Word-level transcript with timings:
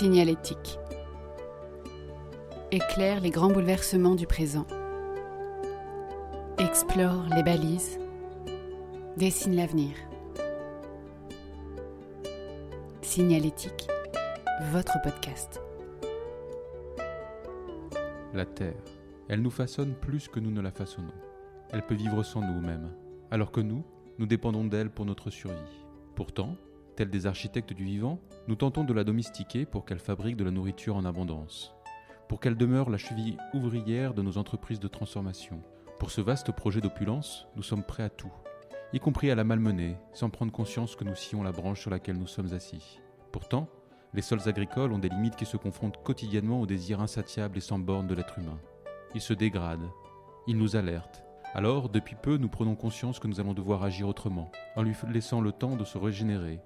Signalétique. 0.00 0.78
Éclaire 2.70 3.20
les 3.20 3.28
grands 3.28 3.50
bouleversements 3.50 4.14
du 4.14 4.26
présent. 4.26 4.66
Explore 6.56 7.26
les 7.36 7.42
balises. 7.42 7.98
Dessine 9.18 9.56
l'avenir. 9.56 9.94
Signalétique, 13.02 13.88
votre 14.72 14.96
podcast. 15.02 15.60
La 18.32 18.46
Terre, 18.46 18.82
elle 19.28 19.42
nous 19.42 19.50
façonne 19.50 19.92
plus 19.92 20.28
que 20.28 20.40
nous 20.40 20.50
ne 20.50 20.62
la 20.62 20.70
façonnons. 20.70 21.12
Elle 21.72 21.84
peut 21.84 21.94
vivre 21.94 22.22
sans 22.22 22.40
nous-mêmes, 22.40 22.90
alors 23.30 23.52
que 23.52 23.60
nous, 23.60 23.84
nous 24.18 24.24
dépendons 24.24 24.64
d'elle 24.64 24.88
pour 24.88 25.04
notre 25.04 25.28
survie. 25.28 25.84
Pourtant, 26.14 26.56
des 27.08 27.26
architectes 27.26 27.72
du 27.72 27.84
vivant, 27.84 28.20
nous 28.46 28.56
tentons 28.56 28.84
de 28.84 28.92
la 28.92 29.04
domestiquer 29.04 29.64
pour 29.64 29.86
qu'elle 29.86 29.98
fabrique 29.98 30.36
de 30.36 30.44
la 30.44 30.50
nourriture 30.50 30.96
en 30.96 31.06
abondance, 31.06 31.72
pour 32.28 32.40
qu'elle 32.40 32.56
demeure 32.58 32.90
la 32.90 32.98
cheville 32.98 33.38
ouvrière 33.54 34.12
de 34.12 34.20
nos 34.20 34.36
entreprises 34.36 34.80
de 34.80 34.88
transformation. 34.88 35.62
Pour 35.98 36.10
ce 36.10 36.20
vaste 36.20 36.52
projet 36.52 36.82
d'opulence, 36.82 37.46
nous 37.56 37.62
sommes 37.62 37.84
prêts 37.84 38.02
à 38.02 38.10
tout, 38.10 38.32
y 38.92 39.00
compris 39.00 39.30
à 39.30 39.34
la 39.34 39.44
malmener, 39.44 39.96
sans 40.12 40.28
prendre 40.28 40.52
conscience 40.52 40.96
que 40.96 41.04
nous 41.04 41.14
sillons 41.14 41.42
la 41.42 41.52
branche 41.52 41.80
sur 41.80 41.90
laquelle 41.90 42.18
nous 42.18 42.26
sommes 42.26 42.52
assis. 42.52 43.00
Pourtant, 43.32 43.68
les 44.12 44.22
sols 44.22 44.48
agricoles 44.48 44.92
ont 44.92 44.98
des 44.98 45.08
limites 45.08 45.36
qui 45.36 45.46
se 45.46 45.56
confrontent 45.56 46.02
quotidiennement 46.02 46.60
au 46.60 46.66
désir 46.66 47.00
insatiable 47.00 47.56
et 47.56 47.62
sans 47.62 47.78
borne 47.78 48.08
de 48.08 48.14
l'être 48.14 48.38
humain. 48.38 48.58
Ils 49.14 49.20
se 49.20 49.32
dégradent, 49.32 49.90
ils 50.46 50.58
nous 50.58 50.76
alertent. 50.76 51.24
Alors, 51.54 51.88
depuis 51.88 52.14
peu, 52.14 52.36
nous 52.36 52.48
prenons 52.48 52.76
conscience 52.76 53.18
que 53.18 53.26
nous 53.26 53.40
allons 53.40 53.54
devoir 53.54 53.82
agir 53.82 54.06
autrement, 54.06 54.52
en 54.76 54.82
lui 54.82 54.94
laissant 55.08 55.40
le 55.40 55.52
temps 55.52 55.76
de 55.76 55.84
se 55.84 55.98
régénérer, 55.98 56.60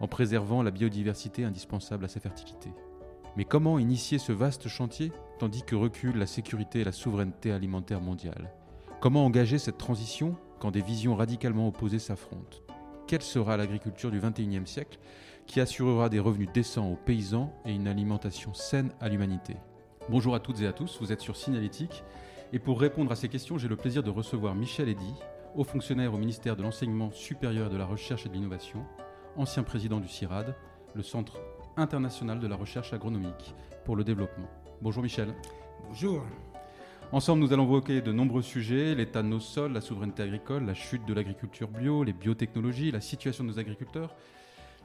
en 0.00 0.08
préservant 0.08 0.62
la 0.62 0.70
biodiversité 0.70 1.44
indispensable 1.44 2.04
à 2.04 2.08
sa 2.08 2.20
fertilité. 2.20 2.70
Mais 3.36 3.44
comment 3.44 3.78
initier 3.78 4.18
ce 4.18 4.32
vaste 4.32 4.68
chantier 4.68 5.12
tandis 5.38 5.62
que 5.62 5.76
recule 5.76 6.16
la 6.16 6.26
sécurité 6.26 6.80
et 6.80 6.84
la 6.84 6.92
souveraineté 6.92 7.52
alimentaire 7.52 8.00
mondiale? 8.00 8.50
Comment 9.00 9.24
engager 9.24 9.58
cette 9.58 9.78
transition 9.78 10.36
quand 10.58 10.72
des 10.72 10.82
visions 10.82 11.14
radicalement 11.14 11.68
opposées 11.68 11.98
s'affrontent? 11.98 12.58
Quelle 13.06 13.22
sera 13.22 13.56
l'agriculture 13.56 14.10
du 14.10 14.20
XXIe 14.20 14.66
siècle 14.66 14.98
qui 15.46 15.60
assurera 15.60 16.08
des 16.08 16.20
revenus 16.20 16.50
décents 16.52 16.90
aux 16.90 16.96
paysans 16.96 17.52
et 17.64 17.72
une 17.72 17.88
alimentation 17.88 18.52
saine 18.54 18.90
à 19.00 19.08
l'humanité? 19.08 19.56
Bonjour 20.08 20.34
à 20.34 20.40
toutes 20.40 20.60
et 20.60 20.66
à 20.66 20.72
tous, 20.72 20.98
vous 21.00 21.12
êtes 21.12 21.20
sur 21.20 21.36
Signalétique 21.36 22.02
et 22.52 22.58
pour 22.58 22.80
répondre 22.80 23.12
à 23.12 23.16
ces 23.16 23.28
questions, 23.28 23.58
j'ai 23.58 23.68
le 23.68 23.76
plaisir 23.76 24.02
de 24.02 24.10
recevoir 24.10 24.56
Michel 24.56 24.88
Eddy, 24.88 25.14
haut 25.54 25.64
fonctionnaire 25.64 26.14
au 26.14 26.18
ministère 26.18 26.56
de 26.56 26.62
l'Enseignement 26.62 27.12
supérieur 27.12 27.70
de 27.70 27.76
la 27.76 27.86
Recherche 27.86 28.26
et 28.26 28.28
de 28.28 28.34
l'Innovation, 28.34 28.84
ancien 29.40 29.62
président 29.62 30.00
du 30.00 30.08
CIRAD, 30.08 30.54
le 30.94 31.02
Centre 31.02 31.40
international 31.78 32.40
de 32.40 32.46
la 32.46 32.56
recherche 32.56 32.92
agronomique 32.92 33.54
pour 33.86 33.96
le 33.96 34.04
développement. 34.04 34.50
Bonjour 34.82 35.02
Michel. 35.02 35.34
Bonjour. 35.88 36.22
Ensemble, 37.10 37.42
nous 37.42 37.54
allons 37.54 37.64
évoquer 37.64 38.02
de 38.02 38.12
nombreux 38.12 38.42
sujets, 38.42 38.94
l'état 38.94 39.22
de 39.22 39.28
nos 39.28 39.40
sols, 39.40 39.72
la 39.72 39.80
souveraineté 39.80 40.22
agricole, 40.22 40.66
la 40.66 40.74
chute 40.74 41.06
de 41.06 41.14
l'agriculture 41.14 41.68
bio, 41.68 42.04
les 42.04 42.12
biotechnologies, 42.12 42.90
la 42.90 43.00
situation 43.00 43.42
de 43.42 43.48
nos 43.48 43.58
agriculteurs. 43.58 44.14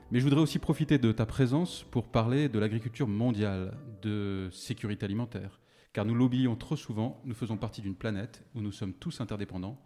Mais 0.10 0.20
je 0.20 0.24
voudrais 0.24 0.40
aussi 0.40 0.58
profiter 0.58 1.00
de 1.00 1.12
ta 1.12 1.26
présence 1.26 1.84
pour 1.92 2.08
parler 2.08 2.48
de 2.48 2.58
l'agriculture 2.58 3.10
mondiale, 3.10 3.78
de 4.04 4.48
sécurité 4.54 5.04
alimentaire. 5.04 5.60
Car 5.92 6.06
nous 6.06 6.16
l'oublions 6.16 6.56
trop 6.56 6.78
souvent, 6.78 7.22
nous 7.26 7.36
faisons 7.36 7.58
partie 7.58 7.82
d'une 7.82 7.96
planète 7.96 8.46
où 8.56 8.62
nous 8.62 8.72
sommes 8.72 8.94
tous 8.94 9.20
interdépendants 9.20 9.78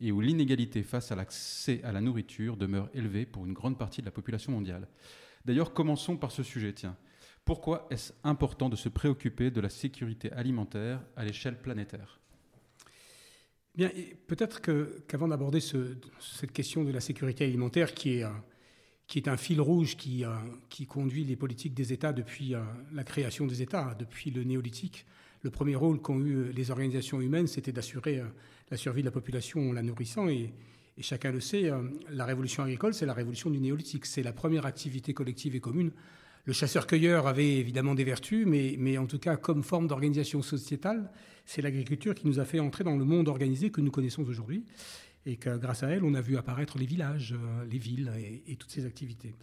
et 0.00 0.12
où 0.12 0.20
l'inégalité 0.20 0.82
face 0.82 1.12
à 1.12 1.16
l'accès 1.16 1.80
à 1.82 1.92
la 1.92 2.00
nourriture 2.00 2.56
demeure 2.56 2.88
élevée 2.94 3.26
pour 3.26 3.46
une 3.46 3.52
grande 3.52 3.78
partie 3.78 4.00
de 4.00 4.06
la 4.06 4.12
population 4.12 4.52
mondiale. 4.52 4.88
D'ailleurs, 5.44 5.72
commençons 5.72 6.16
par 6.16 6.32
ce 6.32 6.42
sujet, 6.42 6.72
tiens. 6.72 6.96
Pourquoi 7.44 7.86
est-ce 7.90 8.12
important 8.24 8.68
de 8.68 8.74
se 8.74 8.88
préoccuper 8.88 9.52
de 9.52 9.60
la 9.60 9.70
sécurité 9.70 10.32
alimentaire 10.32 11.00
à 11.14 11.24
l'échelle 11.24 11.56
planétaire? 11.56 12.18
Bien, 13.76 13.90
peut-être 14.26 14.60
qu'avant 15.06 15.28
d'aborder 15.28 15.60
cette 15.60 16.52
question 16.52 16.82
de 16.82 16.90
la 16.90 17.00
sécurité 17.00 17.44
alimentaire, 17.44 17.94
qui 17.94 18.18
est, 18.18 18.24
euh, 18.24 19.20
un 19.26 19.36
fil 19.36 19.60
rouge 19.60 19.96
qui, 19.96 20.24
euh, 20.24 20.30
qui 20.70 20.86
conduit 20.86 21.24
les 21.24 21.36
politiques 21.36 21.74
des 21.74 21.92
États 21.92 22.12
depuis 22.12 22.54
euh, 22.54 22.62
la 22.92 23.04
création 23.04 23.46
des 23.46 23.62
États, 23.62 23.94
depuis 23.98 24.30
le 24.30 24.44
néolithique, 24.44 25.06
le 25.42 25.50
premier 25.50 25.76
rôle 25.76 26.00
qu'ont 26.00 26.20
eu 26.20 26.50
les 26.52 26.70
organisations 26.70 27.20
humaines, 27.20 27.46
c'était 27.46 27.70
d'assurer 27.70 28.22
la 28.70 28.76
survie 28.76 29.02
de 29.02 29.06
la 29.06 29.12
population 29.12 29.70
en 29.70 29.72
la 29.72 29.82
nourrissant. 29.82 30.28
Et, 30.28 30.52
et 30.98 31.02
chacun 31.02 31.32
le 31.32 31.40
sait, 31.40 31.70
la 32.10 32.24
révolution 32.24 32.62
agricole, 32.62 32.94
c'est 32.94 33.06
la 33.06 33.14
révolution 33.14 33.50
du 33.50 33.60
néolithique. 33.60 34.06
C'est 34.06 34.22
la 34.22 34.32
première 34.32 34.66
activité 34.66 35.14
collective 35.14 35.54
et 35.54 35.60
commune 35.60 35.92
le 36.46 36.52
chasseur-cueilleur 36.52 37.26
avait 37.26 37.56
évidemment 37.56 37.96
des 37.96 38.04
vertus, 38.04 38.46
mais, 38.46 38.76
mais 38.78 38.98
en 38.98 39.06
tout 39.06 39.18
cas, 39.18 39.36
comme 39.36 39.64
forme 39.64 39.88
d'organisation 39.88 40.42
sociétale, 40.42 41.10
c'est 41.44 41.60
l'agriculture 41.60 42.14
qui 42.14 42.26
nous 42.28 42.38
a 42.38 42.44
fait 42.44 42.60
entrer 42.60 42.84
dans 42.84 42.96
le 42.96 43.04
monde 43.04 43.28
organisé 43.28 43.70
que 43.70 43.80
nous 43.80 43.90
connaissons 43.90 44.22
aujourd'hui. 44.22 44.64
Et 45.26 45.36
que 45.36 45.56
grâce 45.58 45.82
à 45.82 45.88
elle, 45.88 46.04
on 46.04 46.14
a 46.14 46.20
vu 46.20 46.36
apparaître 46.36 46.78
les 46.78 46.86
villages, 46.86 47.32
euh, 47.32 47.64
les 47.68 47.78
villes 47.78 48.12
et, 48.46 48.54
toutes 48.54 48.70
ces 48.70 48.86
activités. 48.86 49.34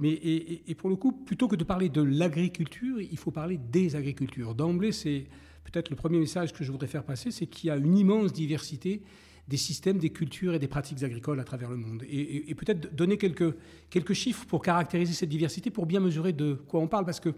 Mais, 0.00 0.10
et, 0.10 0.74
pour 0.74 0.90
le 0.90 0.96
coup, 0.96 1.12
plutôt 1.12 1.46
que 1.46 1.54
de 1.54 1.62
parler 1.62 1.88
de 1.88 2.02
l'agriculture, 2.02 3.00
il 3.00 3.16
faut 3.16 3.30
parler 3.30 3.56
des 3.70 3.94
agricultures. 3.94 4.56
D'emblée, 4.56 4.90
c'est 4.90 5.26
peut-être 5.70 5.90
le 5.90 5.96
premier 5.96 6.18
message 6.18 6.52
que 6.52 6.64
je 6.64 6.72
voudrais 6.72 6.88
faire 6.88 7.04
passer, 7.04 7.30
c'est 7.30 7.46
qu'il 7.46 7.68
y 7.68 7.70
a 7.70 7.76
une 7.76 7.96
immense 7.96 8.32
diversité 8.32 9.02
des 9.48 9.56
systèmes, 9.56 9.98
des 9.98 10.10
cultures 10.10 10.54
et 10.54 10.58
des 10.58 10.68
pratiques 10.68 11.02
agricoles 11.02 11.40
à 11.40 11.44
travers 11.44 11.70
le 11.70 11.76
monde. 11.76 12.04
Et, 12.08 12.54
peut-être 12.54 12.94
donner 12.94 13.16
quelques, 13.16 13.54
quelques 13.90 14.12
chiffres 14.12 14.46
pour 14.46 14.62
caractériser 14.62 15.12
cette 15.12 15.28
diversité, 15.28 15.70
pour 15.70 15.86
bien 15.86 15.98
mesurer 15.98 16.32
de 16.32 16.54
quoi 16.68 16.80
on 16.80 16.86
parle, 16.86 17.04
parce 17.04 17.20
que 17.20 17.30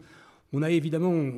on 0.53 0.63
a 0.63 0.71
évidemment 0.71 1.31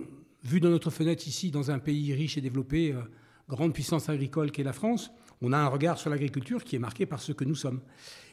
vu 0.43 0.61
dans 0.61 0.71
notre 0.71 0.91
fenêtre 0.91 1.29
ici, 1.29 1.51
dans 1.51 1.71
un 1.71 1.79
pays 1.79 2.13
riche 2.13 2.37
et 2.37 2.41
développé, 2.41 2.93
euh, 2.93 3.03
grande 3.49 3.75
puissance 3.75 4.09
agricole 4.09 4.51
qu'est 4.51 4.63
la 4.63 4.73
France, 4.73 5.11
on 5.43 5.53
a 5.53 5.59
un 5.59 5.67
regard 5.67 5.99
sur 5.99 6.11
l'agriculture 6.11 6.65
qui 6.65 6.77
est 6.77 6.79
marqué 6.79 7.07
par 7.07 7.21
ce 7.21 7.33
que 7.33 7.45
nous 7.45 7.55
sommes. 7.55 7.81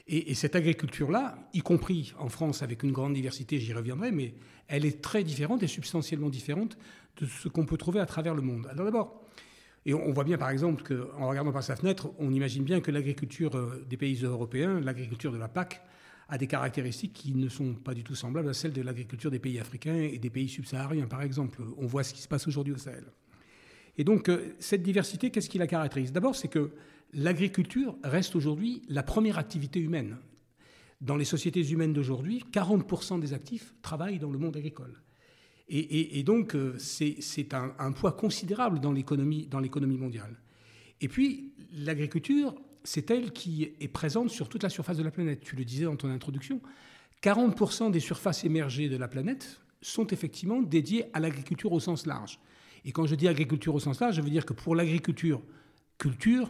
Et, 0.07 0.33
cette 0.33 0.55
agriculture-là, 0.55 1.38
y 1.53 1.59
compris 1.59 2.13
en 2.17 2.27
France 2.27 2.63
avec 2.63 2.83
une 2.83 2.91
grande 2.91 3.13
diversité, 3.13 3.59
j'y 3.59 3.72
reviendrai, 3.73 4.11
mais 4.11 4.33
elle 4.67 4.85
est 4.85 5.01
très 5.01 5.23
différente 5.23 5.63
et 5.63 5.67
substantiellement 5.67 6.29
différente 6.29 6.77
de 7.17 7.25
ce 7.25 7.47
qu'on 7.47 7.66
peut 7.66 7.77
trouver 7.77 7.99
à 7.99 8.05
travers 8.05 8.33
le 8.33 8.41
monde. 8.41 8.67
Alors 8.69 8.85
d'abord, 8.85 9.22
et 9.85 9.94
on 9.94 10.11
voit 10.11 10.23
bien, 10.23 10.38
par 10.38 10.49
exemple, 10.49 10.83
qu'en 10.83 11.28
regardant 11.28 11.51
par 11.51 11.63
sa 11.63 11.75
fenêtre, 11.75 12.11
on 12.19 12.31
imagine 12.33 12.63
bien 12.63 12.81
que 12.81 12.91
l'agriculture 12.91 13.55
euh, 13.55 13.85
des 13.89 13.97
pays 13.97 14.23
européens, 14.23 14.79
l'agriculture 14.79 15.31
de 15.31 15.38
la 15.38 15.47
PAC, 15.47 15.81
a 16.29 16.38
des 16.38 16.47
caractéristiques 16.47 17.13
qui 17.13 17.33
ne 17.33 17.49
sont 17.49 17.73
pas 17.73 17.93
du 17.93 18.03
tout 18.03 18.16
semblables 18.16 18.49
à 18.49 18.53
celles 18.53 18.73
de 18.73 18.81
l'agriculture 18.81 19.31
des 19.31 19.39
pays 19.39 19.59
africains 19.59 19.95
et 19.95 20.17
des 20.17 20.29
pays 20.29 20.47
subsahariens, 20.47 21.07
par 21.07 21.23
exemple. 21.23 21.61
On 21.78 21.88
voit 21.88 22.03
ce 22.03 22.13
qui 22.13 22.22
se 22.22 22.28
passe 22.28 22.47
aujourd'hui 22.47 22.73
au 22.73 22.78
Sahel. 22.78 23.05
Et 23.97 24.03
donc, 24.03 24.29
euh, 24.29 24.53
cette 24.59 24.84
diversité, 24.84 25.29
qu'est-ce 25.29 25.50
qui 25.50 25.57
la 25.57 25.68
caractérise? 25.68 26.12
D'abord, 26.12 26.35
c'est 26.35 26.47
que 26.47 26.72
l'agriculture 27.13 27.96
reste 28.03 28.35
aujourd'hui 28.35 28.81
la 28.88 29.03
première 29.03 29.38
activité 29.38 29.79
humaine. 29.79 30.18
Dans 31.02 31.16
les 31.16 31.25
sociétés 31.25 31.68
humaines 31.72 31.94
d'aujourd'hui, 31.94 32.44
40% 32.52 33.19
des 33.19 33.34
actifs 33.34 33.74
travaillent 33.81 34.19
dans 34.19 34.31
le 34.31 34.38
monde 34.38 34.56
agricole. 34.56 35.02
Et, 35.74 36.22
donc, 36.24 36.53
euh, 36.53 36.75
c'est 36.78 37.53
un, 37.53 37.91
poids 37.94 38.12
considérable 38.12 38.81
dans 38.81 38.91
l'économie 38.91 39.47
mondiale. 39.97 40.35
Et 41.00 41.08
puis, 41.08 41.53
l'agriculture, 41.73 42.53
c'est 42.84 43.09
elle 43.09 43.31
qui 43.31 43.72
est 43.79 43.88
présente 43.88 44.29
sur 44.29 44.50
toute 44.50 44.63
la 44.63 44.69
surface 44.69 44.97
de 44.97 45.03
la 45.03 45.12
planète. 45.12 45.41
Tu 45.41 45.56
le 45.56 45.63
disais 45.63 45.85
dans 45.85 45.96
ton 45.96 46.09
introduction, 46.09 46.62
40% 47.23 47.91
des 47.91 48.00
surfaces 48.00 48.44
émergées 48.44 48.90
de 48.90 48.97
la 48.97 49.08
planète 49.08 49.62
sont 49.81 50.08
effectivement 50.08 50.62
dédiées 50.62 51.06
à 51.13 51.19
l'agriculture 51.19 51.72
au 51.72 51.79
sens 51.79 52.06
large. 52.06 52.40
Et 52.85 52.91
quand 52.91 53.05
je 53.05 53.15
dis 53.15 53.27
agriculture 53.27 53.75
au 53.75 53.79
sens 53.79 53.99
large, 53.99 54.15
je 54.15 54.21
veux 54.21 54.29
dire 54.29 54.45
que 54.45 54.53
pour 54.53 54.75
l'agriculture, 54.75 55.41
culture, 55.97 56.49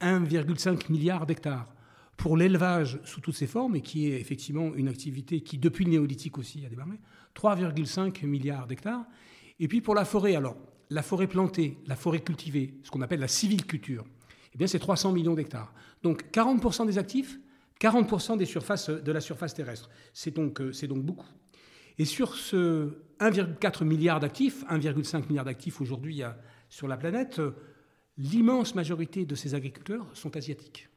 1,5 0.00 0.90
milliard 0.90 1.26
d'hectares. 1.26 1.72
Pour 2.16 2.36
l'élevage 2.36 2.98
sous 3.04 3.20
toutes 3.20 3.34
ses 3.34 3.46
formes, 3.46 3.76
et 3.76 3.82
qui 3.82 4.10
est 4.10 4.20
effectivement 4.20 4.74
une 4.74 4.88
activité 4.88 5.42
qui, 5.42 5.58
depuis 5.58 5.84
le 5.84 5.90
néolithique 5.90 6.38
aussi, 6.38 6.64
a 6.64 6.68
démarré, 6.68 6.98
3,5 7.34 8.24
milliards 8.26 8.66
d'hectares. 8.66 9.04
Et 9.60 9.68
puis 9.68 9.80
pour 9.80 9.94
la 9.94 10.04
forêt, 10.04 10.34
alors, 10.34 10.56
la 10.90 11.02
forêt 11.02 11.26
plantée, 11.26 11.78
la 11.86 11.96
forêt 11.96 12.20
cultivée, 12.20 12.74
ce 12.82 12.90
qu'on 12.90 13.02
appelle 13.02 13.20
la 13.20 13.28
civiculture, 13.28 14.04
eh 14.54 14.58
bien 14.58 14.66
c'est 14.66 14.78
300 14.78 15.12
millions 15.12 15.34
d'hectares. 15.34 15.74
Donc 16.02 16.24
40% 16.32 16.86
des 16.86 16.98
actifs, 16.98 17.38
40% 17.80 18.38
des 18.38 18.46
surfaces, 18.46 18.88
de 18.88 19.12
la 19.12 19.20
surface 19.20 19.52
terrestre. 19.52 19.90
C'est 20.14 20.34
donc, 20.34 20.60
euh, 20.60 20.72
donc 20.88 21.02
beaucoup. 21.02 21.26
Et 21.98 22.04
sur 22.04 22.34
ce 22.34 22.98
1,4 23.20 23.84
milliard 23.84 24.20
d'actifs, 24.20 24.64
1,5 24.66 25.28
milliard 25.28 25.44
d'actifs 25.44 25.80
aujourd'hui 25.80 26.22
sur 26.68 26.88
la 26.88 26.96
planète, 26.96 27.40
l'immense 28.18 28.74
majorité 28.74 29.24
de 29.24 29.34
ces 29.34 29.54
agriculteurs 29.54 30.06
sont 30.14 30.36
asiatiques. 30.36 30.88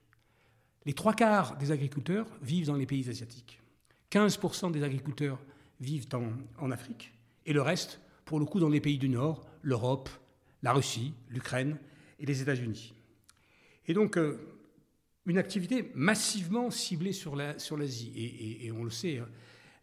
Les 0.85 0.93
trois 0.93 1.13
quarts 1.13 1.57
des 1.57 1.71
agriculteurs 1.71 2.27
vivent 2.41 2.67
dans 2.67 2.75
les 2.75 2.85
pays 2.85 3.09
asiatiques. 3.09 3.59
15% 4.11 4.71
des 4.71 4.83
agriculteurs 4.83 5.39
vivent 5.79 6.07
en, 6.59 6.71
Afrique, 6.71 7.13
et 7.45 7.53
le 7.53 7.61
reste, 7.61 8.01
pour 8.25 8.39
le 8.39 8.45
coup, 8.45 8.59
dans 8.59 8.69
les 8.69 8.81
pays 8.81 8.97
du 8.97 9.09
Nord, 9.09 9.45
l'Europe, 9.61 10.09
la 10.61 10.73
Russie, 10.73 11.13
l'Ukraine 11.29 11.77
et 12.19 12.25
les 12.25 12.41
États-Unis. 12.41 12.93
Et 13.87 13.93
donc, 13.93 14.17
euh, 14.17 14.37
une 15.25 15.37
activité 15.37 15.91
massivement 15.95 16.69
ciblée 16.71 17.13
sur 17.13 17.35
l'Asie. 17.35 18.11
et, 18.15 18.71
on 18.71 18.83
le 18.83 18.89
sait, 18.89 19.21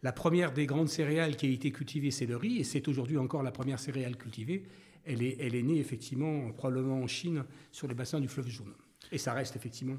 La 0.03 0.11
première 0.11 0.53
des 0.53 0.65
grandes 0.65 0.89
céréales 0.89 1.35
qui 1.35 1.47
a 1.47 1.49
été 1.49 1.71
cultivée, 1.71 2.11
c'est 2.11 2.25
le 2.25 2.37
riz, 2.37 2.59
et 2.59 2.63
c'est 2.63 2.87
aujourd'hui 2.87 3.17
encore 3.17 3.43
la 3.43 3.51
première 3.51 3.79
céréale 3.79 4.15
cultivée. 4.15 4.63
Elle 5.05 5.23
est, 5.23 5.37
elle 5.39 5.55
est 5.55 5.63
née 5.63 5.79
effectivement 5.79 6.51
probablement 6.51 7.01
en 7.01 7.07
Chine 7.07 7.45
sur 7.71 7.87
les 7.87 7.95
bassins 7.95 8.19
du 8.19 8.27
fleuve 8.27 8.49
jaune. 8.49 8.73
Et 9.11 9.17
ça 9.17 9.33
reste 9.33 9.55
effectivement 9.55 9.97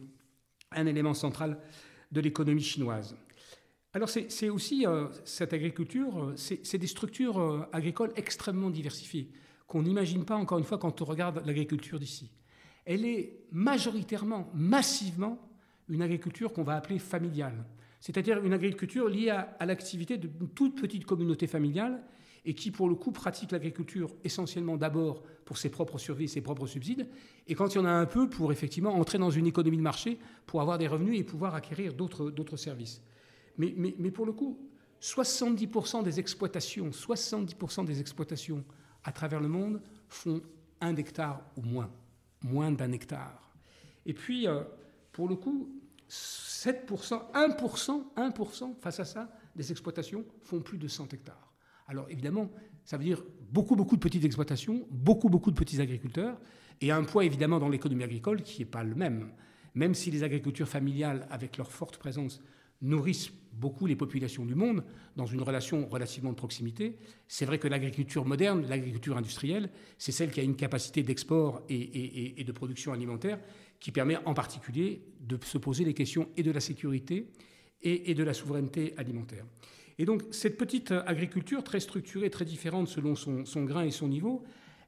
un 0.71 0.87
élément 0.87 1.15
central 1.15 1.59
de 2.13 2.21
l'économie 2.21 2.63
chinoise. 2.63 3.17
Alors 3.95 4.09
c'est 4.11 4.51
aussi 4.51 4.87
euh, 4.87 5.07
cette 5.25 5.55
agriculture, 5.55 6.25
euh, 6.25 6.37
c'est 6.37 6.79
des 6.79 6.87
structures 6.87 7.41
euh, 7.41 7.67
agricoles 7.73 8.13
extrêmement 8.17 8.71
diversifiées 8.71 9.31
qu'on 9.67 9.83
n'imagine 9.83 10.25
pas 10.25 10.37
encore 10.37 10.59
une 10.59 10.65
fois 10.65 10.79
quand 10.79 11.01
on 11.01 11.05
regarde 11.05 11.43
l'agriculture 11.47 11.99
d'ici. 11.99 12.31
Elle 12.85 13.05
est 13.05 13.45
majoritairement, 13.51 14.51
massivement, 14.55 15.39
une 15.89 16.03
agriculture 16.03 16.53
qu'on 16.53 16.65
va 16.65 16.77
appeler 16.77 16.99
familiale, 16.99 17.65
c'est-à-dire 18.01 18.45
une 18.45 18.53
agriculture 18.53 19.09
liée 19.09 19.31
à, 19.31 19.67
l'activité 19.67 20.17
d'une 20.17 20.49
toute 20.55 20.81
petite 20.81 21.05
communauté 21.05 21.47
familiale 21.47 22.03
et 22.45 22.55
qui, 22.55 22.71
pour 22.71 22.89
le 22.89 22.95
coup, 22.95 23.11
pratique 23.11 23.51
l'agriculture 23.51 24.11
essentiellement 24.25 24.77
d'abord 24.77 25.23
pour 25.45 25.59
ses 25.59 25.69
propres 25.69 25.99
survies, 25.99 26.29
ses 26.29 26.41
propres 26.41 26.67
subsides, 26.67 27.09
et 27.47 27.55
quand 27.55 27.75
il 27.75 27.79
y 27.79 27.81
en 27.81 27.85
a 27.85 27.91
un 27.91 28.07
peu, 28.07 28.31
pour 28.31 28.53
effectivement 28.53 28.95
entrer 28.95 29.19
dans 29.19 29.31
une 29.31 29.47
économie 29.47 29.77
de 29.77 29.83
marché, 29.83 30.19
pour 30.47 30.61
avoir 30.61 30.79
des 30.79 30.87
revenus 30.87 31.19
et 31.19 31.25
pouvoir 31.25 31.55
acquérir 31.55 31.95
d'autres 31.95 32.57
services. 32.57 33.03
Mais, 33.59 33.75
mais, 33.77 33.95
mais, 33.99 34.11
pour 34.11 34.25
le 34.25 34.33
coup, 34.33 34.59
70% 35.03 36.05
des 36.05 36.21
exploitations, 36.21 36.91
70% 36.91 37.85
des 37.85 38.01
exploitations 38.01 38.65
à 39.05 39.13
travers 39.13 39.41
le 39.41 39.49
monde 39.49 39.81
font 40.09 40.41
un 40.81 40.95
hectare 40.97 41.43
ou 41.57 41.63
moins, 41.63 41.91
moins 42.43 42.71
d'un 42.71 42.93
hectare. 42.93 43.51
Et 44.07 44.15
puis, 44.15 44.47
euh, 44.47 44.63
pour 45.13 45.29
le 45.29 45.35
coup, 45.37 45.69
7%, 46.09 47.33
1%, 47.35 48.05
1% 48.17 48.77
face 48.81 49.01
à 49.01 49.05
ça, 49.05 49.31
des 49.55 49.71
exploitations 49.71 50.25
font 50.43 50.61
plus 50.61 50.79
de 50.79 50.89
100 50.89 51.13
hectares. 51.13 51.53
Alors 51.87 52.07
évidemment, 52.11 52.51
ça 52.85 52.97
veut 52.97 53.05
dire 53.05 53.23
beaucoup, 53.51 53.77
beaucoup 53.77 53.97
de 53.97 54.01
petites 54.01 54.25
exploitations, 54.25 54.87
beaucoup, 54.91 55.29
beaucoup 55.29 55.51
de 55.51 55.57
petits 55.57 55.81
agriculteurs, 55.81 56.39
et 56.81 56.91
un 56.91 57.05
poids 57.05 57.25
évidemment 57.25 57.59
dans 57.59 57.69
l'économie 57.69 58.05
agricole 58.05 58.43
qui 58.43 58.61
n'est 58.61 58.67
pas 58.71 58.85
le 58.85 58.95
même. 58.95 59.33
Même 59.75 59.95
si 59.95 60.11
les 60.11 60.23
agricultures 60.23 60.69
familiales, 60.69 61.27
avec 61.31 61.57
leur 61.57 61.71
forte 61.71 61.99
présence, 61.99 62.41
nourrissent 62.81 63.33
beaucoup 63.53 63.87
les 63.87 63.97
populations 63.97 64.45
du 64.45 64.55
monde 64.55 64.85
dans 65.17 65.27
une 65.27 65.43
relation 65.43 65.87
relativement 65.89 66.31
de 66.31 66.37
proximité. 66.37 66.97
C'est 67.27 67.45
vrai 67.45 67.59
que 67.59 67.67
l'agriculture 67.67 68.25
moderne, 68.25 68.65
l'agriculture 68.69 69.17
industrielle, 69.17 69.71
c'est 69.99 70.13
celle 70.13 70.31
qui 70.31 70.41
a 70.41 70.45
une 70.45 70.55
capacité 70.55 71.03
d'export 71.03 71.63
et, 71.69 72.45
de 72.45 72.53
production 72.53 72.93
alimentaire 72.93 73.41
qui 73.81 73.93
permet 73.93 74.17
en 74.25 74.35
particulier 74.35 75.03
de 75.21 75.39
se 75.45 75.59
poser 75.59 75.85
les 75.85 75.95
questions 75.95 76.29
et 76.37 76.43
de 76.43 76.51
la 76.51 76.61
sécurité 76.61 77.29
et, 77.83 78.15
de 78.15 78.25
la 78.25 78.35
souveraineté 78.35 78.95
alimentaire. 78.97 79.45
Et 79.99 80.05
donc 80.05 80.23
cette 80.31 80.57
petite 80.57 80.93
agriculture 80.93 81.63
très 81.63 81.81
structurée, 81.81 82.31
très 82.31 82.45
différente 82.45 82.89
selon 82.89 83.15
son, 83.15 83.65
grain 83.65 83.85
et 83.85 83.91
son 83.91 84.09
niveau, 84.09 84.45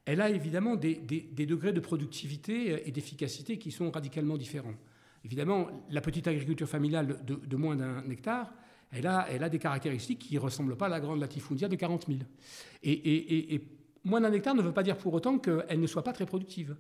elle 0.07 0.21
a 0.21 0.31
évidemment 0.31 0.77
des, 0.77 0.97
degrés 0.97 1.73
de 1.73 1.81
productivité 1.81 2.89
et 2.89 2.91
d'efficacité 2.91 3.59
qui 3.59 3.71
sont 3.71 3.91
radicalement 3.91 4.37
différents. 4.37 4.75
Évidemment, 5.25 5.69
la 5.91 6.01
petite 6.01 6.27
agriculture 6.27 6.69
familiale 6.69 7.19
de, 7.25 7.57
moins 7.57 7.77
d'un 7.77 8.09
hectare, 8.11 8.53
elle 8.91 9.07
a, 9.07 9.27
elle 9.31 9.45
a, 9.45 9.49
des 9.49 9.59
caractéristiques 9.59 10.19
qui 10.19 10.35
ne 10.35 10.41
ressemblent 10.41 10.77
pas 10.77 10.87
à 10.87 10.89
la 10.89 10.99
grande 10.99 11.21
latifundia 11.21 11.69
de 11.69 11.77
40 11.77 12.07
000. 12.07 12.19
Et, 12.83 13.61
moins 14.03 14.21
d'un 14.21 14.33
hectare 14.33 14.55
ne 14.55 14.63
veut 14.63 14.73
pas 14.73 14.83
dire 14.83 14.97
pour 14.97 15.13
autant 15.13 15.39
qu'elle 15.39 15.79
ne 15.79 15.87
soit 15.87 16.03
pas 16.03 16.13
très 16.13 16.27
productive. 16.27 16.75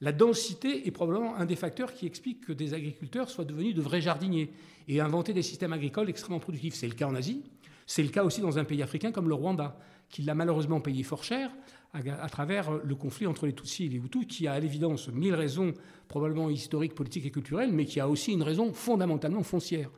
La 0.00 0.12
densité 0.12 0.86
est 0.86 0.90
probablement 0.90 1.36
un 1.36 1.46
des 1.46 1.56
facteurs 1.56 1.94
qui 1.94 2.06
explique 2.06 2.46
que 2.46 2.52
des 2.52 2.74
agriculteurs 2.74 3.30
soient 3.30 3.46
devenus 3.46 3.74
de 3.74 3.80
vrais 3.80 4.02
jardiniers 4.02 4.52
et 4.88 5.00
inventer 5.00 5.32
des 5.32 5.42
systèmes 5.42 5.72
agricoles 5.72 6.10
extrêmement 6.10 6.40
productifs. 6.40 6.74
C'est 6.74 6.88
le 6.88 6.94
cas 6.94 7.06
en 7.06 7.14
Asie, 7.14 7.42
c'est 7.86 8.02
le 8.02 8.10
cas 8.10 8.22
aussi 8.22 8.42
dans 8.42 8.58
un 8.58 8.64
pays 8.64 8.82
africain 8.82 9.10
comme 9.10 9.28
le 9.28 9.34
Rwanda, 9.34 9.78
qui 10.10 10.22
l'a 10.22 10.34
malheureusement 10.34 10.80
payé 10.80 11.02
fort 11.02 11.24
cher 11.24 11.50
à, 11.94 12.28
travers 12.28 12.70
le 12.70 12.94
conflit 12.94 13.26
entre 13.26 13.46
les 13.46 13.54
Tutsis 13.54 13.86
et 13.86 13.88
les 13.88 13.96
Hutus, 13.96 14.26
qui 14.26 14.46
a 14.46 14.52
à 14.52 14.60
l'évidence 14.60 15.08
mille 15.08 15.34
raisons 15.34 15.72
probablement 16.08 16.50
historiques, 16.50 16.94
politiques 16.94 17.24
et 17.24 17.30
culturelles, 17.30 17.72
mais 17.72 17.86
qui 17.86 17.98
a 17.98 18.08
aussi 18.08 18.32
une 18.32 18.42
raison 18.42 18.74
fondamentalement 18.74 19.42
foncière. 19.42 19.90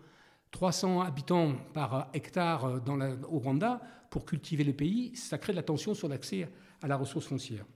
300 0.53 1.01
habitants 1.03 1.57
par 1.75 2.09
hectare 2.15 2.81
dans 2.83 2.99
au 3.31 3.39
Rwanda, 3.39 3.81
pour 4.11 4.25
cultiver 4.25 4.65
le 4.65 4.73
pays, 4.73 5.15
ça 5.17 5.39
crée 5.39 5.53
de 5.53 5.57
la 5.57 5.63
tension 5.63 5.93
sur 5.93 6.09
l'accès 6.09 6.49
à 6.81 6.87
la 6.87 6.97
ressource 6.97 7.27
foncière. 7.27 7.67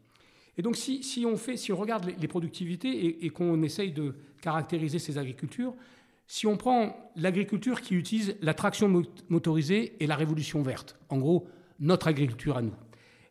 Et 0.58 0.62
donc 0.62 0.76
si, 0.76 1.24
on, 1.26 1.76
regarde 1.76 2.12
les, 2.18 2.28
productivités 2.28 2.88
et, 2.88 3.26
et 3.26 3.30
qu'on 3.30 3.62
essaye 3.62 3.92
de 3.92 4.14
caractériser 4.40 4.98
ces 4.98 5.18
agricultures, 5.18 5.74
si 6.26 6.46
on 6.46 6.56
prend 6.56 7.12
l'agriculture 7.16 7.80
qui 7.80 7.94
utilise 7.94 8.36
la 8.40 8.54
traction 8.54 9.02
motorisée 9.28 9.96
et 10.00 10.06
la 10.06 10.16
révolution 10.16 10.62
verte, 10.62 10.98
en 11.08 11.18
gros, 11.18 11.48
notre 11.78 12.08
agriculture 12.08 12.56
à 12.56 12.62
nous, 12.62 12.74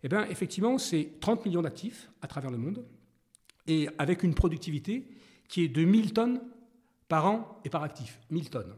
eh 0.03 0.09
bien, 0.09 0.25
effectivement, 0.29 0.77
c'est 0.77 1.19
30 1.19 1.45
millions 1.45 1.61
d'actifs 1.61 2.09
à 2.21 2.27
travers 2.27 2.51
le 2.51 2.57
monde, 2.57 2.85
et 3.67 3.87
avec 3.97 4.23
une 4.23 4.33
productivité 4.33 5.07
qui 5.47 5.63
est 5.63 5.67
de 5.67 5.83
1000 5.83 6.13
tonnes 6.13 6.41
par 7.07 7.25
an 7.25 7.59
et 7.65 7.69
par 7.69 7.83
actif. 7.83 8.19
1000 8.29 8.49
tonnes. 8.49 8.73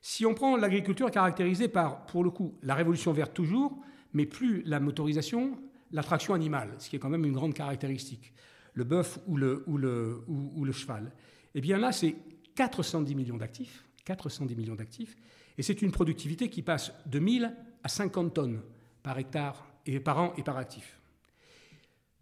Si 0.00 0.24
on 0.26 0.34
prend 0.34 0.56
l'agriculture 0.56 1.10
caractérisée 1.10 1.68
par, 1.68 2.06
pour 2.06 2.22
le 2.22 2.30
coup, 2.30 2.58
la 2.62 2.74
révolution 2.74 3.12
verte 3.12 3.34
toujours, 3.34 3.78
mais 4.12 4.26
plus 4.26 4.62
la 4.64 4.80
motorisation, 4.80 5.58
la 5.92 6.02
traction 6.02 6.34
animale, 6.34 6.74
ce 6.78 6.88
qui 6.88 6.96
est 6.96 6.98
quand 6.98 7.08
même 7.08 7.24
une 7.24 7.32
grande 7.32 7.54
caractéristique, 7.54 8.32
le 8.74 8.84
bœuf 8.84 9.18
ou 9.26 9.36
le, 9.36 10.72
cheval, 10.72 11.12
eh 11.54 11.60
bien 11.60 11.78
là, 11.78 11.92
c'est 11.92 12.16
410 12.54 13.14
millions 13.14 13.36
d'actifs, 13.36 13.84
410 14.04 14.56
millions 14.56 14.74
d'actifs, 14.74 15.16
et 15.56 15.62
c'est 15.62 15.82
une 15.82 15.90
productivité 15.90 16.48
qui 16.50 16.62
passe 16.62 16.92
de 17.06 17.18
1000 17.18 17.54
à 17.82 17.88
50 17.88 18.34
tonnes 18.34 18.60
par 19.02 19.18
hectare 19.18 19.66
et 19.86 20.00
par 20.00 20.18
an 20.18 20.32
et 20.36 20.42
par 20.42 20.56
actif. 20.56 21.00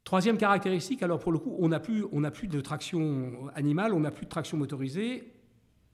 Troisième 0.04 0.38
caractéristique, 0.38 1.02
alors 1.02 1.18
pour 1.18 1.32
le 1.32 1.38
coup, 1.38 1.56
on 1.58 1.68
n'a 1.68 1.80
plus, 1.80 2.04
plus 2.32 2.46
de 2.46 2.60
traction 2.60 3.48
animale, 3.56 3.92
on 3.92 4.00
n'a 4.00 4.12
plus 4.12 4.24
de 4.26 4.30
traction 4.30 4.56
motorisée, 4.56 5.32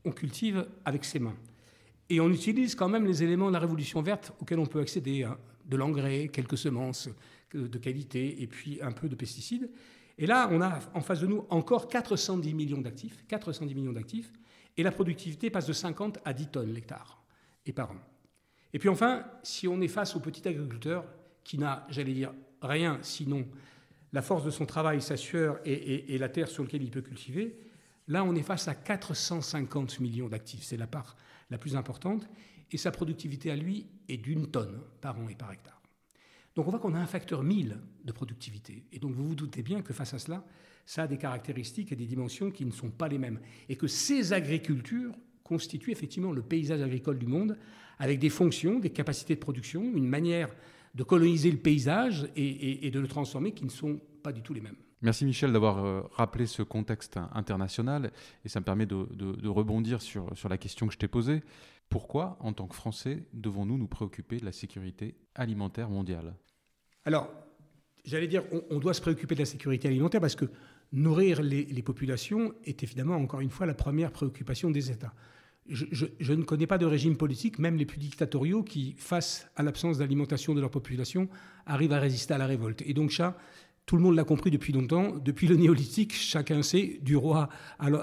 on 0.05 0.11
cultive 0.11 0.69
avec 0.85 1.05
ses 1.05 1.19
mains. 1.19 1.37
Et 2.11 2.21
on 2.21 2.29
utilise 2.29 2.75
quand 2.75 2.91
même 2.91 3.07
les 3.07 3.23
éléments 3.23 3.49
de 3.49 3.55
la 3.55 3.59
révolution 3.59 4.03
verte 4.03 4.33
auxquels 4.39 4.59
on 4.59 4.67
peut 4.67 4.81
accéder, 4.81 5.25
hein, 5.25 5.39
de 5.65 5.77
l'engrais, 5.77 6.29
quelques 6.29 6.59
semences 6.59 7.09
de 7.59 7.79
qualité 7.79 8.43
et 8.43 8.47
puis 8.47 8.81
un 8.83 8.93
peu 8.93 9.09
de 9.09 9.15
pesticides. 9.15 9.71
Et 10.19 10.27
là, 10.27 10.49
on 10.51 10.61
a 10.61 10.81
en 10.95 11.01
face 11.01 11.21
de 11.21 11.27
nous 11.27 11.47
encore 11.51 11.89
410 11.89 12.55
millions 12.55 12.81
d'actifs, 12.81 13.25
410 13.29 13.75
millions 13.75 13.93
d'actifs, 13.93 14.33
et 14.77 14.83
la 14.83 14.93
productivité 14.93 15.51
passe 15.51 15.67
de 15.67 15.73
50 15.73 16.19
à 16.25 16.33
10 16.33 16.47
tonnes 16.49 16.73
l'hectare 16.73 17.23
et 17.67 17.73
par 17.73 17.91
an. 17.91 17.97
Et 18.73 18.79
puis 18.79 18.89
enfin, 18.89 19.25
si 19.43 19.69
on 19.69 19.81
est 19.81 19.89
face 19.89 20.17
au 20.17 20.21
petit 20.21 20.47
agriculteur 20.49 21.05
qui 21.45 21.59
n'a, 21.59 21.87
j'allais 21.91 22.15
dire, 22.15 22.33
rien 22.63 22.99
sinon 23.03 23.47
la 24.13 24.23
force 24.23 24.45
de 24.45 24.51
son 24.51 24.67
travail, 24.67 25.01
sa 25.01 25.17
sueur 25.17 25.59
et, 25.65 26.17
la 26.19 26.29
terre 26.29 26.49
sur 26.49 26.63
laquelle 26.63 26.83
il 26.83 26.91
peut 26.91 27.01
cultiver, 27.01 27.59
là 28.09 28.25
on 28.25 28.35
est 28.35 28.43
face 28.43 28.69
à 28.69 28.75
450 28.75 30.01
millions 30.01 30.29
d'actifs. 30.29 30.63
C'est 30.63 30.77
la 30.77 30.87
part 30.87 31.17
la 31.51 31.59
plus 31.59 31.77
importante. 31.77 32.29
Et 32.71 32.79
sa 32.79 32.91
productivité 32.91 33.51
à 33.51 33.57
lui 33.57 33.87
est 34.09 34.17
d'une 34.17 34.51
tonne 34.51 34.81
par 35.01 35.19
an 35.19 35.29
et 35.29 35.35
par 35.35 35.53
hectare. 35.53 35.82
Donc 36.55 36.67
on 36.67 36.71
voit 36.71 36.81
qu'on 36.81 36.95
a 36.95 36.99
un 36.99 37.07
facteur 37.07 37.43
1000 37.43 37.79
de 38.05 38.13
productivité. 38.13 38.85
Et 38.93 38.99
donc 38.99 39.13
vous 39.13 39.27
vous 39.29 39.35
doutez 39.35 39.63
bien 39.63 39.83
que 39.83 39.93
face 39.93 40.15
à 40.15 40.19
cela, 40.19 40.45
ça 40.85 41.05
a 41.05 41.07
des 41.07 41.17
caractéristiques 41.17 41.93
et 41.93 41.97
des 41.97 42.07
dimensions 42.07 42.51
qui 42.51 42.65
ne 42.65 42.71
sont 42.73 42.91
pas 42.91 43.09
les 43.09 43.19
mêmes. 43.19 43.41
Et 43.69 43.77
que 43.77 43.87
ces 43.87 44.33
agricultures 44.33 45.13
constituent 45.43 45.93
effectivement 45.93 46.33
le 46.33 46.43
paysage 46.43 46.83
agricole 46.83 47.19
du 47.19 47.27
monde, 47.27 47.57
avec 47.99 48.19
des 48.19 48.31
fonctions, 48.31 48.79
des 48.79 48.91
capacités 48.91 49.35
de 49.35 49.41
production, 49.41 49.83
une 49.95 50.09
manière 50.09 50.49
de 50.95 51.03
coloniser 51.03 51.51
le 51.51 51.59
paysage 51.59 52.29
et, 52.37 52.91
de 52.91 53.01
le 53.01 53.09
transformer 53.09 53.53
qui 53.53 53.65
ne 53.65 53.71
sont 53.71 54.01
pas 54.23 54.33
du 54.33 54.43
tout 54.43 54.53
les 54.53 54.61
mêmes. 54.61 54.77
Merci 55.01 55.25
Michel 55.25 55.53
d'avoir 55.53 55.85
euh, 55.85 56.03
rappelé 56.13 56.47
ce 56.47 56.63
contexte 56.63 57.19
international 57.33 58.13
et 58.45 58.49
ça 58.49 58.61
me 58.61 58.65
permet 58.65 58.87
de, 58.87 59.49
rebondir 59.49 60.01
sur, 60.01 60.27
sur 60.37 60.49
la 60.49 60.59
question 60.59 60.87
que 60.87 60.93
je 60.93 60.99
t'ai 60.99 61.09
posée. 61.09 61.43
Pourquoi, 61.93 62.39
en 62.41 62.55
tant 62.55 62.67
que 62.69 62.75
Français, 62.75 63.27
devons-nous 63.35 63.77
nous 63.77 63.87
préoccuper 63.87 64.39
de 64.39 64.47
la 64.47 64.53
sécurité 64.53 65.15
alimentaire 65.35 65.91
mondiale? 65.91 66.35
Alors, 67.05 67.31
j'allais 68.03 68.29
dire, 68.29 68.45
on, 68.71 68.79
doit 68.79 68.95
se 68.95 69.03
préoccuper 69.03 69.35
de 69.35 69.41
la 69.41 69.47
sécurité 69.47 69.89
alimentaire 69.89 70.23
parce 70.23 70.35
que 70.35 70.47
nourrir 70.93 71.43
les, 71.43 71.83
populations 71.83 72.55
est 72.65 72.83
évidemment, 72.83 73.17
encore 73.17 73.43
une 73.43 73.51
fois, 73.51 73.67
la 73.67 73.75
première 73.75 74.11
préoccupation 74.11 74.71
des 74.71 74.91
États. 74.91 75.13
Je, 75.69 76.33
ne 76.33 76.45
connais 76.45 76.67
pas 76.67 76.79
de 76.79 76.87
régime 76.87 77.19
politique, 77.19 77.59
même 77.59 77.77
les 77.77 77.85
plus 77.85 77.99
dictatoriaux, 77.99 78.63
qui, 78.63 78.95
face 78.97 79.47
à 79.57 79.63
l'absence 79.63 79.99
d'alimentation 79.99 80.55
de 80.55 80.63
leur 80.63 80.71
population, 80.71 81.29
arrivent 81.67 81.93
à 81.93 82.01
résister 82.01 82.33
à 82.33 82.39
la 82.39 82.47
révolte. 82.47 82.83
Et 82.87 82.95
donc 82.95 83.13
ça, 83.13 83.37
tout 83.87 83.97
le 83.97 84.03
monde 84.03 84.15
l'a 84.15 84.25
compris 84.25 84.51
depuis 84.51 84.73
longtemps. 84.73 85.17
Depuis 85.17 85.47
le 85.47 85.57
néolithique, 85.57 86.15
chacun 86.15 86.63
sait, 86.63 86.99
du 87.03 87.17
roi 87.17 87.49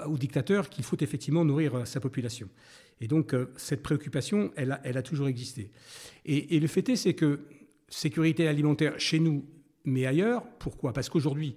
au 0.06 0.18
dictateur, 0.18 0.68
qu'il 0.68 0.84
faut 0.84 0.96
effectivement 1.00 1.44
nourrir 1.44 1.74
euh, 1.74 1.84
sa 1.84 2.00
population. 2.00 2.48
Et 3.00 3.08
donc, 3.08 3.32
euh, 3.32 3.52
cette 3.56 3.82
préoccupation, 3.82 4.52
elle 4.56 4.72
a, 4.72 5.02
toujours 5.02 5.28
existé. 5.28 5.70
Et, 6.26 6.60
le 6.60 6.66
fait 6.66 6.88
est, 6.90 6.96
c'est 6.96 7.14
que 7.14 7.40
sécurité 7.88 8.46
alimentaire 8.46 9.00
chez 9.00 9.18
nous, 9.18 9.44
mais 9.84 10.06
ailleurs, 10.06 10.44
pourquoi? 10.58 10.92
Parce 10.92 11.08
qu'aujourd'hui, 11.08 11.56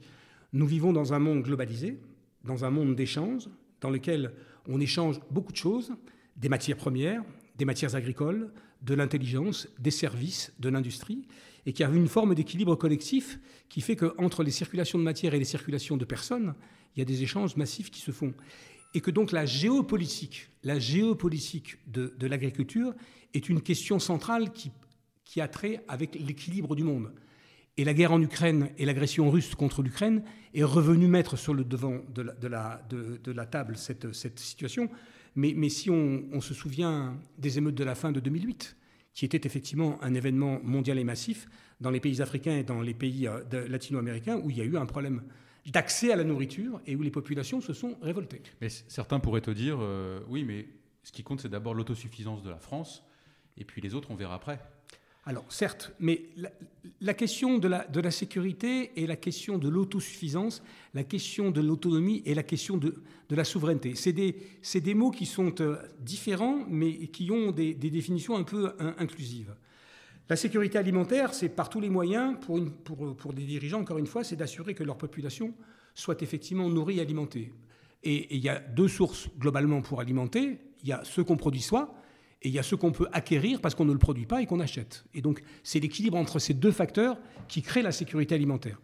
nous 0.54 0.66
vivons 0.66 0.94
dans 0.94 1.14
un 1.14 1.20
monde 1.20 1.44
globalisé, 1.44 2.00
dans 2.46 2.64
un 2.64 2.70
monde 2.70 2.96
d'échanges, 2.96 3.50
dans 3.82 3.90
lequel 3.90 4.32
on 4.68 4.80
échange 4.80 5.20
beaucoup 5.30 5.52
de 5.52 5.58
choses, 5.58 5.94
des 6.38 6.48
matières 6.48 6.78
premières, 6.78 7.24
des 7.58 7.66
matières 7.66 7.96
agricoles, 7.96 8.52
de 8.82 8.94
l'intelligence, 8.94 9.68
des 9.80 9.92
services, 9.92 10.54
de 10.60 10.70
l'industrie, 10.70 11.28
et 11.66 11.74
qui 11.74 11.84
a 11.84 11.90
une 11.90 12.08
forme 12.08 12.36
d'équilibre 12.36 12.76
collectif 12.76 13.40
qui 13.70 13.82
fait 13.82 13.96
qu'entre 13.96 14.44
les 14.44 14.52
circulations 14.52 15.00
de 15.00 15.04
matières 15.04 15.34
et 15.34 15.40
les 15.40 15.46
circulations 15.46 15.98
de 15.98 16.06
personnes, 16.06 16.54
il 16.96 17.00
y 17.00 17.02
a 17.02 17.06
des 17.06 17.24
échanges 17.24 17.56
massifs 17.56 17.90
qui 17.90 18.02
se 18.02 18.12
font. 18.12 18.34
Et 18.94 19.02
que 19.02 19.12
donc 19.12 19.32
la 19.32 19.46
géopolitique, 19.46 20.50
la 20.64 20.78
géopolitique 20.78 21.78
de, 21.88 22.14
de 22.18 22.28
l'agriculture 22.28 22.94
est 23.34 23.50
une 23.50 23.62
question 23.62 23.98
centrale 24.00 24.52
qui, 24.52 24.72
qui 25.26 25.42
a 25.42 25.48
trait 25.48 25.84
avec 25.88 26.16
l'équilibre 26.16 26.76
du 26.76 26.84
monde. 26.84 27.12
Et 27.76 27.84
la 27.84 27.94
guerre 27.94 28.12
en 28.12 28.22
Ukraine 28.22 28.70
et 28.78 28.86
l'agression 28.86 29.32
russe 29.32 29.56
contre 29.56 29.82
l'Ukraine 29.82 30.24
est 30.54 30.64
revenue 30.64 31.08
mettre 31.08 31.38
sur 31.38 31.56
le 31.56 31.64
devant 31.64 32.02
de 32.14 32.22
la, 32.22 32.34
de 32.34 32.48
la, 32.48 32.82
de, 32.90 33.32
la 33.32 33.46
table 33.48 33.78
cette, 33.78 34.14
cette 34.14 34.40
situation. 34.40 34.90
Mais, 35.36 35.54
mais 35.58 35.70
si 35.70 35.90
on, 35.90 36.40
se 36.40 36.54
souvient 36.54 37.18
des 37.40 37.58
émeutes 37.58 37.76
de 37.76 37.84
la 37.84 37.96
fin 37.96 38.12
de 38.12 38.20
2008, 38.20 38.78
qui 39.14 39.26
était 39.26 39.46
effectivement 39.46 40.02
un 40.04 40.14
événement 40.14 40.60
mondial 40.64 40.98
et 40.98 41.04
massif 41.04 41.48
dans 41.82 41.92
les 41.92 42.00
pays 42.00 42.22
africains 42.22 42.58
et 42.58 42.64
dans 42.64 42.82
les 42.82 42.94
pays 42.94 43.28
euh, 43.28 43.68
latino-américains, 43.68 44.38
où 44.38 44.50
il 44.50 44.58
y 44.58 44.62
a 44.62 44.66
eu 44.66 44.78
un 44.78 44.86
problème 44.86 45.24
d'accès 45.66 46.12
à 46.12 46.16
la 46.16 46.24
nourriture 46.24 46.82
et 46.86 46.96
où 46.96 47.02
les 47.02 47.12
populations 47.12 47.62
se 47.62 47.74
sont 47.74 47.98
révoltées. 48.02 48.42
Mais 48.62 48.70
certains 48.70 49.20
pourraient 49.20 49.42
te 49.42 49.52
dire, 49.52 49.78
euh, 49.80 50.20
oui, 50.28 50.44
mais 50.44 50.68
ce 51.04 51.12
qui 51.12 51.24
compte, 51.24 51.42
c'est 51.42 51.50
d'abord 51.50 51.74
l'autosuffisance 51.74 52.44
de 52.44 52.50
la 52.50 52.60
France, 52.60 53.04
et 53.58 53.66
puis 53.66 53.82
les 53.82 53.94
autres, 53.94 54.12
on 54.12 54.16
verra 54.16 54.36
après. 54.36 54.60
Alors, 55.26 55.46
certes, 55.48 55.94
mais 56.00 56.24
la, 57.00 57.14
question 57.14 57.58
de 57.58 57.68
la, 57.70 58.12
sécurité 58.12 58.92
et 58.98 59.08
la 59.08 59.16
question 59.16 59.58
de 59.58 59.70
l'autosuffisance, 59.70 60.62
la 60.94 61.06
question 61.06 61.50
de 61.50 61.62
l'autonomie 61.62 62.22
et 62.26 62.34
la 62.34 62.44
question 62.44 62.76
de, 62.76 62.96
la 63.30 63.46
souveraineté, 63.46 63.96
c'est 63.96 64.12
des, 64.12 64.36
des, 64.76 64.94
mots 64.94 65.12
qui 65.12 65.26
sont 65.26 65.56
euh, 65.62 65.78
différents, 66.02 66.66
mais 66.68 67.08
qui 67.08 67.32
ont 67.32 67.52
des, 67.52 67.74
définitions 67.74 68.36
un 68.36 68.44
peu 68.44 68.74
inclusives. 68.98 69.56
La 70.30 70.36
sécurité 70.36 70.78
alimentaire, 70.78 71.34
c'est 71.34 71.50
par 71.50 71.70
tous 71.70 71.80
les 71.80 71.90
moyens, 71.90 72.38
pour 72.42 73.34
des 73.34 73.46
dirigeants, 73.46 73.80
encore 73.80 73.98
une 74.00 74.08
fois, 74.08 74.26
c'est 74.26 74.36
d'assurer 74.36 74.74
que 74.74 74.84
leur 74.84 74.98
population 74.98 75.54
soit 75.96 76.22
effectivement 76.22 76.70
nourrie 76.70 76.98
et 76.98 77.02
alimentée. 77.02 77.54
Et, 78.04 78.16
et 78.16 78.36
il 78.36 78.44
y 78.44 78.50
a 78.50 78.60
deux 78.60 78.90
sources 78.90 79.30
globalement 79.40 79.82
pour 79.82 80.02
alimenter. 80.02 80.60
Il 80.84 80.90
y 80.90 80.94
a 80.94 81.04
ce 81.06 81.22
qu'on 81.22 81.38
produit 81.38 81.62
soi, 81.62 81.96
et 82.44 82.50
il 82.50 82.54
y 82.54 82.60
a 82.60 82.64
ce 82.64 82.76
qu'on 82.76 82.92
peut 82.92 83.08
acquérir 83.14 83.62
parce 83.62 83.74
qu'on 83.74 83.86
ne 83.86 83.94
le 83.94 84.00
produit 84.00 84.26
pas 84.26 84.42
et 84.42 84.46
qu'on 84.46 84.60
achète. 84.60 85.06
Et 85.14 85.22
donc, 85.22 85.42
c'est 85.64 85.80
l'équilibre 85.80 86.18
entre 86.18 86.40
ces 86.40 86.54
deux 86.54 86.72
facteurs 86.72 87.18
qui 87.48 87.62
crée 87.62 87.82
la 87.82 87.94
sécurité 87.94 88.36
alimentaire. 88.36 88.80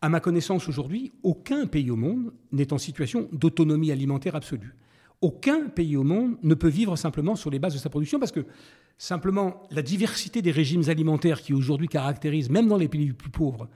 À 0.00 0.08
ma 0.08 0.18
connaissance 0.18 0.68
aujourd'hui, 0.68 1.12
aucun 1.22 1.66
pays 1.66 1.90
au 1.92 1.96
monde 1.96 2.32
n'est 2.50 2.72
en 2.72 2.78
situation 2.78 3.28
d'autonomie 3.32 3.92
alimentaire 3.92 4.34
absolue. 4.34 4.74
Aucun 5.20 5.68
pays 5.68 5.96
au 5.96 6.02
monde 6.02 6.36
ne 6.42 6.54
peut 6.54 6.68
vivre 6.68 6.96
simplement 6.96 7.36
sur 7.36 7.50
les 7.50 7.60
bases 7.60 7.74
de 7.74 7.78
sa 7.78 7.88
production 7.88 8.18
parce 8.18 8.32
que 8.32 8.44
simplement 8.98 9.62
la 9.70 9.82
diversité 9.82 10.42
des 10.42 10.50
régimes 10.50 10.82
alimentaires 10.88 11.40
qui 11.40 11.54
aujourd'hui 11.54 11.86
caractérisent, 11.86 12.50
même 12.50 12.66
dans 12.66 12.76
les 12.76 12.88
pays 12.88 13.06
les 13.06 13.12
plus 13.12 13.30
pauvres, 13.30 13.68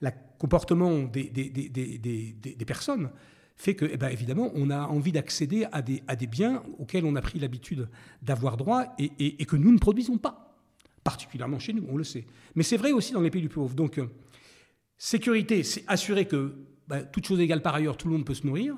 le 0.00 0.10
comportement 0.38 1.02
des, 1.02 1.24
des, 1.24 2.64
personnes 2.66 3.10
fait 3.56 3.74
que, 3.74 3.84
eh 3.84 3.96
ben, 3.96 4.08
évidemment, 4.08 4.50
on 4.54 4.70
a 4.70 4.86
envie 4.86 5.12
d'accéder 5.12 5.66
à 5.70 5.80
des, 5.80 6.02
à 6.08 6.16
des 6.16 6.26
biens 6.26 6.62
auxquels 6.78 7.04
on 7.04 7.14
a 7.14 7.20
pris 7.20 7.38
l'habitude 7.38 7.88
d'avoir 8.22 8.56
droit 8.56 8.94
et, 8.98 9.10
et, 9.40 9.44
que 9.44 9.56
nous 9.56 9.72
ne 9.72 9.78
produisons 9.78 10.18
pas, 10.18 10.56
particulièrement 11.04 11.58
chez 11.58 11.72
nous, 11.72 11.86
on 11.88 11.96
le 11.96 12.04
sait. 12.04 12.26
Mais 12.56 12.64
c'est 12.64 12.76
vrai 12.76 12.92
aussi 12.92 13.12
dans 13.12 13.20
les 13.20 13.30
pays 13.30 13.42
plus 13.42 13.54
pauvres. 13.54 13.74
Donc, 13.74 13.98
euh, 13.98 14.08
sécurité, 14.96 15.62
c'est 15.62 15.84
assurer 15.86 16.26
que, 16.26 16.54
ben, 16.88 17.04
toute 17.04 17.26
chose 17.26 17.40
égale 17.40 17.62
par 17.62 17.76
ailleurs, 17.76 17.96
tout 17.96 18.08
le 18.08 18.14
monde 18.14 18.26
peut 18.26 18.34
se 18.34 18.46
nourrir. 18.46 18.76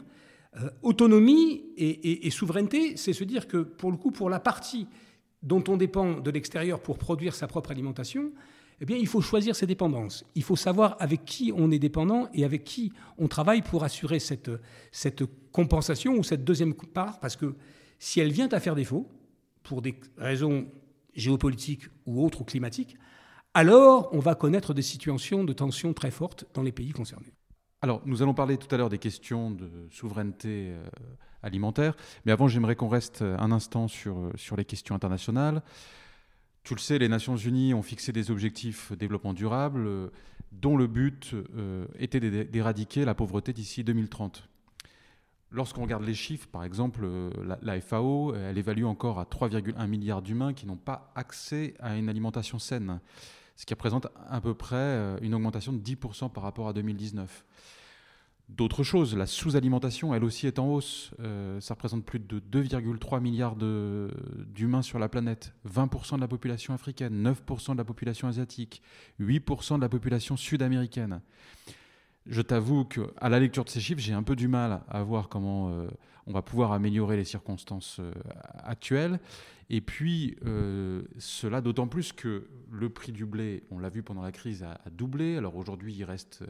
Euh, 0.60 0.68
autonomie 0.82 1.64
et, 1.76 2.26
et 2.26 2.30
souveraineté, 2.30 2.96
c'est 2.96 3.14
se 3.14 3.24
dire 3.24 3.48
que, 3.48 3.58
pour 3.58 3.90
le 3.90 3.96
coup, 3.96 4.10
pour 4.10 4.28
la 4.28 4.40
partie 4.40 4.86
dont 5.42 5.64
on 5.68 5.76
dépend 5.76 6.20
de 6.20 6.30
l'extérieur 6.30 6.80
pour 6.82 6.98
produire 6.98 7.34
sa 7.34 7.46
propre 7.46 7.70
alimentation, 7.70 8.32
eh 8.80 8.84
bien, 8.84 8.96
il 8.96 9.06
faut 9.06 9.20
choisir 9.20 9.56
ses 9.56 9.66
dépendances. 9.66 10.24
Il 10.34 10.42
faut 10.42 10.56
savoir 10.56 10.96
avec 10.98 11.24
qui 11.24 11.52
on 11.56 11.70
est 11.70 11.78
dépendant 11.78 12.28
et 12.34 12.44
avec 12.44 12.64
qui 12.64 12.92
on 13.16 13.26
travaille 13.28 13.62
pour 13.62 13.84
assurer 13.84 14.18
cette, 14.18 14.50
cette 14.92 15.24
compensation 15.50 16.14
ou 16.14 16.22
cette 16.22 16.44
deuxième 16.44 16.74
part, 16.74 17.18
parce 17.20 17.36
que 17.36 17.54
si 17.98 18.20
elle 18.20 18.32
vient 18.32 18.48
à 18.48 18.60
faire 18.60 18.74
défaut, 18.74 19.08
pour 19.62 19.82
des 19.82 19.98
raisons 20.16 20.68
géopolitiques 21.14 21.88
ou 22.04 22.24
autres 22.24 22.42
ou 22.42 22.44
climatiques, 22.44 22.96
alors 23.54 24.10
on 24.12 24.20
va 24.20 24.34
connaître 24.34 24.74
des 24.74 24.82
situations 24.82 25.42
de 25.42 25.52
tension 25.52 25.92
très 25.94 26.10
fortes 26.10 26.44
dans 26.54 26.62
les 26.62 26.72
pays 26.72 26.92
concernés. 26.92 27.32
Alors, 27.82 28.02
nous 28.04 28.22
allons 28.22 28.34
parler 28.34 28.58
tout 28.58 28.72
à 28.74 28.78
l'heure 28.78 28.88
des 28.88 28.98
questions 28.98 29.50
de 29.50 29.70
souveraineté 29.90 30.70
euh, 30.70 30.84
alimentaire, 31.42 31.96
mais 32.24 32.32
avant, 32.32 32.48
j'aimerais 32.48 32.76
qu'on 32.76 32.88
reste 32.88 33.22
un 33.22 33.50
instant 33.52 33.88
sur, 33.88 34.30
sur 34.34 34.56
les 34.56 34.64
questions 34.64 34.94
internationales. 34.94 35.62
Tu 36.66 36.74
le 36.74 36.80
sais, 36.80 36.98
les 36.98 37.08
Nations 37.08 37.36
Unies 37.36 37.74
ont 37.74 37.82
fixé 37.82 38.10
des 38.10 38.32
objectifs 38.32 38.90
développement 38.90 39.32
durable 39.32 39.86
euh, 39.86 40.08
dont 40.50 40.76
le 40.76 40.88
but 40.88 41.32
euh, 41.32 41.86
était 41.96 42.18
d'éradiquer 42.18 43.04
la 43.04 43.14
pauvreté 43.14 43.52
d'ici 43.52 43.84
2030. 43.84 44.48
Lorsqu'on 45.52 45.82
regarde 45.82 46.02
les 46.02 46.12
chiffres, 46.12 46.48
par 46.48 46.64
exemple, 46.64 47.02
euh, 47.04 47.30
la, 47.62 47.80
FAO, 47.80 48.34
elle 48.34 48.58
évalue 48.58 48.82
encore 48.82 49.20
à 49.20 49.26
3,1 49.26 49.86
milliards 49.86 50.22
d'humains 50.22 50.54
qui 50.54 50.66
n'ont 50.66 50.74
pas 50.74 51.12
accès 51.14 51.74
à 51.78 51.94
une 51.94 52.08
alimentation 52.08 52.58
saine, 52.58 52.98
ce 53.54 53.64
qui 53.64 53.72
représente 53.72 54.08
à 54.28 54.40
peu 54.40 54.54
près 54.54 55.20
une 55.22 55.36
augmentation 55.36 55.72
de 55.72 55.78
10% 55.78 56.32
par 56.32 56.42
rapport 56.42 56.66
à 56.66 56.72
2019. 56.72 57.44
D'autres 58.48 58.84
choses, 58.84 59.16
la 59.16 59.26
sous-alimentation, 59.26 60.14
elle 60.14 60.22
aussi 60.22 60.46
est 60.46 60.60
en 60.60 60.68
hausse. 60.68 61.10
Euh, 61.18 61.60
ça 61.60 61.74
représente 61.74 62.04
plus 62.04 62.20
de 62.20 62.38
2,3 62.38 63.20
milliards 63.20 63.56
d'humains 63.56 64.82
sur 64.82 65.00
la 65.00 65.08
planète, 65.08 65.52
20% 65.68 66.14
de 66.14 66.20
la 66.20 66.28
population 66.28 66.72
africaine, 66.72 67.28
9% 67.28 67.72
de 67.72 67.78
la 67.78 67.84
population 67.84 68.28
asiatique, 68.28 68.82
8% 69.20 69.76
de 69.76 69.80
la 69.80 69.88
population 69.88 70.36
sud-américaine. 70.36 71.22
Je 72.26 72.40
t'avoue 72.40 72.84
qu'à 72.84 73.28
la 73.28 73.40
lecture 73.40 73.64
de 73.64 73.68
ces 73.68 73.80
chiffres, 73.80 74.00
j'ai 74.00 74.12
un 74.12 74.22
peu 74.22 74.36
du 74.36 74.46
mal 74.46 74.80
à 74.88 75.02
voir 75.02 75.28
comment 75.28 75.70
euh, 75.70 75.88
on 76.28 76.32
va 76.32 76.42
pouvoir 76.42 76.70
améliorer 76.70 77.16
les 77.16 77.24
circonstances 77.24 77.98
euh, 77.98 78.12
actuelles. 78.62 79.18
Et 79.70 79.80
puis, 79.80 80.36
cela 81.18 81.60
d'autant 81.60 81.88
plus 81.88 82.12
que 82.12 82.46
le 82.70 82.88
prix 82.88 83.10
du 83.10 83.26
blé, 83.26 83.64
on 83.72 83.80
l'a 83.80 83.88
vu 83.88 84.04
pendant 84.04 84.22
la 84.22 84.30
crise, 84.30 84.62
a, 84.62 84.78
a 84.86 84.90
doublé. 84.90 85.36
Alors 85.36 85.56
aujourd'hui, 85.56 85.92
il 85.92 86.04
reste 86.04 86.44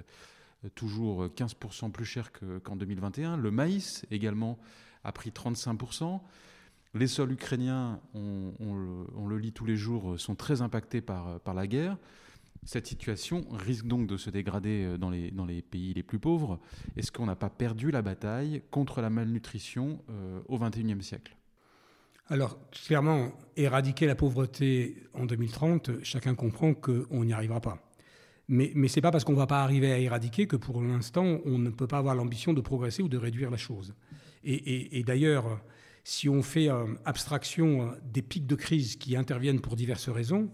toujours 0.75 1.27
15% 1.27 1.91
plus 1.91 2.05
cher 2.05 2.31
qu'en 2.63 2.77
2021. 2.77 3.37
Le 3.37 3.51
maïs 3.51 4.05
également 4.11 4.59
a 5.05 5.13
pris 5.13 5.31
35%. 5.31 6.21
Les 6.95 7.07
sols 7.07 7.33
ukrainiens, 7.33 8.01
on, 8.15 9.27
le, 9.29 9.39
lit 9.39 9.53
tous 9.53 9.67
les 9.67 9.77
jours, 9.77 10.19
sont 10.19 10.35
très 10.35 10.63
impactés 10.63 11.01
par, 11.01 11.41
la 11.55 11.67
guerre. 11.67 11.99
Cette 12.65 12.87
situation 12.87 13.47
risque 13.51 13.87
donc 13.87 14.07
de 14.07 14.17
se 14.17 14.31
dégrader 14.31 14.97
dans 14.99 15.11
les, 15.11 15.31
dans 15.31 15.45
les 15.45 15.63
pays 15.63 15.95
les 15.95 16.03
plus 16.03 16.19
pauvres. 16.19 16.59
Est-ce 16.97 17.13
qu'on 17.13 17.27
n'a 17.27 17.37
pas 17.37 17.51
perdu 17.51 17.91
la 17.91 18.03
bataille 18.03 18.63
contre 18.71 19.03
la 19.03 19.11
malnutrition 19.11 20.03
euh, 20.11 20.41
au 20.49 20.59
XXIe 20.59 21.03
siècle? 21.03 21.37
Alors, 22.29 22.59
clairement, 22.71 23.31
éradiquer 23.57 24.07
la 24.07 24.17
pauvreté 24.17 25.05
en 25.15 25.27
2030, 25.27 26.03
chacun 26.03 26.35
comprend 26.35 26.75
qu'on 26.75 27.25
n'y 27.25 27.33
arrivera 27.33 27.61
pas. 27.61 27.86
Mais, 28.49 28.71
mais 28.75 28.89
ce 28.89 28.97
n'est 28.97 29.03
pas 29.03 29.11
parce 29.11 29.25
qu'on 29.25 29.33
ne 29.33 29.39
va 29.39 29.47
pas 29.47 29.63
arriver 29.63 29.93
à 29.93 29.99
éradiquer 29.99 30.47
que 30.47 30.57
pour 30.57 30.81
l'instant, 30.81 31.41
on 31.45 31.59
ne 31.59 31.71
peut 31.71 31.89
pas 31.89 31.99
avoir 31.99 32.15
l'ambition 32.15 32.53
de 32.53 32.61
progresser 32.61 33.03
ou 33.03 33.09
de 33.09 33.17
réduire 33.17 33.51
la 33.51 33.57
chose. 33.57 33.95
Et, 34.45 35.03
d'ailleurs, 35.05 35.61
si 36.05 36.29
on 36.29 36.41
fait 36.41 36.69
euh, 36.69 36.87
abstraction 37.05 37.83
euh, 37.83 37.95
des 38.05 38.23
pics 38.23 38.47
de 38.47 38.55
crise 38.55 38.95
qui 38.95 39.17
interviennent 39.17 39.61
pour 39.61 39.75
diverses 39.75 40.09
raisons, 40.09 40.49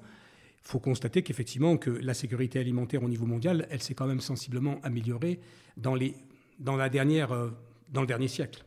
il 0.65 0.69
faut 0.69 0.79
constater 0.79 1.23
qu'effectivement, 1.23 1.77
que 1.77 1.91
la 1.91 2.15
sécurité 2.15 2.59
alimentaire 2.59 3.03
au 3.03 3.09
niveau 3.11 3.27
mondial, 3.27 3.67
elle 3.69 3.83
s'est 3.83 3.93
quand 3.93 4.07
même 4.07 4.21
sensiblement 4.21 4.81
améliorée 4.83 5.41
dans, 5.77 5.95
les, 5.95 6.15
dans, 6.59 6.77
la 6.77 6.89
dernière, 6.89 7.33
euh, 7.33 7.51
dans 7.93 8.01
le 8.01 8.07
dernier 8.07 8.29
siècle. 8.29 8.65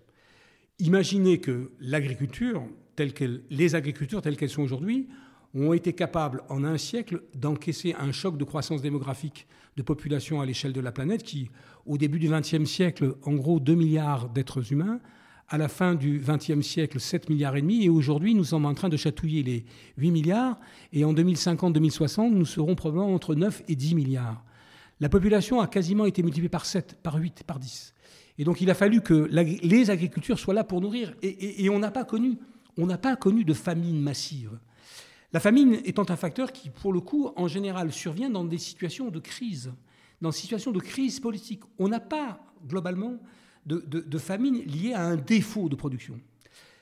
Imaginez 0.78 1.40
que 1.40 1.72
l'agriculture, 1.80 2.64
telle 2.96 3.14
les 3.50 3.74
agricultures 3.74 4.22
telles 4.22 4.38
qu'elles 4.38 4.50
sont 4.50 4.62
aujourd'hui, 4.62 5.08
ont 5.56 5.74
été 5.74 5.94
capables 5.94 6.44
en 6.50 6.64
un 6.64 6.78
siècle 6.78 7.22
d'encaisser 7.34 7.96
un 7.98 8.12
choc 8.12 8.38
de 8.38 8.44
croissance 8.44 8.82
démographique 8.82 9.48
de 9.78 9.84
population 9.84 10.42
à 10.42 10.46
l'échelle 10.46 10.74
de 10.74 10.82
la 10.82 10.92
planète 10.92 11.24
qui, 11.24 11.50
au 11.86 11.98
début 11.98 12.20
du 12.20 12.30
XXe 12.30 12.66
siècle, 12.66 13.16
en 13.24 13.34
gros 13.34 13.60
2 13.60 13.74
milliards 13.76 14.30
d'êtres 14.30 14.72
humains, 14.72 15.00
à 15.48 15.58
la 15.58 15.68
fin 15.68 15.96
du 15.96 16.20
XXe 16.26 16.66
siècle 16.66 17.00
7 17.00 17.30
milliards 17.30 17.56
et 17.56 17.62
demi, 17.62 17.84
et 17.84 17.90
aujourd'hui 17.90 18.34
nous 18.34 18.44
sommes 18.44 18.66
en 18.66 18.74
train 18.74 18.90
de 18.90 18.98
chatouiller 18.98 19.44
les 19.44 19.66
8 19.98 20.12
milliards, 20.12 20.60
et 20.92 21.06
en 21.06 21.14
2050-2060 21.14 22.32
nous 22.32 22.46
serons 22.46 22.76
probablement 22.76 23.14
entre 23.14 23.36
9 23.36 23.64
et 23.68 23.76
10 23.76 23.96
milliards. 23.96 24.44
La 25.00 25.10
population 25.10 25.60
a 25.60 25.68
quasiment 25.68 26.06
été 26.06 26.24
multipliée 26.24 26.50
par 26.50 26.66
7, 26.66 26.98
par 27.04 27.16
8, 27.16 27.44
par 27.46 27.60
10. 27.60 27.94
Et 28.38 28.44
donc 28.44 28.62
il 28.62 28.70
a 28.70 28.74
fallu 28.74 29.02
que 29.02 29.30
les 29.32 29.90
agricultures 29.90 30.40
soient 30.40 30.54
là 30.54 30.64
pour 30.64 30.82
nourrir, 30.82 31.14
et, 31.22 31.70
on 31.70 31.80
n'a 31.80 31.92
pas 31.92 32.06
connu 32.06 33.44
de 33.44 33.54
famine 33.54 34.02
massive. 34.02 34.58
La 35.36 35.42
famine 35.42 35.82
étant 35.84 36.06
un 36.08 36.16
facteur 36.16 36.54
qui, 36.54 36.70
pour 36.70 36.94
le 36.94 37.02
coup, 37.02 37.30
en 37.36 37.50
général, 37.50 37.92
survient 37.92 38.30
dans 38.30 38.46
des 38.46 38.58
situations 38.58 39.10
de 39.10 39.20
crise, 39.20 39.74
dans 40.22 40.30
des 40.30 40.36
situations 40.38 40.72
de 40.72 40.80
crise 40.80 41.20
politique. 41.20 41.60
On 41.78 41.90
n'a 41.90 42.00
pas, 42.00 42.40
globalement, 42.66 43.20
de, 43.66 44.18
famine 44.18 44.62
liée 44.62 44.94
à 44.94 45.04
un 45.04 45.18
défaut 45.18 45.68
de 45.68 45.76
production. 45.76 46.22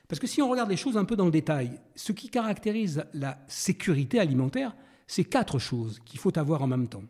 Parce 0.07 0.19
que 0.19 0.27
si 0.27 0.39
on 0.39 0.49
regarde 0.49 0.69
les 0.69 0.77
choses 0.77 0.97
un 0.97 1.03
peu 1.03 1.15
dans 1.15 1.25
le 1.25 1.31
détail, 1.31 1.79
ce 1.95 2.11
qui 2.11 2.29
caractérise 2.29 3.03
la 3.15 3.39
sécurité 3.47 4.19
alimentaire, 4.19 4.75
c'est 5.07 5.23
quatre 5.23 5.57
choses 5.57 5.99
qu'il 6.05 6.19
faut 6.19 6.37
avoir 6.37 6.61
en 6.61 6.67
même 6.67 6.87
temps. 6.87 7.05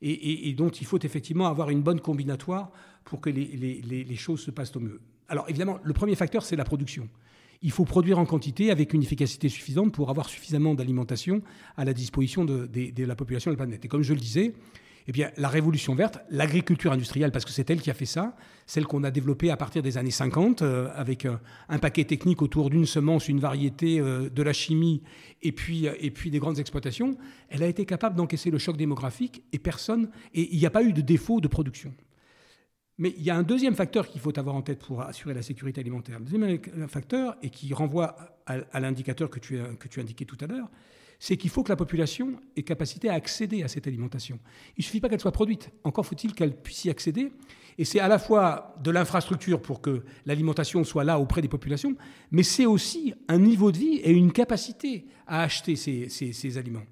Et, 0.00 0.54
dont 0.54 0.70
il 0.70 0.86
faut 0.86 1.00
effectivement 1.00 1.48
avoir 1.48 1.68
une 1.68 1.82
bonne 1.82 2.00
combinatoire 2.00 2.72
pour 3.04 3.20
que 3.20 3.28
les 3.28 4.16
choses 4.16 4.40
se 4.40 4.50
passent 4.50 4.74
au 4.74 4.80
mieux. 4.80 5.02
Alors 5.28 5.44
évidemment, 5.50 5.80
le 5.82 5.92
premier 5.92 6.14
facteur, 6.14 6.42
c'est 6.42 6.56
la 6.56 6.64
production 6.64 7.10
il 7.62 7.70
faut 7.70 7.84
produire 7.84 8.18
en 8.18 8.26
quantité 8.26 8.70
avec 8.70 8.92
une 8.94 9.02
efficacité 9.02 9.48
suffisante 9.48 9.92
pour 9.92 10.10
avoir 10.10 10.28
suffisamment 10.28 10.74
d'alimentation 10.74 11.42
à 11.76 11.84
la 11.84 11.92
disposition 11.92 12.44
de, 12.44 12.68
la 13.04 13.16
population 13.16 13.50
de 13.50 13.56
la 13.56 13.64
planète. 13.64 13.84
Et 13.84 13.88
comme 13.88 14.02
je 14.02 14.14
le 14.14 14.20
disais, 14.20 14.54
eh 15.08 15.24
la 15.38 15.48
révolution 15.48 15.94
verte, 15.94 16.18
l'agriculture 16.30 16.92
industrielle, 16.92 17.32
parce 17.32 17.46
que 17.46 17.50
c'est 17.50 17.68
elle 17.70 17.80
qui 17.80 17.90
a 17.90 17.94
fait 17.94 18.04
ça, 18.04 18.36
celle 18.66 18.84
qu'on 18.84 19.04
a 19.04 19.10
développée 19.10 19.50
à 19.50 19.56
partir 19.56 19.82
des 19.82 19.96
années 19.96 20.10
50, 20.10 20.60
euh, 20.60 20.90
avec 20.94 21.24
euh, 21.24 21.36
un 21.70 21.78
paquet 21.78 22.04
technique 22.04 22.42
autour 22.42 22.68
d'une 22.68 22.84
semence, 22.84 23.26
une 23.26 23.40
variété, 23.40 24.00
euh, 24.00 24.28
de 24.28 24.42
la 24.42 24.52
chimie, 24.52 25.02
et 25.40 25.52
puis, 25.52 25.86
et 25.86 26.10
puis 26.10 26.30
des 26.30 26.38
grandes 26.38 26.58
exploitations, 26.58 27.16
elle 27.48 27.62
a 27.62 27.68
été 27.68 27.86
capable 27.86 28.16
d'encaisser 28.16 28.50
le 28.50 28.58
choc 28.58 28.76
démographique 28.76 29.42
et 29.52 29.58
personne, 29.58 30.10
et 30.34 30.46
il 30.52 30.58
n'y 30.58 30.66
a 30.66 30.70
pas 30.70 30.82
eu 30.82 30.92
de 30.92 31.00
défaut 31.00 31.40
de 31.40 31.48
production. 31.48 31.94
Mais 32.98 33.14
il 33.16 33.22
y 33.22 33.30
a 33.30 33.36
un 33.36 33.44
deuxième 33.44 33.76
facteur 33.76 34.08
qu'il 34.08 34.20
faut 34.20 34.36
avoir 34.38 34.56
en 34.56 34.62
tête 34.62 34.80
pour 34.80 35.02
assurer 35.02 35.32
la 35.32 35.42
sécurité 35.42 35.80
alimentaire. 35.80 36.18
Le 36.18 36.24
deuxième 36.24 36.88
facteur, 36.88 37.36
et 37.42 37.50
qui 37.50 37.72
renvoie 37.72 38.16
à, 38.46 38.80
l'indicateur 38.80 39.30
que 39.30 39.38
tu, 39.38 39.60
as, 39.60 39.66
que 39.76 40.00
indiqué 40.00 40.24
tout 40.24 40.38
à 40.40 40.46
l'heure, 40.46 40.68
c'est 41.20 41.36
qu'il 41.36 41.50
faut 41.50 41.62
que 41.62 41.68
la 41.68 41.76
population 41.76 42.40
ait 42.56 42.62
capacité 42.62 43.08
à 43.08 43.14
accéder 43.14 43.62
à 43.62 43.68
cette 43.68 43.86
alimentation. 43.86 44.38
Il 44.76 44.80
ne 44.80 44.84
suffit 44.84 45.00
pas 45.00 45.08
qu'elle 45.08 45.20
soit 45.20 45.32
produite, 45.32 45.70
encore 45.84 46.06
faut-il 46.06 46.32
qu'elle 46.32 46.56
puisse 46.56 46.84
y 46.84 46.90
accéder. 46.90 47.32
Et 47.76 47.84
c'est 47.84 48.00
à 48.00 48.08
la 48.08 48.18
fois 48.18 48.76
de 48.82 48.90
l'infrastructure 48.90 49.60
pour 49.60 49.80
que 49.80 50.04
l'alimentation 50.26 50.82
soit 50.84 51.04
là 51.04 51.18
auprès 51.18 51.42
des 51.42 51.48
populations, 51.48 51.94
mais 52.30 52.42
c'est 52.42 52.66
aussi 52.66 53.14
un 53.28 53.38
niveau 53.38 53.72
de 53.72 53.78
vie 53.78 53.96
et 53.96 54.10
une 54.10 54.32
capacité 54.32 55.06
à 55.26 55.42
acheter 55.42 55.76
ces, 55.76 56.08
ces 56.08 56.58
aliments. 56.58 56.86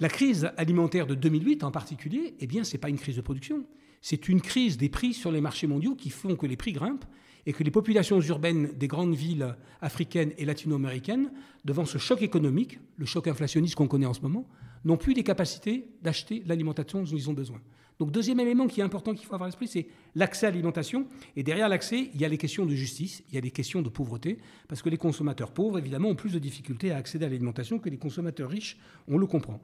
La 0.00 0.08
crise 0.08 0.50
alimentaire 0.56 1.06
de 1.06 1.14
2008 1.14 1.64
en 1.64 1.72
particulier, 1.72 2.36
eh 2.38 2.46
bien, 2.46 2.62
ce 2.62 2.72
n'est 2.72 2.78
pas 2.78 2.88
une 2.88 2.98
crise 2.98 3.16
de 3.16 3.20
production, 3.20 3.64
c'est 4.00 4.28
une 4.28 4.40
crise 4.40 4.76
des 4.76 4.88
prix 4.88 5.14
sur 5.14 5.32
les 5.32 5.40
marchés 5.40 5.66
mondiaux 5.66 5.94
qui 5.94 6.10
font 6.10 6.36
que 6.36 6.46
les 6.46 6.56
prix 6.56 6.72
grimpent 6.72 7.04
et 7.46 7.52
que 7.52 7.64
les 7.64 7.70
populations 7.70 8.20
urbaines 8.20 8.72
des 8.76 8.88
grandes 8.88 9.14
villes 9.14 9.56
africaines 9.80 10.32
et 10.38 10.44
latino-américaines, 10.44 11.32
devant 11.64 11.86
ce 11.86 11.98
choc 11.98 12.22
économique, 12.22 12.78
le 12.96 13.06
choc 13.06 13.26
inflationniste 13.26 13.74
qu'on 13.74 13.88
connaît 13.88 14.06
en 14.06 14.14
ce 14.14 14.20
moment, 14.20 14.46
n'ont 14.84 14.96
plus 14.96 15.14
les 15.14 15.24
capacités 15.24 15.86
d'acheter 16.02 16.42
l'alimentation 16.46 17.02
dont 17.02 17.10
ils 17.10 17.30
ont 17.30 17.32
besoin. 17.32 17.60
Donc 17.98 18.12
deuxième 18.12 18.38
élément 18.38 18.68
qui 18.68 18.80
est 18.80 18.84
important 18.84 19.12
qu'il 19.12 19.26
faut 19.26 19.34
avoir 19.34 19.46
à 19.46 19.48
l'esprit, 19.48 19.66
c'est 19.66 19.88
l'accès 20.14 20.46
à 20.46 20.50
l'alimentation. 20.50 21.06
Et 21.36 21.42
derrière 21.42 21.68
l'accès, 21.68 22.10
il 22.14 22.20
y 22.20 22.24
a 22.24 22.28
les 22.28 22.38
questions 22.38 22.64
de 22.64 22.74
justice, 22.74 23.24
il 23.28 23.34
y 23.34 23.38
a 23.38 23.40
les 23.40 23.50
questions 23.50 23.82
de 23.82 23.88
pauvreté, 23.88 24.38
parce 24.68 24.82
que 24.82 24.88
les 24.88 24.98
consommateurs 24.98 25.50
pauvres, 25.50 25.78
évidemment, 25.78 26.10
ont 26.10 26.14
plus 26.14 26.32
de 26.32 26.38
difficultés 26.38 26.92
à 26.92 26.96
accéder 26.96 27.24
à 27.24 27.28
l'alimentation 27.28 27.78
que 27.78 27.88
les 27.88 27.98
consommateurs 27.98 28.50
riches, 28.50 28.78
on 29.08 29.18
le 29.18 29.26
comprend. 29.26 29.60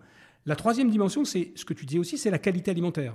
La 0.47 0.57
troisième 0.57 0.91
dimension, 0.91 1.25
c'est 1.25 1.53
ce 1.55 1.65
que 1.65 1.75
tu 1.75 1.87
dis 1.87 1.99
aussi, 1.99 2.19
c'est 2.19 2.31
la 2.31 2.39
qualité 2.39 2.71
alimentaire 2.73 3.15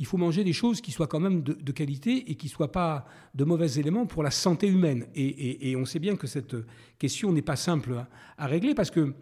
il 0.00 0.06
faut 0.06 0.16
manger 0.16 0.44
des 0.44 0.54
choses 0.54 0.80
qui 0.80 0.92
soient 0.92 1.06
quand 1.06 1.20
même 1.20 1.42
de, 1.42 1.72
qualité 1.72 2.30
et 2.30 2.34
qui 2.34 2.46
ne 2.46 2.50
soient 2.50 2.72
pas 2.72 3.04
de 3.34 3.44
mauvais 3.44 3.78
éléments 3.78 4.06
pour 4.06 4.22
la 4.22 4.30
santé 4.30 4.66
humaine. 4.66 5.06
Et, 5.14 5.76
on 5.76 5.84
sait 5.84 5.98
bien 5.98 6.16
que 6.16 6.26
cette 6.26 6.56
question 6.98 7.30
n'est 7.32 7.42
pas 7.42 7.54
simple 7.54 8.06
à, 8.38 8.46
régler 8.46 8.74
parce 8.74 8.90
que, 8.90 9.12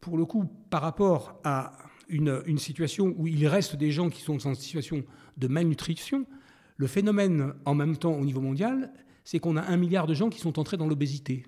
pour 0.00 0.18
le 0.18 0.24
coup, 0.24 0.50
par 0.70 0.82
rapport 0.82 1.38
à 1.44 1.78
une, 2.08 2.42
une, 2.46 2.58
situation 2.58 3.14
où 3.16 3.28
il 3.28 3.46
reste 3.46 3.76
des 3.76 3.92
gens 3.92 4.10
qui 4.10 4.22
sont 4.22 4.44
en 4.48 4.54
situation 4.54 5.04
de 5.36 5.46
malnutrition, 5.46 6.26
le 6.78 6.88
phénomène 6.88 7.54
en 7.64 7.76
même 7.76 7.96
temps 7.96 8.14
au 8.14 8.24
niveau 8.24 8.40
mondial, 8.40 8.92
c'est 9.22 9.38
qu'on 9.38 9.56
a 9.56 9.62
un 9.62 9.76
milliard 9.76 10.08
de 10.08 10.14
gens 10.14 10.30
qui 10.30 10.40
sont 10.40 10.58
entrés 10.58 10.76
dans 10.76 10.88
l'obésité. 10.88 11.44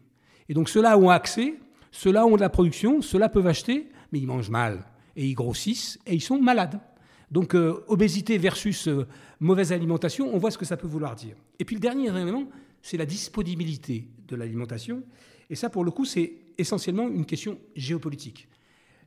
Et 0.49 0.55
donc 0.55 0.69
ceux-là 0.69 0.97
ont 0.97 1.11
accès, 1.11 1.57
ceux-là 1.91 2.25
ont 2.25 2.37
de 2.37 2.41
la 2.41 2.51
production, 2.51 3.03
ceux-là 3.03 3.29
peuvent 3.29 3.49
acheter, 3.49 3.89
mais 4.13 4.21
ils 4.21 4.29
mangent 4.29 4.49
mal. 4.49 4.85
Et 5.17 5.27
ils 5.27 5.35
grossissent 5.35 5.99
et 6.07 6.15
ils 6.15 6.23
sont 6.23 6.41
malades. 6.41 6.79
Donc 7.31 7.55
euh, 7.55 7.85
obésité 7.89 8.39
versus 8.39 8.89
euh, 8.89 9.07
mauvaise 9.41 9.73
alimentation, 9.73 10.33
on 10.33 10.39
voit 10.39 10.51
ce 10.51 10.59
que 10.59 10.65
ça 10.65 10.77
peut 10.77 10.87
vouloir 10.87 11.17
dire. 11.17 11.37
Et 11.59 11.65
puis 11.65 11.77
le 11.77 11.81
dernier 11.81 12.09
élément, 12.09 12.49
c'est 12.83 12.97
la 12.97 13.07
disponibilité 13.07 14.09
de 14.29 14.37
l'alimentation. 14.37 15.03
Et 15.51 15.55
ça, 15.55 15.71
pour 15.71 15.85
le 15.85 15.91
coup, 15.91 16.05
c'est 16.05 16.35
essentiellement 16.59 17.09
une 17.09 17.27
question 17.27 17.59
géopolitique. 17.75 18.49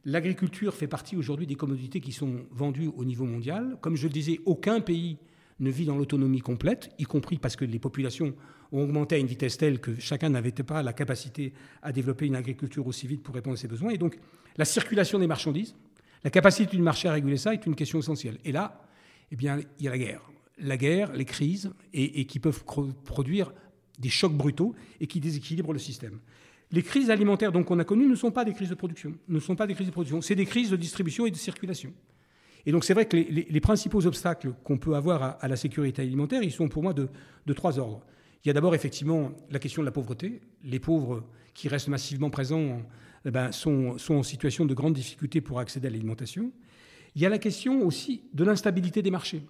L'agriculture 0.06 0.74
fait 0.74 0.88
partie 0.88 1.18
aujourd'hui 1.18 1.46
des 1.46 1.56
commodités 1.56 2.00
qui 2.00 2.12
sont 2.12 2.46
vendues 2.52 2.90
au 2.96 3.04
niveau 3.04 3.26
mondial. 3.26 3.78
Comme 3.82 3.96
je 3.96 4.08
le 4.08 4.14
disais, 4.14 4.40
aucun 4.46 4.80
pays 4.80 5.18
ne 5.60 5.70
vit 5.70 5.86
dans 5.86 5.98
l'autonomie 5.98 6.40
complète, 6.40 6.90
y 6.98 7.04
compris 7.04 7.38
parce 7.38 7.58
que 7.58 7.66
les 7.66 7.80
populations 7.80 8.34
ont 8.72 8.84
augmenté 8.84 9.16
à 9.16 9.18
une 9.18 9.28
vitesse 9.28 9.58
telle 9.58 9.82
que 9.82 10.00
chacun 10.00 10.30
n'avait 10.30 10.52
pas 10.52 10.84
la 10.84 10.94
capacité 10.94 11.54
à 11.82 11.92
développer 11.92 12.28
une 12.28 12.36
agriculture 12.36 12.88
aussi 12.88 13.08
vite 13.08 13.24
pour 13.24 13.36
répondre 13.36 13.56
à 13.56 13.58
ses 13.58 13.68
besoins. 13.68 13.90
Et 13.90 13.98
donc 13.98 14.18
la 14.58 14.66
circulation 14.66 15.20
des 15.20 15.28
marchandises, 15.28 15.76
la 16.24 16.30
capacité 16.30 16.76
du 16.76 16.82
marché 16.82 17.08
à 17.08 17.14
réguler 17.14 17.38
ça 17.38 17.54
est 17.54 17.66
une 17.66 17.76
question 17.76 18.00
essentielle. 18.00 18.38
Et 18.44 18.52
là, 18.52 18.84
eh 19.32 19.36
bien, 19.36 19.60
il 19.80 19.86
y 19.86 19.88
a 19.88 19.92
la 19.92 19.98
guerre. 19.98 20.22
La 20.58 20.78
guerre, 20.78 21.14
les 21.14 21.26
crises, 21.26 21.72
et, 21.94 22.26
qui 22.26 22.40
peuvent 22.40 22.64
produire 23.06 23.54
des 23.98 24.10
chocs 24.10 24.34
brutaux 24.34 24.76
et 25.00 25.08
qui 25.08 25.20
déséquilibrent 25.20 25.74
le 25.74 25.80
système. 25.80 26.20
Les 26.72 26.84
crises 26.84 27.10
alimentaires 27.10 27.52
qu'on 27.52 27.80
a 27.80 27.84
connues 27.84 28.08
ne 28.08 28.16
sont 28.16 28.32
pas 28.32 28.46
des 28.46 28.54
crises 28.54 28.70
de 28.70 28.76
production, 28.76 29.14
ne 29.28 29.40
sont 29.40 29.56
pas 29.56 29.66
des 29.66 29.74
crises 29.74 29.88
de 29.88 29.92
production, 29.92 30.22
c'est 30.22 30.36
des 30.36 30.46
crises 30.46 30.70
de 30.70 30.76
distribution 30.76 31.26
et 31.26 31.32
de 31.32 31.36
circulation. 31.36 31.94
Et 32.66 32.72
donc 32.72 32.84
c'est 32.84 32.94
vrai 32.94 33.08
que 33.08 33.18
les, 33.18 33.62
principaux 33.62 34.06
obstacles 34.06 34.54
qu'on 34.64 34.78
peut 34.78 34.96
avoir 34.96 35.38
à, 35.42 35.48
la 35.48 35.56
sécurité 35.56 36.02
alimentaire, 36.02 36.44
ils 36.44 36.52
sont 36.52 36.68
pour 36.68 36.84
moi 36.84 36.94
de, 36.94 37.10
de 37.46 37.54
trois 37.54 37.80
ordres. 37.80 38.06
Il 38.44 38.50
y 38.50 38.52
a 38.52 38.54
d'abord 38.54 38.76
effectivement 38.76 39.32
la 39.50 39.60
question 39.60 39.82
de 39.82 39.86
la 39.86 39.92
pauvreté. 39.92 40.42
Les 40.64 40.80
pauvres 40.80 41.24
qui 41.54 41.68
restent 41.70 41.88
massivement 41.88 42.30
présents 42.30 42.82
eh 43.26 43.32
ben, 43.32 43.52
sont, 43.52 43.98
en 44.10 44.24
situation 44.24 44.66
de 44.66 44.74
grande 44.74 44.94
difficulté 44.94 45.42
pour 45.42 45.60
accéder 45.60 45.88
à 45.88 45.92
l'alimentation. 45.92 46.52
Il 47.16 47.22
y 47.22 47.26
a 47.26 47.30
la 47.30 47.40
question 47.40 47.86
aussi 47.86 48.22
de 48.34 48.44
l'instabilité 48.44 49.02
des 49.02 49.12
marchés. 49.12 49.44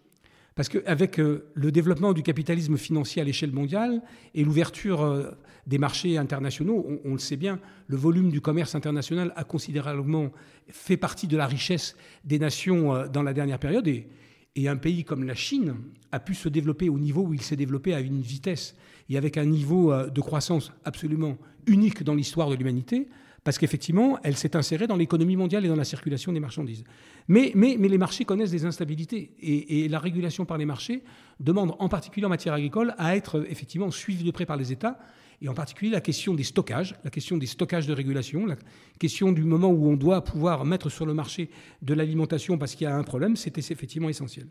Parce 0.56 0.68
qu'avec 0.68 1.20
euh, 1.20 1.50
le 1.54 1.72
développement 1.72 2.12
du 2.12 2.24
capitalisme 2.24 2.78
financier 2.78 3.22
à 3.22 3.26
l'échelle 3.26 3.54
mondiale 3.54 4.02
et 4.34 4.44
l'ouverture 4.44 5.04
euh, 5.04 5.32
des 5.68 5.78
marchés 5.78 6.18
internationaux, 6.18 6.86
on, 7.06 7.14
le 7.14 7.20
sait 7.20 7.38
bien, 7.38 7.60
le 7.88 7.96
volume 7.96 8.30
du 8.30 8.42
commerce 8.42 8.76
international 8.76 9.32
a 9.36 9.44
considérablement 9.44 10.32
fait 10.68 10.98
partie 10.98 11.28
de 11.28 11.38
la 11.38 11.48
richesse 11.48 11.96
des 12.26 12.40
nations 12.40 12.94
euh, 12.94 13.08
dans 13.08 13.24
la 13.24 13.34
dernière 13.34 13.60
période. 13.60 13.88
Et, 13.88 14.08
et 14.56 14.68
un 14.68 14.76
pays 14.76 15.06
comme 15.06 15.24
la 15.24 15.36
Chine 15.36 15.76
a 16.12 16.20
pu 16.20 16.34
se 16.34 16.50
développer 16.50 16.90
au 16.90 17.00
niveau 17.00 17.22
où 17.22 17.34
il 17.34 17.42
s'est 17.42 17.56
développé 17.56 17.94
à 17.94 18.02
une 18.02 18.20
vitesse 18.20 18.76
et 19.08 19.18
avec 19.18 19.38
un 19.38 19.46
niveau 19.46 19.94
de 20.10 20.22
croissance 20.22 20.74
absolument 20.84 21.38
unique 21.68 22.04
dans 22.04 22.16
l'histoire 22.16 22.50
de 22.50 22.56
l'humanité, 22.56 23.08
parce 23.44 23.58
qu'effectivement, 23.58 24.20
elle 24.24 24.36
s'est 24.36 24.56
insérée 24.56 24.88
dans 24.88 24.96
l'économie 24.96 25.36
mondiale 25.36 25.66
et 25.66 25.68
dans 25.68 25.76
la 25.76 25.84
circulation 25.84 26.32
des 26.32 26.40
marchandises. 26.40 26.84
Mais, 27.28 27.54
les 27.56 27.98
marchés 27.98 28.26
connaissent 28.26 28.52
des 28.52 28.66
instabilités, 28.66 29.32
et, 29.42 29.88
la 29.88 30.00
régulation 30.00 30.46
par 30.46 30.58
les 30.58 30.66
marchés 30.66 31.04
demande, 31.40 31.76
en 31.80 31.90
particulier 31.90 32.26
en 32.26 32.30
matière 32.30 32.54
agricole, 32.54 32.94
à 32.98 33.16
être 33.16 33.46
effectivement 33.50 33.92
suivie 33.92 34.24
de 34.24 34.32
près 34.32 34.46
par 34.46 34.58
les 34.58 34.72
États, 34.72 35.00
et 35.42 35.48
en 35.48 35.54
particulier 35.54 35.92
la 35.92 36.02
question 36.02 36.34
des 36.34 36.44
stockages, 36.44 36.96
la 37.04 37.10
question 37.10 37.38
des 37.38 37.46
stockages 37.46 37.88
de 37.88 37.94
régulation, 37.94 38.46
la 38.46 38.58
question 39.00 39.32
du 39.32 39.44
moment 39.44 39.70
où 39.70 39.88
on 39.90 39.96
doit 39.96 40.24
pouvoir 40.24 40.66
mettre 40.66 40.90
sur 40.90 41.06
le 41.06 41.14
marché 41.14 41.50
de 41.82 41.94
l'alimentation 41.94 42.58
parce 42.58 42.76
qu'il 42.76 42.86
y 42.86 42.90
a 42.90 42.96
un 42.96 43.04
problème, 43.04 43.38
c'était 43.38 43.62
effectivement 43.62 44.10
essentiel. 44.10 44.48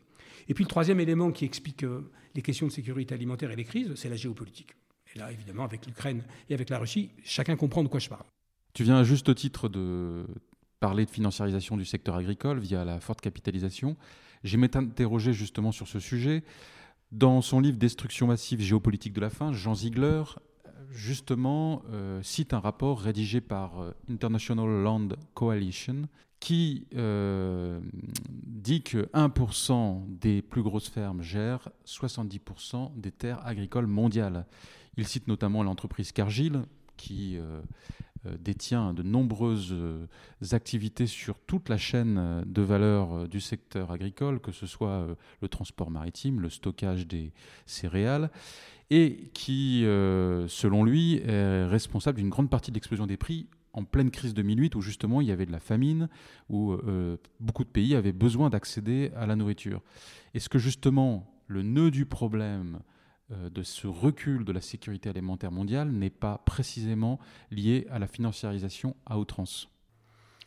Et 0.48 0.55
puis 0.55 0.64
le 0.64 0.68
troisième 0.68 0.98
élément 0.98 1.31
qui 1.31 1.44
explique 1.44 1.85
euh, 1.85 2.11
les 2.35 2.40
questions 2.40 2.66
de 2.66 2.72
sécurité 2.72 3.14
alimentaire 3.14 3.51
et 3.51 3.57
les 3.57 3.64
crises, 3.64 3.92
c'est 3.96 4.09
la 4.09 4.16
géopolitique. 4.16 4.74
Et 5.14 5.18
là, 5.18 5.31
évidemment, 5.31 5.64
avec 5.64 5.87
l'Ukraine 5.87 6.22
et 6.48 6.55
avec 6.55 6.70
la 6.70 6.79
Russie, 6.79 7.11
chacun 7.22 7.57
comprend 7.57 7.83
de 7.83 7.88
quoi 7.88 8.01
je 8.01 8.09
parle. 8.09 8.24
Tu 8.79 8.85
viens 8.85 8.99
à 8.99 9.03
juste 9.03 9.35
titre 9.35 9.69
de 9.69 10.25
parler 10.79 11.05
de 11.05 11.11
financiarisation 11.11 11.77
du 11.77 11.85
secteur 11.85 12.14
agricole 12.14 12.61
via 12.61 12.85
la 12.85 13.01
forte 13.01 13.21
capitalisation. 13.21 13.97
J'aimais 14.45 14.69
t'interroger 14.69 15.33
justement 15.33 15.73
sur 15.73 15.88
ce 15.88 15.99
sujet. 15.99 16.45
Dans 17.11 17.43
son 17.43 17.59
livre 17.59 17.77
Destruction 17.77 18.29
massive 18.29 18.61
géopolitique 18.61 19.14
de 19.14 19.21
la 19.21 19.31
faim, 19.31 19.53
Jean 19.53 19.75
Ziegler 19.75 20.23
justement 20.93 21.83
euh, 21.91 22.23
cite 22.23 22.55
un 22.55 22.61
rapport 22.61 23.01
rédigé 23.01 23.41
par 23.41 23.81
euh, 23.81 23.91
International 24.09 24.69
Land 24.69 25.09
Coalition 25.35 26.03
qui 26.38 26.87
euh, 26.95 27.81
dit 28.23 28.83
que 28.83 29.11
1% 29.12 30.05
des 30.21 30.41
plus 30.41 30.62
grosses 30.62 30.88
fermes 30.88 31.21
gèrent 31.21 31.69
70% 31.85 32.93
des 32.95 33.11
terres 33.11 33.45
agricoles 33.45 33.88
mondiales. 33.88 34.47
Il 34.97 35.05
cite 35.09 35.27
notamment 35.27 35.64
l'entreprise 35.64 36.12
Cargill 36.12 36.62
qui 36.97 37.38
détient 38.39 38.95
de 38.95 39.03
nombreuses 39.03 39.73
euh, 39.73 40.07
activités 40.53 41.07
sur 41.07 41.39
toute 41.41 41.69
la 41.69 41.77
chaîne 41.77 42.17
euh, 42.19 42.43
de 42.47 42.63
valeur 42.63 43.29
du 43.29 43.41
secteur 43.41 43.91
agricole, 43.91 44.41
que 44.41 44.53
ce 44.53 44.67
soit 44.67 45.07
le 45.41 45.49
transport 45.49 45.91
maritime, 45.91 46.41
le 46.41 46.51
stockage 46.51 47.07
des 47.07 47.33
céréales, 47.67 48.31
et 48.91 49.31
qui, 49.35 49.83
selon 49.83 50.83
lui, 50.83 51.17
est 51.17 51.67
responsable 51.67 52.17
d'une 52.19 52.31
grande 52.31 52.49
partie 52.49 52.71
de 52.71 52.77
l'explosion 52.77 53.07
des 53.07 53.19
prix 53.19 53.47
en 53.75 53.85
pleine 53.85 54.11
crise 54.11 54.33
2008, 54.33 54.75
où 54.77 54.81
justement 54.81 55.21
il 55.21 55.27
y 55.27 55.31
avait 55.31 55.45
de 55.45 55.53
la 55.53 55.61
famine, 55.61 56.09
où 56.49 56.75
beaucoup 57.39 57.65
de 57.65 57.69
pays 57.69 57.95
avaient 57.95 58.13
besoin 58.13 58.49
d'accéder 58.49 59.11
à 59.15 59.27
la 59.27 59.37
nourriture. 59.37 59.83
Est-ce 60.33 60.49
que 60.49 60.59
justement 60.59 61.39
le 61.49 61.63
nœud 61.63 61.91
du 61.91 62.07
problème 62.07 62.77
euh, 62.77 62.98
de 63.31 63.62
ce 63.62 63.87
recul 63.87 64.45
de 64.45 64.53
la 64.53 64.61
sécurité 64.61 65.11
alimentaire 65.11 65.53
mondiale 65.53 65.91
n'est 65.91 66.09
pas 66.09 66.38
précisément 66.47 67.19
lié 67.51 67.87
à 67.91 67.99
la 67.99 68.07
financiarisation 68.07 68.97
à 69.05 69.19
outrance 69.19 69.69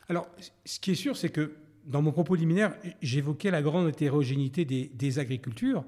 Alors, 0.09 0.27
ce 0.65 0.79
qui 0.79 0.91
est 0.91 0.95
sûr, 0.95 1.15
c'est 1.15 1.29
que 1.29 1.55
dans 1.85 2.01
mon 2.01 2.11
propos 2.11 2.35
liminaire, 2.35 2.75
j'évoquais 3.01 3.51
la 3.51 3.61
grande 3.61 3.89
hétérogénéité 3.89 4.65
des, 4.65 5.19
agricultures 5.19 5.83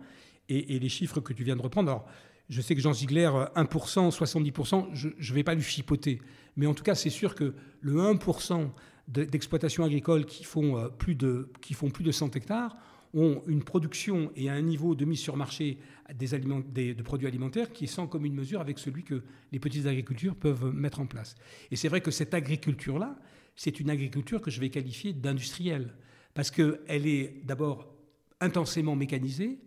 et, 0.50 0.80
les 0.80 0.90
chiffres 0.90 1.20
que 1.20 1.34
tu 1.34 1.44
viens 1.44 1.56
de 1.56 1.62
reprendre. 1.62 1.90
Alors, 1.90 2.06
je 2.50 2.62
sais 2.62 2.76
que 2.76 2.82
Jean 2.82 2.94
Ziegler, 2.94 3.30
1%, 3.56 4.12
70%, 4.12 4.90
je 4.94 5.08
ne 5.08 5.36
vais 5.36 5.44
pas 5.44 5.56
lui 5.56 5.64
chipoter. 5.64 6.22
Mais 6.56 6.68
en 6.68 6.74
tout 6.74 6.84
cas, 6.84 6.96
c'est 6.96 7.10
sûr 7.10 7.36
que 7.36 7.56
le 7.82 7.96
1% 7.96 8.70
d'exploitations 9.08 9.84
agricoles 9.84 10.26
qui 10.26 10.44
font, 10.44 10.78
euh, 10.78 10.88
plus 10.88 11.16
de, 11.16 11.52
qui 11.62 11.74
font 11.74 11.90
plus 11.90 12.04
de 12.04 12.12
100 12.12 12.36
hectares 12.36 12.78
ont 13.14 13.42
une 13.48 13.64
production 13.64 14.32
et 14.36 14.50
un 14.50 14.62
niveau 14.62 14.96
de 14.96 15.06
mise 15.06 15.20
sur 15.20 15.38
marché 15.38 15.78
des 16.14 16.28
de 16.28 17.04
produits 17.04 17.28
alimentaires 17.28 17.72
qui 17.72 17.86
est 17.86 17.88
sans 17.88 18.08
commune 18.08 18.34
mesure 18.34 18.62
avec 18.62 18.80
celui 18.80 19.04
que 19.04 19.24
les 19.52 19.60
petites 19.60 19.86
agricultures 19.86 20.36
peuvent 20.36 20.74
mettre 20.74 21.00
en 21.00 21.06
place. 21.06 21.36
Et 21.72 21.76
c'est 21.76 21.88
vrai 21.88 22.02
que 22.02 22.12
cette 22.12 22.34
agriculture-là, 22.34 23.18
c'est 23.56 23.80
une 23.80 23.90
agriculture 23.90 24.42
que 24.42 24.52
je 24.52 24.60
vais 24.60 24.70
qualifier 24.70 25.14
d'industrielle, 25.14 25.94
parce 26.34 26.50
qu'elle 26.50 27.08
est 27.08 27.42
d'abord 27.46 27.94
intensément 28.42 28.96
mécanisée, 28.96 29.60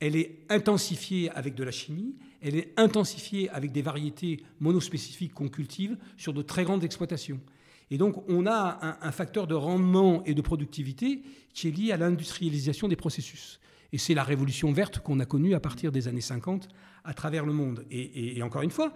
elle 0.00 0.16
est 0.16 0.40
intensifiée 0.48 1.30
avec 1.30 1.54
de 1.54 1.64
la 1.64 1.70
chimie, 1.70 2.16
elle 2.40 2.56
est 2.56 2.72
intensifiée 2.76 3.48
avec 3.50 3.72
des 3.72 3.82
variétés 3.82 4.42
monospécifiques 4.60 5.34
qu'on 5.34 5.48
cultive 5.48 5.96
sur 6.16 6.32
de 6.32 6.42
très 6.42 6.64
grandes 6.64 6.84
exploitations. 6.84 7.40
Et 7.90 7.98
donc, 7.98 8.28
on 8.28 8.46
a 8.46 8.98
un, 9.00 9.12
facteur 9.12 9.46
de 9.46 9.54
rendement 9.54 10.22
et 10.24 10.34
de 10.34 10.42
productivité 10.42 11.22
qui 11.54 11.68
est 11.68 11.70
lié 11.70 11.92
à 11.92 11.96
l'industrialisation 11.96 12.88
des 12.88 12.96
processus. 12.96 13.60
Et 13.92 13.98
c'est 13.98 14.14
la 14.14 14.24
révolution 14.24 14.72
verte 14.72 14.98
qu'on 14.98 15.20
a 15.20 15.24
connue 15.24 15.54
à 15.54 15.60
partir 15.60 15.90
des 15.90 16.08
années 16.08 16.20
50 16.20 16.68
à 17.04 17.14
travers 17.14 17.46
le 17.46 17.52
monde. 17.52 17.84
Et, 17.90 18.42
encore 18.42 18.62
une 18.62 18.70
fois, 18.70 18.92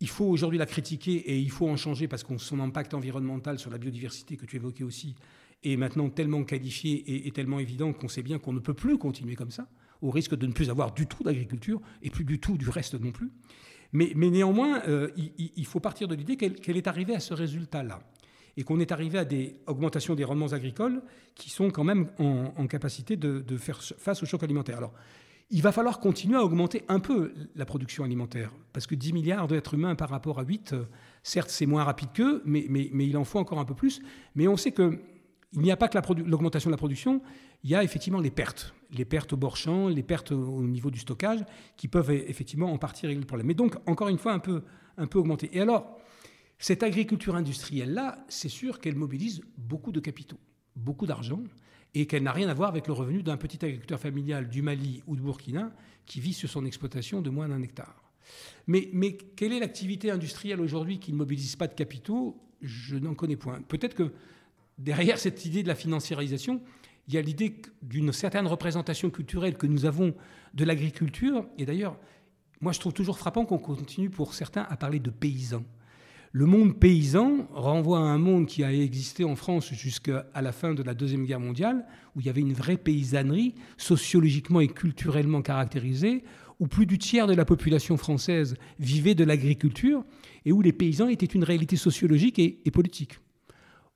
il 0.00 0.08
faut 0.08 0.26
aujourd'hui 0.26 0.58
la 0.58 0.66
critiquer 0.66 1.12
et 1.12 1.38
il 1.38 1.50
faut 1.50 1.68
en 1.68 1.76
changer 1.76 2.08
parce 2.08 2.22
que 2.22 2.36
son 2.36 2.60
impact 2.60 2.92
environnemental 2.92 3.58
sur 3.58 3.70
la 3.70 3.78
biodiversité 3.78 4.36
que 4.36 4.44
tu 4.44 4.56
évoquais 4.56 4.84
aussi 4.84 5.14
est 5.62 5.76
maintenant 5.76 6.10
tellement 6.10 6.42
qualifié 6.44 7.26
et, 7.26 7.30
tellement 7.30 7.60
évident 7.60 7.92
qu'on 7.92 8.08
sait 8.08 8.22
bien 8.22 8.38
qu'on 8.38 8.52
ne 8.52 8.58
peut 8.58 8.74
plus 8.74 8.98
continuer 8.98 9.36
comme 9.36 9.52
ça, 9.52 9.68
au 10.02 10.10
risque 10.10 10.34
de 10.34 10.46
ne 10.46 10.52
plus 10.52 10.70
avoir 10.70 10.92
du 10.92 11.06
tout 11.06 11.22
d'agriculture 11.22 11.80
et 12.02 12.10
plus 12.10 12.24
du 12.24 12.40
tout 12.40 12.58
du 12.58 12.68
reste 12.68 13.00
non 13.00 13.12
plus. 13.12 13.30
Mais, 13.92 14.12
néanmoins, 14.14 14.82
euh, 14.88 15.10
il, 15.16 15.66
faut 15.66 15.80
partir 15.80 16.08
de 16.08 16.14
l'idée 16.14 16.36
qu'elle 16.36 16.76
est 16.76 16.86
arrivée 16.86 17.14
à 17.14 17.20
ce 17.20 17.34
résultat-là 17.34 18.00
et 18.56 18.64
qu'on 18.64 18.80
est 18.80 18.92
arrivé 18.92 19.18
à 19.18 19.24
des 19.24 19.56
augmentations 19.66 20.14
des 20.14 20.24
rendements 20.24 20.52
agricoles 20.52 21.02
qui 21.34 21.50
sont 21.50 21.70
quand 21.70 21.84
même 21.84 22.08
en, 22.18 22.66
capacité 22.66 23.16
de, 23.16 23.56
faire 23.56 23.82
face 23.82 24.22
au 24.22 24.26
choc 24.26 24.42
alimentaire. 24.42 24.78
Alors, 24.78 24.92
il 25.50 25.60
va 25.60 25.72
falloir 25.72 26.00
continuer 26.00 26.36
à 26.36 26.42
augmenter 26.42 26.84
un 26.88 27.00
peu 27.00 27.34
la 27.54 27.66
production 27.66 28.04
alimentaire, 28.04 28.50
parce 28.72 28.86
que 28.86 28.94
10 28.94 29.12
milliards 29.12 29.48
d'êtres 29.48 29.74
humains 29.74 29.94
par 29.94 30.08
rapport 30.08 30.38
à 30.38 30.44
8, 30.44 30.72
euh, 30.72 30.84
certes 31.22 31.50
c'est 31.50 31.66
moins 31.66 31.84
rapide 31.84 32.08
qu'eux, 32.14 32.42
mais, 32.46 32.66
il 32.94 33.16
en 33.18 33.24
faut 33.24 33.38
encore 33.38 33.58
un 33.58 33.66
peu 33.66 33.74
plus. 33.74 34.00
Mais 34.34 34.48
on 34.48 34.56
sait 34.56 34.72
que 34.72 34.98
il 35.54 35.60
n'y 35.60 35.70
a 35.70 35.76
pas 35.76 35.88
que 35.88 35.98
l'augmentation 36.22 36.70
de 36.70 36.72
la 36.72 36.78
production, 36.78 37.20
il 37.62 37.68
y 37.68 37.74
a 37.74 37.84
effectivement 37.84 38.20
les 38.20 38.30
pertes. 38.30 38.74
Les 38.92 39.04
pertes 39.04 39.32
au 39.32 39.36
bord 39.36 39.56
champ, 39.56 39.88
les 39.88 40.02
pertes 40.02 40.32
au 40.32 40.62
niveau 40.62 40.90
du 40.90 40.98
stockage, 40.98 41.40
qui 41.76 41.88
peuvent 41.88 42.10
effectivement 42.10 42.72
en 42.72 42.78
partie 42.78 43.06
régler 43.06 43.20
le 43.20 43.26
problème. 43.26 43.46
Mais 43.46 43.54
donc, 43.54 43.76
encore 43.86 44.08
une 44.08 44.18
fois, 44.18 44.32
un 44.32 44.38
peu, 44.38 44.62
un 44.98 45.06
peu 45.06 45.18
augmenter. 45.18 45.48
Et 45.52 45.60
alors, 45.60 45.98
cette 46.58 46.82
agriculture 46.82 47.34
industrielle-là, 47.34 48.24
c'est 48.28 48.48
sûr 48.48 48.80
qu'elle 48.80 48.94
mobilise 48.94 49.42
beaucoup 49.56 49.92
de 49.92 50.00
capitaux, 50.00 50.38
beaucoup 50.76 51.06
d'argent, 51.06 51.42
et 51.94 52.06
qu'elle 52.06 52.22
n'a 52.22 52.32
rien 52.32 52.48
à 52.48 52.54
voir 52.54 52.68
avec 52.68 52.86
le 52.86 52.92
revenu 52.92 53.22
d'un 53.22 53.36
petit 53.36 53.64
agriculteur 53.64 53.98
familial 53.98 54.48
du 54.48 54.62
Mali 54.62 55.02
ou 55.06 55.16
du 55.16 55.22
Burkina 55.22 55.72
qui 56.06 56.20
vit 56.20 56.32
sur 56.32 56.48
son 56.48 56.64
exploitation 56.64 57.20
de 57.20 57.30
moins 57.30 57.48
d'un 57.48 57.62
hectare. 57.62 58.12
Mais, 58.66 58.88
mais 58.92 59.16
quelle 59.16 59.52
est 59.52 59.60
l'activité 59.60 60.10
industrielle 60.10 60.60
aujourd'hui 60.60 60.98
qui 60.98 61.12
ne 61.12 61.16
mobilise 61.16 61.56
pas 61.56 61.66
de 61.66 61.74
capitaux? 61.74 62.40
Je 62.60 62.96
n'en 62.96 63.14
connais 63.14 63.36
point. 63.36 63.60
Peut-être 63.62 63.94
que 63.94 64.12
derrière 64.78 65.18
cette 65.18 65.44
idée 65.44 65.62
de 65.62 65.68
la 65.68 65.74
financiarisation, 65.74 66.62
il 67.08 67.14
y 67.14 67.18
a 67.18 67.22
l'idée 67.22 67.56
d'une 67.82 68.12
certaine 68.12 68.46
représentation 68.46 69.10
culturelle 69.10 69.56
que 69.56 69.66
nous 69.66 69.84
avons 69.84 70.14
de 70.54 70.64
l'agriculture. 70.64 71.46
Et 71.58 71.66
d'ailleurs, 71.66 71.96
moi, 72.60 72.72
je 72.72 72.80
trouve 72.80 72.92
toujours 72.92 73.18
frappant 73.18 73.44
qu'on 73.44 73.58
continue 73.58 74.10
pour 74.10 74.34
certains 74.34 74.66
à 74.68 74.76
parler 74.76 75.00
de 75.00 75.10
paysans. 75.10 75.64
Le 76.34 76.46
monde 76.46 76.78
paysan 76.78 77.46
renvoie 77.52 77.98
à 77.98 78.02
un 78.02 78.18
monde 78.18 78.46
qui 78.46 78.64
a 78.64 78.72
existé 78.72 79.22
en 79.24 79.36
France 79.36 79.70
jusqu'à 79.74 80.24
la 80.34 80.52
fin 80.52 80.72
de 80.72 80.82
la 80.82 80.94
Deuxième 80.94 81.26
Guerre 81.26 81.40
mondiale, 81.40 81.84
où 82.16 82.20
il 82.20 82.26
y 82.26 82.30
avait 82.30 82.40
une 82.40 82.54
vraie 82.54 82.78
paysannerie 82.78 83.54
sociologiquement 83.76 84.60
et 84.60 84.68
culturellement 84.68 85.42
caractérisée, 85.42 86.24
où 86.58 86.68
plus 86.68 86.86
du 86.86 86.96
tiers 86.96 87.26
de 87.26 87.34
la 87.34 87.44
population 87.44 87.98
française 87.98 88.56
vivait 88.78 89.14
de 89.14 89.24
l'agriculture, 89.24 90.04
et 90.46 90.52
où 90.52 90.62
les 90.62 90.72
paysans 90.72 91.08
étaient 91.08 91.26
une 91.26 91.44
réalité 91.44 91.76
sociologique 91.76 92.38
et, 92.38 92.60
et 92.64 92.70
politique. 92.70 93.18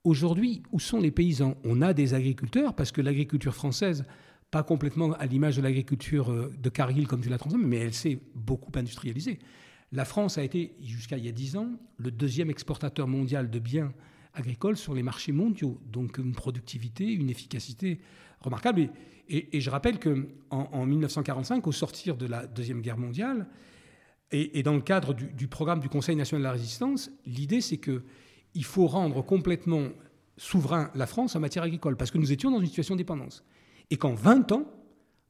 Aujourd'hui, 0.06 0.62
où 0.70 0.78
sont 0.78 1.00
les 1.00 1.10
paysans? 1.10 1.56
On 1.64 1.82
a 1.82 1.92
des 1.92 2.14
agriculteurs, 2.14 2.76
parce 2.76 2.92
que 2.92 3.00
l'agriculture 3.00 3.56
française, 3.56 4.04
pas 4.52 4.62
complètement 4.62 5.12
à 5.14 5.26
l'image 5.26 5.56
de 5.56 5.62
l'agriculture 5.62 6.30
euh, 6.30 6.54
de 6.62 6.68
Cargill 6.68 7.08
comme 7.08 7.22
tu 7.22 7.28
l'as 7.28 7.38
transmis, 7.38 7.64
mais 7.64 7.78
elle 7.78 7.92
s'est 7.92 8.20
beaucoup 8.32 8.70
industrialisée. 8.78 9.40
La 9.90 10.04
France 10.04 10.38
a 10.38 10.44
été, 10.44 10.76
jusqu'à 10.80 11.18
il 11.18 11.26
y 11.26 11.28
a 11.28 11.32
dix 11.32 11.56
ans, 11.56 11.70
le 11.96 12.12
deuxième 12.12 12.50
exportateur 12.50 13.08
mondial 13.08 13.50
de 13.50 13.58
biens 13.58 13.92
agricoles 14.32 14.76
sur 14.76 14.94
les 14.94 15.02
marchés 15.02 15.32
mondiaux. 15.32 15.80
Donc 15.90 16.18
une 16.18 16.36
productivité, 16.36 17.12
une 17.12 17.28
efficacité 17.28 17.98
remarquable. 18.38 18.90
Et, 19.28 19.60
je 19.60 19.70
rappelle 19.70 19.98
qu'en 19.98 20.22
en, 20.50 20.86
1945, 20.86 21.66
au 21.66 21.72
sortir 21.72 22.16
de 22.16 22.26
la 22.26 22.46
Deuxième 22.46 22.80
Guerre 22.80 22.96
mondiale, 22.96 23.48
et, 24.30 24.62
dans 24.62 24.74
le 24.74 24.82
cadre 24.82 25.14
du, 25.14 25.48
programme 25.48 25.80
du 25.80 25.88
Conseil 25.88 26.14
national 26.14 26.42
de 26.42 26.44
la 26.44 26.52
résistance, 26.52 27.10
l'idée 27.26 27.60
c'est 27.60 27.78
que 27.78 28.04
il 28.56 28.64
faut 28.64 28.86
rendre 28.86 29.22
complètement 29.22 29.88
souverain 30.38 30.90
la 30.94 31.06
France 31.06 31.36
en 31.36 31.40
matière 31.40 31.62
agricole, 31.62 31.96
parce 31.96 32.10
que 32.10 32.18
nous 32.18 32.32
étions 32.32 32.50
dans 32.50 32.60
une 32.60 32.66
situation 32.66 32.94
de 32.94 32.98
dépendance. 32.98 33.44
Et 33.90 33.96
qu'en 33.96 34.14
20 34.14 34.50
ans, 34.52 34.64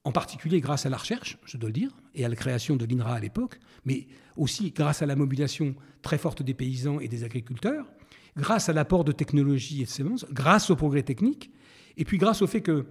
en 0.04 0.12
particulier 0.12 0.60
grâce 0.60 0.86
à 0.86 0.88
la 0.88 0.96
recherche, 0.96 1.36
je 1.44 1.56
dois 1.56 1.68
le 1.68 1.74
dire, 1.74 1.90
et 2.14 2.24
à 2.24 2.28
la 2.28 2.36
création 2.36 2.76
de 2.76 2.86
l'INRA 2.86 3.14
à 3.14 3.20
l'époque, 3.20 3.58
mais 3.84 4.06
aussi 4.36 4.70
grâce 4.70 5.02
à 5.02 5.06
la 5.06 5.16
mobilisation 5.16 5.74
très 6.02 6.18
forte 6.18 6.42
des 6.42 6.54
paysans 6.54 7.00
et 7.00 7.08
des 7.08 7.24
agriculteurs, 7.24 7.92
grâce 8.36 8.68
à 8.68 8.72
l'apport 8.72 9.02
de 9.02 9.12
technologies 9.12 9.82
et 9.82 9.84
de 9.84 9.90
semences, 9.90 10.24
grâce 10.30 10.70
au 10.70 10.76
progrès 10.76 11.02
technique, 11.02 11.50
et 11.96 12.04
puis 12.04 12.18
grâce 12.18 12.42
au 12.42 12.46
fait 12.46 12.60
que 12.60 12.86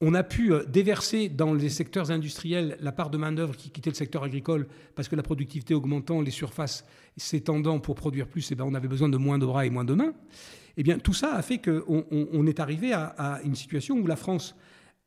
on 0.00 0.14
a 0.14 0.22
pu 0.22 0.52
euh, 0.52 0.64
déverser 0.64 1.28
dans 1.28 1.52
les 1.52 1.68
secteurs 1.68 2.10
industriels 2.10 2.76
la 2.80 2.92
part 2.92 3.10
de 3.10 3.18
main-d'œuvre 3.18 3.56
qui 3.56 3.70
quittait 3.70 3.90
le 3.90 3.96
secteur 3.96 4.24
agricole 4.24 4.66
parce 4.94 5.08
que 5.08 5.16
la 5.16 5.22
productivité 5.22 5.74
augmentant, 5.74 6.20
les 6.20 6.30
surfaces 6.30 6.84
s'étendant 7.16 7.80
pour 7.80 7.94
produire 7.94 8.26
plus, 8.26 8.50
et 8.50 8.54
eh 8.54 8.56
ben 8.56 8.64
on 8.64 8.74
avait 8.74 8.88
besoin 8.88 9.08
de 9.08 9.18
moins 9.18 9.38
de 9.38 9.44
bras 9.44 9.66
et 9.66 9.70
moins 9.70 9.84
de 9.84 9.94
mains. 9.94 10.14
Eh 10.76 10.82
bien, 10.82 10.98
tout 10.98 11.12
ça 11.12 11.34
a 11.34 11.42
fait 11.42 11.58
qu'on 11.58 12.04
on, 12.10 12.46
est 12.46 12.60
arrivé 12.60 12.92
à, 12.92 13.40
une 13.44 13.54
situation 13.54 13.96
où 13.96 14.06
la 14.06 14.16
France 14.16 14.54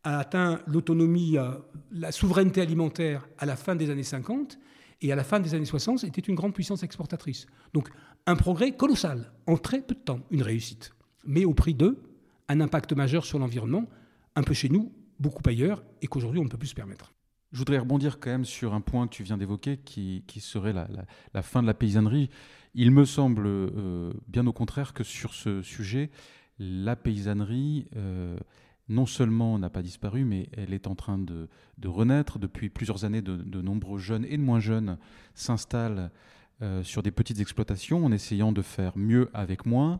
a 0.04 0.20
atteint 0.20 0.60
l'autonomie, 0.68 1.38
euh, 1.38 1.52
la 1.92 2.12
souveraineté 2.12 2.62
alimentaire 2.62 3.28
à 3.40 3.46
la 3.46 3.56
fin 3.56 3.76
des 3.76 3.90
années 3.90 4.04
50 4.04 4.60
et 5.02 5.12
à 5.12 5.16
la 5.16 5.24
fin 5.24 5.40
des 5.40 5.56
années 5.56 5.66
60 5.66 6.04
était 6.04 6.22
une 6.22 6.36
grande 6.36 6.54
puissance 6.54 6.84
exportatrice. 6.84 7.48
Donc 7.74 7.90
un 8.28 8.36
progrès 8.36 8.74
colossal 8.74 9.32
en 9.48 9.58
très 9.58 9.82
peu 9.82 9.96
de 9.96 10.00
temps, 10.02 10.20
une 10.30 10.44
réussite, 10.44 10.94
mais 11.26 11.46
au 11.46 11.54
prix 11.54 11.74
de 11.74 11.98
un 12.50 12.60
impact 12.60 12.94
majeur 12.94 13.26
sur 13.26 13.40
l'environnement 13.40 13.88
un 14.36 14.44
peu 14.44 14.54
chez 14.54 14.70
nous, 14.70 14.92
beaucoup 15.20 15.42
ailleurs, 15.46 15.84
et 16.02 16.08
qu'aujourd'hui 16.08 16.40
on 16.40 16.46
ne 16.46 16.50
peut 16.50 16.58
plus 16.58 16.70
se 16.70 16.76
permettre. 16.76 17.14
Je 17.52 17.60
voudrais 17.60 17.78
rebondir 17.78 18.20
quand 18.20 18.32
même 18.32 18.46
sur 18.46 18.74
un 18.74 18.82
point 18.82 19.08
que 19.08 19.14
tu 19.14 19.22
viens 19.22 19.38
d'évoquer, 19.38 19.78
qui, 19.78 20.24
serait 20.40 20.74
la, 20.74 21.42
fin 21.44 21.62
de 21.62 21.68
la 21.68 21.76
paysannerie. 21.76 22.32
Il 22.74 22.90
me 22.90 23.06
semble, 23.06 23.44
euh, 23.46 24.12
bien 24.28 24.48
au 24.48 24.54
contraire, 24.54 24.94
que 24.94 25.04
sur 25.04 25.36
ce 25.36 25.62
sujet, 25.62 26.10
la 26.58 26.96
paysannerie, 26.96 27.88
euh, 27.96 28.36
non 28.90 29.06
seulement 29.06 29.60
n'a 29.60 29.70
pas 29.70 29.84
disparu, 29.84 30.26
mais 30.26 30.50
elle 30.54 30.74
est 30.74 30.88
en 30.88 30.96
train 30.96 31.20
de, 31.20 31.48
renaître. 31.86 32.40
Depuis 32.40 32.70
plusieurs 32.70 33.06
années, 33.06 33.22
de, 33.22 33.62
nombreux 33.62 34.00
jeunes 34.00 34.26
et 34.26 34.38
de 34.38 34.42
moins 34.42 34.60
jeunes 34.60 34.98
s'installent 35.36 36.10
euh, 36.64 36.84
sur 36.84 37.04
des 37.04 37.12
petites 37.12 37.40
exploitations 37.40 38.04
en 38.04 38.12
essayant 38.12 38.52
de 38.52 38.64
faire 38.64 38.98
mieux 38.98 39.30
avec 39.34 39.68
moins 39.68 40.00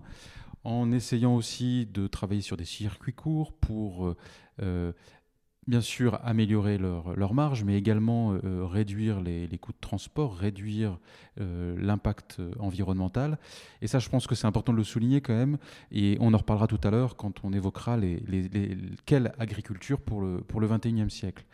en 0.64 0.92
essayant 0.92 1.36
aussi 1.36 1.86
de 1.86 2.08
travailler 2.08 2.42
sur 2.42 2.58
des 2.58 2.66
circuits 2.66 3.14
courts 3.14 3.54
pour 3.54 4.08
euh, 4.08 4.18
euh, 4.62 4.92
bien 5.68 5.82
sûr 5.82 6.20
améliorer 6.24 6.78
leur, 6.78 7.16
leur, 7.16 7.34
marge, 7.34 7.64
mais 7.64 7.78
également 7.78 8.34
euh, 8.34 8.66
réduire 8.66 9.22
les, 9.22 9.48
coûts 9.58 9.72
de 9.72 9.78
transport, 9.80 10.36
réduire 10.36 11.00
l'impact 11.38 12.42
environnemental. 12.60 13.40
Et 13.82 13.88
ça, 13.88 14.00
je 14.00 14.10
pense 14.10 14.28
que 14.28 14.36
c'est 14.36 14.46
important 14.46 14.74
de 14.74 14.78
le 14.78 14.84
souligner 14.84 15.22
quand 15.22 15.34
même, 15.34 15.58
et 15.92 16.18
on 16.20 16.34
en 16.34 16.38
reparlera 16.38 16.68
tout 16.68 16.82
à 16.84 16.92
l'heure 16.92 17.16
quand 17.16 17.46
on 17.46 17.54
évoquera 17.54 17.96
les, 17.96 18.18
les, 18.28 18.78
quelle 19.06 19.34
agriculture 19.40 20.02
pour 20.02 20.22
le, 20.22 20.42
pour 20.42 20.60
le 20.60 20.68
21e 20.68 21.10
siècle. 21.10 21.46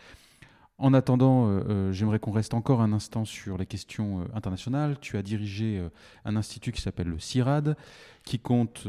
En 0.80 0.94
attendant, 0.94 1.50
euh, 1.50 1.60
euh, 1.68 1.92
j'aimerais 1.92 2.20
qu'on 2.20 2.32
reste 2.32 2.54
encore 2.54 2.82
un 2.82 2.94
instant 2.94 3.26
sur 3.26 3.58
les 3.58 3.66
questions 3.66 4.22
euh, 4.22 4.26
internationales. 4.34 4.98
Tu 5.02 5.18
as 5.18 5.22
dirigé 5.22 5.86
un 6.24 6.38
institut 6.38 6.72
qui 6.72 6.82
s'appelle 6.82 7.08
le 7.08 7.20
CIRAD, 7.20 7.76
qui 8.24 8.40
compte 8.40 8.88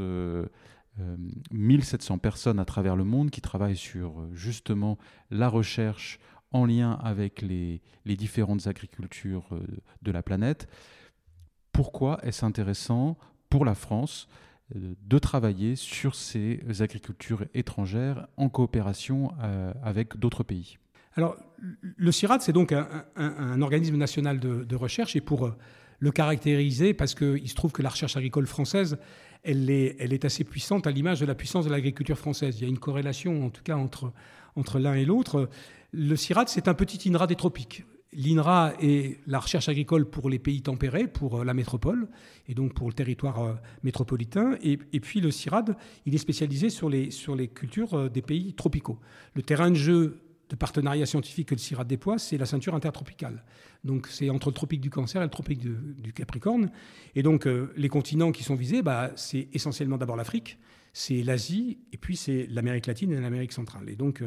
1700 1.50 2.18
personnes 2.18 2.60
à 2.60 2.64
travers 2.64 2.94
le 2.94 3.04
monde 3.04 3.30
qui 3.30 3.40
travaillent 3.40 3.76
sur 3.76 4.24
justement 4.32 4.98
la 5.30 5.48
recherche 5.48 6.20
en 6.52 6.64
lien 6.64 6.92
avec 7.02 7.42
les, 7.42 7.80
différentes 8.04 8.66
agricultures 8.66 9.48
de 10.02 10.12
la 10.12 10.22
planète. 10.22 10.68
Pourquoi 11.72 12.18
est-ce 12.22 12.44
intéressant 12.44 13.16
pour 13.48 13.64
la 13.64 13.74
France 13.74 14.28
de 14.74 15.18
travailler 15.18 15.74
sur 15.74 16.14
ces 16.14 16.60
agricultures 16.80 17.44
étrangères 17.54 18.28
en 18.36 18.48
coopération 18.48 19.32
avec 19.82 20.16
d'autres 20.18 20.44
pays? 20.44 20.78
Alors, 21.16 21.36
le 21.96 22.12
CIRAD, 22.12 22.40
c'est 22.40 22.52
donc 22.52 22.72
un, 22.72 23.62
organisme 23.62 23.96
national 23.96 24.38
de, 24.38 24.76
recherche, 24.76 25.16
et 25.16 25.20
pour 25.20 25.50
le 25.98 26.10
caractériser, 26.10 26.94
parce 26.94 27.14
qu'il 27.14 27.48
se 27.48 27.54
trouve 27.54 27.72
que 27.72 27.82
la 27.82 27.88
recherche 27.88 28.16
agricole 28.16 28.46
française, 28.46 28.98
elle 29.42 29.70
est, 29.70 30.24
assez 30.24 30.44
puissante 30.44 30.86
à 30.86 30.90
l'image 30.90 31.20
de 31.20 31.26
la 31.26 31.34
puissance 31.34 31.64
de 31.64 31.70
l'agriculture 31.70 32.18
française. 32.18 32.56
Il 32.58 32.62
y 32.62 32.66
a 32.66 32.68
une 32.68 32.78
corrélation, 32.78 33.46
en 33.46 33.50
tout 33.50 33.62
cas, 33.62 33.76
entre, 33.76 34.78
l'un 34.78 34.94
et 34.94 35.04
l'autre. 35.04 35.48
Le 35.92 36.16
CIRAD, 36.16 36.48
c'est 36.48 36.68
un 36.68 36.74
petit 36.74 37.08
INRA 37.08 37.26
des 37.26 37.36
tropiques. 37.36 37.84
L'INRA 38.12 38.72
est 38.80 39.20
la 39.28 39.38
recherche 39.38 39.68
agricole 39.68 40.08
pour 40.08 40.28
les 40.28 40.40
pays 40.40 40.62
tempérés, 40.62 41.06
pour 41.06 41.40
euh, 41.40 41.44
la 41.44 41.54
métropole, 41.54 42.08
et 42.48 42.54
donc 42.54 42.74
pour 42.74 42.88
le 42.88 42.92
territoire 42.92 43.40
euh, 43.40 43.54
métropolitain. 43.84 44.56
Et, 44.62 44.76
puis 44.76 45.20
le 45.20 45.30
CIRAD, 45.30 45.76
il 46.06 46.14
est 46.14 46.18
spécialisé 46.18 46.70
sur 46.70 46.88
les, 46.90 47.08
cultures 47.54 47.94
euh, 47.94 48.08
des 48.08 48.22
pays 48.22 48.52
tropicaux. 48.54 48.98
Le 49.34 49.42
terrain 49.42 49.70
de 49.70 49.76
jeu 49.76 50.18
de 50.50 50.56
partenariat 50.56 51.06
scientifique 51.06 51.48
que 51.48 51.54
le 51.54 51.60
CIRAD 51.60 51.86
déploie, 51.86 52.18
c'est 52.18 52.36
la 52.36 52.44
ceinture 52.44 52.74
intertropicale. 52.74 53.44
Donc 53.84 54.08
c'est 54.08 54.28
entre 54.28 54.48
le 54.48 54.54
tropique 54.54 54.80
du 54.80 54.90
Cancer 54.90 55.22
et 55.22 55.24
le 55.24 55.30
tropique 55.30 55.60
du 55.60 56.12
Capricorne. 56.12 56.70
Et 57.14 57.22
donc 57.22 57.48
les 57.76 57.88
continents 57.88 58.32
qui 58.32 58.42
sont 58.42 58.56
visés, 58.56 58.82
bah, 58.82 59.12
c'est 59.14 59.48
essentiellement 59.52 59.96
d'abord 59.96 60.16
l'Afrique, 60.16 60.58
c'est 60.92 61.22
l'Asie, 61.22 61.78
et 61.92 61.96
puis 61.96 62.16
c'est 62.16 62.46
l'Amérique 62.50 62.86
latine 62.86 63.12
et 63.12 63.20
l'Amérique 63.20 63.52
centrale. 63.52 63.88
Et 63.88 63.96
donc 63.96 64.22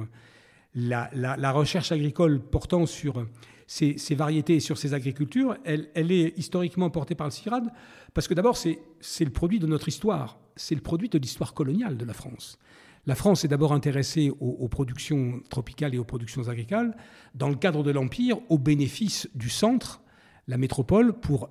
la, 0.76 1.52
recherche 1.52 1.92
agricole 1.92 2.40
portant 2.40 2.86
sur 2.86 3.26
ces, 3.68 4.16
variétés 4.16 4.56
et 4.56 4.60
sur 4.60 4.78
ces 4.78 4.94
agricultures, 4.94 5.58
elle, 5.64 5.90
est 5.96 6.38
historiquement 6.38 6.90
portée 6.90 7.16
par 7.16 7.28
le 7.28 7.32
CIRAD, 7.32 7.70
parce 8.14 8.28
que 8.28 8.34
d'abord, 8.34 8.58
c'est 8.58 8.80
le 9.26 9.32
produit 9.32 9.60
de 9.60 9.68
notre 9.68 9.88
histoire, 9.88 10.40
c'est 10.56 10.76
le 10.76 10.82
produit 10.82 11.10
de 11.10 11.18
l'histoire 11.18 11.54
coloniale 11.54 11.98
de 11.98 12.06
la 12.06 12.14
France. 12.14 12.58
La 13.06 13.16
France 13.16 13.44
est 13.44 13.50
d'abord 13.50 13.74
intéressée 13.74 14.32
aux, 14.40 14.68
productions 14.70 15.42
tropicales 15.50 15.94
et 15.94 15.98
aux 15.98 16.06
productions 16.06 16.48
agricoles 16.48 16.96
dans 17.36 17.50
le 17.50 17.56
cadre 17.56 17.84
de 17.84 17.92
l'Empire, 17.92 18.38
au 18.48 18.58
bénéfice 18.58 19.30
du 19.36 19.50
centre, 19.50 20.02
la 20.48 20.58
métropole, 20.58 21.14
pour, 21.20 21.50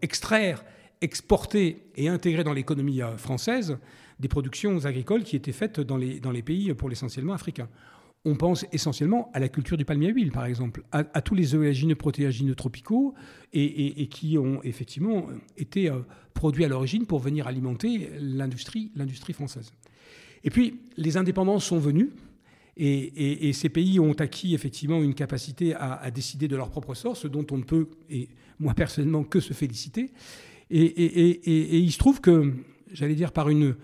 extraire, 0.00 0.64
exporter 1.00 1.90
et 1.96 2.08
intégrer 2.08 2.44
dans 2.44 2.52
l'économie 2.52 3.02
euh, 3.02 3.16
française 3.16 3.78
des 4.20 4.28
productions 4.28 4.84
agricoles 4.84 5.24
qui 5.24 5.34
étaient 5.34 5.50
faites 5.50 5.80
dans 5.80 5.96
les, 5.96 6.42
pays 6.42 6.72
pour 6.74 6.88
l'essentiellement 6.88 7.32
africains 7.32 7.68
on 8.26 8.36
pense 8.36 8.64
essentiellement 8.72 9.30
à 9.34 9.38
la 9.38 9.50
culture 9.50 9.76
du 9.76 9.84
palmier 9.84 10.08
à 10.08 10.10
huile, 10.10 10.32
par 10.32 10.46
exemple, 10.46 10.82
à, 10.92 11.04
tous 11.20 11.34
les 11.34 11.54
oléagineux 11.54 11.94
protéagineux 11.94 12.54
tropicaux 12.54 13.14
et, 13.52 14.08
qui 14.08 14.38
ont 14.38 14.62
effectivement 14.62 15.26
été 15.58 15.90
euh, 15.90 15.98
produits 16.32 16.64
à 16.64 16.68
l'origine 16.68 17.04
pour 17.04 17.18
venir 17.18 17.46
alimenter 17.46 18.08
l'industrie 18.18 18.90
française. 19.34 19.72
Et 20.44 20.50
puis, 20.50 20.80
les 20.96 21.16
indépendants 21.16 21.58
sont 21.58 21.78
venus 21.78 22.10
et, 22.76 23.52
ces 23.52 23.68
pays 23.68 23.98
ont 24.00 24.12
acquis 24.12 24.54
effectivement 24.54 25.02
une 25.02 25.14
capacité 25.14 25.74
à, 25.74 26.10
décider 26.10 26.48
de 26.48 26.56
leur 26.56 26.70
propre 26.70 26.94
sort, 26.94 27.16
ce 27.16 27.28
dont 27.28 27.46
on 27.50 27.58
ne 27.58 27.62
peut, 27.62 27.88
et 28.10 28.28
moi 28.58 28.74
personnellement, 28.74 29.24
que 29.24 29.40
se 29.40 29.52
féliciter. 29.52 30.12
Et, 30.70 31.78
il 31.78 31.92
se 31.92 31.98
trouve 31.98 32.20
que, 32.20 32.52
j'allais 32.92 33.14
dire 33.14 33.32
par 33.32 33.48
une, 33.48 33.76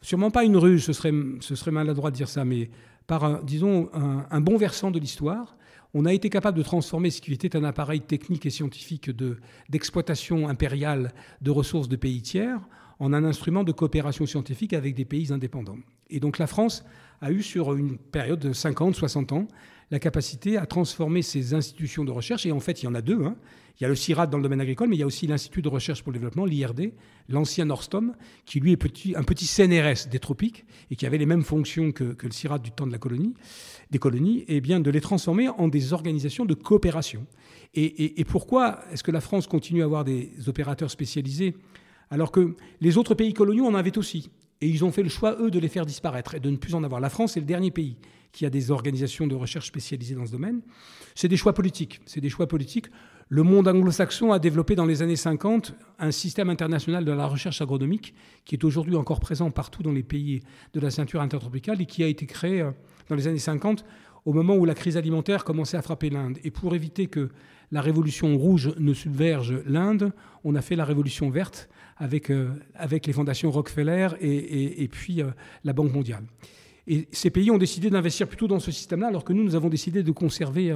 sûrement 0.00 0.30
pas 0.30 0.44
une 0.44 0.56
ruse, 0.56 0.84
ce 0.84 0.92
serait, 0.92 1.70
maladroit 1.70 2.10
de 2.10 2.16
dire 2.16 2.28
ça, 2.28 2.44
mais 2.44 2.70
par, 3.06 3.24
un, 3.24 3.40
disons, 3.42 3.90
un, 3.92 4.40
bon 4.40 4.56
versant 4.56 4.90
de 4.90 4.98
l'histoire, 4.98 5.56
on 5.94 6.04
a 6.04 6.12
été 6.12 6.30
capable 6.30 6.58
de 6.58 6.62
transformer 6.62 7.10
ce 7.10 7.20
qui 7.20 7.32
était 7.32 7.56
un 7.56 7.64
appareil 7.64 8.02
technique 8.02 8.46
et 8.46 8.50
scientifique 8.50 9.10
d'exploitation 9.68 10.48
impériale 10.48 11.12
de 11.40 11.50
ressources 11.50 11.88
de 11.88 11.96
pays 11.96 12.22
tiers 12.22 12.60
en 13.00 13.12
un 13.12 13.24
instrument 13.24 13.64
de 13.64 13.72
coopération 13.72 14.26
scientifique 14.26 14.74
avec 14.74 14.94
des 14.94 15.04
pays 15.04 15.32
indépendants. 15.32 15.78
Et 16.10 16.20
donc 16.20 16.38
la 16.38 16.46
France 16.46 16.84
a 17.20 17.32
eu 17.32 17.42
sur 17.42 17.74
une 17.74 17.98
période 17.98 18.38
de 18.38 18.52
50, 18.52 18.94
60 18.94 19.32
ans 19.32 19.48
la 19.90 19.98
capacité 19.98 20.56
à 20.58 20.66
transformer 20.66 21.22
ces 21.22 21.54
institutions 21.54 22.04
de 22.04 22.10
recherche, 22.10 22.44
et 22.46 22.52
en 22.52 22.60
fait 22.60 22.82
il 22.82 22.86
y 22.86 22.88
en 22.88 22.94
a 22.94 23.00
deux, 23.00 23.24
hein, 23.24 23.36
il 23.78 23.84
y 23.84 23.86
a 23.86 23.88
le 23.88 23.94
CIRAD 23.94 24.28
dans 24.28 24.38
le 24.38 24.42
domaine 24.42 24.60
agricole, 24.60 24.88
mais 24.88 24.96
il 24.96 24.98
y 24.98 25.04
a 25.04 25.06
aussi 25.06 25.26
l'Institut 25.26 25.62
de 25.62 25.68
recherche 25.68 26.02
pour 26.02 26.12
le 26.12 26.18
développement, 26.18 26.44
l'IRD, 26.44 26.92
l'ancien 27.28 27.64
Norstom, 27.64 28.14
qui 28.44 28.58
lui 28.58 28.72
est 28.72 29.16
un 29.16 29.22
petit 29.22 29.46
CNRS 29.46 30.08
des 30.10 30.18
tropiques 30.18 30.66
et 30.90 30.96
qui 30.96 31.06
avait 31.06 31.16
les 31.16 31.26
mêmes 31.26 31.44
fonctions 31.44 31.92
que, 31.92 32.16
le 32.20 32.30
CIRAD 32.30 32.60
du 32.60 32.72
temps 32.72 32.88
des 32.88 32.98
colonies, 32.98 34.44
et 34.48 34.60
bien 34.60 34.80
de 34.80 34.90
les 34.90 35.00
transformer 35.00 35.48
en 35.48 35.68
des 35.68 35.92
organisations 35.92 36.44
de 36.44 36.54
coopération. 36.54 37.24
Et, 37.74 38.24
pourquoi 38.24 38.80
est-ce 38.92 39.04
que 39.04 39.12
la 39.12 39.20
France 39.20 39.46
continue 39.46 39.82
à 39.82 39.84
avoir 39.84 40.04
des 40.04 40.32
opérateurs 40.48 40.90
spécialisés 40.90 41.54
alors 42.10 42.32
que 42.32 42.56
les 42.80 42.96
autres 42.96 43.14
pays 43.14 43.32
coloniaux 43.32 43.66
en 43.66 43.74
avaient 43.74 43.96
aussi? 43.96 44.30
Et 44.60 44.68
ils 44.68 44.84
ont 44.84 44.90
fait 44.90 45.02
le 45.02 45.08
choix, 45.08 45.36
eux, 45.40 45.50
de 45.50 45.58
les 45.58 45.68
faire 45.68 45.86
disparaître 45.86 46.34
et 46.34 46.40
de 46.40 46.50
ne 46.50 46.56
plus 46.56 46.74
en 46.74 46.82
avoir. 46.82 47.00
La 47.00 47.10
France 47.10 47.36
est 47.36 47.40
le 47.40 47.46
dernier 47.46 47.70
pays 47.70 47.96
qui 48.32 48.44
a 48.44 48.50
des 48.50 48.70
organisations 48.70 49.26
de 49.26 49.34
recherche 49.34 49.66
spécialisées 49.66 50.14
dans 50.14 50.26
ce 50.26 50.32
domaine. 50.32 50.60
C'est 51.14 51.28
des 51.28 51.36
choix 51.36 51.54
politiques. 51.54 52.00
C'est 52.06 52.20
des 52.20 52.28
choix 52.28 52.46
politiques. 52.46 52.86
Le 53.28 53.42
monde 53.42 53.68
anglo-saxon 53.68 54.32
a 54.32 54.38
développé 54.38 54.74
dans 54.74 54.86
les 54.86 55.02
années 55.02 55.16
50 55.16 55.74
un 55.98 56.10
système 56.10 56.48
international 56.48 57.04
de 57.04 57.12
la 57.12 57.26
recherche 57.26 57.60
agronomique 57.60 58.14
qui 58.44 58.54
est 58.54 58.64
aujourd'hui 58.64 58.96
encore 58.96 59.20
présent 59.20 59.50
partout 59.50 59.82
dans 59.82 59.92
les 59.92 60.02
pays 60.02 60.40
de 60.72 60.80
la 60.80 60.90
ceinture 60.90 61.20
intertropicale 61.20 61.80
et 61.82 61.86
qui 61.86 62.02
a 62.02 62.06
été 62.06 62.26
créé 62.26 62.62
euh, 62.62 62.70
dans 63.08 63.16
les 63.16 63.26
années 63.26 63.38
50 63.38 63.84
au 64.24 64.32
moment 64.32 64.56
où 64.56 64.64
la 64.64 64.74
crise 64.74 64.96
alimentaire 64.96 65.44
commençait 65.44 65.76
à 65.76 65.82
frapper 65.82 66.10
l'Inde. 66.10 66.38
Et 66.44 66.50
pour 66.50 66.74
éviter 66.74 67.06
que 67.06 67.30
la 67.70 67.80
révolution 67.80 68.36
rouge 68.36 68.72
ne 68.78 68.94
submerge 68.94 69.62
l'Inde, 69.66 70.12
on 70.44 70.54
a 70.54 70.62
fait 70.62 70.76
la 70.76 70.84
révolution 70.84 71.30
verte 71.30 71.68
avec, 71.98 72.30
euh, 72.30 72.48
avec 72.74 73.06
les 73.06 73.12
fondations 73.12 73.50
Rockefeller 73.50 74.08
et, 74.20 74.88
puis 74.88 75.22
euh, 75.22 75.26
la 75.64 75.72
Banque 75.72 75.92
mondiale. 75.92 76.24
Et 76.86 77.06
ces 77.12 77.30
pays 77.30 77.50
ont 77.50 77.58
décidé 77.58 77.90
d'investir 77.90 78.26
plutôt 78.28 78.48
dans 78.48 78.60
ce 78.60 78.70
système-là, 78.70 79.08
alors 79.08 79.24
que 79.24 79.32
nous, 79.32 79.44
nous 79.44 79.54
avons 79.54 79.68
décidé 79.68 80.02
de 80.02 80.10
conserver 80.10 80.74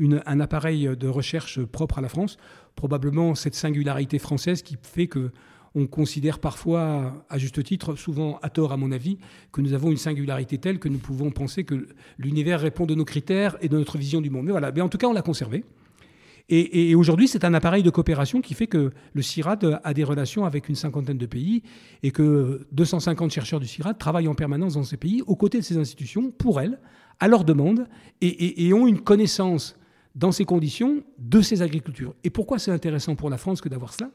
un 0.00 0.40
appareil 0.40 0.88
de 0.96 1.08
recherche 1.08 1.60
propre 1.64 1.98
à 1.98 2.00
la 2.00 2.08
France. 2.08 2.36
Probablement 2.76 3.34
cette 3.34 3.56
singularité 3.56 4.20
française 4.20 4.62
qui 4.62 4.76
fait 4.80 5.08
que 5.08 5.32
on 5.74 5.86
considère 5.86 6.38
parfois, 6.38 7.24
à 7.28 7.38
juste 7.38 7.62
titre, 7.62 7.94
souvent 7.94 8.38
à 8.42 8.50
tort 8.50 8.72
à 8.72 8.76
mon 8.76 8.92
avis, 8.92 9.18
que 9.52 9.60
nous 9.60 9.72
avons 9.72 9.90
une 9.90 9.96
singularité 9.96 10.58
telle 10.58 10.78
que 10.78 10.88
nous 10.88 10.98
pouvons 10.98 11.30
penser 11.30 11.64
que 11.64 11.88
l'univers 12.18 12.60
répond 12.60 12.86
de 12.86 12.94
nos 12.94 13.04
critères 13.04 13.56
et 13.60 13.68
de 13.68 13.76
notre 13.76 13.98
vision 13.98 14.20
du 14.20 14.30
monde. 14.30 14.46
Mais 14.46 14.52
voilà, 14.52 14.72
mais 14.72 14.80
en 14.80 14.88
tout 14.88 14.98
cas, 14.98 15.06
on 15.06 15.12
l'a 15.12 15.22
conservé. 15.22 15.64
Et, 16.50 16.94
aujourd'hui, 16.94 17.28
c'est 17.28 17.44
un 17.44 17.52
appareil 17.52 17.82
de 17.82 17.90
coopération 17.90 18.40
qui 18.40 18.54
fait 18.54 18.66
que 18.66 18.90
le 19.12 19.22
CIRAD 19.22 19.80
a 19.84 19.92
des 19.92 20.02
relations 20.02 20.46
avec 20.46 20.70
une 20.70 20.76
cinquantaine 20.76 21.18
de 21.18 21.26
pays 21.26 21.62
et 22.02 22.10
que 22.10 22.66
250 22.72 23.30
chercheurs 23.30 23.60
du 23.60 23.66
CIRAD 23.66 23.98
travaillent 23.98 24.28
en 24.28 24.34
permanence 24.34 24.74
dans 24.74 24.82
ces 24.82 24.96
pays 24.96 25.22
aux 25.26 25.36
côtés 25.36 25.58
de 25.58 25.64
ces 25.64 25.76
institutions 25.76 26.30
pour 26.30 26.58
elles, 26.58 26.78
à 27.20 27.28
leur 27.28 27.44
demande, 27.44 27.86
et 28.22 28.72
ont 28.72 28.86
une 28.86 29.00
connaissance 29.00 29.76
dans 30.14 30.32
ces 30.32 30.44
conditions 30.44 31.04
de 31.18 31.40
ces 31.40 31.62
agricultures. 31.62 32.14
Et 32.24 32.30
pourquoi 32.30 32.58
c'est 32.58 32.72
intéressant 32.72 33.14
pour 33.14 33.30
la 33.30 33.38
France 33.38 33.60
que 33.60 33.68
d'avoir 33.68 33.92
cela? 33.92 34.10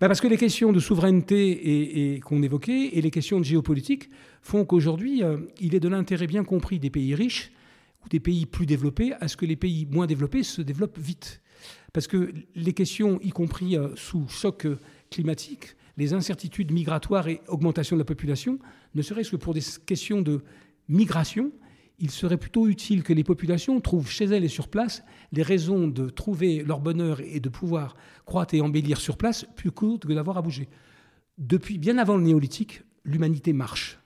Ben 0.00 0.08
Parce 0.08 0.20
que 0.20 0.26
les 0.26 0.36
questions 0.36 0.72
de 0.72 0.80
souveraineté 0.80 2.14
et, 2.14 2.20
qu'on 2.20 2.42
évoquait 2.42 2.90
et 2.92 3.00
les 3.00 3.10
questions 3.12 3.38
de 3.38 3.44
géopolitique 3.44 4.10
font 4.42 4.64
qu'aujourd'hui, 4.64 5.22
euh, 5.22 5.36
il 5.60 5.76
est 5.76 5.80
de 5.80 5.88
l'intérêt 5.88 6.26
bien 6.26 6.42
compris 6.42 6.80
des 6.80 6.90
pays 6.90 7.14
riches 7.14 7.52
ou 8.04 8.08
des 8.08 8.20
pays 8.20 8.46
plus 8.46 8.66
développés 8.66 9.12
à 9.20 9.28
ce 9.28 9.36
que 9.36 9.46
les 9.46 9.56
pays 9.56 9.86
moins 9.90 10.06
développés 10.06 10.42
se 10.42 10.62
développent 10.62 10.98
vite. 10.98 11.40
Parce 11.92 12.06
que 12.06 12.32
les 12.54 12.72
questions, 12.72 13.20
y 13.22 13.30
compris 13.30 13.76
euh, 13.76 13.94
sous 13.96 14.26
choc 14.28 14.66
climatique, 15.10 15.76
les 15.96 16.14
incertitudes 16.14 16.72
migratoires 16.72 17.28
et 17.28 17.40
augmentation 17.48 17.96
de 17.96 18.00
la 18.00 18.06
population, 18.06 18.58
ne 18.94 19.02
serait-ce 19.02 19.30
que 19.30 19.36
pour 19.36 19.54
des 19.54 19.62
questions 19.86 20.22
de 20.22 20.42
migration, 20.88 21.52
il 21.98 22.10
serait 22.10 22.38
plutôt 22.38 22.66
utile 22.66 23.02
que 23.02 23.12
les 23.12 23.24
populations 23.24 23.80
trouvent 23.80 24.10
chez 24.10 24.24
elles 24.24 24.44
et 24.44 24.48
sur 24.48 24.68
place 24.68 25.04
les 25.30 25.42
raisons 25.42 25.86
de 25.86 26.08
trouver 26.08 26.64
leur 26.64 26.80
bonheur 26.80 27.20
et 27.20 27.40
de 27.40 27.48
pouvoir 27.48 27.94
croître 28.24 28.54
et 28.54 28.60
embellir 28.60 29.00
sur 29.00 29.16
place 29.16 29.46
plutôt 29.54 29.98
que 29.98 30.12
d'avoir 30.12 30.38
à 30.38 30.42
bouger. 30.42 30.68
Depuis 31.38 31.78
bien 31.78 31.98
avant 31.98 32.16
le 32.16 32.24
néolithique, 32.24 32.82
l'humanité 33.04 33.52
marche. 33.52 33.98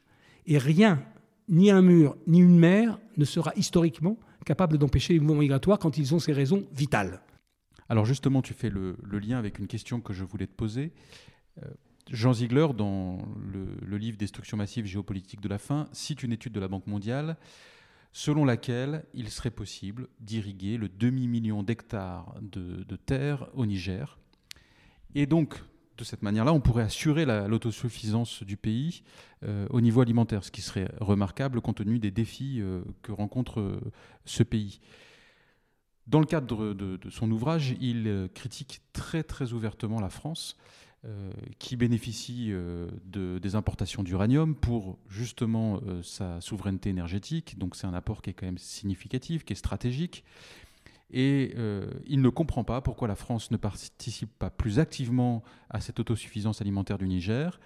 Et 0.46 0.58
rien, 0.58 1.02
ni 1.48 1.70
un 1.70 1.82
mur, 1.82 2.16
ni 2.26 2.38
une 2.40 2.58
mer, 2.58 2.98
ne 3.16 3.24
sera 3.24 3.52
historiquement 3.56 4.18
capable 4.44 4.78
d'empêcher 4.78 5.12
les 5.14 5.20
mouvements 5.20 5.40
migratoires 5.40 5.78
quand 5.78 5.98
ils 5.98 6.14
ont 6.14 6.18
ces 6.18 6.32
raisons 6.32 6.66
vitales. 6.72 7.20
Alors 7.88 8.04
justement, 8.04 8.42
tu 8.42 8.54
fais 8.54 8.70
le, 8.70 8.96
lien 9.12 9.38
avec 9.38 9.58
une 9.58 9.66
question 9.66 10.00
que 10.00 10.12
je 10.12 10.24
voulais 10.24 10.46
te 10.46 10.54
poser. 10.54 10.92
Euh, 11.62 11.68
Jean 12.10 12.32
Ziegler, 12.32 12.68
dans 12.76 13.18
le, 13.44 13.96
livre 13.96 14.16
Destruction 14.16 14.56
massive 14.56 14.86
géopolitique 14.86 15.40
de 15.40 15.48
la 15.48 15.58
faim, 15.58 15.88
cite 15.92 16.22
une 16.22 16.32
étude 16.32 16.52
de 16.52 16.60
la 16.60 16.68
Banque 16.68 16.86
mondiale 16.86 17.36
selon 18.12 18.46
laquelle 18.46 19.04
il 19.12 19.28
serait 19.28 19.50
possible 19.50 20.08
d'irriguer 20.20 20.78
le 20.78 20.88
demi-million 20.88 21.62
d'hectares 21.62 22.34
de, 22.40 22.96
terre 22.96 23.46
au 23.52 23.66
Niger. 23.66 24.18
Et 25.14 25.26
donc, 25.26 25.62
de 25.96 26.04
cette 26.04 26.22
manière-là, 26.22 26.52
on 26.52 26.60
pourrait 26.60 26.82
assurer 26.82 27.24
l'autosuffisance 27.24 28.42
du 28.42 28.56
pays 28.56 29.02
euh, 29.44 29.66
au 29.70 29.80
niveau 29.80 30.00
alimentaire, 30.00 30.44
ce 30.44 30.50
qui 30.50 30.62
serait 30.62 30.88
remarquable 31.00 31.60
compte 31.60 31.76
tenu 31.76 31.98
des 31.98 32.10
défis 32.10 32.58
euh, 32.60 32.82
que 33.02 33.12
rencontre 33.12 33.60
euh, 33.60 33.80
ce 34.24 34.42
pays. 34.42 34.80
Dans 36.06 36.20
le 36.20 36.26
cadre 36.26 36.72
de, 36.72 36.98
son 37.10 37.30
ouvrage, 37.32 37.74
il 37.80 38.28
critique 38.32 38.80
très 38.92 39.24
très 39.24 39.52
ouvertement 39.52 40.00
la 40.00 40.08
France, 40.08 40.56
qui 41.58 41.76
bénéficie 41.76 42.50
de, 42.50 43.38
des 43.38 43.54
importations 43.54 44.02
d'uranium 44.02 44.56
pour 44.56 44.98
justement 45.08 45.80
sa 46.02 46.40
souveraineté 46.40 46.90
énergétique. 46.90 47.58
Donc 47.58 47.74
c'est 47.76 47.88
un 47.88 47.94
apport 47.94 48.22
qui 48.22 48.30
est 48.30 48.32
quand 48.34 48.46
même 48.46 48.58
significatif, 48.58 49.44
qui 49.44 49.52
est 49.52 49.56
stratégique. 49.56 50.24
Et 51.10 51.54
euh, 51.56 51.88
il 52.06 52.20
ne 52.20 52.28
comprend 52.28 52.64
pas 52.64 52.80
pourquoi 52.80 53.06
la 53.08 53.14
France 53.14 53.50
ne 53.50 53.56
participe 53.56 54.30
pas 54.38 54.50
plus 54.50 54.78
activement 54.78 55.42
à 55.70 55.80
cette 55.80 56.00
autosuffisance 56.00 56.60
alimentaire 56.60 56.98
du 56.98 57.06
Niger. 57.06 57.60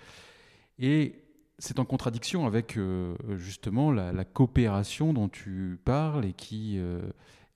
Et 0.78 1.24
c'est 1.58 1.78
en 1.78 1.84
contradiction 1.84 2.46
avec 2.46 2.76
euh, 2.76 3.14
justement 3.36 3.92
la, 3.92 4.24
coopération 4.24 5.12
dont 5.12 5.28
tu 5.28 5.78
parles 5.84 6.24
et 6.26 6.32
qui 6.32 6.78
euh, 6.78 7.00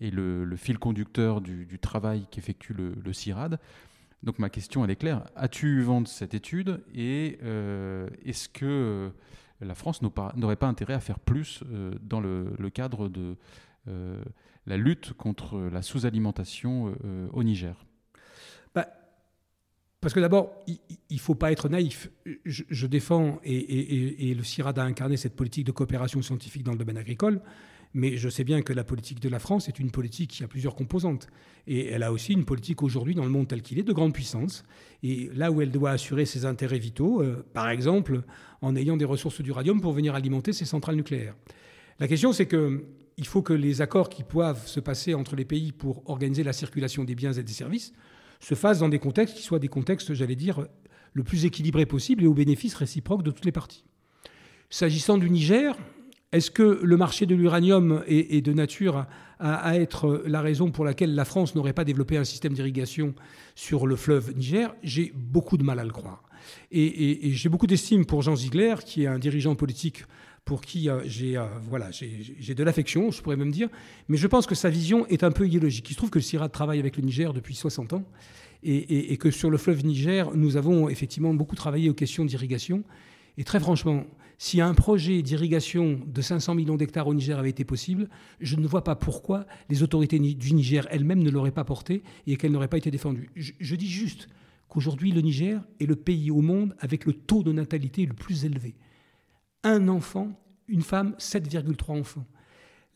est 0.01 0.11
le, 0.11 0.57
fil 0.57 0.79
conducteur 0.79 1.41
du, 1.41 1.79
travail 1.79 2.27
qu'effectue 2.31 2.73
le, 2.75 3.13
CIRAD. 3.13 3.59
Donc 4.23 4.39
ma 4.39 4.49
question, 4.49 4.85
elle 4.85 4.91
est 4.91 4.97
claire. 4.97 5.25
As-tu 5.37 5.83
vendu 5.83 6.11
cette 6.11 6.33
étude 6.33 6.83
et 6.95 7.39
est-ce 8.25 8.49
que 8.49 9.11
la 9.61 9.75
France 9.75 10.01
n'aurait 10.01 10.57
pas 10.57 10.67
intérêt 10.67 10.95
à 10.95 11.01
faire 11.01 11.19
plus 11.19 11.63
dans 12.01 12.21
le 12.21 12.71
cadre 12.71 13.11
de 13.11 13.37
la 14.67 14.77
lutte 14.77 15.13
contre 15.13 15.59
la 15.59 15.83
sous-alimentation 15.83 16.95
euh, 17.05 17.29
au 17.33 17.43
Niger 17.43 17.85
bah, 18.75 18.89
Parce 20.01 20.15
que 20.15 20.21
d'abord, 20.21 20.53
il 20.67 20.79
ne 21.11 21.19
faut 21.19 21.35
pas 21.35 21.53
être 21.53 21.69
naïf. 21.69 22.11
Je, 22.45 22.87
défends, 22.87 23.41
et, 23.45 24.35
le 24.35 24.43
CIRAD 24.43 24.79
a 24.79 24.85
incarné 24.85 25.17
cette 25.17 25.37
politique 25.37 25.67
de 25.67 25.73
coopération 25.73 26.23
scientifique 26.23 26.63
dans 26.63 26.73
le 26.73 26.79
domaine 26.79 26.99
agricole, 26.99 27.41
mais 27.97 28.17
je 28.17 28.29
sais 28.29 28.43
bien 28.43 28.63
que 28.63 28.73
la 28.73 28.83
politique 28.83 29.21
de 29.21 29.29
la 29.29 29.39
France 29.39 29.69
est 29.69 29.79
une 29.79 29.93
politique 29.93 30.31
qui 30.31 30.43
a 30.43 30.49
plusieurs 30.49 30.75
composantes. 30.75 31.29
Et 31.69 31.87
elle 31.87 32.03
a 32.03 32.11
aussi 32.11 32.33
une 32.33 32.45
politique 32.45 32.83
aujourd'hui 32.83 33.15
dans 33.15 33.23
le 33.23 33.31
monde 33.31 33.47
tel 33.47 33.63
qu'il 33.63 33.79
est 33.79 33.85
de 33.85 33.93
grande 33.93 34.13
puissance. 34.13 34.65
Et 35.05 35.31
là 35.33 35.53
où 35.53 35.61
elle 35.61 35.71
doit 35.71 35.93
assurer 35.93 36.27
ses 36.27 36.45
intérêts 36.45 36.81
vitaux, 36.81 37.23
euh, 37.23 37.47
par 37.55 37.71
exemple 37.71 38.23
en 38.63 38.75
ayant 38.75 38.97
des 38.97 39.05
ressources 39.05 39.41
d'uranium 39.43 39.81
pour 39.81 39.93
venir 39.93 40.17
alimenter 40.17 40.53
ses 40.53 40.65
centrales 40.65 40.97
nucléaires. 40.97 41.37
La 42.01 42.09
question, 42.09 42.33
c'est 42.33 42.47
que 42.47 42.85
il 43.17 43.27
faut 43.27 43.43
que 43.43 43.53
les 43.53 43.81
accords 43.81 44.09
qui 44.09 44.25
doivent 44.25 44.67
se 44.67 44.81
passer 44.81 45.15
entre 45.15 45.37
les 45.37 45.45
pays 45.45 45.73
pour 45.73 46.09
organiser 46.09 46.43
la 46.43 46.53
circulation 46.53 47.05
des 47.05 47.15
biens 47.15 47.33
et 47.33 47.43
des 47.43 47.53
services 47.53 47.93
se 48.41 48.55
fassent 48.55 48.81
dans 48.81 48.89
des 48.89 48.99
contextes 48.99 49.37
qui 49.37 49.43
soient 49.43 49.59
des 49.59 49.69
contextes, 49.69 50.15
j'allais 50.15 50.37
dire, 50.37 50.67
le 51.13 51.23
plus 51.23 51.45
équilibrés 51.45 51.87
possible 51.87 52.25
et 52.25 52.27
au 52.27 52.35
bénéfice 52.35 52.75
réciproque 52.75 53.23
de 53.23 53.31
toutes 53.31 53.45
les 53.45 53.53
parties. 53.53 53.85
S'agissant 54.69 55.19
du 55.19 55.31
Niger, 55.31 55.77
est-ce 56.33 56.51
que 56.51 56.81
le 56.83 56.97
marché 56.97 57.27
de 57.27 57.35
l'uranium 57.37 58.03
est, 58.09 58.45
de 58.45 58.53
nature 58.53 59.07
à, 59.39 59.77
être 59.79 60.23
la 60.27 60.41
raison 60.41 60.73
pour 60.73 60.85
laquelle 60.85 61.15
la 61.15 61.25
France 61.25 61.55
n'aurait 61.55 61.73
pas 61.73 61.85
développé 61.85 62.17
un 62.17 62.25
système 62.25 62.55
d'irrigation 62.55 63.15
sur 63.55 63.87
le 63.87 63.95
fleuve 63.95 64.35
Niger? 64.37 64.75
J'ai 64.83 65.13
beaucoup 65.15 65.57
de 65.57 65.63
mal 65.63 65.79
à 65.79 65.85
le 65.85 65.93
croire. 65.93 66.25
Et 66.73 67.31
j'ai 67.33 67.49
beaucoup 67.49 67.69
d'estime 67.69 68.05
pour 68.05 68.23
Jean 68.23 68.35
Ziegler, 68.35 68.75
qui 68.85 69.05
est 69.05 69.07
un 69.07 69.19
dirigeant 69.21 69.55
politique 69.55 70.05
pour 70.45 70.61
qui 70.61 70.89
euh, 70.89 71.01
j'ai 71.07 71.37
euh, 71.37 71.47
voilà, 71.69 71.91
de 71.91 72.63
l'affection, 72.63 73.11
je 73.11 73.23
pourrais 73.23 73.37
même 73.37 73.51
dire, 73.51 73.69
mais 74.09 74.17
je 74.17 74.27
pense 74.27 74.47
que 74.47 74.55
sa 74.55 74.69
vision 74.69 75.07
est 75.07 75.25
un 75.25 75.31
peu 75.31 75.47
idéologique. 75.47 75.89
Il 75.91 75.95
se 75.95 75.99
trouve 75.99 76.11
que 76.11 76.19
le 76.19 76.49
travaille 76.49 76.79
avec 76.79 76.97
le 76.97 77.03
Niger 77.03 77.33
depuis 77.33 77.55
60 77.55 77.95
ans 77.95 78.05
et, 78.63 79.17
que 79.19 79.31
sur 79.31 79.51
le 79.51 79.59
fleuve 79.59 79.85
Niger, 79.85 80.35
nous 80.35 80.57
avons 80.57 80.89
effectivement 80.89 81.35
beaucoup 81.35 81.55
travaillé 81.55 81.91
aux 81.91 81.95
questions 81.95 82.25
d'irrigation. 82.25 82.83
Et 83.37 83.45
très 83.45 83.61
franchement, 83.61 84.07
si 84.39 84.63
un 84.63 84.73
projet 84.73 85.21
d'irrigation 85.21 86.01
de 86.07 86.23
500 86.23 86.55
millions 86.55 86.77
d'hectares 86.77 87.07
au 87.07 87.13
Niger 87.13 87.39
avait 87.39 87.51
été 87.51 87.65
possible, 87.65 88.09
je 88.41 88.57
ne 88.57 88.67
vois 88.67 88.83
pas 88.83 88.97
pourquoi 88.97 89.47
les 89.69 89.83
autorités 89.83 90.19
du 90.19 90.55
Niger 90.55 90.87
elles-mêmes 90.91 91.23
ne 91.23 91.31
l'auraient 91.31 91.51
pas 91.51 91.65
porté 91.65 92.03
et 92.27 92.37
qu'elles 92.37 92.53
n'auraient 92.53 92.69
pas 92.69 92.79
été 92.79 92.91
défendues. 92.91 93.29
je 93.37 93.77
dis 93.77 93.89
juste 93.89 94.29
qu'aujourd'hui, 94.69 95.13
le 95.13 95.21
Niger 95.21 95.61
est 95.79 95.87
le 95.87 95.97
pays 95.97 96.31
au 96.31 96.41
monde 96.41 96.75
avec 96.79 97.05
le 97.05 97.13
taux 97.13 97.43
de 97.43 97.53
natalité 97.53 98.07
le 98.07 98.15
plus 98.15 98.47
élevé 98.47 98.75
un 99.65 99.89
enfant, 99.89 100.29
une 100.69 100.83
femme, 100.83 101.15
7,3 101.19 102.01
enfants. 102.01 102.25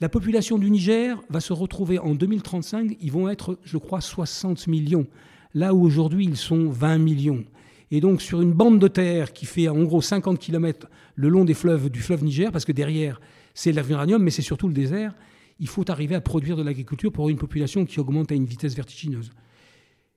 La 0.01 0.09
population 0.09 0.59
du 0.59 0.71
Niger 0.71 1.21
va 1.29 1.41
se 1.41 1.53
retrouver 1.53 1.99
en 1.99 2.15
2035, 2.15 2.97
ils 3.01 3.11
vont 3.11 3.29
être, 3.29 3.59
je 3.65 3.79
crois, 3.79 4.01
60 4.01 4.69
millions, 4.69 5.07
là 5.55 5.75
où 5.75 5.83
aujourd'hui 5.83 6.25
ils 6.25 6.37
sont 6.37 6.69
20 6.69 6.99
millions. 6.99 7.45
Et 7.91 8.01
donc 8.01 8.23
sur 8.23 8.41
une 8.41 8.53
bande 8.53 8.79
de 8.79 8.87
terre 8.87 9.33
qui 9.33 9.47
fait 9.47 9.69
en 9.69 9.83
gros 9.83 10.03
50 10.03 10.39
km 10.39 10.89
le 11.17 11.29
long 11.29 11.45
des 11.45 11.55
fleuves 11.55 11.91
du 11.91 12.01
fleuve 12.01 12.23
Niger, 12.23 12.53
parce 12.53 12.65
que 12.65 12.73
derrière 12.73 13.21
c'est 13.55 13.73
l'uranium, 13.73 14.23
mais 14.23 14.31
c'est 14.31 14.43
surtout 14.43 14.69
le 14.69 14.75
désert, 14.75 15.15
il 15.59 15.67
faut 15.67 15.91
arriver 15.91 16.15
à 16.15 16.21
produire 16.21 16.57
de 16.57 16.63
l'agriculture 16.63 17.11
pour 17.11 17.29
une 17.29 17.39
population 17.39 17.85
qui 17.85 17.99
augmente 17.99 18.31
à 18.31 18.37
une 18.37 18.45
vitesse 18.45 18.77
vertigineuse. 18.77 19.33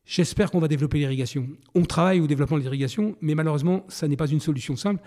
J'espère 0.05 0.51
qu'on 0.51 0.59
va 0.59 0.67
développer 0.67 0.97
l'irrigation. 0.99 1.47
On 1.73 1.83
travaille 1.85 2.19
au 2.19 2.27
développement 2.27 2.57
de 2.57 2.63
l'irrigation, 2.63 3.15
mais 3.21 3.33
malheureusement, 3.33 3.85
ça 3.87 4.07
n'est 4.07 4.17
pas 4.17 4.27
une 4.27 4.39
solution 4.39 4.75
simple. 4.75 5.01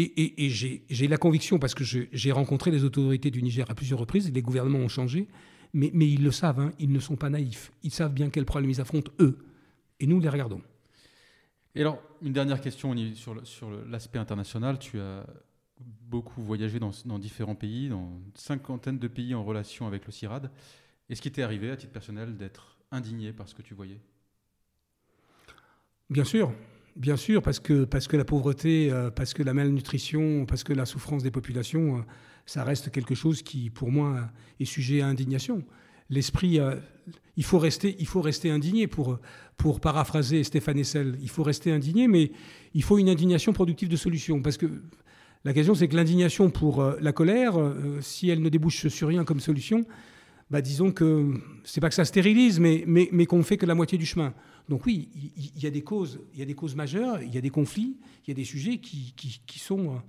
Et, 0.00 0.48
j'ai 0.48 1.08
la 1.08 1.16
conviction, 1.16 1.58
parce 1.58 1.74
que 1.74 1.82
j'ai 1.84 2.32
rencontré 2.32 2.70
les 2.70 2.84
autorités 2.84 3.30
du 3.32 3.42
Niger 3.42 3.68
à 3.68 3.74
plusieurs 3.74 3.98
reprises, 3.98 4.30
les 4.32 4.42
gouvernements 4.42 4.78
ont 4.78 4.88
changé, 4.88 5.26
mais, 5.72 5.90
ils 5.92 6.22
le 6.22 6.30
savent, 6.30 6.60
hein, 6.60 6.70
ils 6.78 6.92
ne 6.92 7.00
sont 7.00 7.16
pas 7.16 7.30
naïfs. 7.30 7.72
Ils 7.82 7.90
savent 7.92 8.12
bien 8.12 8.30
quels 8.30 8.44
problèmes 8.44 8.70
ils 8.70 8.80
affrontent, 8.80 9.10
eux. 9.20 9.38
Et 9.98 10.06
nous, 10.06 10.20
les 10.20 10.28
regardons. 10.28 10.62
Et 11.74 11.80
alors, 11.80 12.00
une 12.22 12.32
dernière 12.32 12.60
question 12.60 12.94
sur 13.14 13.70
l'aspect 13.88 14.18
international. 14.18 14.78
Tu 14.78 15.00
as 15.00 15.26
beaucoup 16.08 16.42
voyagé 16.42 16.78
dans, 16.78 16.92
dans, 17.04 17.18
différents 17.18 17.54
pays, 17.56 17.88
dans 17.88 18.20
une 18.24 18.32
cinquantaine 18.34 18.98
de 18.98 19.08
pays 19.08 19.34
en 19.34 19.44
relation 19.44 19.86
avec 19.86 20.06
le 20.06 20.12
CIRAD. 20.12 20.50
Est-ce 21.10 21.20
qu'il 21.22 21.32
t'est 21.32 21.42
arrivé, 21.42 21.70
à 21.70 21.76
titre 21.76 21.92
personnel, 21.92 22.36
d'être 22.36 22.78
indigné 22.92 23.32
par 23.32 23.48
ce 23.48 23.54
que 23.54 23.62
tu 23.62 23.74
voyais? 23.74 24.00
Bien 26.08 26.24
sûr, 26.24 26.52
bien 26.98 27.16
sûr, 27.16 27.42
parce 27.42 27.60
que, 27.60 27.84
parce 27.84 28.08
que 28.08 28.16
la 28.16 28.24
pauvreté, 28.24 28.90
euh, 28.90 29.10
parce 29.10 29.32
que 29.32 29.42
la 29.42 29.54
malnutrition, 29.54 30.44
parce 30.46 30.64
que 30.64 30.72
la 30.72 30.84
souffrance 30.84 31.22
des 31.22 31.30
populations, 31.30 31.98
euh, 31.98 32.00
ça 32.44 32.64
reste 32.64 32.90
quelque 32.90 33.14
chose 33.14 33.42
qui, 33.42 33.70
pour 33.70 33.90
moi, 33.90 34.28
est 34.60 34.64
sujet 34.64 35.00
à 35.00 35.06
indignation. 35.06 35.62
L'esprit, 36.10 36.58
euh, 36.58 36.74
il, 37.36 37.44
faut 37.44 37.58
rester, 37.58 37.96
il 37.98 38.06
faut 38.06 38.20
rester 38.20 38.50
indigné, 38.50 38.86
pour, 38.86 39.18
pour 39.56 39.80
paraphraser 39.80 40.42
Stéphane 40.44 40.78
Essel. 40.78 41.16
Il 41.22 41.30
faut 41.30 41.42
rester 41.42 41.70
indigné, 41.72 42.08
mais 42.08 42.32
il 42.74 42.82
faut 42.82 42.98
une 42.98 43.08
indignation 43.08 43.52
productive 43.52 43.88
de 43.88 43.96
solutions. 43.96 44.42
Parce 44.42 44.56
que 44.56 44.66
la 45.44 45.52
question, 45.52 45.74
c'est 45.74 45.88
que 45.88 45.96
l'indignation 45.96 46.50
pour 46.50 46.82
la 47.00 47.12
colère, 47.12 47.54
si 48.00 48.28
elle 48.28 48.42
ne 48.42 48.48
débouche 48.48 48.88
sur 48.88 49.08
rien 49.08 49.24
comme 49.24 49.40
solution, 49.40 49.86
bah, 50.50 50.62
disons 50.62 50.90
que 50.90 51.34
c'est 51.62 51.80
pas 51.80 51.90
que 51.90 51.94
ça 51.94 52.04
stérilise, 52.04 52.58
mais, 52.58 52.82
mais, 52.86 53.08
mais 53.12 53.26
qu'on 53.26 53.42
fait 53.42 53.56
que 53.56 53.66
la 53.66 53.74
moitié 53.74 53.98
du 53.98 54.06
chemin. 54.06 54.34
Donc 54.68 54.84
oui, 54.84 55.08
il 55.36 55.62
y, 55.62 55.66
a 55.66 55.70
des 55.70 55.82
causes, 55.82 56.20
majeures, 56.76 57.22
il 57.22 57.34
y 57.34 57.38
a 57.38 57.40
des 57.40 57.50
conflits, 57.50 57.96
il 58.26 58.28
y 58.28 58.32
a 58.32 58.34
des 58.34 58.44
sujets 58.44 58.78
qui, 58.78 59.14
qui, 59.16 59.58
sont, 59.58 60.02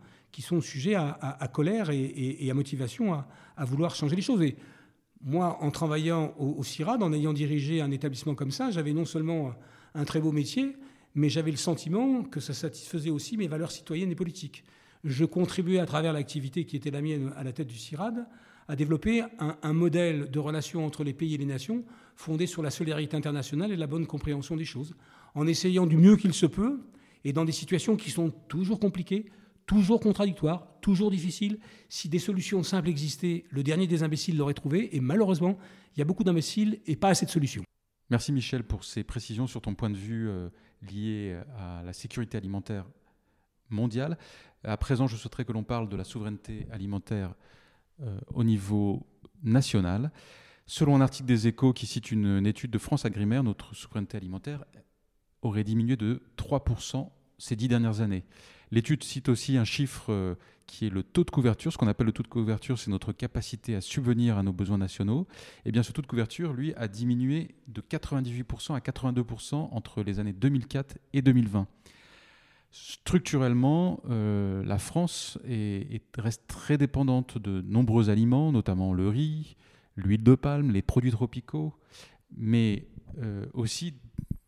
sujets 0.62 0.96
à, 0.96 1.50
colère 1.54 1.90
et, 1.92 2.50
à 2.50 2.54
motivation 2.54 3.14
à, 3.14 3.66
vouloir 3.66 3.96
changer 3.96 4.18
les 4.18 4.22
choses. 4.22 4.42
Et 4.42 4.58
moi, 5.22 5.58
en 5.62 5.72
travaillant 5.72 6.34
au, 6.38 6.56
au, 6.58 6.64
CIRAD, 6.64 7.02
en 7.04 7.14
ayant 7.14 7.32
dirigé 7.32 7.80
un 7.80 7.92
établissement 7.92 8.36
comme 8.36 8.52
ça, 8.52 8.70
j'avais 8.70 8.92
non 8.92 9.06
seulement 9.06 9.54
un 9.96 10.04
très 10.04 10.20
beau 10.20 10.34
métier, 10.34 10.76
mais 11.16 11.30
j'avais 11.30 11.52
le 11.52 11.58
sentiment 11.58 12.24
que 12.24 12.42
ça 12.42 12.54
satisfaisait 12.54 13.10
aussi 13.10 13.38
mes 13.38 13.48
valeurs 13.48 13.72
citoyennes 13.72 14.12
et 14.12 14.16
politiques. 14.16 14.64
Je 15.06 15.24
contribuais 15.24 15.80
à 15.80 15.86
travers 15.86 16.12
l'activité 16.12 16.66
qui 16.66 16.76
était 16.76 16.92
la 16.92 17.02
mienne 17.02 17.32
à 17.38 17.44
la 17.44 17.54
tête 17.54 17.68
du 17.68 17.78
CIRAD 17.78 18.28
à 18.68 18.76
développer 18.76 19.24
un, 19.40 19.74
modèle 19.74 20.30
de 20.30 20.38
relation 20.38 20.86
entre 20.86 21.04
les 21.04 21.14
pays 21.14 21.34
et 21.34 21.38
les 21.38 21.46
nations 21.46 21.84
fondé 22.20 22.48
sur 22.48 22.62
la 22.62 22.70
solidarité 22.70 23.16
internationale 23.16 23.72
et 23.72 23.78
la 23.78 23.88
bonne 23.88 24.06
compréhension 24.06 24.58
des 24.58 24.66
choses, 24.66 24.94
en 25.36 25.48
essayant 25.48 25.88
du 25.88 25.96
mieux 25.96 26.18
qu'il 26.18 26.34
se 26.34 26.46
peut, 26.46 26.82
et 27.24 27.32
dans 27.32 27.46
des 27.46 27.54
situations 27.54 27.96
qui 27.96 28.12
sont 28.12 28.32
toujours 28.50 28.78
compliquées, 28.78 29.32
toujours 29.66 30.02
contradictoires, 30.02 30.68
toujours 30.82 31.12
difficiles. 31.12 31.60
Si 31.88 32.10
des 32.10 32.20
solutions 32.20 32.62
simples 32.62 32.90
existaient, 32.90 33.46
le 33.50 33.64
dernier 33.64 33.88
des 33.88 34.04
imbéciles 34.04 34.36
l'aurait 34.36 34.54
trouvé, 34.54 34.94
et 34.94 35.00
malheureusement, 35.00 35.58
il 35.96 36.00
y 36.00 36.02
a 36.02 36.06
beaucoup 36.06 36.26
d'imbéciles 36.26 36.82
et 36.88 36.98
pas 36.98 37.08
assez 37.08 37.26
de 37.26 37.32
solutions. 37.32 37.64
Merci 38.10 38.34
Michel 38.34 38.66
pour 38.66 38.84
ces 38.84 39.06
précisions 39.06 39.48
sur 39.48 39.62
ton 39.62 39.74
point 39.74 39.90
de 39.90 39.96
vue 39.96 40.28
euh, 40.28 40.50
lié 40.92 41.40
à 41.58 41.84
la 41.86 41.94
sécurité 41.94 42.38
alimentaire 42.38 42.86
mondiale. 43.70 44.18
À 44.66 44.76
présent, 44.76 45.08
je 45.08 45.16
souhaiterais 45.16 45.46
que 45.46 45.54
l'on 45.54 45.64
parle 45.64 45.88
de 45.88 45.96
la 45.96 46.04
souveraineté 46.04 46.68
alimentaire 46.70 47.34
euh, 48.02 48.20
au 48.34 48.44
niveau 48.44 49.08
national. 49.42 50.12
Selon 50.70 50.96
un 50.96 51.02
article 51.02 51.26
des 51.26 51.48
Échos 51.48 51.74
qui 51.74 51.88
cite 51.88 52.12
une, 52.12 52.46
étude 52.46 52.70
de 52.70 52.78
France 52.78 53.04
Agrimaire, 53.04 53.44
notre 53.44 53.74
souveraineté 53.74 54.18
alimentaire 54.18 54.66
aurait 55.42 55.64
diminué 55.64 55.96
de 55.96 56.22
3% 56.38 57.10
ces 57.40 57.56
dix 57.56 57.68
dernières 57.68 58.02
années. 58.02 58.24
L'étude 58.70 59.04
cite 59.04 59.30
aussi 59.30 59.58
un 59.58 59.64
chiffre 59.64 60.14
euh, 60.14 60.36
qui 60.68 60.86
est 60.86 60.92
le 60.92 61.02
taux 61.02 61.24
de 61.24 61.32
couverture. 61.32 61.74
Ce 61.74 61.78
qu'on 61.80 61.88
appelle 61.88 62.06
le 62.06 62.12
taux 62.12 62.22
de 62.22 62.28
couverture, 62.28 62.78
c'est 62.78 62.92
notre 62.92 63.14
capacité 63.14 63.74
à 63.74 63.82
subvenir 63.82 64.38
à 64.38 64.44
nos 64.44 64.54
besoins 64.54 64.78
nationaux. 64.78 65.26
Et 65.32 65.70
eh 65.70 65.72
bien, 65.72 65.82
ce 65.82 65.92
taux 65.92 66.04
de 66.04 66.08
couverture, 66.08 66.54
lui, 66.54 66.76
a 66.76 66.88
diminué 66.88 67.56
de 67.68 67.82
98% 67.82 68.76
à 68.76 68.80
82% 68.80 69.70
entre 69.72 70.04
les 70.04 70.20
années 70.20 70.34
2004 70.34 71.00
et 71.14 71.24
2020. 71.24 71.66
Structurellement, 72.70 74.02
euh, 74.08 74.64
la 74.64 74.78
France 74.78 75.40
reste 76.16 76.46
très 76.46 76.78
dépendante 76.78 77.40
de 77.40 77.62
nombreux 77.62 78.12
aliments, 78.12 78.52
notamment 78.52 78.94
le 78.94 79.10
riz, 79.10 79.56
l'huile 79.96 80.24
de 80.24 80.36
palme, 80.36 80.72
les 80.72 80.82
produits 80.82 81.12
tropicaux, 81.12 81.74
mais 82.36 82.88
euh, 83.22 83.46
aussi 83.54 83.96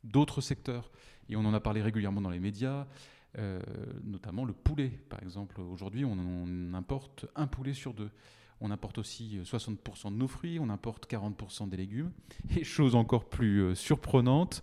d'autres 0.04 0.42
secteurs. 0.42 0.92
Et 1.30 1.36
on 1.36 1.46
en 1.46 1.54
a 1.54 1.60
parlé 1.60 1.82
régulièrement 1.82 2.22
dans 2.22 2.30
les 2.30 2.40
médias. 2.40 2.88
Euh, 3.38 3.62
notamment 4.04 4.44
le 4.44 4.52
poulet, 4.52 4.90
par 5.10 5.24
exemple. 5.24 5.62
Aujourd'hui, 5.62 6.04
on, 6.04 6.74
importe 6.74 7.28
un 7.36 7.48
poulet 7.48 7.74
sur 7.74 7.94
deux. 7.94 8.10
On 8.60 8.72
importe 8.72 8.98
aussi 8.98 9.40
60% 9.42 9.78
euh, 10.08 10.10
de 10.10 10.16
nos 10.16 10.28
fruits, 10.28 10.60
on 10.60 10.70
importe 10.70 11.10
40% 11.10 11.70
des 11.70 11.78
légumes. 11.78 12.12
Et 12.58 12.66
chose 12.66 12.94
encore 12.94 13.30
plus 13.30 13.74
surprenante, 13.74 14.62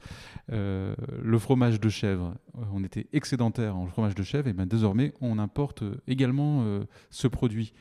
le 0.49 1.39
fromage 1.39 1.81
de 1.81 1.89
chèvre. 1.89 2.37
On 2.73 2.85
était 2.85 3.07
excédentaire 3.15 3.75
en 3.75 3.87
fromage 3.87 4.15
de 4.15 4.23
chèvre, 4.23 4.49
et 4.49 4.53
bien 4.53 4.67
désormais, 4.67 5.15
on 5.23 5.39
importe 5.39 5.83
également 6.07 6.83
ce 7.11 7.27
produit. 7.27 7.73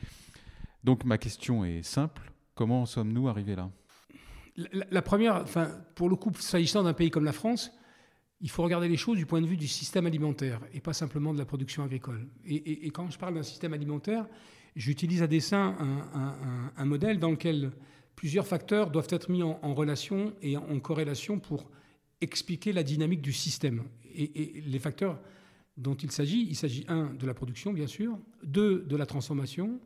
Donc 0.84 1.04
ma 1.04 1.18
question 1.18 1.64
est 1.64 1.82
simple, 1.82 2.32
comment 2.58 2.86
sommes-nous 2.86 3.28
arrivés 3.28 3.54
là? 3.54 3.70
La, 4.90 5.02
première, 5.02 5.36
enfin, 5.36 5.70
pour 5.94 6.08
le 6.08 6.16
coup, 6.16 6.32
s'agissant 6.36 6.82
d'un 6.82 6.92
pays 6.92 7.10
comme 7.10 7.24
la 7.24 7.32
France, 7.32 7.70
il 8.40 8.50
faut 8.50 8.64
regarder 8.64 8.88
les 8.88 8.96
choses 8.96 9.16
du 9.16 9.26
point 9.26 9.40
de 9.40 9.46
vue 9.46 9.56
du 9.56 9.68
système 9.68 10.06
alimentaire 10.06 10.60
et 10.74 10.80
pas 10.80 10.92
simplement 10.92 11.32
de 11.32 11.38
la 11.38 11.44
production 11.44 11.84
agricole. 11.84 12.26
Et, 12.44 12.90
quand 12.90 13.08
je 13.08 13.16
parle 13.16 13.34
d'un 13.34 13.44
système 13.44 13.72
alimentaire, 13.72 14.26
j'utilise 14.74 15.22
à 15.22 15.28
dessein 15.28 15.76
un, 16.76 16.84
modèle 16.84 17.20
dans 17.20 17.30
lequel 17.30 17.70
plusieurs 18.16 18.48
facteurs 18.48 18.90
doivent 18.90 19.06
être 19.10 19.30
mis 19.30 19.44
en, 19.44 19.74
relation 19.74 20.34
et 20.42 20.56
en, 20.56 20.80
corrélation 20.80 21.38
pour 21.38 21.70
expliquer 22.20 22.72
la 22.72 22.82
dynamique 22.82 23.22
du 23.22 23.32
système. 23.32 23.84
Et, 24.12 24.64
les 24.66 24.78
facteurs 24.80 25.20
dont 25.76 25.94
il 25.94 26.10
s'agit, 26.10 26.44
il 26.48 26.56
s'agit 26.56 26.84
un 26.88 27.14
de 27.14 27.24
la 27.24 27.34
production 27.34 27.72
bien 27.72 27.86
sûr, 27.86 28.18
deux 28.42 28.80
de 28.80 28.96
la 28.96 29.06
transformation, 29.06 29.78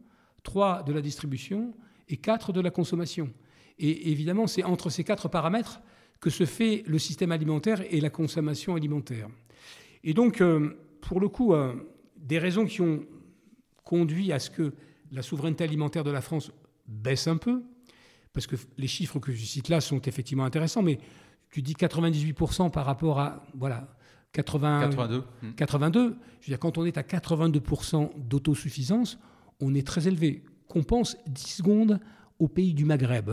trois 0.43 0.83
de 0.83 0.95
la 0.95 1.03
distribution 1.03 1.75
et 2.13 2.17
quatre 2.19 2.53
de 2.53 2.61
la 2.61 2.71
consommation. 2.71 3.31
Et 3.79 4.11
évidemment, 4.11 4.47
c'est 4.47 4.63
entre 4.63 4.91
ces 4.91 5.03
quatre 5.03 5.29
paramètres 5.29 5.81
que 6.21 6.31
se 6.31 6.45
fait 6.45 6.85
le 6.87 6.99
système 6.99 7.33
alimentaire 7.33 7.83
et 7.91 8.01
la 8.01 8.11
consommation 8.11 8.77
alimentaire. 8.77 9.29
Et 10.05 10.15
donc, 10.15 10.41
euh, 10.41 10.77
pour 11.01 11.21
le 11.21 11.29
coup, 11.29 11.55
euh, 11.55 11.75
des 12.17 12.39
raisons 12.39 12.67
qui 12.67 12.81
ont 12.81 13.05
conduit 13.83 14.31
à 14.31 14.39
ce 14.39 14.51
que 14.51 14.73
la 15.11 15.23
souveraineté 15.23 15.65
alimentaire 15.65 16.05
de 16.05 16.11
la 16.11 16.21
France 16.21 16.53
baisse 16.87 17.27
un 17.27 17.37
peu, 17.37 17.63
parce 18.33 18.47
que 18.47 18.57
les 18.79 18.87
chiffres 18.87 19.19
que 19.19 19.33
je 19.33 19.45
cite 19.45 19.69
là 19.69 19.81
sont 19.81 20.01
effectivement 20.03 20.45
intéressants, 20.45 20.83
mais 20.83 20.99
tu 21.51 21.61
dis 21.61 21.75
98% 21.75 22.71
par 22.71 22.87
rapport 22.87 23.21
à 23.21 23.45
voilà 23.55 23.89
80, 24.33 24.81
82. 24.91 25.25
82. 25.57 26.01
Je 26.41 26.47
veux 26.47 26.51
dire, 26.51 26.59
quand 26.59 26.79
on 26.79 26.85
est 26.85 26.97
à 26.97 27.03
82% 27.03 28.11
d'autosuffisance, 28.17 29.19
on 29.61 29.75
est 29.75 29.87
très 29.87 30.09
élevé. 30.09 30.43
Qu'on 30.73 30.83
pense 30.83 31.18
10 31.27 31.43
secondes 31.57 32.01
au 32.39 32.49
pays 32.49 32.73
du 32.73 32.87
Maghreb, 32.87 33.31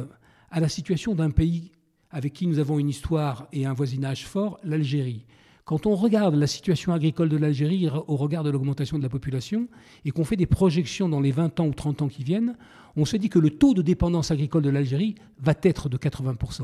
à 0.52 0.60
la 0.60 0.68
situation 0.68 1.16
d'un 1.16 1.32
pays 1.32 1.72
avec 2.12 2.34
qui 2.34 2.48
nous 2.48 2.60
avons 2.60 2.80
une 2.80 2.90
histoire 2.90 3.48
et 3.54 3.66
un 3.66 3.72
voisinage 3.72 4.28
fort, 4.28 4.60
l'Algérie. 4.62 5.26
Quand 5.64 5.86
on 5.86 5.96
regarde 5.96 6.36
la 6.36 6.48
situation 6.48 6.92
agricole 6.92 7.30
de 7.30 7.38
l'Algérie 7.38 7.88
au 8.08 8.18
regard 8.18 8.44
de 8.44 8.50
l'augmentation 8.50 8.98
de 8.98 9.04
la 9.04 9.10
population 9.10 9.70
et 10.04 10.12
qu'on 10.12 10.26
fait 10.26 10.36
des 10.36 10.48
projections 10.48 11.08
dans 11.08 11.22
les 11.22 11.32
20 11.32 11.62
ans 11.62 11.68
ou 11.68 11.74
30 11.74 12.02
ans 12.02 12.08
qui 12.10 12.26
viennent, 12.26 12.58
on 12.98 13.06
se 13.06 13.16
dit 13.16 13.30
que 13.30 13.40
le 13.40 13.52
taux 13.52 13.74
de 13.74 13.82
dépendance 13.82 14.32
agricole 14.32 14.64
de 14.64 14.70
l'Algérie 14.70 15.16
va 15.40 15.54
être 15.64 15.88
de 15.88 15.96
80%. 15.96 16.64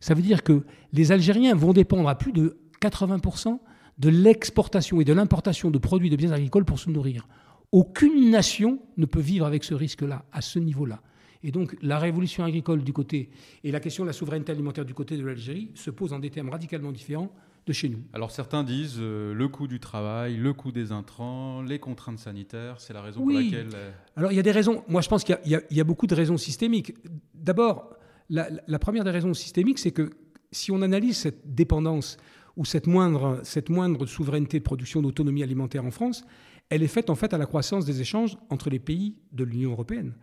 Ça 0.00 0.14
veut 0.14 0.22
dire 0.22 0.42
que 0.42 0.64
les 0.92 1.12
Algériens 1.12 1.54
vont 1.54 1.72
dépendre 1.72 2.08
à 2.08 2.18
plus 2.18 2.32
de 2.32 2.58
80% 2.82 3.60
de 4.00 4.08
l'exportation 4.08 5.00
et 5.00 5.04
de 5.04 5.12
l'importation 5.12 5.70
de 5.70 5.78
produits 5.78 6.10
de 6.10 6.16
biens 6.16 6.32
agricoles 6.32 6.64
pour 6.64 6.80
se 6.80 6.90
nourrir. 6.90 7.28
Aucune 7.72 8.30
nation 8.30 8.80
ne 8.96 9.06
peut 9.06 9.20
vivre 9.20 9.46
avec 9.46 9.64
ce 9.64 9.74
risque-là, 9.74 10.24
à 10.32 10.40
ce 10.40 10.58
niveau-là. 10.58 11.02
Et 11.42 11.52
donc 11.52 11.76
la 11.82 11.98
révolution 11.98 12.44
agricole 12.44 12.82
du 12.82 12.92
côté 12.92 13.30
et 13.62 13.70
la 13.70 13.80
question 13.80 14.04
de 14.04 14.08
la 14.08 14.12
souveraineté 14.12 14.52
alimentaire 14.52 14.84
du 14.84 14.94
côté 14.94 15.16
de 15.16 15.24
l'Algérie 15.24 15.70
se 15.74 15.90
posent 15.90 16.12
en 16.12 16.18
des 16.18 16.30
termes 16.30 16.48
radicalement 16.48 16.92
différents 16.92 17.30
de 17.66 17.72
chez 17.72 17.88
nous. 17.88 17.98
Alors 18.12 18.30
certains 18.30 18.64
disent 18.64 18.96
euh, 18.98 19.34
le 19.34 19.48
coût 19.48 19.66
du 19.66 19.80
travail, 19.80 20.36
le 20.36 20.52
coût 20.52 20.72
des 20.72 20.92
intrants, 20.92 21.62
les 21.62 21.78
contraintes 21.78 22.18
sanitaires, 22.18 22.80
c'est 22.80 22.92
la 22.92 23.02
raison 23.02 23.20
pour 23.20 23.30
laquelle... 23.30 23.68
Euh, 23.74 23.90
Alors 24.16 24.32
il 24.32 24.36
y 24.36 24.38
a 24.38 24.42
des 24.42 24.52
raisons, 24.52 24.84
moi 24.88 25.00
je 25.00 25.08
pense 25.08 25.24
qu'il 25.24 25.38
y, 25.44 25.80
a 25.80 25.84
beaucoup 25.84 26.06
de 26.06 26.14
raisons 26.14 26.36
systémiques. 26.36 26.94
D'abord, 27.34 27.90
la, 28.28 28.78
première 28.78 29.04
des 29.04 29.10
raisons 29.10 29.34
systémiques, 29.34 29.78
c'est 29.78 29.90
que 29.90 30.10
si 30.52 30.70
on 30.70 30.80
analyse 30.82 31.16
cette 31.16 31.54
dépendance 31.54 32.16
ou 32.56 32.64
cette 32.64 32.86
moindre, 32.86 33.40
cette 33.42 33.68
moindre 33.68 34.06
souveraineté 34.06 34.58
de 34.58 34.64
production 34.64 35.02
d'autonomie 35.02 35.42
alimentaire 35.42 35.84
en 35.84 35.90
France, 35.90 36.24
elle 36.70 36.82
est 36.82 36.88
faite 36.88 37.10
en 37.10 37.14
fait 37.14 37.32
à 37.34 37.38
la 37.38 37.46
croissance 37.46 37.84
des 37.84 38.00
échanges 38.00 38.36
entre 38.50 38.70
les 38.70 38.78
pays 38.78 39.16
de 39.32 39.44
l'Union 39.44 39.72
européenne 39.72 40.14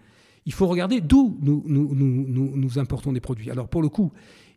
il 0.46 0.54
faut 0.54 0.68
regarder 0.68 1.02
d'où 1.02 1.38
nous, 1.42 2.80
importons 2.80 3.14
des 3.14 3.20
produits. 3.20 3.50
Alors 3.50 3.68
pour 3.68 3.82
le 3.82 3.90
coup, 3.90 4.12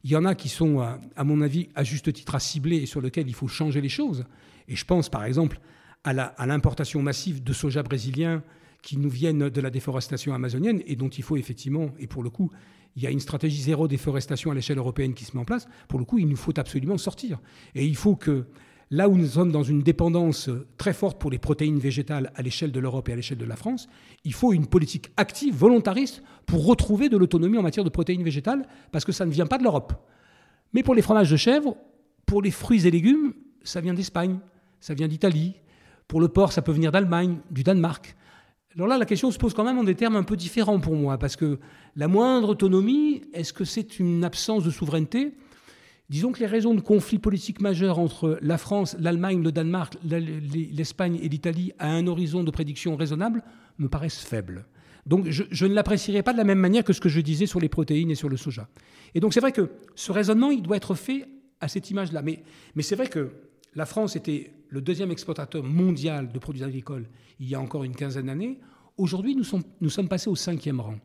il 0.05 0.11
y 0.11 0.17
en 0.17 0.25
a 0.25 0.35
qui 0.35 0.49
sont, 0.49 0.81
à, 0.81 1.25
mon 1.25 1.41
avis, 1.41 1.69
à 1.75 1.85
juste 1.85 2.13
titre 2.13 2.35
à 2.35 2.41
cibler 2.41 2.79
et 2.79 2.87
sur 2.87 3.01
lesquels 3.01 3.29
il 3.29 3.35
faut 3.35 3.49
changer 3.49 3.81
les 3.81 3.89
choses. 3.89 4.25
Et 4.69 4.77
je 4.77 4.85
pense 4.85 5.09
par 5.09 5.25
exemple 5.25 5.61
à 6.05 6.47
l'importation 6.47 7.03
massive 7.03 7.43
de 7.43 7.53
soja 7.53 7.83
brésilien 7.83 8.45
qui 8.81 8.97
nous 8.97 9.11
viennent 9.11 9.49
de 9.51 9.61
la 9.61 9.71
déforestation 9.71 10.35
amazonienne 10.35 10.81
et 10.87 10.95
dont 10.95 11.09
il 11.09 11.25
faut 11.25 11.37
effectivement, 11.37 11.91
et 11.99 12.07
pour 12.07 12.23
le 12.23 12.31
coup, 12.31 12.53
il 12.95 13.03
y 13.03 13.07
a 13.09 13.11
une 13.11 13.21
stratégie 13.21 13.61
zéro 13.61 13.89
déforestation 13.89 14.53
à 14.53 14.55
l'échelle 14.55 14.79
européenne 14.79 15.15
qui 15.15 15.25
se 15.25 15.37
met 15.37 15.41
en 15.41 15.45
place. 15.45 15.67
Pour 15.89 15.99
le 15.99 16.05
coup, 16.05 16.19
il 16.19 16.29
nous 16.29 16.37
faut 16.37 16.57
absolument 16.59 16.97
sortir. 16.97 17.41
Et 17.75 17.85
il 17.85 17.97
faut 17.97 18.15
que 18.15 18.47
Là 18.91 19.09
où 19.09 19.17
nous 19.17 19.27
sommes 19.27 19.51
dans 19.51 19.65
une 19.65 19.83
dépendance 19.83 20.49
très 20.79 20.93
forte 20.93 21.19
pour 21.19 21.33
les 21.33 21.39
protéines 21.39 21.81
végétales 21.81 22.31
à 22.37 22.43
l'échelle 22.43 22.71
de 22.71 22.79
l'Europe 22.79 23.09
et 23.09 23.13
à 23.13 23.17
l'échelle 23.17 23.39
de 23.39 23.45
la 23.45 23.57
France, 23.57 23.89
il 24.25 24.33
faut 24.33 24.53
une 24.53 24.67
politique 24.67 25.11
active, 25.17 25.57
volontariste, 25.57 26.23
pour 26.47 26.65
retrouver 26.67 27.09
de 27.09 27.17
l'autonomie 27.17 27.59
en 27.59 27.63
matière 27.63 27.83
de 27.83 27.91
protéines 27.91 28.23
végétales, 28.23 28.69
parce 28.93 29.05
que 29.05 29.11
ça 29.11 29.27
ne 29.27 29.33
vient 29.33 29.47
pas 29.47 29.59
de 29.59 29.65
l'Europe. 29.65 29.93
Mais 30.73 30.85
pour 30.85 30.95
les 30.95 31.03
fromages 31.03 31.31
de 31.31 31.37
chèvre, 31.37 31.77
pour 32.27 32.43
les 32.43 32.53
fruits 32.53 32.87
et 32.87 32.91
légumes, 32.93 33.35
ça 33.65 33.81
vient 33.81 33.95
d'Espagne, 33.95 34.39
ça 34.79 34.95
vient 34.95 35.09
d'Italie. 35.09 35.55
Pour 36.07 36.21
le 36.21 36.29
porc, 36.29 36.53
ça 36.53 36.63
peut 36.63 36.71
venir 36.71 36.93
d'Allemagne, 36.93 37.39
du 37.51 37.65
Danemark. 37.65 38.15
Alors 38.77 38.87
là, 38.87 38.99
la 38.99 39.07
question 39.07 39.33
se 39.33 39.39
pose 39.39 39.53
quand 39.53 39.65
même 39.65 39.79
en 39.79 39.85
des 39.85 39.97
termes 39.97 40.15
un 40.15 40.23
peu 40.23 40.37
différents 40.37 40.79
pour 40.79 40.95
moi, 40.95 41.19
parce 41.19 41.35
que 41.35 41.59
la 41.97 42.07
moindre 42.07 42.51
autonomie, 42.51 43.23
est-ce 43.33 43.53
que 43.53 43.65
c'est 43.65 43.99
une 43.99 44.23
absence 44.23 44.63
de 44.63 44.71
souveraineté 44.71 45.35
Disons 46.09 46.31
que 46.31 46.39
les 46.39 46.47
raisons 46.47 46.75
de 46.75 46.81
conflit 46.81 47.19
politique 47.19 47.61
majeur 47.61 47.99
entre 47.99 48.39
la 48.41 48.59
France, 48.59 48.97
l'Allemagne, 49.01 49.43
le 49.43 49.51
Danemark, 49.51 49.97
l'Espagne 50.05 51.19
et 51.21 51.29
l'Italie 51.29 51.73
à 51.79 51.91
un 51.91 52.07
horizon 52.07 52.45
de 52.45 52.51
prédiction 52.53 52.95
raisonnable 52.97 53.43
me 53.79 53.89
paraissent 53.89 54.23
faibles. 54.23 54.67
Donc 55.05 55.29
je, 55.29 55.67
ne 55.67 55.75
l'apprécierai 55.75 56.23
pas 56.23 56.33
de 56.33 56.39
la 56.39 56.45
même 56.45 56.59
manière 56.59 56.85
que 56.85 56.93
ce 56.93 57.01
que 57.01 57.09
je 57.09 57.21
disais 57.21 57.47
sur 57.47 57.61
les 57.61 57.69
protéines 57.69 58.11
et 58.11 58.15
sur 58.15 58.29
le 58.29 58.37
soja. 58.37 58.69
Et 59.15 59.21
donc 59.21 59.35
c'est 59.35 59.41
vrai 59.41 59.53
que 59.53 59.71
ce 59.95 60.13
raisonnement, 60.13 60.51
il 60.51 60.63
doit 60.63 60.77
être 60.77 60.95
fait 60.95 61.27
à 61.61 61.69
cette 61.69 61.91
image-là. 61.91 62.23
Mais, 62.23 62.43
c'est 62.81 62.97
vrai 62.97 63.09
que 63.09 63.31
la 63.75 63.87
France 63.87 64.15
était 64.15 64.53
le 64.69 64.81
deuxième 64.81 65.11
exportateur 65.11 65.65
mondial 65.65 66.31
de 66.33 66.39
produits 66.39 66.65
agricoles 66.65 67.07
il 67.39 67.49
y 67.49 67.55
a 67.55 67.61
encore 67.61 67.85
une 67.85 67.95
quinzaine 67.95 68.27
d'années. 68.27 68.59
Aujourd'hui, 68.97 69.37
nous 69.37 69.91
sommes 69.91 70.09
passés 70.09 70.31
au 70.31 70.37
cinquième 70.37 70.81
rang. 70.81 70.99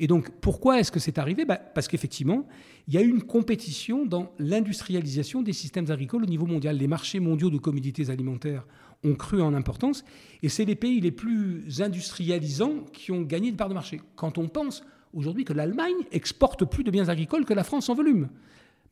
Et 0.00 0.06
donc, 0.06 0.30
pourquoi 0.40 0.80
est-ce 0.80 0.90
que 0.90 0.98
c'est 0.98 1.18
arrivé? 1.18 1.44
Bah, 1.44 1.58
Parce 1.58 1.86
qu'effectivement, 1.86 2.48
il 2.88 2.94
y 2.94 2.96
a 2.96 3.02
eu 3.02 3.08
une 3.08 3.22
compétition 3.22 4.06
dans 4.06 4.32
l'industrialisation 4.38 5.42
des 5.42 5.52
systèmes 5.52 5.90
agricoles 5.90 6.24
au 6.24 6.26
niveau 6.26 6.46
mondial. 6.46 6.78
Les 6.78 6.88
marchés 6.88 7.20
mondiaux 7.20 7.50
de 7.50 7.58
commodités 7.58 8.08
alimentaires 8.08 8.66
ont 9.04 9.14
cru 9.14 9.42
en 9.42 9.52
importance, 9.52 10.02
et 10.42 10.48
c'est 10.48 10.64
les 10.64 10.74
pays 10.74 11.00
les 11.00 11.10
plus 11.10 11.82
industrialisants 11.82 12.84
qui 12.94 13.12
ont 13.12 13.20
gagné 13.20 13.52
de 13.52 13.56
part 13.56 13.68
de 13.68 13.74
marché. 13.74 14.00
Quand 14.16 14.38
on 14.38 14.48
pense 14.48 14.82
aujourd'hui 15.12 15.44
que 15.44 15.52
l'Allemagne 15.52 16.06
exporte 16.12 16.64
plus 16.64 16.82
de 16.82 16.90
biens 16.90 17.08
agricoles 17.10 17.44
que 17.44 17.54
la 17.54 17.64
France 17.64 17.90
en 17.90 17.94
volume. 17.94 18.30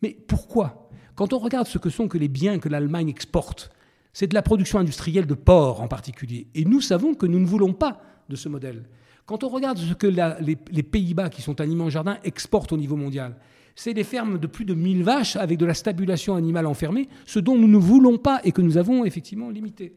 Mais 0.02 0.11
pourquoi? 0.11 0.90
Quand 1.14 1.32
on 1.32 1.38
regarde 1.38 1.66
ce 1.66 1.78
que 1.78 1.90
sont 1.90 2.06
que 2.06 2.18
les 2.18 2.28
biens 2.28 2.59
que 2.59 2.68
l'Allemagne 2.68 3.09
exporte, 3.09 3.70
c'est 4.12 4.26
de 4.26 4.34
la 4.34 4.42
production 4.42 4.78
industrielle 4.78 5.26
de 5.26 5.34
porc 5.34 5.80
en 5.80 5.88
particulier. 5.88 6.48
Et 6.54 6.66
nous 6.66 6.82
savons 6.82 7.14
que 7.14 7.26
nous 7.26 7.38
ne 7.38 7.46
voulons 7.46 7.72
pas 7.72 8.02
de 8.28 8.36
ce 8.36 8.48
modèle. 8.50 8.84
Quand 9.28 9.44
on 9.44 9.48
regarde 9.50 9.76
ce 9.76 9.92
que 9.92 10.06
les, 10.06 10.82
Pays-Bas, 10.82 11.28
qui 11.28 11.42
sont 11.42 11.60
un 11.60 11.68
immense 11.68 11.92
jardin, 11.92 12.16
exportent 12.24 12.72
au 12.72 12.78
niveau 12.78 12.96
mondial, 12.96 13.36
c'est 13.76 13.92
des 13.92 14.02
fermes 14.02 14.38
de 14.38 14.46
plus 14.46 14.64
de 14.64 14.72
1000 14.72 15.02
vaches 15.04 15.36
avec 15.36 15.58
de 15.58 15.66
la 15.66 15.74
stabulation 15.74 16.34
animale 16.34 16.64
enfermée, 16.64 17.10
ce 17.26 17.38
dont 17.38 17.54
nous 17.54 17.68
ne 17.68 17.76
voulons 17.76 18.16
pas 18.16 18.40
et 18.42 18.52
que 18.52 18.62
nous 18.62 18.78
avons 18.78 19.04
effectivement 19.04 19.50
limité. 19.50 19.92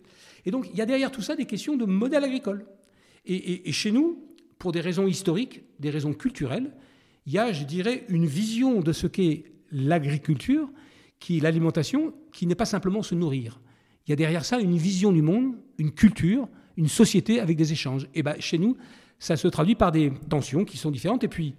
Et 0.45 0.51
donc, 0.51 0.67
il 0.73 0.77
y 0.77 0.81
a 0.81 0.85
derrière 0.85 1.11
tout 1.11 1.21
ça 1.21 1.37
des 1.37 1.45
questions 1.45 1.77
de 1.77 1.85
modèle 1.85 2.25
agricole. 2.25 2.65
Et, 3.25 3.71
chez 3.71 3.93
nous, 3.93 4.21
pour 4.59 4.73
des 4.73 4.81
raisons 4.81 5.07
historiques, 5.07 5.61
des 5.79 5.91
raisons 5.91 6.13
culturelles, 6.13 6.73
il 7.25 7.31
y 7.31 7.37
a, 7.37 7.53
je 7.53 7.63
dirais, 7.63 8.03
une 8.09 8.25
vision 8.25 8.81
de 8.81 8.91
ce 8.91 9.07
qu'est 9.07 9.45
l'agriculture, 9.71 10.69
qui 11.21 11.37
est 11.37 11.41
l'alimentation, 11.41 12.13
qui 12.33 12.47
n'est 12.47 12.55
pas 12.55 12.65
simplement 12.65 13.01
se 13.01 13.15
nourrir. 13.15 13.61
il 14.05 14.09
y 14.09 14.13
a 14.13 14.17
derrière 14.17 14.43
ça 14.43 14.59
une 14.59 14.75
vision 14.75 15.13
du 15.13 15.21
monde, 15.21 15.55
une 15.77 15.91
culture, 15.91 16.49
une 16.75 16.89
société 16.89 17.39
avec 17.39 17.55
des 17.55 17.71
échanges. 17.71 18.09
Et 18.13 18.23
ben, 18.23 18.35
chez 18.39 18.57
nous, 18.57 18.75
ça 19.21 19.37
se 19.37 19.47
traduit 19.47 19.75
par 19.75 19.91
des 19.91 20.11
tensions 20.29 20.65
qui 20.65 20.77
sont 20.77 20.89
différentes. 20.89 21.23
Et 21.23 21.27
puis, 21.27 21.53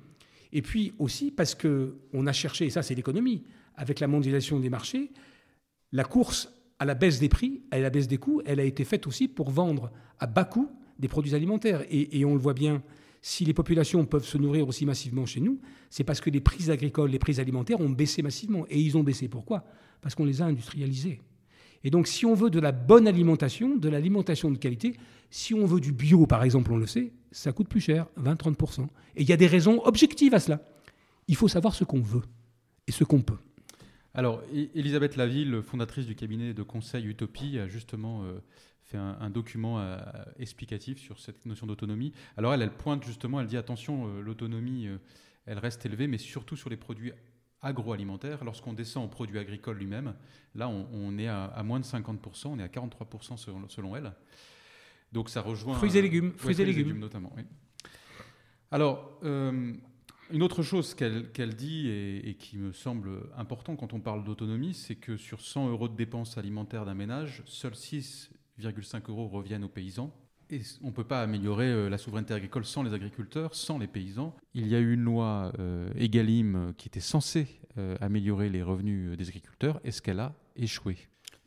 et 0.53 0.63
puis 0.63 0.93
aussi 0.99 1.31
parce 1.31 1.55
qu'on 1.55 2.27
a 2.27 2.33
cherché, 2.33 2.67
et 2.67 2.71
ça 2.71 2.83
c'est 2.83 2.97
l'économie, 2.97 3.45
avec 3.77 4.01
la 4.01 4.09
mondialisation 4.09 4.59
des 4.59 4.69
marchés, 4.69 5.13
la 5.93 6.03
course 6.03 6.53
à 6.81 6.85
la 6.85 6.95
baisse 6.95 7.21
des 7.21 7.29
prix, 7.29 7.63
à 7.71 7.79
la 7.79 7.89
baisse 7.89 8.09
des 8.09 8.19
coûts, 8.19 8.43
elle 8.45 8.59
a 8.59 8.65
été 8.65 8.85
faite 8.85 9.07
aussi 9.07 9.29
pour 9.29 9.51
vendre 9.51 9.93
à 10.19 10.27
bas 10.27 10.45
coût 10.45 10.69
des 10.99 11.07
produits 11.07 11.37
alimentaires. 11.37 11.85
Et, 11.89 12.25
on 12.25 12.35
le 12.35 12.41
voit 12.41 12.53
bien, 12.53 12.83
si 13.21 13.45
les 13.45 13.55
populations 13.55 14.05
peuvent 14.07 14.27
se 14.27 14.39
nourrir 14.39 14.67
aussi 14.67 14.85
massivement 14.85 15.25
chez 15.25 15.41
nous, 15.41 15.61
c'est 15.89 16.03
parce 16.03 16.21
que 16.21 16.31
les 16.31 16.41
prix 16.41 16.69
agricoles, 16.69 17.11
les 17.11 17.21
prix 17.21 17.39
alimentaires 17.39 17.81
ont 17.81 17.91
baissé 17.91 18.23
massivement. 18.23 18.67
Et 18.69 18.81
ils 18.81 18.97
ont 18.97 19.05
baissé. 19.05 19.29
Pourquoi? 19.29 19.65
Parce 20.01 20.17
qu'on 20.17 20.25
les 20.25 20.43
a 20.43 20.47
industrialisés. 20.47 21.21
Et 21.85 21.91
donc, 21.91 22.07
si 22.07 22.27
on 22.27 22.35
veut 22.35 22.51
de 22.51 22.61
la 22.61 22.73
bonne 22.73 23.09
alimentation, 23.09 23.77
de 23.77 23.89
l'alimentation 23.89 24.51
de 24.51 24.59
qualité, 24.59 24.97
si 25.31 25.55
on 25.55 25.67
veut 25.67 25.81
du 25.81 25.93
bio, 25.93 26.27
par 26.27 26.45
exemple, 26.45 26.73
on 26.73 26.77
le 26.77 26.87
sait, 26.87 27.13
ça 27.31 27.53
coûte 27.53 27.69
plus 27.69 27.81
cher, 27.81 28.07
20-30%. 28.21 28.87
Et 29.17 29.23
il 29.23 29.29
y 29.29 29.33
a 29.33 29.37
des 29.37 29.47
raisons 29.47 29.81
objectives 29.85 30.35
à 30.35 30.41
cela. 30.41 30.61
Il 31.29 31.37
faut 31.37 31.49
savoir 31.49 31.75
ce 31.75 31.85
qu'on 31.85 32.01
veut 32.01 32.23
et 32.87 32.93
ce 32.93 33.05
qu'on 33.05 33.23
peut. 33.23 33.39
Alors, 34.15 34.43
Elisabeth 34.75 35.17
Laville, 35.17 35.63
fondatrice 35.63 36.07
du 36.07 36.15
cabinet 36.15 36.53
de 36.53 36.63
conseil 36.63 37.07
Utopie, 37.07 37.59
a 37.59 37.67
justement 37.67 38.25
euh, 38.25 38.41
fait 38.85 38.99
un, 38.99 39.31
document 39.31 39.81
euh, 39.81 39.99
explicatif 40.39 40.99
sur 40.99 41.19
cette 41.19 41.47
notion 41.47 41.67
d'autonomie. 41.67 42.13
Alors, 42.37 42.53
elle, 42.53 42.61
elle 42.61 42.75
pointe 42.75 43.05
justement, 43.05 43.41
elle 43.41 43.47
dit 43.47 43.57
attention, 43.57 44.07
euh, 44.07 44.21
l'autonomie, 44.21 44.87
elle 45.47 45.59
reste 45.59 45.87
élevée, 45.87 46.09
mais 46.09 46.19
surtout 46.19 46.57
sur 46.57 46.69
les 46.69 46.77
produits 46.77 47.13
agroalimentaire. 47.63 48.45
Lorsqu'on 48.45 48.73
descend 48.73 49.05
au 49.05 49.09
produit 49.09 49.39
agricole 49.39 49.79
lui-même, 49.79 50.15
là, 50.55 50.69
on, 50.69 51.19
est 51.19 51.29
à, 51.29 51.63
moins 51.65 51.81
de 51.81 51.85
50%, 51.85 52.49
on 52.49 52.59
est 52.59 52.63
à 52.63 52.69
43% 52.69 53.37
selon, 53.69 53.97
elle. 53.97 54.13
Donc 55.13 55.29
ça 55.31 55.41
rejoint... 55.41 55.75
Fruits 55.75 55.97
et 55.97 56.03
légumes. 56.03 56.33
fruits, 56.37 56.61
et, 56.61 56.65
légumes. 56.65 56.99
notamment, 56.99 57.33
Alors, 58.71 59.19
euh, 59.25 59.73
une 60.31 60.43
autre 60.43 60.63
chose 60.63 60.95
qu'elle 60.95 61.55
dit 61.55 61.89
et, 61.89 62.35
qui 62.39 62.57
me 62.57 62.73
semble 62.73 63.11
important 63.37 63.77
quand 63.77 63.93
on 63.93 64.01
parle 64.01 64.25
d'autonomie, 64.25 64.75
c'est 64.75 64.97
que 64.97 65.17
sur 65.17 65.41
100 65.41 65.69
euros 65.69 65.89
de 65.89 65.97
dépenses 65.97 66.39
alimentaires 66.39 66.87
d'un 66.87 66.95
ménage, 66.95 67.43
seuls 67.47 67.75
6,5 67.75 69.11
euros 69.11 69.29
reviennent 69.29 69.65
aux 69.65 69.69
paysans 69.69 70.15
on 70.83 70.89
ne 70.89 70.93
peut 70.93 71.05
pas 71.05 71.23
améliorer 71.23 71.67
euh, 71.67 71.89
la 71.89 71.99
souveraineté 71.99 72.35
agricole 72.35 72.65
sans 72.65 72.83
les 72.83 72.93
agriculteurs, 72.93 73.55
sans 73.55 73.79
les 73.79 73.87
paysans. 73.87 74.35
Il 74.55 74.69
y 74.69 74.75
a 74.75 74.79
eu 74.79 74.95
une 74.95 75.03
loi 75.03 75.53
euh, 75.59 75.89
Egalim 75.97 76.55
euh, 76.57 76.73
qui 76.77 76.89
était 76.89 77.01
censée 77.01 77.47
améliorer 78.03 78.51
les 78.51 78.63
revenus 78.63 79.17
des 79.17 79.29
agriculteurs. 79.29 79.81
Est-ce 79.83 80.03
qu'elle 80.03 80.21
a 80.21 80.35
échoué? 80.57 80.99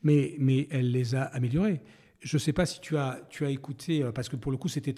Mais, 0.02 0.34
mais 0.40 0.68
elle 0.72 0.90
les 0.90 1.14
a 1.14 1.22
améliorés. 1.22 1.82
Je 2.20 2.38
ne 2.38 2.40
sais 2.40 2.52
pas 2.52 2.66
si 2.66 2.82
tu 2.82 2.98
as, 2.98 3.22
tu 3.30 3.46
as 3.46 3.52
écouté, 3.52 4.04
parce 4.16 4.28
que 4.28 4.36
pour 4.36 4.52
le 4.52 4.58
coup, 4.58 4.68
c'était 4.68 4.96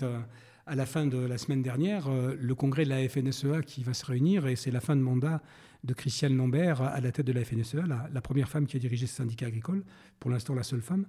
à 0.66 0.76
la 0.76 0.86
fin 0.86 1.06
de 1.06 1.18
la 1.18 1.38
semaine 1.38 1.62
dernière, 1.62 2.10
le 2.10 2.56
congrès 2.56 2.86
de 2.86 2.90
la 2.92 3.10
FNSEA 3.10 3.62
qui 3.62 3.84
va 3.84 3.94
se 3.94 4.06
réunir, 4.06 4.48
et 4.48 4.56
c'est 4.56 4.72
la 4.72 4.80
fin 4.80 4.96
de 4.96 5.02
mandat 5.02 5.42
de 5.84 5.94
Christiane 5.94 6.38
Lambert 6.38 6.82
à 6.82 7.02
la 7.02 7.12
tête 7.12 7.28
de 7.28 7.34
la 7.34 7.44
FNSEA, 7.44 7.86
la, 7.86 8.10
la 8.10 8.22
première 8.22 8.48
femme 8.48 8.66
qui 8.66 8.78
a 8.78 8.80
dirigé 8.80 9.06
ce 9.06 9.16
syndicat 9.16 9.48
agricole, 9.48 9.84
pour 10.22 10.32
l'instant 10.32 10.56
la 10.56 10.64
seule 10.64 10.82
femme 10.82 11.06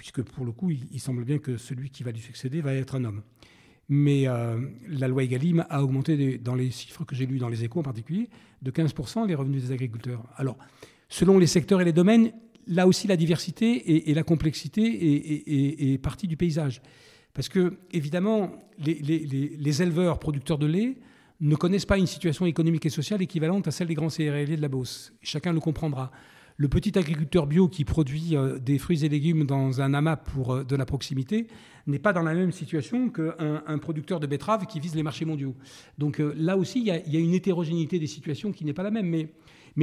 puisque 0.00 0.22
pour 0.22 0.46
le 0.46 0.52
coup, 0.52 0.70
il, 0.70 0.98
semble 0.98 1.24
bien 1.24 1.36
que 1.36 1.58
celui 1.58 1.90
qui 1.90 2.04
va 2.04 2.10
lui 2.10 2.20
succéder 2.20 2.62
va 2.62 2.72
être 2.72 2.94
un 2.94 3.04
homme. 3.04 3.20
Mais 3.90 4.26
euh, 4.26 4.58
la 4.88 5.08
loi 5.08 5.24
Egalim 5.24 5.66
a 5.68 5.82
augmenté, 5.82 6.38
dans 6.38 6.54
les 6.54 6.70
chiffres 6.70 7.04
que 7.04 7.14
j'ai 7.14 7.26
lus 7.26 7.36
dans 7.36 7.50
les 7.50 7.64
échos 7.64 7.80
en 7.80 7.82
particulier, 7.82 8.30
de 8.62 8.70
15% 8.70 9.26
les 9.26 9.34
revenus 9.34 9.62
des 9.64 9.72
agriculteurs. 9.72 10.24
Alors, 10.36 10.56
selon 11.10 11.38
les 11.38 11.46
secteurs 11.46 11.82
et 11.82 11.84
les 11.84 11.92
domaines, 11.92 12.32
là 12.66 12.86
aussi 12.86 13.08
la 13.08 13.18
diversité 13.18 14.08
et, 14.08 14.14
la 14.14 14.22
complexité 14.22 15.92
est, 15.92 15.98
partie 15.98 16.26
du 16.26 16.38
paysage. 16.38 16.80
Parce 17.34 17.50
que, 17.50 17.76
évidemment, 17.92 18.52
les, 18.78 19.82
éleveurs 19.82 20.18
producteurs 20.18 20.56
de 20.56 20.66
lait 20.66 20.96
ne 21.40 21.56
connaissent 21.56 21.84
pas 21.84 21.98
une 21.98 22.06
situation 22.06 22.46
économique 22.46 22.86
et 22.86 22.90
sociale 22.90 23.20
équivalente 23.20 23.68
à 23.68 23.70
celle 23.70 23.88
des 23.88 23.94
grands 23.94 24.08
céréaliers 24.08 24.56
de 24.56 24.62
la 24.62 24.68
Beauce. 24.68 25.12
Chacun 25.20 25.52
le 25.52 25.60
comprendra 25.60 26.10
le 26.60 26.68
petit 26.68 26.98
agriculteur 26.98 27.46
bio 27.46 27.68
qui 27.68 27.86
produit 27.86 28.36
euh, 28.36 28.58
des 28.58 28.76
fruits 28.76 29.02
et 29.06 29.08
légumes 29.08 29.46
dans 29.46 29.80
un 29.80 29.94
amas 29.94 30.16
pour 30.16 30.52
euh, 30.52 30.62
de 30.62 30.76
la 30.76 30.84
proximité 30.84 31.46
n'est 31.86 31.98
pas 31.98 32.12
dans 32.12 32.22
la 32.22 32.34
même 32.34 32.52
situation 32.52 33.08
qu'un 33.08 33.78
producteur 33.78 34.20
de 34.20 34.26
betteraves 34.26 34.66
qui 34.66 34.78
vise 34.78 34.94
les 34.94 35.02
marchés 35.02 35.24
mondiaux. 35.24 35.54
Donc 35.96 36.20
euh, 36.20 36.34
là 36.36 36.58
aussi, 36.58 36.80
il 36.80 36.84
y, 36.84 37.16
a, 37.16 37.18
une 37.18 37.32
hétérogénéité 37.32 37.98
des 37.98 38.06
situations 38.06 38.52
qui 38.52 38.66
n'est 38.66 38.74
pas 38.74 38.82
la 38.82 38.90
même. 38.90 39.06
Mais, 39.06 39.30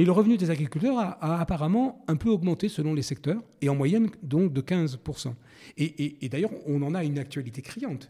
le 0.04 0.12
revenu 0.12 0.36
des 0.36 0.50
agriculteurs 0.50 1.00
a, 1.00 1.40
apparemment 1.40 2.04
un 2.06 2.14
peu 2.14 2.28
augmenté 2.28 2.68
selon 2.68 2.94
les 2.94 3.02
secteurs, 3.02 3.42
et 3.60 3.68
en 3.68 3.74
moyenne 3.74 4.10
donc 4.22 4.52
de 4.52 4.60
15%. 4.60 5.34
Et, 5.78 6.24
et 6.24 6.28
d'ailleurs, 6.28 6.52
on 6.68 6.80
en 6.82 6.94
a 6.94 7.02
une 7.02 7.18
actualité 7.18 7.60
criante. 7.60 8.08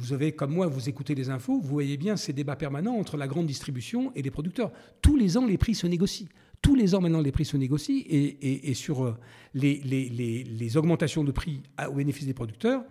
Vous 0.00 0.14
avez, 0.14 0.32
comme 0.32 0.54
moi, 0.54 0.66
vous 0.66 0.88
écoutez 0.88 1.14
les 1.14 1.28
infos, 1.28 1.60
vous 1.60 1.68
voyez 1.68 1.98
bien 1.98 2.16
ces 2.16 2.32
débats 2.32 2.56
permanents 2.56 2.96
entre 2.96 3.18
la 3.18 3.28
grande 3.28 3.46
distribution 3.46 4.12
et 4.14 4.22
les 4.22 4.30
producteurs. 4.30 4.72
Tous 5.02 5.16
les 5.16 5.36
ans, 5.36 5.44
les 5.44 5.58
prix 5.58 5.74
se 5.74 5.86
négocient 5.86 6.28
tous 6.64 6.74
les 6.74 6.94
ans 6.94 7.02
maintenant 7.02 7.20
les 7.20 7.30
prix 7.30 7.44
se 7.44 7.58
négocient 7.58 8.02
et, 8.08 8.72
sur 8.72 9.04
euh, 9.04 9.16
les, 9.52 10.76
augmentations 10.78 11.22
de 11.22 11.30
prix 11.30 11.60
au 11.86 11.92
bénéfice 11.92 12.24
des 12.24 12.32
producteurs, 12.32 12.82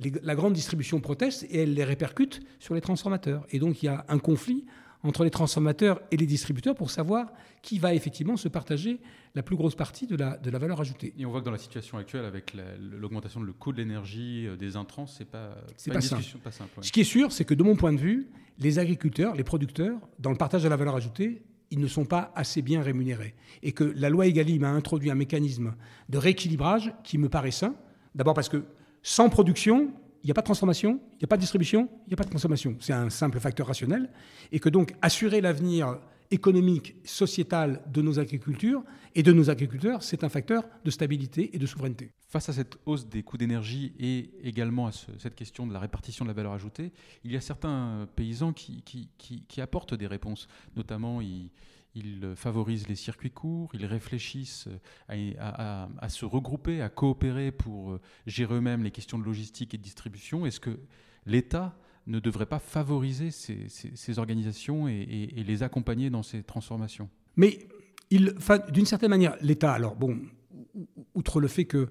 la 0.00 0.34
grande 0.34 0.52
distribution 0.52 1.00
proteste 1.00 1.46
et 1.48 1.58
elle 1.58 1.74
les 1.74 1.84
répercute 1.84 2.40
sur 2.58 2.74
les 2.74 2.80
transformateurs. 2.80 3.46
Et 3.52 3.60
donc 3.60 3.82
il 3.82 3.86
y 3.86 3.88
a 3.88 4.04
un 4.08 4.18
conflit 4.18 4.64
entre 5.04 5.22
les 5.22 5.30
transformateurs 5.30 6.00
et 6.10 6.16
les 6.16 6.26
distributeurs 6.26 6.74
pour 6.74 6.90
savoir 6.90 7.32
qui 7.62 7.78
va 7.78 7.94
effectivement 7.94 8.36
se 8.36 8.48
partager 8.48 8.98
la 9.36 9.44
plus 9.44 9.54
grosse 9.54 9.76
partie 9.76 10.08
de 10.08 10.16
la, 10.16 10.36
de 10.36 10.50
la 10.50 10.58
valeur 10.58 10.80
ajoutée. 10.80 11.14
Et 11.16 11.24
on 11.24 11.30
voit 11.30 11.40
que 11.40 11.44
dans 11.44 11.52
la 11.52 11.58
situation 11.58 11.98
actuelle, 11.98 12.24
avec 12.24 12.56
l'augmentation 12.80 13.40
du 13.40 13.52
coût 13.52 13.72
de 13.72 13.78
l'énergie, 13.78 14.46
euh, 14.48 14.56
des 14.56 14.76
intrants, 14.76 15.06
c'est 15.06 15.24
pas, 15.24 15.54
pas, 15.86 15.92
pas, 15.94 16.00
simple. 16.00 16.24
pas 16.42 16.50
simple. 16.50 16.70
Ce 16.80 16.90
qui 16.90 17.02
est 17.02 17.04
sûr, 17.04 17.30
c'est 17.30 17.44
que 17.44 17.54
de 17.54 17.62
mon 17.62 17.76
point 17.76 17.92
de 17.92 18.00
vue, 18.00 18.28
les 18.58 18.80
agriculteurs, 18.80 19.36
les 19.36 19.44
producteurs, 19.44 19.98
dans 20.18 20.30
le 20.30 20.36
partage 20.36 20.64
de 20.64 20.68
la 20.68 20.76
valeur 20.76 20.96
ajoutée, 20.96 21.42
ils 21.70 21.78
ne 21.78 21.86
sont 21.86 22.04
pas 22.04 22.32
assez 22.34 22.62
bien 22.62 22.82
rémunérés. 22.82 23.34
Et 23.62 23.72
que 23.72 23.84
la 23.84 24.10
loi 24.10 24.26
Egalim 24.26 24.64
a 24.64 24.70
introduit 24.70 25.10
un 25.10 25.14
mécanisme 25.14 25.74
de 26.08 26.18
rééquilibrage 26.18 26.92
qui 27.04 27.18
me 27.18 27.28
paraît 27.28 27.50
sain. 27.50 27.74
D'abord 28.14 28.34
parce 28.34 28.48
que 28.48 28.64
sans 29.02 29.28
production, 29.28 29.92
il 30.22 30.26
n'y 30.26 30.30
a 30.30 30.34
pas 30.34 30.42
de 30.42 30.46
transformation, 30.46 31.00
il 31.12 31.18
n'y 31.18 31.24
a 31.24 31.28
pas 31.28 31.36
de 31.36 31.40
distribution, 31.40 31.88
il 32.06 32.10
n'y 32.10 32.14
a 32.14 32.16
pas 32.16 32.24
de 32.24 32.30
consommation. 32.30 32.76
C'est 32.80 32.92
un 32.92 33.08
simple 33.08 33.38
facteur 33.40 33.66
rationnel. 33.66 34.10
Et 34.52 34.58
que 34.58 34.68
donc 34.68 34.94
assurer 35.00 35.40
l'avenir 35.40 35.98
économique, 36.30 36.94
sociétal 37.04 37.82
de 37.92 38.02
nos 38.02 38.18
agricultures 38.18 38.84
et 39.14 39.22
de 39.22 39.32
nos 39.32 39.50
agriculteurs, 39.50 40.02
c'est 40.02 40.22
un 40.22 40.28
facteur 40.28 40.64
de 40.84 40.90
stabilité 40.90 41.54
et 41.54 41.58
de 41.58 41.66
souveraineté. 41.66 42.12
Face 42.28 42.48
à 42.48 42.52
cette 42.52 42.78
hausse 42.86 43.08
des 43.08 43.24
coûts 43.24 43.36
d'énergie 43.36 43.92
et 43.98 44.30
également 44.44 44.86
à 44.86 44.92
cette 44.92 45.34
question 45.34 45.66
de 45.66 45.72
la 45.72 45.80
répartition 45.80 46.24
de 46.24 46.30
la 46.30 46.34
valeur 46.34 46.52
ajoutée, 46.52 46.92
il 47.24 47.32
y 47.32 47.36
a 47.36 47.40
certains 47.40 48.08
paysans 48.14 48.52
qui, 48.52 48.82
apportent 49.58 49.94
des 49.94 50.06
réponses. 50.06 50.46
Notamment, 50.76 51.20
ils, 51.20 51.50
favorisent 52.36 52.86
les 52.86 52.94
circuits 52.94 53.32
courts, 53.32 53.70
ils 53.74 53.84
réfléchissent 53.84 54.68
à, 55.08 56.08
se 56.08 56.24
regrouper, 56.24 56.80
à 56.80 56.88
coopérer 56.88 57.50
pour 57.50 57.98
gérer 58.26 58.54
eux-mêmes 58.54 58.84
les 58.84 58.92
questions 58.92 59.18
de 59.18 59.24
logistique 59.24 59.74
et 59.74 59.78
de 59.78 59.82
distribution. 59.82 60.46
Est-ce 60.46 60.60
que 60.60 60.78
l'État 61.26 61.76
ne 62.06 62.18
devrait 62.20 62.46
pas 62.46 62.58
favoriser 62.58 63.30
ces, 63.30 64.18
organisations 64.18 64.88
et, 64.88 65.44
les 65.46 65.62
accompagner 65.62 66.10
dans 66.10 66.22
ces 66.22 66.42
transformations 66.42 67.08
Mais 67.36 67.58
d'une 68.10 68.86
certaine 68.86 69.10
manière, 69.10 69.36
l'État, 69.40 69.72
alors 69.72 69.96
bon, 69.96 70.18
outre 71.14 71.40
le 71.40 71.48
fait 71.48 71.64
que 71.64 71.88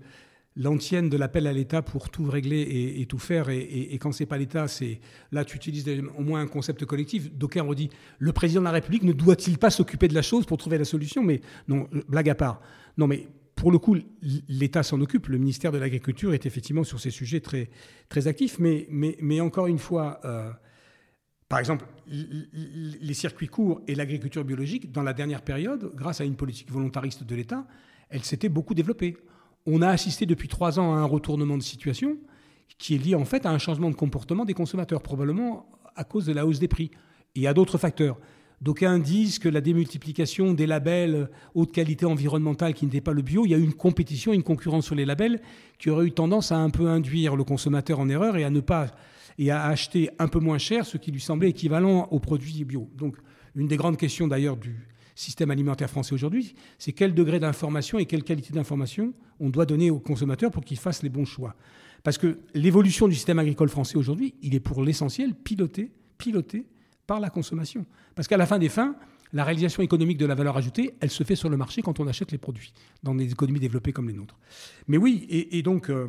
l'antienne 0.55 1.09
de 1.09 1.17
l'appel 1.17 1.47
à 1.47 1.53
l'État 1.53 1.81
pour 1.81 2.09
tout 2.09 2.25
régler 2.25 2.95
et, 2.97 3.05
tout 3.05 3.17
faire, 3.17 3.49
et, 3.49 3.97
quand 3.99 4.11
c'est 4.11 4.25
pas 4.25 4.37
l'État, 4.37 4.67
c'est 4.67 4.99
là 5.31 5.45
tu 5.45 5.55
utilises 5.55 5.87
au 6.17 6.21
moins 6.21 6.41
un 6.41 6.47
concept 6.47 6.85
collectif. 6.85 7.31
D'aucuns 7.31 7.63
ont 7.63 7.73
dit 7.73 7.89
le 8.17 8.33
président 8.33 8.61
de 8.61 8.65
la 8.65 8.71
République 8.71 9.03
ne 9.03 9.13
doit-il 9.13 9.57
pas 9.57 9.69
s'occuper 9.69 10.07
de 10.07 10.15
la 10.15 10.21
chose 10.21 10.45
pour 10.45 10.57
trouver 10.57 10.77
la 10.77 10.85
solution? 10.85 11.23
Mais 11.23 11.41
non, 11.67 11.87
blague 12.09 12.29
à 12.29 12.35
part. 12.35 12.61
Non, 12.97 13.07
mais 13.07 13.27
pour 13.59 13.73
le 13.73 13.77
coup, 13.77 13.97
l'État 14.47 14.83
s'en 14.83 15.01
occupe. 15.01 15.27
Le 15.27 15.37
ministère 15.37 15.73
de 15.73 15.77
l'Agriculture 15.77 16.33
est 16.33 16.45
effectivement 16.45 16.85
sur 16.85 17.01
ces 17.01 17.11
sujets 17.11 17.41
très, 17.41 17.69
très 18.07 18.27
actif. 18.27 18.57
Mais, 18.57 19.41
encore 19.41 19.67
une 19.67 19.79
fois, 19.79 20.21
euh, 20.23 20.49
par 21.49 21.59
exemple, 21.59 21.85
les 22.07 23.13
circuits 23.13 23.49
courts 23.49 23.81
et 23.85 23.95
l'agriculture 23.95 24.45
biologique, 24.45 24.93
dans 24.93 25.03
la 25.03 25.11
dernière 25.11 25.41
période, 25.41 25.91
grâce 25.93 26.21
à 26.21 26.23
une 26.23 26.37
politique 26.37 26.71
volontariste 26.71 27.25
de 27.25 27.35
l'État, 27.35 27.67
elle 28.09 28.23
s'était 28.23 28.47
beaucoup 28.47 28.73
développée. 28.73 29.17
On 29.65 29.81
a 29.81 29.89
assisté 29.89 30.25
depuis 30.25 30.47
trois 30.47 30.79
ans 30.79 30.95
à 30.95 30.99
un 30.99 31.05
retournement 31.05 31.57
de 31.57 31.63
situation 31.63 32.17
qui 32.77 32.95
est 32.95 32.97
lié 32.97 33.15
en 33.15 33.25
fait 33.25 33.45
à 33.45 33.51
un 33.51 33.57
changement 33.57 33.89
de 33.89 33.95
comportement 33.95 34.45
des 34.45 34.53
consommateurs, 34.53 35.01
probablement 35.01 35.69
à 35.97 36.05
cause 36.05 36.25
de 36.25 36.31
la 36.31 36.45
hausse 36.45 36.59
des 36.59 36.69
prix 36.69 36.91
et 37.35 37.45
à 37.45 37.53
d'autres 37.53 37.77
facteurs. 37.77 38.17
D'aucuns 38.61 38.99
disent 38.99 39.39
que 39.39 39.47
la 39.47 39.61
démultiplication 39.61 40.53
des 40.53 40.67
labels 40.67 41.29
haute 41.53 41.71
qualité 41.71 42.05
environnementale 42.05 42.73
qui 42.73 42.85
n'était 42.85 42.99
pas 42.99 43.13
le 43.13 43.21
bio, 43.21 43.45
il 43.45 43.51
y 43.51 43.55
a 43.55 43.57
eu 43.57 43.63
une 43.63 43.73
compétition, 43.73 44.33
une 44.33 44.43
concurrence 44.43 44.85
sur 44.85 44.95
les 44.95 45.05
labels 45.05 45.41
qui 45.77 45.89
aurait 45.89 46.05
eu 46.05 46.11
tendance 46.11 46.51
à 46.51 46.57
un 46.57 46.69
peu 46.69 46.89
induire 46.89 47.37
le 47.37 47.45
consommateur 47.45 47.99
en 47.99 48.09
erreur 48.09 48.35
et 48.35 48.43
à 48.43 48.49
ne 48.49 48.59
pas 48.59 48.87
acheter 49.47 50.09
un 50.19 50.27
peu 50.27 50.39
moins 50.39 50.57
cher 50.57 50.85
ce 50.85 50.97
qui 50.97 51.11
lui 51.11 51.21
semblait 51.21 51.49
équivalent 51.49 52.09
aux 52.11 52.19
produits 52.19 52.65
bio. 52.65 52.89
Donc 52.97 53.15
une 53.55 53.67
des 53.67 53.77
grandes 53.77 53.97
questions 53.97 54.27
d'ailleurs 54.27 54.57
du 54.57 54.75
système 55.15 55.51
alimentaire 55.51 55.89
français 55.89 56.13
aujourd'hui, 56.13 56.53
c'est 56.77 56.91
quel 56.91 57.13
degré 57.13 57.39
d'information 57.39 57.99
et 57.99 58.05
quelle 58.05 58.23
qualité 58.23 58.53
d'information 58.53 59.13
on 59.39 59.49
doit 59.49 59.65
donner 59.65 59.89
aux 59.89 59.99
consommateurs 59.99 60.51
pour 60.51 60.65
qu'ils 60.65 60.77
fassent 60.77 61.03
les 61.03 61.09
bons 61.09 61.25
choix. 61.25 61.55
Parce 62.03 62.17
que 62.17 62.39
l'évolution 62.53 63.07
du 63.07 63.15
système 63.15 63.39
agricole 63.39 63.69
français 63.69 63.97
aujourd'hui, 63.97 64.35
il 64.41 64.55
est 64.55 64.59
pour 64.59 64.83
l'essentiel 64.83 65.33
piloté, 65.33 65.91
piloté 66.17 66.65
par 67.09 67.19
la 67.19 67.31
consommation. 67.31 67.87
Parce 68.13 68.27
qu'à 68.27 68.37
la 68.37 68.45
fin 68.45 68.59
des 68.59 68.69
fins, 68.69 68.95
la 69.33 69.43
réalisation 69.43 69.81
économique 69.81 70.19
de 70.19 70.27
la 70.27 70.35
valeur 70.35 70.55
ajoutée, 70.55 70.93
elle 70.99 71.09
se 71.09 71.23
fait 71.23 71.35
sur 71.35 71.49
le 71.49 71.57
marché 71.57 71.81
quand 71.81 71.99
on 71.99 72.05
achète 72.05 72.31
les 72.31 72.37
produits, 72.37 72.71
dans 73.01 73.15
des 73.15 73.31
économies 73.31 73.59
développées 73.59 73.93
comme 73.93 74.07
les 74.07 74.13
nôtres. 74.13 74.37
Mais 74.87 74.97
oui, 74.97 75.25
et, 75.27 75.63
donc, 75.63 75.89
euh, 75.89 76.07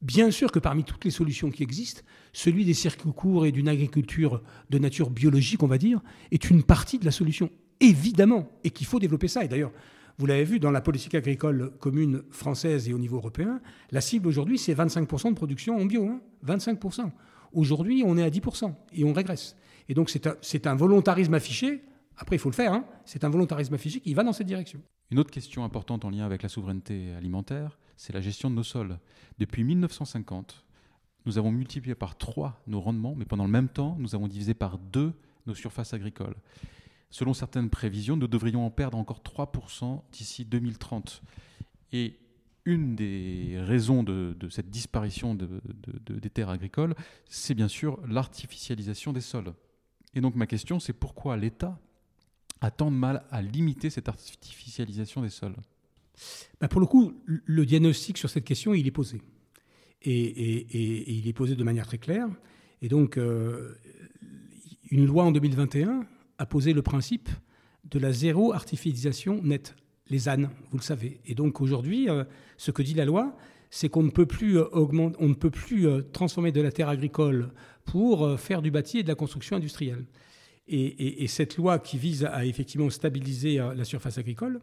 bien 0.00 0.30
sûr 0.30 0.52
que 0.52 0.60
parmi 0.60 0.84
toutes 0.84 1.04
les 1.04 1.10
solutions 1.10 1.50
qui 1.50 1.64
existent, 1.64 2.02
celui 2.32 2.64
des 2.64 2.72
circuits 2.72 3.12
courts 3.12 3.46
et 3.46 3.50
d'une 3.50 3.68
agriculture 3.68 4.44
de 4.70 4.78
nature 4.78 5.10
biologique, 5.10 5.64
on 5.64 5.66
va 5.66 5.76
dire, 5.76 6.00
est 6.30 6.50
une 6.50 6.62
partie 6.62 7.00
de 7.00 7.04
la 7.04 7.10
solution, 7.10 7.50
évidemment, 7.80 8.48
et 8.62 8.70
qu'il 8.70 8.86
faut 8.86 9.00
développer 9.00 9.26
ça. 9.26 9.44
Et 9.44 9.48
d'ailleurs, 9.48 9.72
vous 10.18 10.26
l'avez 10.26 10.44
vu 10.44 10.60
dans 10.60 10.70
la 10.70 10.82
politique 10.82 11.16
agricole 11.16 11.72
commune 11.80 12.22
française 12.30 12.88
et 12.88 12.94
au 12.94 12.98
niveau 12.98 13.16
européen, 13.16 13.60
la 13.90 14.00
cible 14.00 14.28
aujourd'hui, 14.28 14.56
c'est 14.56 14.72
25% 14.72 15.30
de 15.30 15.34
production 15.34 15.76
en 15.76 15.84
bio. 15.84 16.20
25%. 16.46 17.00
Hein. 17.00 17.12
Aujourd'hui, 17.52 18.04
on 18.06 18.16
est 18.16 18.22
à 18.22 18.30
10% 18.30 18.72
et 18.92 19.04
on 19.04 19.12
régresse. 19.12 19.56
Et 19.88 19.94
donc, 19.94 20.10
c'est 20.10 20.66
un, 20.66 20.74
volontarisme 20.74 21.34
affiché. 21.34 21.82
Après, 22.16 22.36
il 22.36 22.38
faut 22.38 22.50
le 22.50 22.54
faire. 22.54 22.72
Hein. 22.72 22.84
C'est 23.04 23.24
un 23.24 23.28
volontarisme 23.28 23.74
affiché 23.74 24.00
qui 24.00 24.14
va 24.14 24.24
dans 24.24 24.32
cette 24.32 24.46
direction. 24.46 24.80
Une 25.10 25.18
autre 25.18 25.30
question 25.30 25.64
importante 25.64 26.04
en 26.04 26.10
lien 26.10 26.24
avec 26.24 26.42
la 26.42 26.48
souveraineté 26.48 27.12
alimentaire, 27.14 27.78
c'est 27.96 28.12
la 28.12 28.20
gestion 28.20 28.50
de 28.50 28.56
nos 28.56 28.64
sols. 28.64 28.98
Depuis 29.38 29.62
1950, 29.62 30.64
nous 31.26 31.38
avons 31.38 31.52
multiplié 31.52 31.94
par 31.94 32.16
3 32.18 32.62
nos 32.66 32.80
rendements, 32.80 33.14
mais 33.16 33.24
pendant 33.24 33.44
le 33.44 33.50
même 33.50 33.68
temps, 33.68 33.96
nous 33.98 34.14
avons 34.14 34.26
divisé 34.28 34.54
par 34.54 34.78
2 34.78 35.12
nos 35.46 35.54
surfaces 35.54 35.94
agricoles. 35.94 36.34
Selon 37.10 37.34
certaines 37.34 37.70
prévisions, 37.70 38.16
nous 38.16 38.26
devrions 38.26 38.66
en 38.66 38.70
perdre 38.70 38.98
encore 38.98 39.20
3% 39.20 40.02
d'ici 40.10 40.44
2030. 40.44 41.22
Et 41.92 42.18
une 42.64 42.96
des 42.96 43.54
raisons 43.60 44.02
de, 44.02 44.36
cette 44.50 44.70
disparition 44.70 45.36
des 45.36 46.30
terres 46.30 46.50
agricoles, 46.50 46.96
c'est 47.28 47.54
bien 47.54 47.68
sûr 47.68 48.00
l'artificialisation 48.08 49.12
des 49.12 49.20
sols. 49.20 49.52
Et 50.16 50.22
donc 50.22 50.34
ma 50.34 50.46
question, 50.46 50.80
c'est 50.80 50.94
pourquoi 50.94 51.36
l'État 51.36 51.78
a 52.62 52.70
tant 52.70 52.90
de 52.90 52.96
mal 52.96 53.24
à 53.30 53.42
limiter 53.42 53.90
cette 53.90 54.08
artificialisation 54.08 55.20
des 55.20 55.28
sols? 55.28 55.54
Bah, 56.58 56.68
Pour 56.68 56.80
le 56.80 56.86
coup, 56.86 57.12
le 57.26 57.66
diagnostic 57.66 58.16
sur 58.16 58.30
cette 58.30 58.44
question, 58.44 58.72
il 58.72 58.86
est 58.86 58.92
posé. 58.92 59.20
Et, 60.02 61.18
il 61.18 61.28
est 61.28 61.34
posé 61.34 61.54
de 61.54 61.62
manière 61.62 61.86
très 61.86 61.98
claire. 61.98 62.28
Et 62.80 62.88
donc, 62.88 63.18
euh, 63.18 63.74
une 64.90 65.04
loi 65.04 65.24
en 65.24 65.32
2021 65.32 66.06
a 66.38 66.46
posé 66.46 66.72
le 66.72 66.80
principe 66.80 67.28
de 67.84 67.98
la 67.98 68.10
zéro 68.10 68.54
artificialisation 68.54 69.42
nette, 69.42 69.76
les 70.08 70.30
ânes, 70.30 70.48
vous 70.70 70.78
le 70.78 70.82
savez. 70.82 71.20
Et 71.26 71.34
donc 71.34 71.60
aujourd'hui, 71.60 72.08
euh, 72.08 72.24
ce 72.56 72.70
que 72.70 72.82
dit 72.82 72.94
la 72.94 73.04
loi, 73.04 73.36
c'est 73.70 73.88
qu'on 73.88 74.02
ne 74.02 74.10
peut 74.10 74.26
plus, 74.26 74.58
euh, 74.58 74.68
augmenter, 74.72 75.16
on 75.20 75.28
ne 75.28 75.34
peut 75.34 75.50
plus 75.50 75.86
euh, 75.86 76.02
transformer 76.12 76.52
de 76.52 76.60
la 76.60 76.72
terre 76.72 76.88
agricole 76.88 77.50
pour 77.84 78.38
faire 78.40 78.62
du 78.62 78.72
bâti 78.72 78.98
et 78.98 79.02
de 79.04 79.08
la 79.08 79.14
construction 79.14 79.56
industrielle. 79.56 80.06
Et, 80.66 81.28
cette 81.28 81.56
loi 81.56 81.78
qui 81.78 81.98
vise 81.98 82.24
à 82.24 82.44
effectivement 82.44 82.90
stabiliser 82.90 83.58
la 83.58 83.84
surface 83.84 84.18
agricole, 84.18 84.60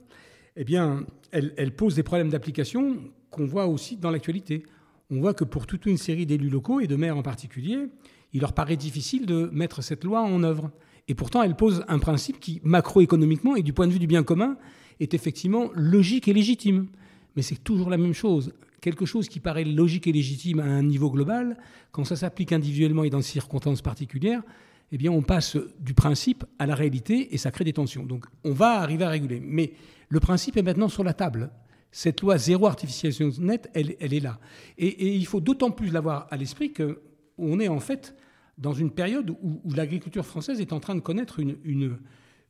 eh 0.57 0.65
bien, 0.65 1.05
elle, 1.31 1.53
elle 1.55 1.73
pose 1.73 1.95
des 1.95 2.03
problèmes 2.03 2.29
d'application 2.29 2.97
qu'on 3.29 3.45
voit 3.45 3.67
aussi 3.67 3.95
dans 3.95 4.11
l'actualité. 4.11 4.63
On 5.09 5.21
voit 5.21 5.33
que 5.33 5.45
pour 5.45 5.67
toute 5.67 5.85
une 5.85 5.95
série 5.95 6.25
d'élus 6.25 6.49
locaux 6.49 6.81
et 6.81 6.87
de 6.87 6.97
maires 6.97 7.15
en 7.15 7.23
particulier, 7.23 7.87
il 8.33 8.41
leur 8.41 8.53
paraît 8.53 8.77
difficile 8.77 9.25
de 9.25 9.49
mettre 9.53 9.81
cette 9.81 10.03
loi 10.03 10.21
en 10.21 10.43
œuvre. 10.43 10.71
Et 11.07 11.15
pourtant, 11.15 11.43
elle 11.43 11.55
pose 11.55 11.83
un 11.87 11.99
principe 11.99 12.39
qui, 12.39 12.59
macroéconomiquement 12.63 13.55
et 13.55 13.61
du 13.61 13.73
point 13.73 13.87
de 13.87 13.93
vue 13.93 13.99
du 13.99 14.07
bien 14.07 14.23
commun, 14.23 14.57
est 14.99 15.13
effectivement 15.13 15.69
logique 15.73 16.27
et 16.27 16.33
légitime. 16.33 16.87
Mais 17.35 17.41
c'est 17.41 17.63
toujours 17.63 17.89
la 17.89 17.97
même 17.97 18.13
chose. 18.13 18.53
Quelque 18.83 19.05
chose 19.05 19.29
qui 19.29 19.39
paraît 19.39 19.63
logique 19.63 20.07
et 20.07 20.11
légitime 20.11 20.59
à 20.59 20.65
un 20.65 20.83
niveau 20.83 21.09
global, 21.09 21.55
quand 21.93 22.03
ça 22.03 22.17
s'applique 22.17 22.51
individuellement 22.51 23.05
et 23.05 23.09
dans 23.09 23.19
des 23.19 23.23
circonstances 23.23 23.81
particulières, 23.81 24.43
eh 24.91 24.97
bien, 24.97 25.09
on 25.09 25.21
passe 25.21 25.55
du 25.79 25.93
principe 25.93 26.43
à 26.59 26.65
la 26.65 26.75
réalité 26.75 27.33
et 27.33 27.37
ça 27.37 27.49
crée 27.49 27.63
des 27.63 27.71
tensions. 27.71 28.03
Donc, 28.03 28.25
on 28.43 28.51
va 28.51 28.81
arriver 28.81 29.05
à 29.05 29.09
réguler. 29.09 29.41
Mais 29.41 29.71
le 30.09 30.19
principe 30.19 30.57
est 30.57 30.63
maintenant 30.63 30.89
sur 30.89 31.05
la 31.05 31.13
table. 31.13 31.49
Cette 31.93 32.19
loi 32.19 32.37
zéro 32.37 32.67
artificialisation 32.67 33.31
nette, 33.41 33.69
elle, 33.73 33.95
elle 34.01 34.13
est 34.13 34.19
là. 34.19 34.37
Et, 34.77 35.15
il 35.15 35.25
faut 35.27 35.39
d'autant 35.39 35.71
plus 35.71 35.89
l'avoir 35.89 36.27
à 36.29 36.35
l'esprit 36.35 36.73
qu'on 36.73 37.61
est 37.61 37.69
en 37.69 37.79
fait 37.79 38.17
dans 38.57 38.73
une 38.73 38.91
période 38.91 39.29
où, 39.29 39.61
l'agriculture 39.73 40.25
française 40.25 40.59
est 40.59 40.73
en 40.73 40.81
train 40.81 40.95
de 40.95 40.99
connaître 40.99 41.39
une, 41.39 41.55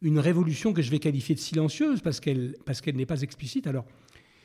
une, 0.01 0.19
révolution 0.19 0.73
que 0.73 0.81
je 0.81 0.89
vais 0.89 0.97
qualifier 0.97 1.35
de 1.35 1.39
silencieuse 1.39 2.01
parce 2.01 2.19
qu'elle 2.19 2.55
parce 2.65 2.81
qu'elle 2.81 2.95
n'est 2.95 3.05
pas 3.05 3.21
explicite. 3.21 3.67
Alors, 3.67 3.85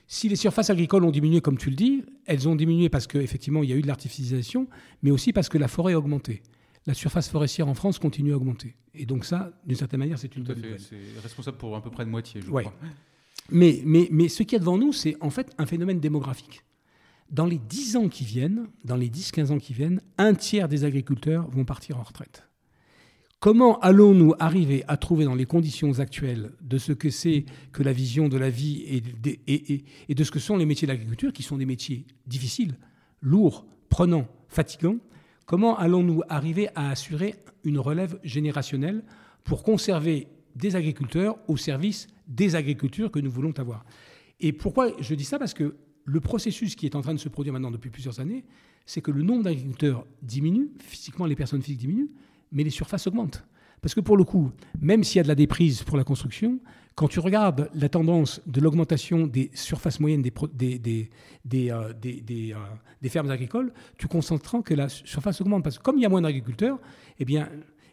si 0.09 0.29
les 0.29 0.37
surfaces 0.37 0.71
agricoles 0.71 1.05
ont 1.05 1.11
diminué, 1.11 1.41
comme 1.41 1.59
tu 1.59 1.71
le 1.71 1.77
dis, 1.77 2.03
elles 2.27 2.49
ont 2.49 2.57
diminué 2.57 2.89
parce 2.89 3.07
qu'effectivement, 3.07 3.63
il 3.63 3.71
y 3.71 3.73
a 3.73 3.77
eu 3.77 3.83
de 3.83 3.87
l'artificialisation, 3.87 4.67
mais 5.03 5.11
aussi 5.11 5.33
parce 5.33 5.49
que 5.49 5.59
la 5.59 5.69
forêt 5.69 5.93
a 5.93 5.99
augmenté. 5.99 6.43
La 6.87 6.95
surface 6.95 7.29
forestière 7.29 7.69
en 7.69 7.75
France 7.75 7.99
continue 7.99 8.33
à 8.33 8.37
augmenter. 8.37 8.75
Et 8.95 9.05
donc 9.05 9.25
ça, 9.25 9.53
d'une 9.67 9.77
certaine 9.77 10.01
manière, 10.01 10.19
c'est 10.19 10.35
une 10.35 10.45
bonne 10.45 10.57
nouvelle. 10.57 10.81
C'est 10.81 11.21
responsable 11.23 11.59
pour 11.59 11.77
à 11.77 11.83
peu 11.83 11.91
près 11.91 12.05
de 12.05 12.11
moitié, 12.11 12.41
je 12.41 12.49
crois. 12.49 12.75
Mais, 13.51 13.83
mais, 13.85 14.09
mais 14.11 14.29
ce 14.29 14.43
qu'il 14.43 14.55
y 14.55 14.57
a 14.57 14.61
devant 14.61 14.79
nous, 14.79 14.93
c'est 14.93 15.17
en 15.21 15.31
fait 15.31 15.55
un 15.59 15.67
phénomène 15.67 16.01
démographique 16.01 16.65
dans 17.31 17.47
les 17.47 17.59
10 17.59 17.97
ans 17.97 18.09
qui 18.09 18.25
viennent, 18.25 18.69
dans 18.85 18.97
les 18.97 19.11
10-15 19.11 19.53
ans 19.53 19.59
qui 19.59 19.75
viennent, 19.75 20.01
un 20.17 20.35
tiers 20.35 20.69
des 20.69 20.85
agriculteurs 20.85 21.49
vont 21.51 21.65
partir 21.65 21.99
en 21.99 22.03
retraite. 22.03 22.48
Comment 23.41 23.79
allons-nous 23.79 24.35
arriver 24.41 24.83
à 24.89 24.97
trouver 24.97 25.25
dans 25.25 25.37
les 25.37 25.47
conditions 25.47 26.01
actuelles 26.01 26.51
de 26.61 26.77
ce 26.77 26.93
que 26.93 27.09
c'est 27.09 27.45
que 27.71 27.85
la 27.85 27.93
vision 27.93 28.29
de 28.29 28.37
la 28.37 28.51
vie 28.51 28.85
et, 28.89 30.15
de 30.15 30.25
ce 30.25 30.31
que 30.33 30.41
sont 30.41 30.57
les 30.57 30.67
métiers 30.67 30.87
de 30.87 30.93
l'agriculture, 30.93 31.33
qui 31.33 31.45
sont 31.45 31.57
des 31.57 31.67
métiers 31.67 32.05
difficiles, 32.27 32.75
lourds, 33.21 33.65
prenants, 33.91 34.27
fatigants, 34.49 34.97
comment 35.47 35.79
allons-nous 35.79 36.23
arriver 36.29 36.69
à 36.75 36.91
assurer 36.91 37.37
une 37.63 37.79
relève 37.79 38.19
générationnelle 38.25 39.05
pour 39.45 39.63
conserver 39.63 40.27
des 40.57 40.75
agriculteurs 40.75 41.39
au 41.47 41.57
service 41.57 42.09
des 42.27 42.57
agricultures 42.57 43.13
que 43.13 43.21
nous 43.21 43.31
voulons 43.31 43.53
avoir? 43.57 43.85
Et 44.41 44.53
pourquoi 44.53 44.91
je 44.99 45.15
dis 45.15 45.25
ça? 45.25 45.39
Parce 45.39 45.55
que 45.55 45.77
le 46.05 46.21
processus 46.21 46.75
qui 46.75 46.87
est 46.87 46.97
en 46.97 47.03
train 47.03 47.15
de 47.15 47.21
se 47.21 47.29
produire 47.29 47.53
maintenant 47.53 47.71
depuis 47.71 47.91
plusieurs 47.91 48.19
années, 48.19 48.45
c'est 48.85 49.01
que 49.01 49.13
le 49.13 49.23
nombre 49.23 49.45
d'agriculteurs 49.45 50.07
diminue, 50.23 50.71
physiquement 50.81 51.27
les 51.27 51.37
personnes 51.37 51.63
physiques 51.63 51.79
diminuent, 51.79 52.11
mais 52.53 52.65
les 52.65 52.71
surfaces 52.71 53.07
augmentent. 53.07 53.45
Parce 53.81 53.95
que 53.95 54.01
pour 54.01 54.17
le 54.17 54.25
coup, 54.25 54.51
même 54.81 55.05
s'il 55.05 55.17
y 55.17 55.21
a 55.21 55.23
de 55.23 55.29
la 55.29 55.35
déprise 55.35 55.83
pour 55.83 55.97
la 55.97 56.05
construction, 56.05 56.59
quand 56.95 57.07
tu 57.07 57.21
regardes 57.21 57.71
la 57.75 57.89
tendance 57.89 58.41
de 58.47 58.61
l'augmentation 58.61 59.29
des 59.29 59.53
surfaces 59.55 60.01
moyennes 60.01 60.23
des, 60.23 60.33
euh, 61.73 61.93
euh, 62.03 63.09
fermes 63.09 63.31
agricoles, 63.31 63.73
tu 63.97 64.09
constateras 64.09 64.63
que 64.63 64.75
la 64.75 64.89
surface 64.89 65.41
augmente. 65.41 65.63
Parce 65.63 65.79
que 65.79 65.83
comme 65.85 65.99
il 65.99 66.03
y 66.03 66.07
a 66.07 66.09
moins 66.09 66.23
d'agriculteurs, 66.23 66.81
eh 67.21 67.25
bien, 67.25 67.49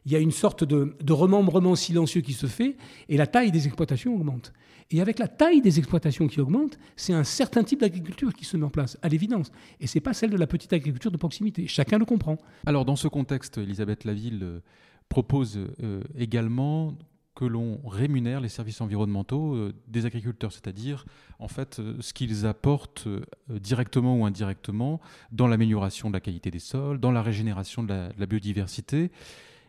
il 0.06 0.12
y 0.12 0.16
a 0.16 0.20
une 0.20 0.32
sorte 0.32 0.64
de, 0.64 0.96
remembrement 1.12 1.76
silencieux 1.76 2.22
qui 2.22 2.34
se 2.34 2.48
fait 2.48 2.78
et 3.10 3.18
la 3.18 3.28
taille 3.28 3.52
des 3.52 3.66
exploitations 3.66 4.16
augmente. 4.16 4.54
Et 4.92 5.02
avec 5.02 5.18
la 5.18 5.28
taille 5.28 5.62
des 5.62 5.80
exploitations 5.80 6.28
qui 6.28 6.40
augmente, 6.40 6.78
c'est 6.96 7.14
un 7.14 7.24
certain 7.24 7.64
type 7.64 7.80
d'agriculture 7.80 8.34
qui 8.34 8.46
se 8.46 8.56
met 8.56 8.66
en 8.66 8.70
place, 8.70 9.00
à 9.02 9.10
l'évidence. 9.10 9.52
Et 9.80 9.88
ce 9.88 9.98
n'est 9.98 10.02
pas 10.02 10.14
celle 10.14 10.30
de 10.30 10.38
la 10.38 10.46
petite 10.46 10.74
agriculture 10.74 11.12
de 11.12 11.18
proximité. 11.18 11.66
Chacun 11.66 11.98
le 11.98 12.06
comprend. 12.06 12.38
Alors, 12.68 12.86
dans 12.86 12.96
ce 12.96 13.08
contexte, 13.08 13.58
Elisabeth 13.58 14.04
Laville 14.04 14.44
euh, 14.44 14.60
propose 15.10 15.60
euh, 15.82 16.02
également 16.16 16.94
que 17.34 17.46
l'on 17.46 17.82
rémunère 17.86 18.42
les 18.42 18.48
services 18.48 18.80
environnementaux 18.80 19.56
euh, 19.56 19.74
des 19.88 20.06
agriculteurs, 20.06 20.54
c'est-à-dire 20.54 21.06
en 21.40 21.48
fait 21.48 21.82
ce 22.00 22.14
qu'ils 22.14 22.46
apportent 22.46 23.08
directement 23.50 24.20
ou 24.20 24.26
indirectement 24.26 25.02
dans 25.32 25.48
l'amélioration 25.48 26.10
de 26.10 26.14
la 26.14 26.22
qualité 26.22 26.52
des 26.52 26.60
sols, 26.60 27.00
dans 27.00 27.12
la 27.12 27.24
régénération 27.24 27.84
de 27.84 28.10
la 28.16 28.26
biodiversité. 28.28 29.10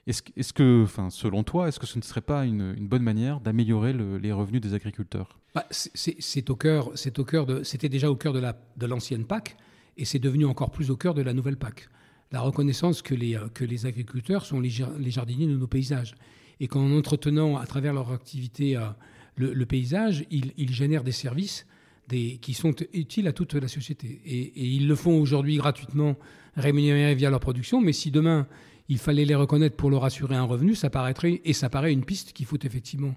Est-ce 0.07 0.53
que, 0.53 0.87
selon 1.11 1.43
toi, 1.43 1.67
est-ce 1.67 1.81
que 1.81 1.87
ce 1.87 1.99
ne 1.99 2.03
serait 2.05 2.21
pas 2.21 2.47
une, 2.47 2.75
bonne 2.87 3.03
manière 3.03 3.41
d'améliorer 3.41 3.93
les 3.93 4.31
revenus 4.31 4.61
des 4.61 4.73
agriculteurs? 4.73 5.41
Bah, 5.53 5.67
C'est 5.71 6.51
au 6.51 6.55
cœur, 6.55 6.93
c'est 6.95 7.19
au 7.19 7.25
cœur 7.25 7.47
c'était 7.65 7.89
déjà 7.89 8.09
au 8.09 8.15
cœur 8.15 8.33
de, 8.33 8.39
la, 8.39 8.57
de 8.77 8.87
l'ancienne 8.87 9.25
PAC, 9.25 9.57
et 9.97 10.05
c'est 10.05 10.21
devenu 10.21 10.47
encore 10.47 10.71
plus 10.71 10.93
au 10.93 10.97
cœur 10.97 11.15
de 11.15 11.23
la 11.23 11.33
nouvelle 11.33 11.57
PAC. 11.57 11.89
La 12.31 12.41
reconnaissance 12.41 13.03
que 13.03 13.15
les, 13.15 13.37
les 13.61 13.87
agriculteurs 13.87 14.45
sont 14.45 14.61
les, 14.61 14.71
jardiniers 14.71 15.47
de 15.49 15.57
nos 15.57 15.67
paysages, 15.67 16.15
et 16.61 16.69
qu'en 16.69 16.93
entretenant 16.93 17.57
à 17.57 17.67
travers 17.67 17.93
leur 17.93 18.13
activité 18.13 18.77
euh, 18.77 18.87
le, 19.35 19.67
paysage, 19.67 20.25
ils, 20.31 20.73
génèrent 20.73 21.05
des 21.05 21.13
services 21.13 21.67
qui 22.09 22.55
sont 22.55 22.75
utiles 22.93 23.27
à 23.27 23.33
toute 23.33 23.55
la 23.55 23.67
société. 23.67 24.21
Et, 24.25 24.39
et 24.39 24.65
ils 24.65 24.87
le 24.87 24.95
font 24.95 25.21
aujourd'hui 25.21 25.57
gratuitement, 25.57 26.17
rémunérés 26.55 27.17
via 27.17 27.29
leur 27.29 27.41
production, 27.41 27.81
mais 27.81 27.93
si 27.93 28.13
demain 28.13 28.47
il 28.89 28.99
fallait 28.99 29.25
les 29.25 29.35
reconnaître 29.35 29.77
pour 29.77 29.91
leur 29.91 30.05
assurer 30.05 30.37
un 30.37 30.45
revenu, 30.45 30.75
ça 30.75 30.91
paraîtrait, 30.91 31.41
et 31.45 31.53
ça 31.53 31.69
paraît 31.69 31.93
une 31.93 32.05
piste 32.05 32.33
qu'il 32.33 32.47
faut 32.47 32.59
effectivement 32.63 33.15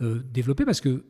euh, 0.00 0.22
développer 0.32 0.64
parce 0.64 0.80
que, 0.80 1.04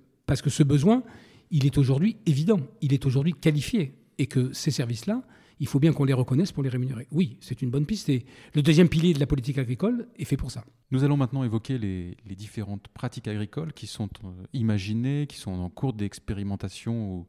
ce 0.51 0.63
besoin, 0.63 1.03
il 1.51 1.67
est 1.67 1.79
aujourd'hui 1.79 2.17
évident, 2.27 2.61
il 2.81 2.93
est 2.93 3.07
aujourd'hui 3.07 3.35
qualifié, 3.35 3.95
et 4.19 4.27
que 4.27 4.53
ces 4.53 4.71
services-là, 4.71 5.23
il 5.61 5.67
faut 5.67 5.79
bien 5.79 5.93
qu'on 5.93 6.05
les 6.05 6.13
reconnaisse 6.13 6.53
pour 6.53 6.63
les 6.63 6.69
rémunérer. 6.69 7.07
Oui, 7.13 7.37
c'est 7.41 7.63
une 7.63 7.71
bonne 7.71 7.87
piste 7.87 8.09
et 8.09 8.25
le 8.55 8.63
deuxième 8.63 8.89
pilier 8.89 9.15
de 9.15 9.21
la 9.21 9.27
politique 9.27 9.59
agricole 9.59 10.09
est 10.17 10.25
fait 10.25 10.37
pour 10.37 10.51
ça. 10.51 10.65
Nous 10.91 11.05
allons 11.05 11.17
maintenant 11.17 11.45
évoquer 11.45 11.79
les, 11.79 12.17
différentes 12.37 12.89
pratiques 12.89 13.29
agricoles 13.29 13.73
qui 13.73 13.87
sont 13.87 14.09
euh, 14.25 14.29
imaginées, 14.53 15.27
qui 15.29 15.37
sont 15.37 15.53
en 15.53 15.71
cours 15.71 15.93
d'expérimentation 15.93 17.27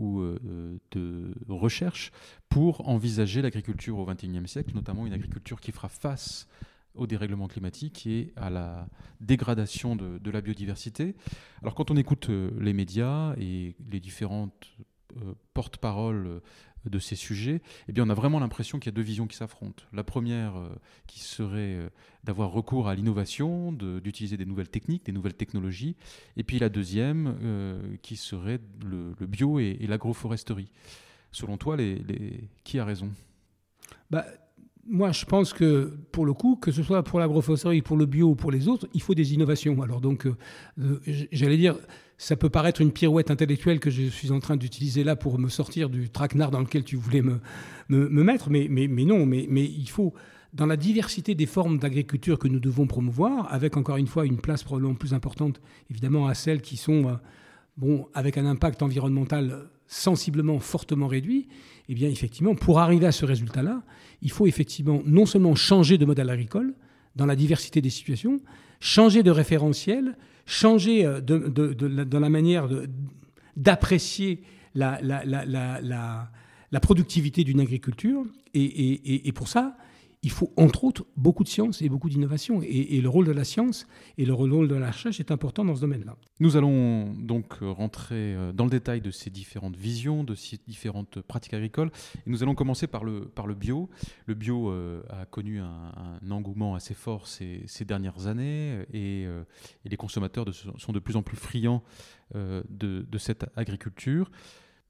euh, 0.00 0.78
de 0.90 1.34
recherche 1.48 2.12
pour 2.48 2.88
envisager 2.88 3.42
l'agriculture 3.42 3.98
au 3.98 4.06
XXIe 4.06 4.46
siècle, 4.46 4.74
notamment 4.74 5.06
une 5.06 5.12
agriculture 5.12 5.60
qui 5.60 5.72
fera 5.72 5.88
face 5.88 6.46
au 6.94 7.06
dérèglement 7.06 7.46
climatique 7.46 8.06
et 8.06 8.32
à 8.36 8.50
la 8.50 8.88
dégradation 9.20 9.96
de, 9.96 10.30
la 10.30 10.40
biodiversité. 10.40 11.14
Alors 11.62 11.74
quand 11.74 11.90
on 11.90 11.96
écoute 11.96 12.30
euh, 12.30 12.50
les 12.60 12.72
médias 12.72 13.34
et 13.38 13.76
les 13.90 14.00
différentes 14.00 14.72
euh, 15.16 15.34
porte-parole 15.54 16.40
de 16.88 16.98
ces 16.98 17.16
sujets, 17.16 17.60
eh 17.88 17.92
bien, 17.92 18.06
on 18.06 18.10
a 18.10 18.14
vraiment 18.14 18.40
l'impression 18.40 18.78
qu'il 18.78 18.90
y 18.90 18.94
a 18.94 18.96
deux 18.96 19.02
visions 19.02 19.26
qui 19.26 19.36
s'affrontent. 19.36 19.84
La 19.92 20.04
première, 20.04 20.56
euh, 20.56 20.68
qui 21.06 21.20
serait 21.20 21.78
d'avoir 22.24 22.50
recours 22.50 22.88
à 22.88 22.94
l'innovation, 22.94 23.72
d'utiliser 23.72 24.36
des 24.36 24.46
nouvelles 24.46 24.68
techniques, 24.68 25.06
des 25.06 25.12
nouvelles 25.12 25.34
technologies, 25.34 25.96
et 26.36 26.44
puis 26.44 26.58
la 26.58 26.68
deuxième, 26.68 27.98
qui 28.02 28.16
serait 28.16 28.60
le, 28.84 29.14
bio 29.26 29.58
et, 29.58 29.86
l'agroforesterie. 29.86 30.70
Selon 31.32 31.56
toi, 31.56 31.76
qui 32.64 32.78
a 32.78 32.84
raison? 32.84 33.10
Bah, 34.10 34.26
moi, 34.86 35.12
je 35.12 35.24
pense 35.24 35.52
que 35.52 35.96
pour 36.12 36.26
le 36.26 36.32
coup, 36.32 36.56
que 36.56 36.72
ce 36.72 36.82
soit 36.82 37.02
pour 37.02 37.20
l'agroforesterie, 37.20 37.82
pour 37.82 37.96
le 37.96 38.06
bio 38.06 38.30
ou 38.30 38.34
pour 38.34 38.50
les 38.50 38.68
autres, 38.68 38.88
il 38.92 39.02
faut 39.02 39.14
des 39.14 39.34
innovations. 39.34 39.80
Alors 39.82 40.00
donc, 40.00 40.26
j'allais 41.06 41.56
dire, 41.56 41.76
ça 42.20 42.36
peut 42.36 42.50
paraître 42.50 42.82
une 42.82 42.92
pirouette 42.92 43.30
intellectuelle 43.30 43.80
que 43.80 43.88
je 43.88 44.02
suis 44.02 44.30
en 44.30 44.40
train 44.40 44.58
d'utiliser 44.58 45.04
là 45.04 45.16
pour 45.16 45.38
me 45.38 45.48
sortir 45.48 45.88
du 45.88 46.10
traquenard 46.10 46.50
dans 46.50 46.60
lequel 46.60 46.84
tu 46.84 46.96
voulais 46.96 47.22
me, 47.22 47.40
me, 47.88 48.22
mettre, 48.22 48.50
mais, 48.50 48.68
mais, 48.68 48.86
non, 49.06 49.24
mais, 49.24 49.46
mais 49.48 49.64
il 49.64 49.88
faut, 49.88 50.12
dans 50.52 50.66
la 50.66 50.76
diversité 50.76 51.34
des 51.34 51.46
formes 51.46 51.78
d'agriculture 51.78 52.38
que 52.38 52.46
nous 52.46 52.60
devons 52.60 52.86
promouvoir, 52.86 53.50
avec 53.50 53.78
encore 53.78 53.96
une 53.96 54.06
fois 54.06 54.26
une 54.26 54.36
place 54.36 54.62
probablement 54.62 54.94
plus 54.94 55.14
importante, 55.14 55.62
évidemment, 55.90 56.26
à 56.26 56.34
celles 56.34 56.60
qui 56.60 56.76
sont, 56.76 57.08
euh, 57.08 57.14
bon, 57.78 58.06
avec 58.12 58.36
un 58.36 58.44
impact 58.44 58.82
environnemental 58.82 59.70
sensiblement 59.86 60.58
fortement 60.58 61.06
réduit, 61.06 61.48
eh 61.88 61.94
bien, 61.94 62.10
effectivement, 62.10 62.54
pour 62.54 62.80
arriver 62.80 63.06
à 63.06 63.12
ce 63.12 63.24
résultat-là, 63.24 63.82
il 64.20 64.30
faut 64.30 64.46
effectivement 64.46 65.00
non 65.06 65.24
seulement 65.24 65.54
changer 65.54 65.96
de 65.96 66.04
modèle 66.04 66.28
agricole, 66.28 66.74
dans 67.16 67.24
la 67.24 67.34
diversité 67.34 67.80
des 67.80 67.90
situations, 67.90 68.40
changer 68.80 69.22
de 69.22 69.30
référentiel, 69.30 70.16
changer 70.46 71.04
euh, 71.04 71.20
de, 71.20 72.16
la 72.16 72.28
manière 72.28 72.68
d'apprécier 73.56 74.42
la, 74.74 74.98
productivité 76.82 77.44
d'une 77.44 77.60
agriculture. 77.60 78.24
Et, 78.54 79.32
pour 79.34 79.48
ça, 79.48 79.76
il 80.22 80.30
faut 80.30 80.52
entre 80.56 80.84
autres 80.84 81.06
beaucoup 81.16 81.44
de 81.44 81.48
science 81.48 81.80
et 81.80 81.88
beaucoup 81.88 82.10
d'innovation. 82.10 82.60
Et, 82.62 83.00
le 83.00 83.08
rôle 83.08 83.26
de 83.26 83.32
la 83.32 83.44
science 83.44 83.86
et 84.18 84.26
le 84.26 84.34
rôle 84.34 84.68
de 84.68 84.74
la 84.74 84.90
recherche 84.90 85.18
est 85.18 85.30
important 85.30 85.64
dans 85.64 85.74
ce 85.74 85.80
domaine-là. 85.80 86.16
Nous 86.40 86.56
allons 86.56 87.14
donc 87.14 87.54
rentrer 87.60 88.34
euh, 88.34 88.52
dans 88.52 88.64
le 88.64 88.70
détail 88.70 89.00
de 89.00 89.10
ces 89.10 89.30
différentes 89.30 89.76
visions, 89.76 90.22
de 90.22 90.34
ces 90.34 90.58
différentes 90.66 91.22
pratiques 91.22 91.54
agricoles. 91.54 91.90
Et 92.26 92.30
nous 92.30 92.42
allons 92.42 92.54
commencer 92.54 92.86
par 92.86 93.04
le, 93.04 93.30
bio. 93.54 93.88
Le 94.26 94.34
bio 94.34 94.70
euh, 94.70 95.02
a 95.08 95.24
connu 95.24 95.60
un, 95.60 96.30
engouement 96.30 96.74
assez 96.74 96.94
fort 96.94 97.26
ces, 97.26 97.64
dernières 97.86 98.26
années 98.26 98.84
et, 98.92 99.24
euh, 99.26 99.42
les 99.84 99.96
consommateurs 99.96 100.46
sont 100.76 100.92
de 100.92 100.98
plus 100.98 101.16
en 101.16 101.22
plus 101.22 101.36
friands 101.36 101.82
de 102.34 103.18
cette 103.18 103.46
agriculture. 103.56 104.30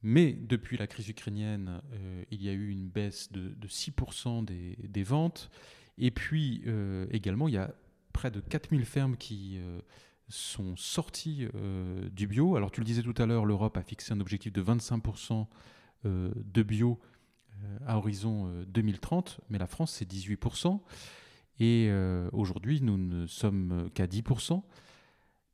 Mais 0.02 0.32
depuis 0.32 0.76
la 0.78 0.86
crise 0.86 1.08
ukrainienne, 1.08 1.82
euh, 1.92 2.24
il 2.30 2.42
y 2.42 2.48
a 2.48 2.52
eu 2.52 2.70
une 2.70 2.88
baisse 2.88 3.30
de, 3.32 3.54
6% 3.66 4.44
des, 4.44 5.02
ventes. 5.02 5.50
Et 5.98 6.10
puis 6.10 6.62
euh, 6.66 7.06
également, 7.10 7.48
il 7.48 7.54
y 7.54 7.58
a 7.58 7.74
près 8.12 8.30
de 8.30 8.40
4000 8.40 8.84
fermes 8.86 9.16
qui 9.16 9.58
euh, 9.58 9.80
sont 10.28 10.74
sorties 10.76 11.48
du 12.12 12.26
bio. 12.26 12.56
Alors 12.56 12.70
tu 12.70 12.80
le 12.80 12.86
disais 12.86 13.02
tout 13.02 13.14
à 13.18 13.26
l'heure, 13.26 13.44
l'Europe 13.44 13.76
a 13.76 13.82
fixé 13.82 14.12
un 14.12 14.20
objectif 14.20 14.52
de 14.52 14.62
25% 14.62 15.46
de 16.04 16.62
bio 16.62 16.98
à 17.84 17.98
horizon 17.98 18.64
2030, 18.68 19.40
mais 19.50 19.58
la 19.58 19.66
France 19.66 19.92
c'est 19.92 20.10
18%. 20.10 20.80
Et 21.58 21.90
aujourd'hui, 22.32 22.80
nous 22.80 22.96
ne 22.96 23.26
sommes 23.26 23.90
qu'à 23.92 24.06
10%. 24.06 24.62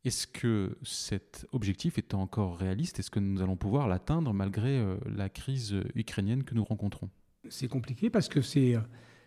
Est-ce 0.06 0.28
que 0.28 0.78
cet 0.84 1.48
objectif 1.50 1.98
est 1.98 2.14
encore 2.14 2.58
réaliste? 2.58 3.00
Est-ce 3.00 3.10
que 3.10 3.18
nous 3.18 3.42
allons 3.42 3.56
pouvoir 3.56 3.88
l'atteindre 3.88 4.32
malgré 4.32 4.78
euh, 4.78 4.96
la 5.04 5.28
crise 5.28 5.74
ukrainienne 5.96 6.44
que 6.44 6.54
nous 6.54 6.62
rencontrons? 6.62 7.10
C'est 7.48 7.66
compliqué 7.66 8.08
parce 8.08 8.28
que 8.28 8.40
c'est, 8.40 8.76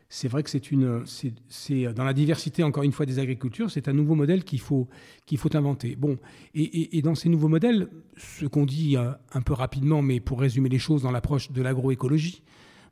c'est 0.08 0.30
vrai 0.30 0.42
que 0.42 0.50
c'est 0.50 0.72
une, 0.72 1.04
c'est, 1.06 1.94
dans 1.94 2.06
la 2.06 2.14
diversité 2.14 2.64
encore 2.64 2.84
une 2.84 2.94
fois 2.94 3.06
des 3.06 3.20
agricultures, 3.20 3.70
c'est 3.70 3.90
un 3.90 3.94
nouveau 3.94 4.16
modèle 4.16 4.46
qu'il 4.46 4.62
faut, 4.62 4.88
qu'il 5.26 5.38
faut 5.38 5.56
inventer. 5.56 5.98
Bon, 5.98 6.18
et, 6.56 7.02
dans 7.02 7.14
ces 7.14 7.28
nouveaux 7.28 7.50
modèles, 7.50 7.90
ce 8.16 8.46
qu'on 8.46 8.66
dit 8.66 8.96
euh, 8.96 9.12
un 9.34 9.42
peu 9.42 9.52
rapidement, 9.54 10.02
mais 10.02 10.22
pour 10.22 10.40
résumer 10.40 10.70
les 10.70 10.80
choses 10.80 11.04
dans 11.04 11.12
l'approche 11.12 11.52
de 11.52 11.62
l'agroécologie, 11.62 12.42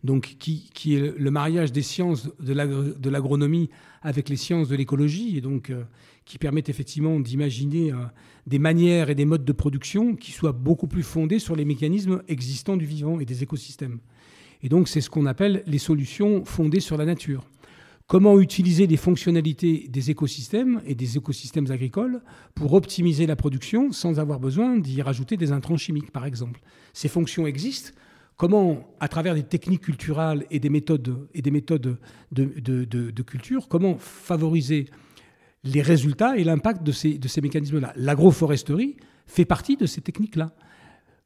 donc 0.03 0.35
qui, 0.39 0.69
qui, 0.73 0.95
est 0.95 1.17
le 1.17 1.31
mariage 1.31 1.71
des 1.71 1.81
sciences 1.81 2.29
de 2.39 3.09
l'agronomie 3.09 3.69
avec 4.03 4.29
les 4.29 4.35
sciences 4.35 4.67
de 4.67 4.75
l'écologie, 4.75 5.37
et 5.37 5.41
donc 5.41 5.69
euh, 5.69 5.85
qui 6.27 6.37
permettent 6.37 6.67
effectivement 6.67 7.21
d'imaginer 7.21 7.93
euh, 7.93 7.95
des 8.47 8.59
manières 8.59 9.09
et 9.09 9.15
des 9.15 9.23
modes 9.23 9.45
de 9.45 9.53
production 9.53 10.13
qui 10.13 10.33
soient 10.33 10.51
beaucoup 10.51 10.87
plus 10.87 11.01
fondés 11.01 11.39
sur 11.39 11.55
les 11.55 11.63
mécanismes 11.63 12.21
existants 12.27 12.75
du 12.75 12.85
vivant 12.85 13.21
et 13.21 13.25
des 13.25 13.43
écosystèmes. 13.43 13.99
Et 14.61 14.67
donc 14.67 14.89
c'est 14.89 14.99
ce 14.99 15.09
qu'on 15.09 15.25
appelle 15.25 15.63
les 15.65 15.77
solutions 15.77 16.43
fondées 16.43 16.81
sur 16.81 16.97
la 16.97 17.05
nature. 17.05 17.47
Comment 18.07 18.39
utiliser 18.39 18.87
les 18.87 18.97
fonctionnalités 18.97 19.87
des 19.89 20.11
écosystèmes 20.11 20.81
et 20.85 20.95
des 20.95 21.17
écosystèmes 21.17 21.71
agricoles 21.71 22.21
pour 22.55 22.73
optimiser 22.73 23.25
la 23.25 23.37
production 23.37 23.93
sans 23.93 24.19
avoir 24.19 24.39
besoin 24.39 24.77
d'y 24.77 25.01
rajouter 25.01 25.37
des 25.37 25.53
intrants 25.53 25.77
chimiques, 25.77 26.11
par 26.11 26.25
exemple? 26.25 26.61
Ces 26.93 27.09
fonctions 27.09 27.47
existent, 27.47 27.91
comment, 28.37 28.85
à 28.99 29.07
travers 29.07 29.35
des 29.35 29.43
techniques 29.43 29.81
culturelles 29.81 30.45
et 30.51 30.59
des 30.59 30.69
méthodes, 30.69 31.27
et 31.33 31.41
des 31.41 31.51
méthodes 31.51 31.97
de, 32.31 33.21
culture, 33.23 33.67
comment 33.67 33.97
favoriser 33.97 34.89
les 35.67 35.81
résultats 35.81 36.37
et 36.37 36.43
l'impact 36.43 36.83
de 36.83 36.91
ces, 36.91 37.17
de 37.17 37.27
ces 37.27 37.41
mécanismes-là. 37.41 37.93
L'agroforesterie 37.95 38.97
fait 39.25 39.45
partie 39.45 39.77
de 39.77 39.85
ces 39.85 40.01
techniques-là. 40.01 40.51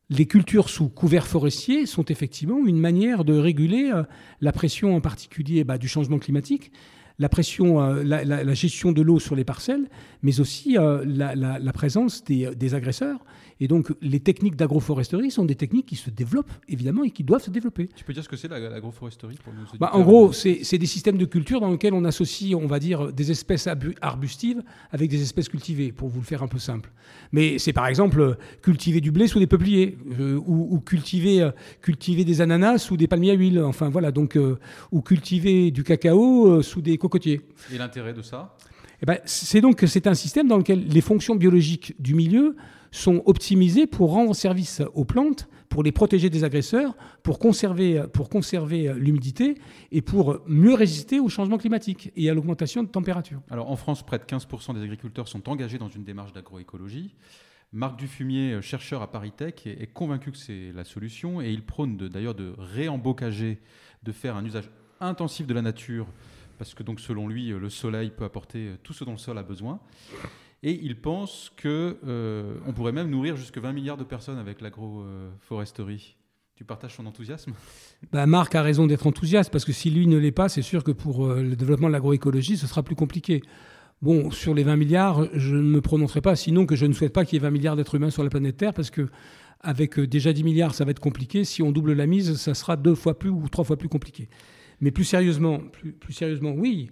Les 0.10 0.26
cultures 0.26 0.70
sous 0.70 0.90
couvert 0.90 1.26
forestier 1.26 1.86
sont 1.86 2.04
effectivement 2.06 2.66
une 2.66 2.80
manière 2.80 3.24
de 3.24 3.34
réguler 3.34 3.92
euh, 3.94 4.04
la 4.42 4.52
pression 4.52 4.96
en 4.96 5.00
particulier 5.00 5.64
bah, 5.64 5.78
du 5.78 5.88
changement 5.88 6.20
climatique, 6.20 6.72
la 7.18 7.30
pression, 7.30 7.82
euh, 7.82 8.04
la, 8.04 8.54
gestion 8.54 8.92
de 8.92 9.02
l'eau 9.02 9.20
sur 9.20 9.36
les 9.36 9.46
parcelles, 9.46 9.88
mais 10.22 10.42
aussi 10.42 10.78
euh, 10.78 11.06
la, 11.06 11.74
présence 11.74 12.24
des, 12.26 12.74
agresseurs 12.74 13.24
et 13.62 13.68
donc, 13.68 13.94
les 14.02 14.20
techniques 14.20 14.56
d'agroforesterie 14.56 15.30
sont 15.30 15.46
des 15.46 15.54
techniques 15.54 15.86
qui 15.86 15.96
se 15.96 16.10
développent, 16.10 16.52
évidemment, 16.68 17.04
et 17.04 17.12
qui 17.12 17.24
doivent 17.24 17.44
se 17.44 17.52
développer. 17.52 17.90
Tu 17.96 18.04
peux 18.04 18.12
dire 18.12 18.24
ce 18.24 18.28
que 18.28 18.36
c'est 18.36 18.48
l'agroforesterie 18.48 19.38
pour 19.44 19.54
nous 19.54 19.62
bah, 19.80 19.92
En 19.94 20.02
gros, 20.02 20.34
c'est 20.34 20.78
des 20.80 20.86
systèmes 20.88 21.18
de 21.18 21.26
culture 21.26 21.62
dans 21.62 21.70
lesquels 21.70 21.94
on 21.94 22.04
associe, 22.04 22.56
on 22.56 22.66
va 22.66 22.80
dire, 22.80 23.14
des 23.14 23.30
espèces 23.30 23.70
arbustives 24.02 24.64
avec 24.90 25.12
des 25.12 25.22
espèces 25.22 25.48
cultivées, 25.48 25.92
pour 25.92 26.10
vous 26.10 26.22
le 26.22 26.26
faire 26.26 26.42
un 26.42 26.48
peu 26.48 26.58
simple. 26.58 26.90
Mais 27.32 27.60
c'est 27.60 27.72
par 27.72 27.86
exemple 27.86 28.36
cultiver 28.64 29.00
du 29.00 29.12
blé 29.12 29.28
sous 29.28 29.38
des 29.38 29.46
peupliers, 29.46 29.96
euh, 30.20 30.40
ou, 30.44 30.80
cultiver, 30.80 31.44
euh, 31.44 31.52
cultiver 31.84 32.26
des 32.26 32.42
ananas 32.42 32.80
sous 32.80 32.98
des 32.98 33.06
palmiers 33.06 33.32
à 33.32 33.36
huile, 33.36 33.62
enfin 33.62 33.90
voilà, 33.90 34.12
donc, 34.12 34.38
euh, 34.38 34.58
ou 34.92 35.02
cultiver 35.02 35.70
du 35.70 35.84
cacao 35.84 36.64
sous 36.64 36.82
des 36.82 36.98
cocotiers. 36.98 37.42
Et 37.72 37.78
l'intérêt 37.78 38.14
de 38.14 38.24
ça? 38.24 38.58
Eh 39.04 39.06
ben, 39.06 39.20
C'est 39.26 39.62
donc 39.62 39.84
c'est 39.86 40.08
un 40.08 40.16
système 40.16 40.48
dans 40.48 40.58
lequel 40.58 40.88
les 40.88 41.02
fonctions 41.02 41.36
biologiques 41.36 41.94
du 42.00 42.16
milieu 42.16 42.56
sont 42.92 43.24
optimisés 43.26 43.88
pour 43.88 44.12
rendre 44.12 44.36
service 44.36 44.82
aux 44.94 45.06
plantes, 45.06 45.48
pour 45.70 45.84
les 45.84 45.94
protéger 45.94 46.30
des 46.30 46.44
agresseurs, 46.44 46.96
pour 47.24 47.40
conserver, 47.40 48.04
pour 48.14 48.30
conserver 48.30 48.94
l'humidité 48.96 49.56
et 49.92 50.02
pour 50.02 50.42
mieux 50.46 50.74
résister 50.74 51.20
au 51.20 51.30
changement 51.30 51.58
climatique 51.58 52.12
et 52.16 52.30
à 52.30 52.34
l'augmentation 52.34 52.84
de 52.84 52.90
température. 52.90 53.42
Alors 53.50 53.72
en 53.72 53.78
France, 53.78 54.04
près 54.04 54.20
de 54.20 54.24
15% 54.24 54.74
des 54.76 54.84
agriculteurs 54.84 55.30
sont 55.30 55.48
engagés 55.48 55.78
dans 55.78 55.90
une 55.90 56.04
démarche 56.04 56.34
d'agroécologie. 56.34 57.16
Marc 57.74 57.98
Dufumier, 57.98 58.62
chercheur 58.62 59.02
à 59.02 59.10
ParisTech, 59.10 59.66
est 59.66 59.94
convaincu 59.94 60.32
que 60.32 60.38
c'est 60.38 60.74
la 60.74 60.84
solution 60.84 61.42
et 61.42 61.52
il 61.52 61.64
prône 61.64 61.96
d'ailleurs 61.96 62.36
de, 62.36 62.50
de 62.50 62.56
réembocager, 62.58 63.62
de 64.04 64.12
faire 64.12 64.36
un 64.36 64.44
usage 64.44 64.70
intensif 65.00 65.48
de 65.48 65.54
la 65.54 65.62
nature, 65.62 66.08
parce 66.58 66.74
que 66.74 66.84
donc 66.84 67.00
selon 67.00 67.30
lui, 67.30 67.48
le 67.48 67.70
soleil 67.70 68.12
peut 68.12 68.26
apporter 68.26 68.72
tout 68.84 68.92
ce 68.92 69.06
dont 69.06 69.14
le 69.14 69.18
sol 69.18 69.38
a 69.38 69.44
besoin. 69.44 69.80
Et 70.64 70.80
il 70.84 70.96
pense 71.00 71.52
qu'on 71.62 71.96
euh, 72.06 72.60
pourrait 72.76 72.92
même 72.92 73.10
nourrir 73.10 73.36
jusque 73.36 73.58
20 73.58 73.74
milliards 73.74 73.98
de 73.98 74.04
personnes 74.04 74.38
avec 74.38 74.62
l'agroforesterie. 74.62 76.16
Tu 76.56 76.64
partages 76.64 76.96
son 76.96 77.08
enthousiasme? 77.08 77.54
Bah, 78.12 78.28
Marc 78.28 78.54
a 78.54 78.62
raison 78.62 78.86
d'être 78.86 79.08
enthousiaste, 79.08 79.52
parce 79.52 79.66
que 79.66 79.72
si 79.72 79.90
lui 79.90 80.06
ne 80.06 80.18
l'est 80.18 80.32
pas, 80.32 80.50
c'est 80.50 80.62
sûr 80.62 80.84
que 80.84 80.92
pour 80.92 81.26
euh, 81.26 81.42
le 81.42 81.56
développement 81.56 81.88
de 81.88 81.94
l'agroécologie, 81.94 82.58
ce 82.58 82.68
sera 82.68 82.84
plus 82.84 82.96
compliqué. 82.96 83.42
Bon, 84.04 84.30
sur 84.30 84.54
les 84.54 84.64
20 84.64 84.76
milliards, 84.76 85.28
je 85.34 85.56
ne 85.56 85.62
me 85.62 85.82
prononcerai 85.82 86.22
pas, 86.22 86.36
sinon 86.36 86.66
que 86.66 86.76
je 86.76 86.86
ne 86.86 86.94
souhaite 86.94 87.14
pas 87.14 87.26
qu'il 87.26 87.38
y 87.38 87.38
ait 87.38 87.44
20 87.44 87.52
milliards 87.52 87.76
d'êtres 87.76 87.96
humains 87.96 88.12
sur 88.12 88.24
la 88.24 88.30
planète 88.30 88.58
Terre, 88.58 88.74
parce 88.74 88.92
que 88.92 89.10
avec 89.62 89.98
euh, 89.98 90.08
déjà 90.08 90.34
10 90.34 90.44
milliards, 90.44 90.76
ça 90.76 90.86
va 90.86 90.92
être 90.92 91.00
compliqué. 91.00 91.44
Si 91.46 91.64
on 91.64 91.72
double 91.72 91.94
la 91.94 92.06
mise, 92.06 92.36
ça 92.36 92.54
sera 92.54 92.76
deux 92.76 92.96
fois 92.96 93.18
plus 93.18 93.30
ou 93.30 93.48
trois 93.50 93.64
fois 93.64 93.78
plus 93.78 93.90
compliqué. 93.90 94.28
Mais 94.82 94.92
plus 94.92 95.04
sérieusement, 95.04 95.60
plus, 95.60 96.14
sérieusement 96.14 96.52
oui, 96.52 96.90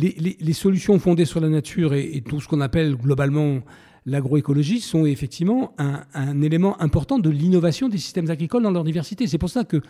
les, 0.00 0.52
solutions 0.52 0.98
fondées 0.98 1.24
sur 1.24 1.40
la 1.40 1.48
nature 1.48 1.94
et, 1.94 2.22
tout 2.26 2.40
ce 2.40 2.48
qu'on 2.48 2.60
appelle 2.60 2.96
globalement 2.96 3.60
l'agroécologie 4.06 4.80
sont 4.80 5.04
effectivement 5.04 5.74
un, 5.78 6.40
élément 6.40 6.80
important 6.80 7.18
de 7.18 7.30
l'innovation 7.30 7.88
des 7.88 7.98
systèmes 7.98 8.30
agricoles 8.30 8.62
dans 8.62 8.70
leur 8.70 8.84
diversité. 8.84 9.26
C'est 9.26 9.38
pour 9.38 9.50
ça 9.50 9.64
que 9.64 9.80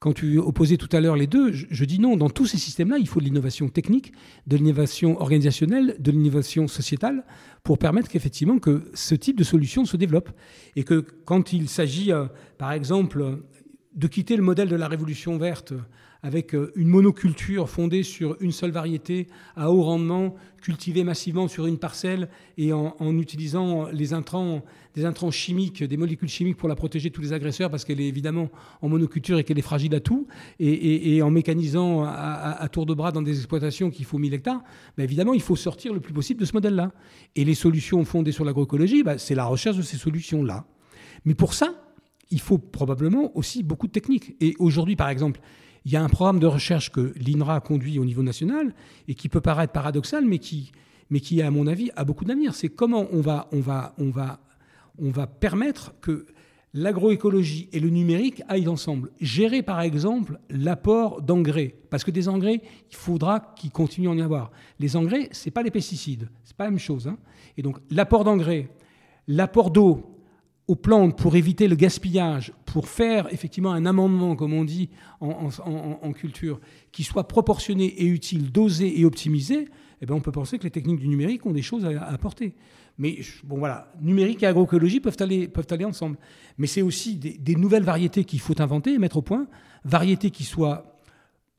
quand 0.00 0.12
tu 0.12 0.38
opposais 0.38 0.76
tout 0.76 0.88
à 0.92 1.00
l'heure 1.00 1.16
les 1.16 1.26
deux, 1.26 1.52
je, 1.52 1.84
dis 1.84 1.98
non, 1.98 2.16
dans 2.16 2.28
tous 2.28 2.46
ces 2.46 2.58
systèmes-là, 2.58 2.98
il 2.98 3.08
faut 3.08 3.20
de 3.20 3.24
l'innovation 3.24 3.68
technique, 3.68 4.12
de 4.46 4.56
l'innovation 4.56 5.18
organisationnelle, 5.20 5.96
de 5.98 6.10
l'innovation 6.10 6.68
sociétale, 6.68 7.24
pour 7.62 7.78
permettre 7.78 8.08
qu'effectivement 8.08 8.58
que 8.58 8.82
ce 8.92 9.14
type 9.14 9.38
de 9.38 9.44
solution 9.44 9.86
se 9.86 9.96
développe. 9.96 10.30
Et 10.76 10.84
que 10.84 11.06
quand 11.24 11.52
il 11.52 11.68
s'agit, 11.68 12.12
euh, 12.12 12.26
par 12.58 12.72
exemple, 12.72 13.38
de 13.94 14.06
quitter 14.06 14.36
le 14.36 14.42
modèle 14.42 14.68
de 14.68 14.76
la 14.76 14.88
révolution 14.88 15.38
verte 15.38 15.72
avec 16.24 16.54
euh, 16.54 16.72
une 16.74 16.88
monoculture 16.88 17.68
fondée 17.68 18.02
sur 18.02 18.36
une 18.40 18.50
seule 18.50 18.70
variété 18.70 19.26
à 19.56 19.70
haut 19.70 19.82
rendement, 19.82 20.34
cultivée 20.62 21.04
massivement 21.04 21.48
sur 21.48 21.66
une 21.66 21.76
parcelle 21.76 22.30
et 22.56 22.72
en, 22.72 22.94
utilisant 23.18 23.90
des 23.92 24.14
intrants 24.14 25.30
chimiques, 25.30 25.84
des 25.84 25.98
molécules 25.98 26.30
chimiques 26.30 26.56
pour 26.56 26.70
la 26.70 26.74
protéger 26.74 27.10
de 27.10 27.14
tous 27.14 27.20
les 27.20 27.34
agresseurs 27.34 27.70
parce 27.70 27.84
qu'elle 27.84 28.00
est 28.00 28.08
évidemment 28.08 28.48
en 28.80 28.88
monoculture 28.88 29.38
et 29.38 29.44
qu'elle 29.44 29.58
est 29.58 29.62
fragile 29.62 29.94
à 29.94 30.00
tout, 30.00 30.26
et, 30.58 31.20
en 31.20 31.30
mécanisant 31.30 32.04
à, 32.04 32.66
tour 32.72 32.86
de 32.86 32.94
bras 32.94 33.12
dans 33.12 33.20
des 33.20 33.36
exploitations 33.36 33.90
qu'il 33.90 34.06
faut 34.06 34.16
1000 34.16 34.32
hectares, 34.32 34.62
ben 34.96 35.04
évidemment 35.04 35.34
il 35.34 35.42
faut 35.42 35.56
sortir 35.56 35.92
le 35.92 36.00
plus 36.00 36.14
possible 36.14 36.40
de 36.40 36.46
ce 36.46 36.54
modèle-là. 36.54 36.92
Et 37.36 37.44
les 37.44 37.54
solutions 37.54 38.02
fondées 38.06 38.32
sur 38.32 38.46
l'agroécologie, 38.46 39.02
ben 39.02 39.18
c'est 39.18 39.34
la 39.34 39.44
recherche 39.44 39.76
de 39.76 39.82
ces 39.82 39.98
solutions-là. 39.98 40.64
Mais 41.26 41.34
pour 41.34 41.52
ça, 41.52 41.74
il 42.30 42.40
faut 42.40 42.56
probablement 42.56 43.36
aussi 43.36 43.62
beaucoup 43.62 43.86
de 43.86 43.92
techniques. 43.92 44.34
Et 44.40 44.54
aujourd'hui, 44.58 44.96
par 44.96 45.10
exemple, 45.10 45.40
il 45.84 45.92
y 45.92 45.96
a 45.96 46.02
un 46.02 46.08
programme 46.08 46.38
de 46.38 46.46
recherche 46.46 46.90
que 46.90 47.12
l'INRA 47.16 47.60
conduit 47.60 47.98
au 47.98 48.04
niveau 48.04 48.22
national 48.22 48.74
et 49.06 49.14
qui 49.14 49.28
peut 49.28 49.40
paraître 49.40 49.72
paradoxal, 49.72 50.24
mais 50.24 50.38
qui, 50.38 50.72
mais 51.10 51.20
qui 51.20 51.42
à 51.42 51.50
mon 51.50 51.66
avis, 51.66 51.90
a 51.96 52.04
beaucoup 52.04 52.24
d'avenir. 52.24 52.54
C'est 52.54 52.70
comment 52.70 53.06
on 53.12 53.20
va, 53.20 53.48
on, 53.52 53.60
va, 53.60 53.94
on, 53.98 54.10
va, 54.10 54.40
on 54.98 55.10
va 55.10 55.26
permettre 55.26 55.94
que 56.00 56.26
l'agroécologie 56.72 57.68
et 57.72 57.80
le 57.80 57.90
numérique 57.90 58.42
aillent 58.48 58.68
ensemble. 58.68 59.10
Gérer, 59.20 59.62
par 59.62 59.80
exemple, 59.82 60.38
l'apport 60.48 61.20
d'engrais. 61.20 61.74
Parce 61.90 62.02
que 62.02 62.10
des 62.10 62.28
engrais, 62.28 62.62
il 62.90 62.96
faudra 62.96 63.54
qu'il 63.56 63.70
continue 63.70 64.08
à 64.08 64.10
en 64.10 64.18
y 64.18 64.22
avoir. 64.22 64.50
Les 64.80 64.96
engrais, 64.96 65.28
ce 65.32 65.46
n'est 65.46 65.52
pas 65.52 65.62
les 65.62 65.70
pesticides. 65.70 66.28
Ce 66.44 66.50
n'est 66.50 66.56
pas 66.56 66.64
la 66.64 66.70
même 66.70 66.78
chose. 66.78 67.06
Hein. 67.06 67.18
Et 67.56 67.62
donc, 67.62 67.78
l'apport 67.90 68.24
d'engrais, 68.24 68.70
l'apport 69.28 69.70
d'eau, 69.70 70.13
aux 70.66 70.76
plantes 70.76 71.18
pour 71.18 71.36
éviter 71.36 71.68
le 71.68 71.76
gaspillage, 71.76 72.52
pour 72.64 72.88
faire 72.88 73.32
effectivement 73.32 73.72
un 73.72 73.84
amendement, 73.84 74.34
comme 74.34 74.54
on 74.54 74.64
dit 74.64 74.88
en, 75.20 76.12
culture, 76.12 76.60
qui 76.90 77.04
soit 77.04 77.28
proportionné 77.28 77.84
et 77.84 78.06
utile, 78.06 78.50
dosé 78.50 79.00
et 79.00 79.04
optimisé, 79.04 79.68
eh 80.00 80.06
bien 80.06 80.16
on 80.16 80.20
peut 80.20 80.32
penser 80.32 80.58
que 80.58 80.64
les 80.64 80.70
techniques 80.70 81.00
du 81.00 81.08
numérique 81.08 81.44
ont 81.46 81.52
des 81.52 81.62
choses 81.62 81.84
à, 81.84 82.04
apporter. 82.04 82.54
Mais 82.96 83.18
bon 83.42 83.58
voilà, 83.58 83.92
numérique 84.00 84.42
et 84.42 84.46
agroécologie 84.46 85.00
peuvent 85.00 85.16
aller, 85.20 85.48
peuvent 85.48 85.66
aller 85.70 85.84
ensemble. 85.84 86.16
Mais 86.58 86.66
c'est 86.66 86.82
aussi 86.82 87.16
des, 87.16 87.36
des 87.36 87.56
nouvelles 87.56 87.82
variétés 87.82 88.24
qu'il 88.24 88.40
faut 88.40 88.60
inventer 88.60 88.94
et 88.94 88.98
mettre 88.98 89.18
au 89.18 89.22
point, 89.22 89.46
variétés 89.84 90.30
qui 90.30 90.44
soient 90.44 90.93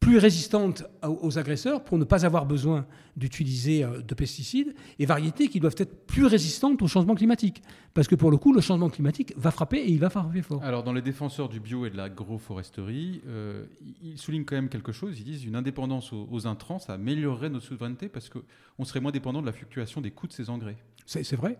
plus 0.05 0.19
résistantes 0.19 0.83
aux 1.01 1.39
agresseurs 1.39 1.83
pour 1.83 1.97
ne 1.97 2.03
pas 2.03 2.27
avoir 2.27 2.45
besoin 2.45 2.85
d'utiliser 3.17 3.83
euh, 3.83 4.01
de 4.01 4.13
pesticides 4.13 4.75
et 4.99 5.05
variétés 5.07 5.47
qui 5.47 5.59
doivent 5.59 5.75
être 5.79 6.05
plus 6.05 6.25
résistantes 6.25 6.79
au 6.83 6.87
changement 6.87 7.15
climatique. 7.15 7.63
Parce 7.95 8.07
que 8.07 8.13
pour 8.13 8.29
le 8.29 8.37
coup, 8.37 8.53
le 8.53 8.61
changement 8.61 8.89
climatique 8.89 9.33
va 9.35 9.49
frapper 9.49 9.77
et 9.77 9.89
il 9.89 9.99
va 9.99 10.11
frapper 10.11 10.43
fort. 10.43 10.63
Alors 10.63 10.83
dans 10.83 10.93
les 10.93 11.01
défenseurs 11.01 11.49
du 11.49 11.59
bio 11.59 11.87
et 11.87 11.89
de 11.89 11.97
l'agroforesterie, 11.97 13.23
euh, 13.25 13.65
ils 14.03 14.19
soulignent 14.19 14.45
quand 14.45 14.55
même 14.55 14.69
quelque 14.69 14.91
chose. 14.91 15.19
Ils 15.19 15.23
disent 15.25 15.43
une 15.43 15.55
indépendance 15.55 16.13
aux, 16.13 16.45
intrants, 16.45 16.77
ça 16.77 16.93
améliorerait 16.93 17.49
notre 17.49 17.65
souveraineté 17.65 18.07
parce 18.07 18.29
qu'on 18.29 18.83
serait 18.83 18.99
moins 18.99 19.11
dépendant 19.11 19.41
de 19.41 19.47
la 19.47 19.53
fluctuation 19.53 20.01
des 20.01 20.11
coûts 20.11 20.27
de 20.27 20.33
ces 20.33 20.51
engrais. 20.51 20.77
C'est 21.07 21.35
vrai. 21.35 21.57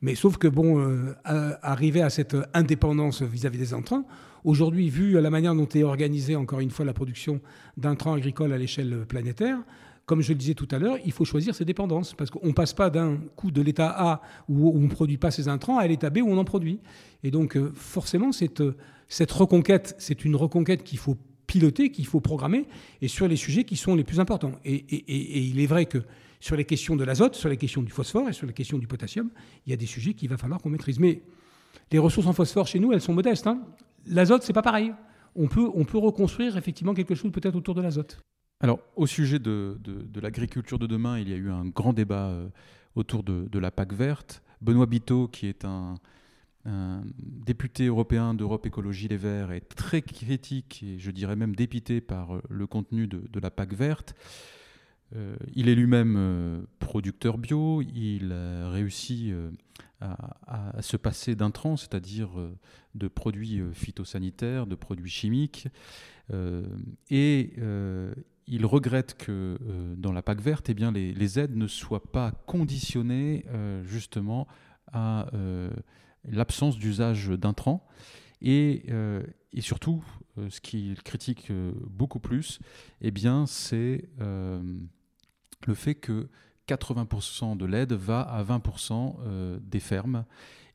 Mais 0.00 0.14
sauf 0.14 0.36
que, 0.36 0.48
bon, 0.48 0.78
euh, 0.78 1.14
arriver 1.62 2.02
à 2.02 2.10
cette 2.10 2.36
indépendance 2.54 3.22
vis-à-vis 3.22 3.58
-vis 3.58 3.60
des 3.60 3.74
intrants, 3.74 4.04
Aujourd'hui, 4.44 4.88
vu 4.88 5.20
la 5.20 5.30
manière 5.30 5.54
dont 5.54 5.68
est 5.68 5.82
organisée, 5.82 6.36
encore 6.36 6.60
une 6.60 6.70
fois, 6.70 6.84
la 6.84 6.92
production 6.92 7.40
d'intrants 7.76 8.14
agricoles 8.14 8.52
à 8.52 8.58
l'échelle 8.58 9.04
planétaire, 9.06 9.58
comme 10.06 10.22
je 10.22 10.30
le 10.30 10.38
disais 10.38 10.54
tout 10.54 10.68
à 10.70 10.78
l'heure, 10.78 10.96
il 11.04 11.12
faut 11.12 11.24
choisir 11.24 11.54
ses 11.54 11.64
dépendances. 11.64 12.14
Parce 12.14 12.30
qu'on 12.30 12.46
ne 12.46 12.52
passe 12.52 12.72
pas 12.72 12.88
d'un 12.88 13.18
coup 13.36 13.50
de 13.50 13.60
l'état 13.60 13.90
A 13.90 14.22
où 14.48 14.70
on 14.74 14.80
ne 14.80 14.88
produit 14.88 15.18
pas 15.18 15.30
ses 15.30 15.48
intrants 15.48 15.78
à 15.78 15.86
l'état 15.86 16.08
B 16.08 16.18
où 16.22 16.30
on 16.30 16.38
en 16.38 16.44
produit. 16.44 16.80
Et 17.24 17.30
donc, 17.30 17.56
euh, 17.56 17.72
forcément, 17.74 18.32
cette, 18.32 18.62
cette 19.08 19.30
reconquête, 19.30 19.94
c'est 19.98 20.24
une 20.24 20.36
reconquête 20.36 20.82
qu'il 20.82 20.98
faut 20.98 21.16
piloter, 21.46 21.90
qu'il 21.90 22.06
faut 22.06 22.20
programmer, 22.20 22.66
et 23.02 23.08
sur 23.08 23.26
les 23.26 23.36
sujets 23.36 23.64
qui 23.64 23.76
sont 23.76 23.94
les 23.94 24.04
plus 24.04 24.20
importants. 24.20 24.52
Et 24.64 25.48
il 25.50 25.60
est 25.60 25.66
vrai 25.66 25.86
que 25.86 25.98
sur 26.40 26.56
les 26.56 26.64
questions 26.64 26.96
de 26.96 27.04
l'azote, 27.04 27.34
sur 27.34 27.48
les 27.48 27.56
questions 27.56 27.82
du 27.82 27.90
phosphore 27.90 28.28
et 28.28 28.32
sur 28.32 28.46
les 28.46 28.52
questions 28.52 28.78
du 28.78 28.86
potassium, 28.86 29.30
il 29.66 29.70
y 29.70 29.72
a 29.72 29.76
des 29.76 29.86
sujets 29.86 30.14
qu'il 30.14 30.28
va 30.28 30.36
falloir 30.36 30.60
qu'on 30.60 30.70
maîtrise. 30.70 30.98
Mais 30.98 31.22
les 31.90 31.98
ressources 31.98 32.26
en 32.26 32.32
phosphore 32.32 32.66
chez 32.66 32.78
nous, 32.78 32.92
elles 32.92 33.00
sont 33.00 33.14
modestes. 33.14 33.46
Hein. 33.46 33.60
L'azote, 34.06 34.42
c'est 34.42 34.52
pas 34.52 34.62
pareil. 34.62 34.92
On 35.34 35.48
peut, 35.48 35.68
on 35.74 35.84
peut 35.84 35.98
reconstruire 35.98 36.56
effectivement 36.56 36.94
quelque 36.94 37.14
chose 37.14 37.32
peut-être 37.32 37.56
autour 37.56 37.74
de 37.74 37.82
l'azote. 37.82 38.22
Alors, 38.60 38.80
au 38.96 39.06
sujet 39.06 39.38
de, 39.38 39.78
l'agriculture 40.20 40.78
de 40.78 40.86
demain, 40.86 41.18
il 41.18 41.28
y 41.28 41.32
a 41.32 41.36
eu 41.36 41.50
un 41.50 41.64
grand 41.64 41.92
débat 41.92 42.28
euh, 42.28 42.48
autour 42.96 43.22
de, 43.22 43.58
la 43.58 43.70
PAC 43.70 43.92
verte. 43.92 44.42
Benoît 44.60 44.86
Biteau, 44.86 45.28
qui 45.28 45.46
est 45.46 45.64
un, 45.64 45.94
député 46.66 47.86
européen 47.86 48.34
d'Europe 48.34 48.66
Écologie 48.66 49.08
Les 49.08 49.16
Verts, 49.16 49.52
est 49.52 49.74
très 49.74 50.02
critique 50.02 50.82
et 50.82 50.98
je 50.98 51.10
dirais 51.10 51.34
même 51.34 51.56
dépité 51.56 52.02
par 52.02 52.34
euh, 52.34 52.42
le 52.50 52.66
contenu 52.66 53.06
de, 53.06 53.40
la 53.40 53.50
PAC 53.50 53.74
verte. 53.74 54.14
Euh, 55.16 55.36
il 55.54 55.68
est 55.68 55.74
lui-même 55.74 56.16
euh, 56.18 56.60
producteur 56.80 57.38
bio, 57.38 57.82
il 57.82 58.32
a 58.32 58.68
réussi 58.68 59.30
euh, 59.32 59.50
à, 60.00 60.80
se 60.82 60.96
passer 60.96 61.34
d'intrants, 61.34 61.76
c'est-à-dire 61.76 62.30
de 62.94 63.08
produits 63.08 63.60
phytosanitaires, 63.72 64.66
de 64.66 64.76
produits 64.76 65.10
chimiques, 65.10 65.66
et 67.10 67.52
il 68.46 68.64
regrette 68.64 69.16
que 69.18 69.58
dans 69.96 70.12
la 70.12 70.22
PAC 70.22 70.40
verte, 70.40 70.70
eh 70.70 70.74
bien, 70.74 70.92
les, 70.92 71.38
aides 71.40 71.56
ne 71.56 71.66
soient 71.66 72.12
pas 72.12 72.30
conditionnées 72.46 73.44
justement 73.82 74.46
à 74.92 75.26
l'absence 76.24 76.78
d'usage 76.78 77.30
d'intrants. 77.30 77.84
Et, 78.40 78.86
et, 79.52 79.60
surtout, 79.60 80.04
ce 80.48 80.60
qu'il 80.60 81.02
critique 81.02 81.50
beaucoup 81.90 82.20
plus, 82.20 82.60
eh 83.00 83.10
bien, 83.10 83.46
c'est 83.46 84.08
le 85.66 85.74
fait 85.74 85.94
que 85.94 86.28
80% 86.68 87.56
de 87.56 87.66
l'aide 87.66 87.92
va 87.94 88.20
à 88.20 88.42
20% 88.44 89.16
euh, 89.20 89.58
des 89.62 89.80
fermes. 89.80 90.24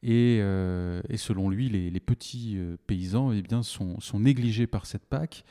Euh, 0.05 1.01
et, 1.07 1.15
selon 1.15 1.49
lui, 1.49 1.69
les, 1.69 1.99
petits 2.01 2.55
euh, 2.57 2.75
paysans 2.87 3.31
eh 3.31 3.41
bien, 3.41 3.63
sont, 3.63 3.97
négligés 4.15 4.67
par 4.67 4.85
cette 4.85 5.05
PAC. 5.05 5.45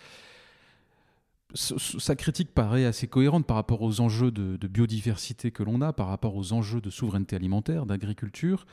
Sa 1.55 2.17
critique 2.17 2.53
paraît 2.53 2.85
assez 2.85 3.07
cohérente 3.07 3.47
par 3.47 3.57
rapport 3.57 3.83
aux 3.83 4.01
enjeux 4.01 4.31
de, 4.31 4.67
biodiversité 4.67 5.51
que 5.51 5.63
l'on 5.63 5.81
a, 5.81 5.93
par 5.93 6.09
rapport 6.09 6.35
aux 6.35 6.53
enjeux 6.53 6.81
de 6.81 6.91
souveraineté 6.91 7.37
alimentaire, 7.37 7.87
d'agriculture. 7.87 8.67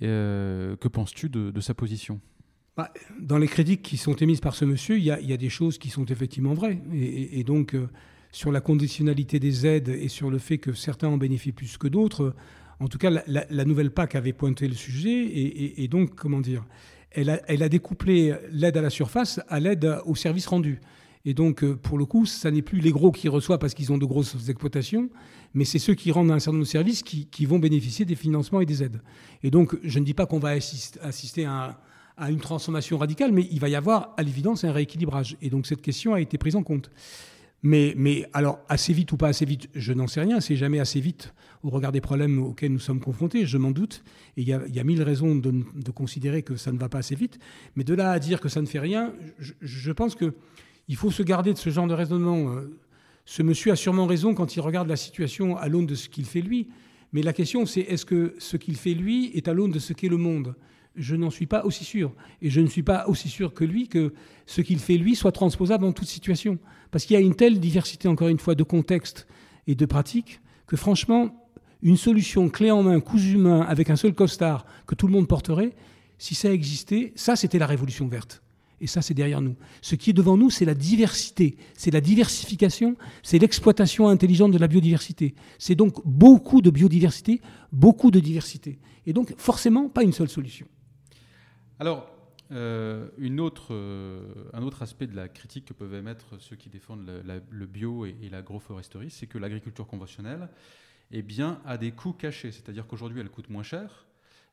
que 0.00 0.88
penses-tu 0.88 1.28
de, 1.28 1.60
sa 1.60 1.74
position? 1.74 2.20
Bah, 2.76 2.92
Dans 3.20 3.38
les 3.38 3.48
critiques 3.48 3.82
qui 3.82 3.96
sont 3.96 4.14
émises 4.14 4.40
par 4.40 4.54
ce 4.54 4.64
monsieur, 4.64 4.96
il 4.96 5.04
y 5.04 5.10
a, 5.10 5.36
des 5.36 5.48
choses 5.48 5.76
qui 5.78 5.90
sont 5.90 6.04
effectivement 6.04 6.54
vraies. 6.54 6.80
Et, 6.92 7.42
donc, 7.42 7.76
sur 8.32 8.52
la 8.52 8.60
conditionnalité 8.60 9.38
des 9.40 9.66
aides 9.66 9.88
et 9.88 10.08
sur 10.08 10.30
le 10.30 10.38
fait 10.38 10.58
que 10.58 10.72
certains 10.72 11.08
en 11.08 11.16
bénéficient 11.16 11.52
plus 11.52 11.76
que 11.78 11.88
d'autres. 11.88 12.34
En 12.78 12.88
tout 12.88 12.98
cas, 12.98 13.10
la, 13.26 13.64
nouvelle 13.64 13.90
PAC 13.90 14.14
avait 14.14 14.32
pointé 14.32 14.66
le 14.66 14.74
sujet 14.74 15.30
et, 15.76 15.88
donc, 15.88 16.14
comment 16.14 16.40
dire, 16.40 16.64
elle 17.10 17.28
a, 17.28 17.68
découplé 17.68 18.34
l'aide 18.50 18.76
à 18.76 18.82
la 18.82 18.90
surface 18.90 19.40
à 19.48 19.60
l'aide 19.60 19.98
aux 20.06 20.14
services 20.14 20.46
rendus. 20.46 20.80
Et 21.24 21.34
donc, 21.34 21.62
euh, 21.62 21.76
pour 21.76 21.98
le 21.98 22.06
coup, 22.06 22.24
ça 22.24 22.50
n'est 22.50 22.62
plus 22.62 22.80
les 22.80 22.92
gros 22.92 23.12
qui 23.12 23.28
reçoivent 23.28 23.58
parce 23.58 23.74
qu'ils 23.74 23.92
ont 23.92 23.98
de 23.98 24.06
grosses 24.06 24.48
exploitations, 24.48 25.10
mais 25.52 25.64
c'est 25.64 25.78
ceux 25.78 25.94
qui 25.94 26.12
rendent 26.12 26.30
un 26.30 26.38
certain 26.38 26.52
nombre 26.52 26.64
de 26.64 26.70
services 26.70 27.02
qui, 27.02 27.44
vont 27.44 27.58
bénéficier 27.58 28.04
des 28.04 28.14
financements 28.14 28.60
et 28.60 28.66
des 28.66 28.82
aides. 28.82 29.02
Et 29.42 29.50
donc, 29.50 29.76
je 29.82 29.98
ne 29.98 30.04
dis 30.04 30.14
pas 30.14 30.26
qu'on 30.26 30.38
va 30.38 30.50
assister 30.50 31.44
à, 31.44 31.78
une 32.28 32.40
transformation 32.40 32.98
radicale, 32.98 33.32
mais 33.32 33.48
il 33.50 33.60
va 33.60 33.68
y 33.68 33.74
avoir 33.74 34.14
à 34.16 34.22
l'évidence 34.22 34.64
un 34.64 34.72
rééquilibrage. 34.72 35.36
Et 35.40 35.50
donc, 35.50 35.66
cette 35.66 35.82
question 35.82 36.14
a 36.14 36.20
été 36.20 36.38
prise 36.38 36.56
en 36.56 36.62
compte. 36.62 36.90
Mais, 37.62 38.26
alors, 38.32 38.60
assez 38.68 38.92
vite 38.92 39.12
ou 39.12 39.16
pas 39.16 39.28
assez 39.28 39.44
vite, 39.44 39.68
je 39.74 39.92
n'en 39.92 40.06
sais 40.06 40.20
rien. 40.20 40.40
C'est 40.40 40.56
jamais 40.56 40.80
assez 40.80 41.00
vite 41.00 41.34
au 41.62 41.68
regard 41.68 41.92
des 41.92 42.00
problèmes 42.00 42.42
auxquels 42.42 42.72
nous 42.72 42.78
sommes 42.78 43.00
confrontés, 43.00 43.44
je 43.44 43.58
m'en 43.58 43.70
doute. 43.70 44.02
Et 44.36 44.42
il 44.42 44.48
y, 44.48 44.52
a, 44.54 44.84
mille 44.84 45.02
raisons 45.02 45.36
de, 45.36 45.90
considérer 45.90 46.42
que 46.42 46.56
ça 46.56 46.72
ne 46.72 46.78
va 46.78 46.88
pas 46.88 46.98
assez 46.98 47.14
vite. 47.14 47.38
Mais 47.76 47.84
de 47.84 47.94
là 47.94 48.12
à 48.12 48.18
dire 48.18 48.40
que 48.40 48.48
ça 48.48 48.62
ne 48.62 48.66
fait 48.66 48.78
rien, 48.78 49.12
je, 49.38 49.92
pense 49.92 50.14
qu'il 50.14 50.96
faut 50.96 51.10
se 51.10 51.22
garder 51.22 51.52
de 51.52 51.58
ce 51.58 51.68
genre 51.68 51.86
de 51.86 51.94
raisonnement. 51.94 52.50
Euh, 52.50 52.78
ce 53.26 53.42
monsieur 53.42 53.72
a 53.72 53.76
sûrement 53.76 54.06
raison 54.06 54.34
quand 54.34 54.56
il 54.56 54.60
regarde 54.60 54.88
la 54.88 54.96
situation 54.96 55.56
à 55.58 55.68
l'aune 55.68 55.86
de 55.86 55.94
ce 55.94 56.08
qu'il 56.08 56.24
fait 56.24 56.40
lui. 56.40 56.68
Mais 57.12 57.22
la 57.22 57.34
question, 57.34 57.66
c'est 57.66 57.80
est-ce 57.80 58.06
que 58.06 58.34
ce 58.38 58.56
qu'il 58.56 58.76
fait 58.76 58.94
lui 58.94 59.26
est 59.34 59.48
à 59.48 59.52
l'aune 59.52 59.70
de 59.70 59.78
ce 59.78 59.92
qu'est 59.92 60.08
le 60.08 60.16
monde? 60.16 60.54
Je 60.96 61.16
n'en 61.16 61.30
suis 61.30 61.46
pas 61.46 61.64
aussi 61.64 61.84
sûr. 61.84 62.12
Et 62.42 62.50
je 62.50 62.60
ne 62.60 62.66
suis 62.66 62.82
pas 62.82 63.06
aussi 63.06 63.28
sûr 63.28 63.54
que 63.54 63.64
lui 63.64 63.88
que 63.88 64.12
ce 64.46 64.60
qu'il 64.60 64.78
fait 64.78 64.96
lui 64.96 65.14
soit 65.14 65.32
transposable 65.32 65.84
en 65.84 65.92
toute 65.92 66.08
situation. 66.08 66.58
Parce 66.90 67.04
qu'il 67.04 67.14
y 67.14 67.16
a 67.16 67.20
une 67.20 67.34
telle 67.34 67.60
diversité, 67.60 68.08
encore 68.08 68.28
une 68.28 68.38
fois, 68.38 68.54
de 68.54 68.62
contextes 68.62 69.26
et 69.66 69.74
de 69.74 69.86
pratiques 69.86 70.40
que 70.66 70.76
franchement, 70.76 71.48
une 71.82 71.96
solution 71.96 72.48
clé 72.48 72.70
en 72.70 72.82
main, 72.82 73.00
cousu 73.00 73.36
main, 73.36 73.62
avec 73.62 73.90
un 73.90 73.96
seul 73.96 74.14
costard 74.14 74.66
que 74.86 74.94
tout 74.94 75.06
le 75.06 75.12
monde 75.12 75.28
porterait, 75.28 75.74
si 76.18 76.34
ça 76.34 76.52
existait, 76.52 77.12
ça 77.16 77.34
c'était 77.34 77.58
la 77.58 77.66
révolution 77.66 78.06
verte. 78.06 78.42
Et 78.80 78.86
ça, 78.86 79.02
c'est 79.02 79.14
derrière 79.14 79.42
nous. 79.42 79.56
Ce 79.82 79.94
qui 79.94 80.10
est 80.10 80.14
devant 80.14 80.38
nous, 80.38 80.48
c'est 80.48 80.64
la 80.64 80.74
diversité, 80.74 81.56
c'est 81.74 81.90
la 81.90 82.00
diversification, 82.00 82.96
c'est 83.22 83.38
l'exploitation 83.38 84.08
intelligente 84.08 84.52
de 84.52 84.58
la 84.58 84.68
biodiversité. 84.68 85.34
C'est 85.58 85.74
donc 85.74 86.00
beaucoup 86.06 86.62
de 86.62 86.70
biodiversité, 86.70 87.42
beaucoup 87.72 88.10
de 88.10 88.20
diversité. 88.20 88.78
Et 89.06 89.12
donc, 89.12 89.34
forcément, 89.36 89.88
pas 89.88 90.02
une 90.02 90.12
seule 90.12 90.30
solution. 90.30 90.66
Alors, 91.80 92.06
euh, 92.52 93.08
euh, 93.70 94.34
un 94.52 94.62
autre 94.62 94.82
aspect 94.82 95.06
de 95.06 95.16
la 95.16 95.30
critique 95.30 95.64
que 95.64 95.72
peuvent 95.72 95.94
émettre 95.94 96.38
ceux 96.38 96.54
qui 96.54 96.68
défendent 96.68 97.10
le, 97.50 97.66
bio 97.66 98.04
et, 98.04 98.28
l'agroforesterie, 98.30 99.10
c'est 99.10 99.26
que 99.26 99.38
l'agriculture 99.38 99.86
conventionnelle 99.86 100.50
eh 101.10 101.22
bien, 101.22 101.62
a 101.64 101.78
des 101.78 101.92
coûts 101.92 102.12
cachés. 102.12 102.52
C'est-à-dire 102.52 102.86
qu'aujourd'hui, 102.86 103.20
elle 103.20 103.30
coûte 103.30 103.48
moins 103.48 103.62
cher, 103.62 104.06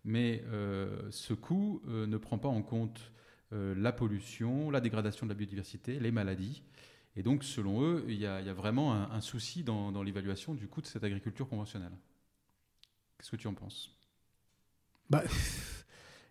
mais 0.05 0.41
euh, 0.47 1.01
ce 1.11 1.33
coût 1.33 1.81
ne 1.85 2.17
prend 2.17 2.37
pas 2.37 2.47
en 2.47 2.61
compte 2.61 3.11
la 3.51 3.91
pollution, 3.91 4.71
la 4.71 4.79
dégradation 4.79 5.25
de 5.25 5.31
la 5.31 5.35
biodiversité, 5.35 5.99
les 5.99 6.11
maladies. 6.11 6.63
Et 7.17 7.23
donc, 7.23 7.43
selon 7.43 7.81
eux, 7.83 8.05
il 8.07 8.19
y 8.19 8.25
a, 8.25 8.53
vraiment 8.53 8.93
un, 8.93 9.21
souci 9.21 9.63
dans, 9.63 10.01
l'évaluation 10.01 10.53
du 10.53 10.69
coût 10.69 10.81
de 10.81 10.87
cette 10.87 11.03
agriculture 11.03 11.49
conventionnelle. 11.49 11.93
Qu'est-ce 13.17 13.31
que 13.31 13.35
tu 13.35 13.47
en 13.47 13.53
penses? 13.53 13.93
Bah, 15.09 15.23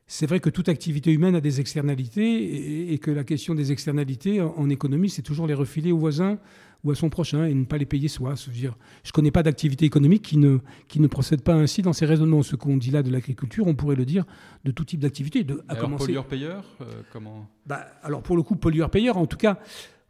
C'est 0.08 0.26
vrai 0.26 0.38
que 0.38 0.50
toute 0.50 0.68
activité 0.68 1.12
humaine 1.12 1.34
a 1.34 1.40
des 1.40 1.60
externalités 1.60 2.92
et, 2.92 2.98
que 2.98 3.10
la 3.10 3.24
question 3.24 3.56
des 3.56 3.72
externalités 3.72 4.40
en 4.40 4.70
économie, 4.70 5.10
c'est 5.10 5.22
toujours 5.22 5.48
les 5.48 5.54
refiler 5.54 5.90
aux 5.90 5.98
voisins 5.98 6.38
ou 6.84 6.92
à 6.92 6.94
son 6.94 7.10
prochain 7.10 7.44
et 7.46 7.54
ne 7.54 7.64
pas 7.64 7.76
les 7.76 7.86
payer 7.86 8.06
soi. 8.06 8.34
Je 8.36 8.66
ne 8.68 8.72
connais 9.12 9.32
pas 9.32 9.42
d'activité 9.42 9.84
économique 9.84 10.22
qui 10.22 10.36
ne, 10.36 10.58
qui 10.86 11.00
ne 11.00 11.08
procède 11.08 11.42
pas 11.42 11.54
ainsi 11.54 11.82
dans 11.82 11.92
ses 11.92 12.06
raisonnements. 12.06 12.42
Ce 12.44 12.54
qu'on 12.54 12.76
dit 12.76 12.92
là 12.92 13.02
de 13.02 13.10
l'agriculture, 13.10 13.66
on 13.66 13.74
pourrait 13.74 13.96
le 13.96 14.04
dire 14.04 14.24
de 14.64 14.70
tout 14.70 14.84
type 14.84 15.00
d'activité. 15.00 15.42
De, 15.42 15.64
alors, 15.66 15.96
pollueur-payeur 15.96 16.64
euh, 16.82 17.02
comment? 17.12 17.48
Bah, 17.66 17.86
Alors, 18.04 18.22
pour 18.22 18.36
le 18.36 18.44
coup, 18.44 18.54
pollueur-payeur, 18.54 19.16
en 19.16 19.26
tout 19.26 19.36
cas, 19.36 19.58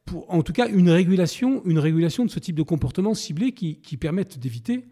pour, 0.04 0.32
en 0.32 0.42
tout 0.42 0.52
cas 0.52 0.68
une, 0.68 0.90
régulation, 0.90 1.62
une 1.64 1.78
régulation 1.78 2.26
de 2.26 2.30
ce 2.30 2.38
type 2.38 2.56
de 2.56 2.62
comportement 2.62 3.14
ciblé 3.14 3.52
qui, 3.52 3.80
qui 3.80 3.96
permettent 3.96 4.38
d'éviter 4.38 4.84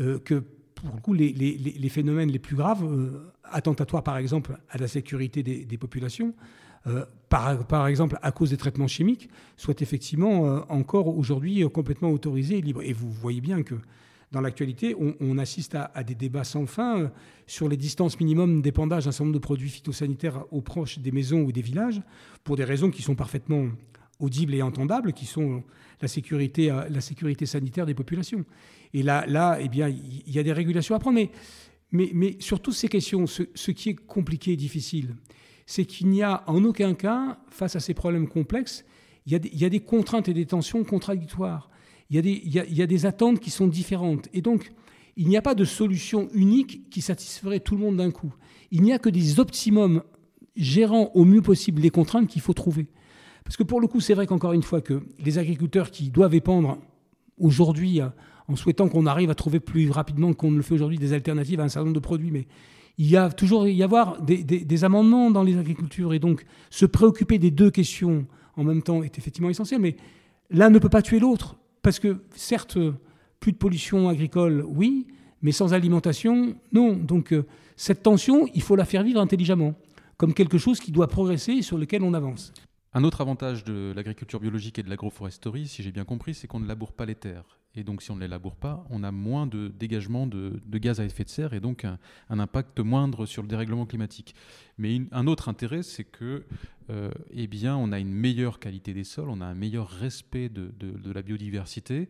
euh, 0.00 0.18
que, 0.18 0.44
pour 0.82 0.94
le 0.94 1.00
coup, 1.00 1.12
les, 1.12 1.32
les, 1.32 1.56
les, 1.56 1.88
phénomènes 1.88 2.30
les 2.30 2.38
plus 2.38 2.56
graves, 2.56 2.84
euh, 2.84 3.32
attentatoires 3.44 4.02
par 4.02 4.16
exemple 4.16 4.58
à 4.70 4.78
la 4.78 4.88
sécurité 4.88 5.42
des, 5.42 5.64
des 5.64 5.78
populations, 5.78 6.34
euh, 6.86 7.04
par, 7.28 7.66
par, 7.66 7.86
exemple 7.88 8.18
à 8.22 8.30
cause 8.32 8.50
des 8.50 8.56
traitements 8.56 8.86
chimiques, 8.86 9.28
soit 9.56 9.82
effectivement 9.82 10.46
euh, 10.46 10.60
encore 10.68 11.08
aujourd'hui 11.08 11.64
complètement 11.72 12.10
autorisés 12.10 12.58
et 12.58 12.60
libres. 12.60 12.82
Et 12.82 12.92
vous 12.92 13.10
voyez 13.10 13.40
bien 13.40 13.62
que 13.62 13.74
dans 14.30 14.40
l'actualité, 14.42 14.94
on, 15.20 15.38
assiste 15.38 15.74
à, 15.74 16.04
des 16.04 16.14
débats 16.14 16.44
sans 16.44 16.66
fin 16.66 17.10
sur 17.46 17.66
les 17.66 17.78
distances 17.78 18.20
minimum 18.20 18.60
d'épandage 18.60 19.06
d'un 19.06 19.10
certain 19.10 19.24
nombre 19.24 19.38
de 19.38 19.42
produits 19.42 19.70
phytosanitaires 19.70 20.44
aux 20.50 20.60
proches 20.60 20.98
des 20.98 21.12
maisons 21.12 21.40
ou 21.40 21.50
des 21.50 21.62
villages, 21.62 22.02
pour 22.44 22.54
des 22.56 22.64
raisons 22.64 22.90
qui 22.90 23.00
sont 23.00 23.14
parfaitement 23.14 23.68
audibles 24.18 24.54
et 24.54 24.62
entendables, 24.62 25.12
qui 25.12 25.26
sont 25.26 25.62
la 26.00 26.08
sécurité, 26.08 26.68
la 26.88 27.00
sécurité 27.00 27.46
sanitaire 27.46 27.86
des 27.86 27.94
populations. 27.94 28.44
Et 28.94 29.02
là, 29.02 29.24
là 29.26 29.58
eh 29.60 29.68
bien, 29.68 29.88
il 29.88 30.30
y 30.30 30.38
a 30.38 30.42
des 30.42 30.52
régulations 30.52 30.94
à 30.94 30.98
prendre. 30.98 31.16
Mais, 31.16 31.30
mais, 31.90 32.10
mais 32.14 32.36
sur 32.40 32.60
toutes 32.60 32.74
ces 32.74 32.88
questions, 32.88 33.26
ce, 33.26 33.44
ce 33.54 33.70
qui 33.70 33.90
est 33.90 33.94
compliqué 33.94 34.52
et 34.52 34.56
difficile, 34.56 35.14
c'est 35.66 35.84
qu'il 35.84 36.08
n'y 36.08 36.22
a 36.22 36.44
en 36.46 36.64
aucun 36.64 36.94
cas, 36.94 37.38
face 37.50 37.76
à 37.76 37.80
ces 37.80 37.94
problèmes 37.94 38.28
complexes, 38.28 38.84
il 39.26 39.32
y, 39.60 39.64
a 39.66 39.68
des, 39.68 39.80
contraintes 39.80 40.30
et 40.30 40.32
des 40.32 40.46
tensions 40.46 40.82
contradictoires. 40.84 41.68
Il 42.08 42.16
y, 42.16 42.80
a 42.82 42.86
des, 42.86 43.04
attentes 43.04 43.40
qui 43.40 43.50
sont 43.50 43.66
différentes. 43.66 44.30
Et 44.32 44.40
donc, 44.40 44.72
il 45.18 45.28
n'y 45.28 45.36
a 45.36 45.42
pas 45.42 45.54
de 45.54 45.66
solution 45.66 46.30
unique 46.32 46.88
qui 46.88 47.02
satisferait 47.02 47.60
tout 47.60 47.76
le 47.76 47.82
monde 47.82 47.98
d'un 47.98 48.10
coup. 48.10 48.32
Il 48.70 48.80
n'y 48.80 48.94
a 48.94 48.98
que 48.98 49.10
des 49.10 49.38
optimums 49.38 50.02
gérant 50.56 51.10
au 51.12 51.26
mieux 51.26 51.42
possible 51.42 51.82
les 51.82 51.90
contraintes 51.90 52.28
qu'il 52.28 52.40
faut 52.40 52.54
trouver. 52.54 52.86
Parce 53.48 53.56
que 53.56 53.62
pour 53.62 53.80
le 53.80 53.86
coup, 53.86 54.02
c'est 54.02 54.12
vrai 54.12 54.26
qu'encore 54.26 54.52
une 54.52 54.62
fois, 54.62 54.82
que 54.82 55.00
les 55.24 55.38
agriculteurs 55.38 55.90
qui 55.90 56.10
doivent 56.10 56.34
épandre 56.34 56.76
aujourd'hui, 57.38 58.02
en 58.46 58.56
souhaitant 58.56 58.90
qu'on 58.90 59.06
arrive 59.06 59.30
à 59.30 59.34
trouver 59.34 59.58
plus 59.58 59.90
rapidement 59.90 60.34
qu'on 60.34 60.50
ne 60.50 60.58
le 60.58 60.62
fait 60.62 60.74
aujourd'hui 60.74 60.98
des 60.98 61.14
alternatives 61.14 61.58
à 61.58 61.62
un 61.62 61.68
certain 61.70 61.86
nombre 61.86 61.94
de 61.94 62.04
produits, 62.04 62.30
mais 62.30 62.46
il 62.98 63.08
y 63.08 63.16
a 63.16 63.30
toujours 63.30 63.66
y 63.66 63.82
avoir 63.82 64.20
des, 64.20 64.84
amendements 64.84 65.30
dans 65.30 65.42
les 65.42 65.56
agricultures 65.56 66.12
et 66.12 66.18
donc 66.18 66.44
se 66.68 66.84
préoccuper 66.84 67.38
des 67.38 67.50
deux 67.50 67.70
questions 67.70 68.26
en 68.58 68.64
même 68.64 68.82
temps 68.82 69.02
est 69.02 69.16
effectivement 69.16 69.48
essentiel. 69.48 69.80
Mais 69.80 69.96
l'un 70.50 70.68
ne 70.68 70.78
peut 70.78 70.90
pas 70.90 71.00
tuer 71.00 71.18
l'autre 71.18 71.56
parce 71.80 71.98
que 71.98 72.18
certes, 72.34 72.76
plus 73.40 73.52
de 73.52 73.56
pollution 73.56 74.10
agricole, 74.10 74.62
oui, 74.68 75.06
mais 75.40 75.52
sans 75.52 75.72
alimentation, 75.72 76.54
non. 76.72 76.92
Donc 76.92 77.32
euh, 77.32 77.46
cette 77.76 78.02
tension, 78.02 78.46
il 78.54 78.60
faut 78.60 78.76
la 78.76 78.84
faire 78.84 79.04
vivre 79.04 79.22
intelligemment, 79.22 79.72
comme 80.18 80.34
quelque 80.34 80.58
chose 80.58 80.80
qui 80.80 80.92
doit 80.92 81.08
progresser 81.08 81.52
et 81.52 81.62
sur 81.62 81.78
lequel 81.78 82.02
on 82.02 82.12
avance. 82.12 82.52
Un 82.94 83.04
autre 83.04 83.20
avantage 83.20 83.64
de 83.64 83.92
l'agriculture 83.94 84.40
biologique 84.40 84.78
et 84.78 84.82
de 84.82 84.88
l'agroforesterie, 84.88 85.68
si 85.68 85.82
j'ai 85.82 85.92
bien 85.92 86.04
compris, 86.04 86.34
c'est 86.34 86.46
qu'on 86.46 86.60
ne 86.60 86.66
laboure 86.66 86.92
pas 86.92 87.04
les 87.04 87.14
terres. 87.14 87.58
Et 87.74 87.84
donc, 87.84 88.02
si 88.02 88.10
on 88.10 88.16
ne 88.16 88.20
les 88.20 88.28
laboure 88.28 88.56
pas, 88.56 88.86
on 88.88 89.04
a 89.04 89.12
moins 89.12 89.46
de 89.46 89.68
dégagement 89.68 90.26
de, 90.26 90.60
gaz 90.78 90.98
à 90.98 91.04
effet 91.04 91.22
de 91.22 91.28
serre 91.28 91.52
et 91.52 91.60
donc 91.60 91.84
un, 91.84 91.98
impact 92.30 92.80
moindre 92.80 93.26
sur 93.26 93.42
le 93.42 93.48
dérèglement 93.48 93.84
climatique. 93.84 94.34
Mais 94.78 95.02
un 95.12 95.26
autre 95.26 95.50
intérêt, 95.50 95.82
c'est 95.82 96.04
que, 96.04 96.46
euh, 96.88 97.10
eh 97.30 97.46
bien, 97.46 97.76
on 97.76 97.92
a 97.92 97.98
une 97.98 98.12
meilleure 98.12 98.58
qualité 98.58 98.94
des 98.94 99.04
sols, 99.04 99.28
on 99.28 99.42
a 99.42 99.46
un 99.46 99.54
meilleur 99.54 99.88
respect 99.90 100.48
de, 100.48 100.72
de 100.78 101.12
la 101.12 101.20
biodiversité 101.20 102.08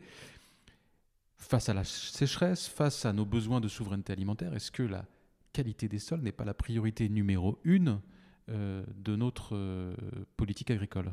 face 1.39 1.69
à 1.69 1.75
la 1.75 1.85
sécheresse, 1.85 2.69
face 2.69 3.05
à 3.05 3.13
nos 3.13 3.25
besoins 3.25 3.61
de 3.61 3.69
souveraineté 3.69 4.13
alimentaire. 4.13 4.55
Est-ce 4.55 4.71
que 4.71 4.85
la 4.85 5.07
qualité 5.53 5.89
des 5.89 5.99
sols 5.99 6.21
n'est 6.21 6.33
pas 6.33 6.45
la 6.45 6.55
priorité 6.55 7.09
numéro 7.09 7.59
une 7.65 8.01
de 8.49 9.17
notre 9.17 9.55
euh, 9.55 9.95
politique 10.37 10.71
agricole 10.71 11.13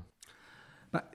bah, 0.94 1.10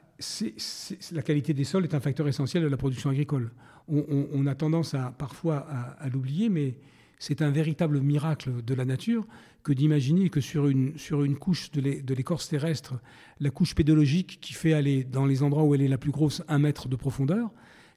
La 1.12 1.22
qualité 1.22 1.54
des 1.54 1.64
sols 1.64 1.84
est 1.84 1.94
un 1.94 2.00
facteur 2.00 2.28
essentiel 2.28 2.62
de 2.62 2.68
la 2.68 2.76
production 2.76 3.10
agricole. 3.10 3.52
On, 3.88 4.46
a 4.46 4.54
tendance 4.54 4.94
à, 4.94 5.10
parfois 5.10 5.66
à, 5.68 6.08
l'oublier, 6.08 6.48
mais 6.48 6.76
c'est 7.18 7.42
un 7.42 7.50
véritable 7.50 8.00
miracle 8.00 8.62
de 8.62 8.74
la 8.74 8.84
nature 8.84 9.26
que 9.64 9.72
d'imaginer 9.72 10.30
que 10.30 10.40
sur 10.40 10.68
une, 10.68 10.96
sur 10.96 11.24
une 11.24 11.36
couche 11.36 11.72
de 11.72 12.14
l'écorce 12.14 12.48
terrestre, 12.48 12.94
la 13.40 13.50
couche 13.50 13.74
pédologique 13.74 14.38
qui 14.40 14.52
fait 14.52 14.74
aller 14.74 15.02
dans 15.02 15.26
les 15.26 15.42
endroits 15.42 15.64
où 15.64 15.74
elle 15.74 15.82
est 15.82 15.88
la 15.88 15.98
plus 15.98 16.12
grosse 16.12 16.42
un 16.46 16.58
mètre 16.60 16.88
de 16.88 16.94
profondeur, 16.94 17.50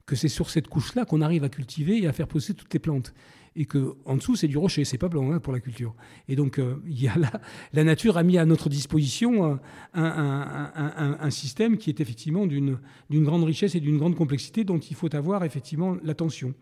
que 0.07 0.15
c'est 0.15 0.29
sur 0.29 0.49
cette 0.49 0.67
couche-là 0.67 1.05
qu'on 1.05 1.21
arrive 1.21 1.43
à 1.43 1.49
cultiver 1.49 2.01
et 2.01 2.07
à 2.07 2.13
faire 2.13 2.27
pousser 2.27 2.55
toutes 2.55 2.73
les 2.73 2.79
plantes 2.79 3.13
et 3.55 3.65
que 3.65 3.95
en 4.05 4.15
dessous 4.15 4.35
c'est 4.35 4.47
du 4.47 4.57
rocher, 4.57 4.85
c'est 4.85 4.97
pas 4.97 5.09
blanc 5.09 5.31
hein, 5.31 5.39
pour 5.39 5.53
la 5.53 5.59
culture. 5.59 5.93
Et 6.27 6.35
donc 6.35 6.59
euh, 6.59 6.81
il 6.87 7.01
y 7.01 7.07
a 7.07 7.17
là, 7.17 7.31
la 7.73 7.83
nature 7.83 8.17
a 8.17 8.23
mis 8.23 8.37
à 8.37 8.45
notre 8.45 8.69
disposition 8.69 9.59
un, 9.93 11.17
un, 11.19 11.29
système 11.29 11.77
qui 11.77 11.89
est 11.89 11.99
effectivement 11.99 12.45
d'une 12.45 12.79
grande 13.11 13.43
richesse 13.43 13.75
et 13.75 13.79
d'une 13.79 13.97
grande 13.97 14.15
complexité 14.15 14.63
dont 14.63 14.79
il 14.79 14.95
faut 14.95 15.13
avoir 15.15 15.43
effectivement 15.43 15.97
l'attention. 16.03 16.53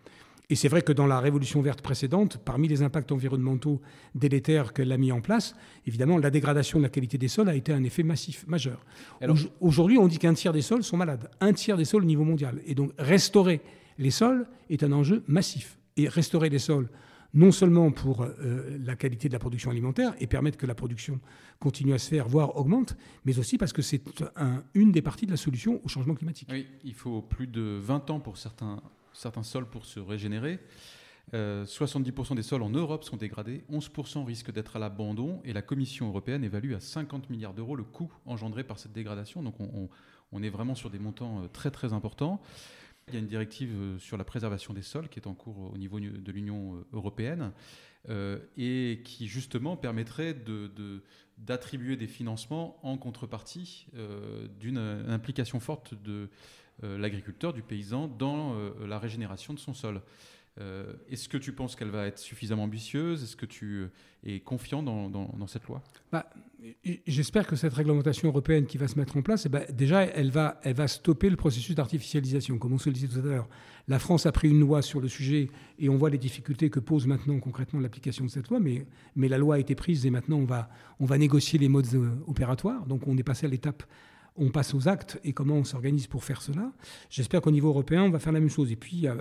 Et 0.52 0.56
c'est 0.56 0.68
vrai 0.68 0.82
que 0.82 0.92
dans 0.92 1.08
la 1.08 1.22
révolution 1.22 1.62
verte 1.62 1.82
précédente, 1.82 2.38
parmi 2.44 2.68
les 2.68 2.82
impacts 2.82 3.14
environnementaux 3.14 3.80
délétères 4.16 4.74
qu'elle 4.74 4.92
a 4.92 4.98
mis 4.98 5.14
en 5.14 5.22
place, 5.22 5.56
évidemment, 5.88 6.18
la 6.18 6.30
dégradation 6.30 6.78
de 6.78 6.84
la 6.84 6.90
qualité 6.90 7.18
des 7.18 7.30
sols 7.30 7.48
a 7.48 7.56
été 7.56 7.72
un 7.72 7.82
effet 7.86 8.04
massif, 8.04 8.46
majeur. 8.48 8.86
Aujourd'hui, 9.62 9.98
on 9.98 10.08
dit 10.08 10.18
qu'un 10.18 10.34
tiers 10.34 10.52
des 10.52 10.62
sols 10.62 10.84
sont 10.84 10.98
malades, 10.98 11.32
un 11.40 11.54
tiers 11.54 11.78
des 11.78 11.86
sols 11.86 12.02
au 12.02 12.06
niveau 12.06 12.26
mondial. 12.26 12.62
Et 12.66 12.76
donc, 12.76 12.92
restaurer 12.98 13.62
les 13.98 14.12
sols 14.12 14.46
est 14.70 14.84
un 14.84 14.92
enjeu 14.92 15.24
massif 15.26 15.78
et 15.98 16.08
restaurer 16.08 16.50
les 16.50 16.60
sols, 16.60 16.90
non 17.34 17.52
seulement 17.52 17.92
pour 17.92 18.24
euh, 18.24 18.78
la 18.84 18.96
qualité 18.96 19.28
de 19.28 19.34
la 19.34 19.40
production 19.40 19.72
alimentaire 19.72 20.14
et 20.20 20.28
permettre 20.28 20.58
que 20.58 20.66
la 20.66 20.76
production 20.76 21.20
continue 21.60 21.94
à 21.94 22.00
se 22.00 22.10
faire, 22.10 22.28
voire 22.28 22.58
augmente, 22.58 22.98
mais 23.26 23.40
aussi 23.40 23.58
parce 23.58 23.74
que 23.74 23.82
c'est 23.82 24.02
une 24.74 24.92
des 24.92 25.02
parties 25.02 25.26
de 25.26 25.32
la 25.32 25.38
solution 25.38 25.82
au 25.84 25.88
changement 25.88 26.16
climatique. 26.16 26.50
Oui, 26.52 26.68
il 26.84 26.94
faut 26.94 27.22
plus 27.22 27.48
de 27.48 27.80
20 27.82 28.10
ans 28.10 28.20
pour 28.20 28.38
certains, 28.38 28.82
certains 29.14 29.44
sols 29.44 29.66
pour 29.66 29.86
se 29.86 30.00
régénérer. 30.00 30.60
70% 31.34 31.34
euh, 31.34 32.36
des 32.36 32.42
sols 32.42 32.64
en 32.64 32.70
Europe 32.70 33.06
sont 33.06 33.16
dégradés, 33.16 33.64
11% 33.72 34.26
risquent 34.26 34.52
d'être 34.52 34.76
à 34.76 34.80
l'abandon, 34.80 35.40
et 35.46 35.54
la 35.54 35.62
Commission 35.62 36.10
européenne 36.10 36.44
évalue 36.44 36.74
à 36.74 36.82
50 36.82 37.30
milliards 37.30 37.54
d'euros 37.54 37.78
le 37.78 37.84
coût 37.84 38.12
engendré 38.26 38.66
par 38.66 38.80
cette 38.80 38.92
dégradation. 38.92 39.42
Donc 39.42 39.56
on, 39.60 39.88
on 40.32 40.44
est 40.44 40.50
vraiment 40.50 40.76
sur 40.76 40.90
des 40.90 41.00
montants 41.00 41.44
euh, 41.44 41.48
très 41.48 41.72
très 41.72 41.94
importants. 41.94 42.42
Il 43.12 43.16
y 43.16 43.18
a 43.18 43.20
une 43.20 43.28
directive 43.28 43.74
euh, 43.76 44.00
sur 44.00 44.16
la 44.16 44.24
préservation 44.24 44.74
des 44.74 44.82
sols 44.82 45.10
qui 45.10 45.20
est 45.20 45.28
en 45.28 45.34
cours 45.34 45.74
au 45.74 45.78
niveau 45.78 46.00
de 46.00 46.32
l'Union 46.32 46.76
euh, 46.76 46.86
européenne 46.94 47.52
euh, 48.08 48.40
et 48.56 49.02
qui 49.04 49.28
justement 49.28 49.76
permettrait 49.76 50.34
d'attribuer 51.38 51.98
des 51.98 52.08
financements 52.08 52.80
en 52.84 52.98
contrepartie 52.98 53.88
d'une 54.60 54.78
implication 54.78 55.60
forte 55.60 55.94
de 56.02 56.30
l'agriculteur, 56.82 57.54
du 57.54 57.62
paysan 57.62 58.08
dans 58.08 58.56
la 58.80 58.98
régénération 58.98 59.54
de 59.54 59.60
son 59.60 59.74
sol. 59.74 60.02
Euh, 60.60 60.94
est-ce 61.10 61.30
que 61.30 61.38
tu 61.38 61.54
penses 61.54 61.76
qu'elle 61.76 61.90
va 61.90 62.08
être 62.08 62.20
suffisamment 62.20 62.64
ambitieuse? 62.64 63.24
Est-ce 63.24 63.38
que 63.38 63.46
tu 63.46 63.88
es 64.26 64.42
confiant 64.42 64.84
dans, 64.84 65.48
cette 65.48 65.66
loi? 65.66 65.82
Bah, 66.12 66.30
J'espère 67.08 67.48
que 67.48 67.56
cette 67.56 67.74
réglementation 67.74 68.28
européenne 68.28 68.66
qui 68.66 68.78
va 68.78 68.88
se 68.88 69.00
mettre 69.00 69.18
en 69.18 69.22
place, 69.22 69.46
eh 69.46 69.50
ben, 69.50 69.64
déjà, 69.72 70.04
elle 70.04 70.30
va, 70.30 70.60
stopper 70.88 71.30
le 71.30 71.38
processus 71.38 71.74
d'artificialisation. 71.74 72.58
Comme 72.58 72.74
on 72.74 72.78
se 72.78 72.90
le 72.90 72.94
disait 72.94 73.08
tout 73.08 73.20
à 73.20 73.22
l'heure, 73.22 73.50
la 73.88 73.98
France 73.98 74.26
a 74.26 74.32
pris 74.32 74.50
une 74.50 74.60
loi 74.60 74.82
sur 74.82 75.00
le 75.00 75.08
sujet 75.08 75.50
et 75.80 75.90
on 75.90 75.96
voit 75.96 76.10
les 76.10 76.18
difficultés 76.18 76.70
que 76.70 76.80
pose 76.80 77.08
maintenant 77.08 77.40
concrètement 77.40 77.80
l'application 77.80 78.26
de 78.26 78.30
cette 78.30 78.50
loi, 78.50 78.60
mais, 78.60 78.86
la 79.16 79.38
loi 79.38 79.56
a 79.56 79.60
été 79.60 79.74
prise 79.74 80.06
et 80.06 80.12
maintenant 80.12 80.38
on 81.00 81.06
va, 81.06 81.18
négocier 81.18 81.58
les 81.58 81.70
modes 81.70 81.88
euh, 81.94 82.12
opératoires. 82.28 82.86
Donc 82.86 83.08
on 83.08 83.18
est 83.18 83.24
passé 83.24 83.46
à 83.46 83.50
l'étape 83.50 83.84
on 84.38 84.50
passe 84.50 84.74
aux 84.74 84.88
actes 84.88 85.20
et 85.26 85.34
comment 85.34 85.56
on 85.56 85.64
s'organise 85.66 86.08
pour 86.08 86.24
faire 86.24 86.42
cela. 86.42 86.72
J'espère 87.10 87.42
qu'au 87.42 87.52
niveau 87.52 87.68
européen, 87.68 88.04
on 88.04 88.10
va 88.10 88.20
faire 88.20 88.32
la 88.32 88.40
même 88.40 88.50
chose. 88.50 88.72
Et 88.72 88.78
puis, 88.78 89.06
euh, 89.06 89.16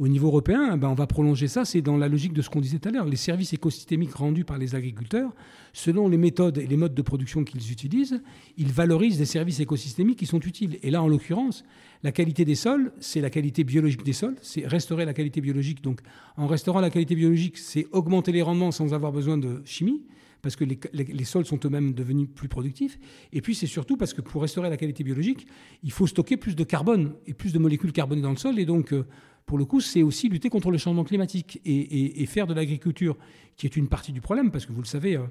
au 0.00 0.08
niveau 0.08 0.28
européen, 0.28 0.78
ben, 0.78 0.88
on 0.88 0.94
va 0.94 1.06
prolonger 1.06 1.46
ça. 1.46 1.66
C'est 1.66 1.82
dans 1.82 1.98
la 1.98 2.08
logique 2.08 2.32
de 2.32 2.40
ce 2.40 2.48
qu'on 2.48 2.62
disait 2.62 2.78
tout 2.78 2.88
à 2.88 2.92
l'heure. 2.92 3.04
Les 3.04 3.16
services 3.16 3.52
écosystémiques 3.52 4.14
rendus 4.14 4.46
par 4.46 4.56
les 4.56 4.74
agriculteurs, 4.74 5.30
selon 5.74 6.08
les 6.08 6.16
méthodes 6.16 6.56
et 6.56 6.66
les 6.66 6.78
modes 6.78 6.94
de 6.94 7.02
production 7.02 7.44
qu'ils 7.44 7.70
utilisent, 7.70 8.22
ils 8.56 8.72
valorisent 8.72 9.18
des 9.18 9.26
services 9.26 9.60
écosystémiques 9.60 10.18
qui 10.18 10.24
sont 10.24 10.40
utiles. 10.40 10.78
Et 10.82 10.90
là, 10.90 11.02
en 11.02 11.06
l'occurrence, 11.06 11.64
la 12.02 12.12
qualité 12.12 12.46
des 12.46 12.54
sols, 12.54 12.92
c'est 12.98 13.20
la 13.20 13.28
qualité 13.28 13.62
biologique 13.62 14.02
des 14.02 14.14
sols, 14.14 14.36
c'est 14.40 14.66
restaurer 14.66 15.04
la 15.04 15.12
qualité 15.12 15.42
biologique. 15.42 15.82
Donc, 15.82 16.00
en 16.38 16.46
restaurant 16.46 16.80
la 16.80 16.88
qualité 16.88 17.14
biologique, 17.14 17.58
c'est 17.58 17.86
augmenter 17.92 18.32
les 18.32 18.40
rendements 18.40 18.70
sans 18.70 18.94
avoir 18.94 19.12
besoin 19.12 19.36
de 19.36 19.60
chimie 19.66 20.00
parce 20.42 20.56
que 20.56 20.64
les, 20.64 21.24
sols 21.24 21.44
sont 21.44 21.60
eux-mêmes 21.64 21.92
devenus 21.92 22.28
plus 22.34 22.48
productifs. 22.48 22.98
Et 23.32 23.40
puis 23.40 23.54
c'est 23.54 23.66
surtout 23.66 23.96
parce 23.96 24.14
que 24.14 24.20
pour 24.20 24.42
restaurer 24.42 24.70
la 24.70 24.76
qualité 24.76 25.04
biologique, 25.04 25.46
il 25.82 25.92
faut 25.92 26.06
stocker 26.06 26.36
plus 26.36 26.56
de 26.56 26.64
carbone 26.64 27.12
et 27.26 27.34
plus 27.34 27.52
de 27.52 27.58
molécules 27.58 27.92
carbonées 27.92 28.22
dans 28.22 28.30
le 28.30 28.36
sol. 28.36 28.58
Et 28.58 28.64
donc, 28.64 28.92
euh, 28.92 29.04
pour 29.50 29.58
le 29.58 29.64
coup, 29.64 29.80
c'est 29.80 30.04
aussi 30.04 30.28
lutter 30.28 30.48
contre 30.48 30.70
le 30.70 30.78
changement 30.78 31.02
climatique 31.02 31.60
et, 31.64 32.24
faire 32.26 32.46
de 32.46 32.54
l'agriculture, 32.54 33.16
qui 33.56 33.66
est 33.66 33.76
une 33.76 33.88
partie 33.88 34.12
du 34.12 34.20
problème, 34.20 34.52
parce 34.52 34.64
que 34.64 34.72
vous 34.72 34.80
le 34.80 34.86
savez, 34.86 35.16
euh, 35.16 35.24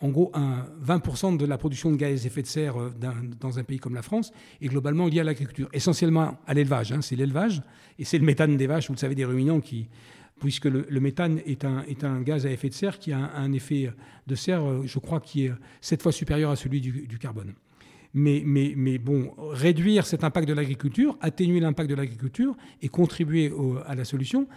en 0.00 0.08
gros, 0.08 0.32
20% 0.82 1.36
de 1.36 1.44
la 1.44 1.58
production 1.58 1.90
de 1.90 1.96
gaz 1.96 2.24
à 2.24 2.26
effet 2.28 2.40
de 2.40 2.46
serre 2.46 2.80
euh, 2.80 2.90
dans 3.38 3.58
un 3.58 3.64
pays 3.64 3.78
comme 3.78 3.94
la 3.94 4.00
France 4.00 4.32
est 4.62 4.68
globalement 4.68 5.06
liée 5.06 5.20
à 5.20 5.24
l'agriculture, 5.24 5.68
essentiellement 5.74 6.38
à 6.46 6.54
l'élevage. 6.54 6.92
Hein. 6.92 7.02
c'est 7.02 7.14
l'élevage 7.14 7.60
et 7.98 8.06
c'est 8.06 8.16
le 8.16 8.24
méthane 8.24 8.56
des 8.56 8.66
vaches, 8.66 8.86
vous 8.86 8.94
le 8.94 8.98
savez, 8.98 9.14
des 9.14 9.26
ruminants 9.26 9.60
qui, 9.60 9.86
puisque 10.40 10.64
le, 10.64 10.86
méthane 10.98 11.42
est 11.44 11.66
un, 11.66 11.82
est 11.82 12.04
un, 12.04 12.22
gaz 12.22 12.46
à 12.46 12.50
effet 12.50 12.70
de 12.70 12.74
serre 12.74 12.98
qui 12.98 13.12
a 13.12 13.18
un, 13.18 13.52
effet 13.52 13.92
de 14.26 14.34
serre, 14.34 14.64
euh, 14.64 14.86
je 14.86 14.98
crois, 14.98 15.20
qui 15.20 15.44
est 15.44 15.52
sept 15.82 16.02
fois 16.02 16.12
supérieur 16.12 16.50
à 16.50 16.56
celui 16.56 16.80
du, 16.80 17.18
carbone. 17.18 17.52
Mais, 18.14 18.42
mais, 18.44 18.72
mais, 18.76 18.98
bon, 18.98 19.34
réduire 19.50 20.06
cet 20.06 20.24
impact 20.24 20.48
de 20.48 20.54
l'agriculture, 20.54 21.18
atténuer 21.20 21.60
l'impact 21.60 21.90
de 21.90 21.94
l'agriculture 21.94 22.56
et 22.80 22.88
contribuer 22.88 23.52
à 23.86 23.94
la 23.94 24.04
solution, 24.04 24.48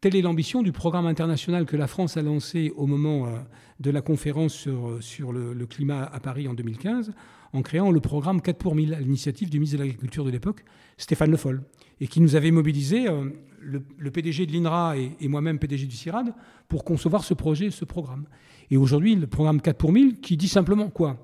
telle 0.00 0.16
est 0.16 0.22
l'ambition 0.22 0.62
du 0.62 0.72
programme 0.72 1.06
international 1.06 1.66
que 1.66 1.76
la 1.76 1.86
France 1.86 2.16
a 2.16 2.22
lancé 2.22 2.72
au 2.76 2.86
moment 2.86 3.26
euh, 3.26 3.38
de 3.80 3.90
la 3.90 4.00
conférence 4.00 4.54
sur, 4.54 4.98
sur 5.00 5.32
le, 5.32 5.66
climat 5.66 6.04
à 6.04 6.20
Paris 6.20 6.48
en 6.48 6.54
2015, 6.54 7.12
en 7.52 7.62
créant 7.62 7.90
le 7.90 8.00
programme 8.00 8.40
4 8.40 8.58
pour 8.58 8.74
1000 8.74 8.94
à 8.94 9.00
l'initiative 9.00 9.50
du 9.50 9.58
ministre 9.58 9.78
de 9.78 9.82
l'Agriculture 9.82 10.24
de 10.24 10.30
l'époque, 10.30 10.64
Stéphane 10.98 11.30
Le 11.30 11.36
Foll, 11.36 11.62
et 12.00 12.06
qui 12.06 12.20
nous 12.20 12.36
avait 12.36 12.50
mobilisé 12.50 13.08
euh, 13.08 13.30
le, 13.60 14.10
PDG 14.10 14.46
de 14.46 14.52
l'INRA 14.52 14.96
et, 14.96 15.28
moi-même 15.28 15.58
PDG 15.58 15.86
du 15.86 15.96
CIRAD 15.96 16.34
pour 16.68 16.84
concevoir 16.84 17.24
ce 17.24 17.34
projet, 17.34 17.70
ce 17.70 17.84
programme. 17.84 18.26
Et 18.70 18.76
aujourd'hui, 18.76 19.14
le 19.14 19.26
programme 19.26 19.60
4 19.60 19.76
pour 19.76 19.92
1000 19.92 20.20
qui 20.20 20.36
dit 20.36 20.48
simplement 20.48 20.88
quoi? 20.88 21.22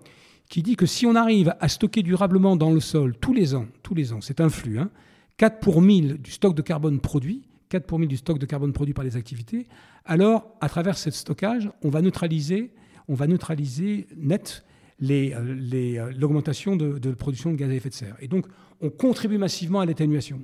Qui 0.53 0.62
dit 0.62 0.76
que 0.76 0.84
si 0.84 1.07
on 1.07 1.14
arrive 1.14 1.55
à 1.61 1.68
stocker 1.70 2.03
durablement 2.03 2.57
dans 2.57 2.72
le 2.72 2.80
sol 2.80 3.16
tous 3.18 3.32
les 3.32 3.55
ans, 3.55 3.64
tous 3.82 3.94
les 3.94 4.12
ans, 4.12 4.20
c'est 4.20 4.38
un 4.38 4.50
flux, 4.50 4.78
hein, 4.78 4.90
4 5.38 5.61
pour 5.61 5.80
1000 5.80 6.18
du 6.18 6.30
stock 6.30 6.55
de 6.55 6.61
carbone 6.61 7.00
produit, 7.00 7.48
4 7.70 7.86
pour 7.86 7.98
1000 7.98 8.07
du 8.07 8.18
stock 8.18 8.38
de 8.38 8.44
carbone 8.44 8.74
produit 8.74 8.92
par 8.92 9.03
les 9.03 9.16
activités, 9.16 9.66
alors 10.05 10.55
à 10.61 10.68
travers 10.68 10.98
ce 10.98 11.11
stockage, 11.11 11.70
on 11.80 11.88
va 11.88 12.03
neutraliser, 12.03 12.70
on 13.09 13.14
va 13.14 13.26
neutraliser 13.28 14.07
net 14.14 14.62
euh, 15.03 15.30
euh, 15.72 16.12
l'augmentation 16.18 16.76
de, 16.76 16.98
de 16.98 17.12
production 17.12 17.50
de 17.53 17.57
gaz 17.57 17.70
à 17.70 17.74
effet 17.74 17.88
de 17.88 17.94
serre. 17.94 18.16
Et 18.20 18.28
donc, 18.28 18.44
on 18.82 18.90
contribue 18.90 19.38
massivement 19.38 19.80
à 19.80 19.86
l'atténuation. 19.86 20.42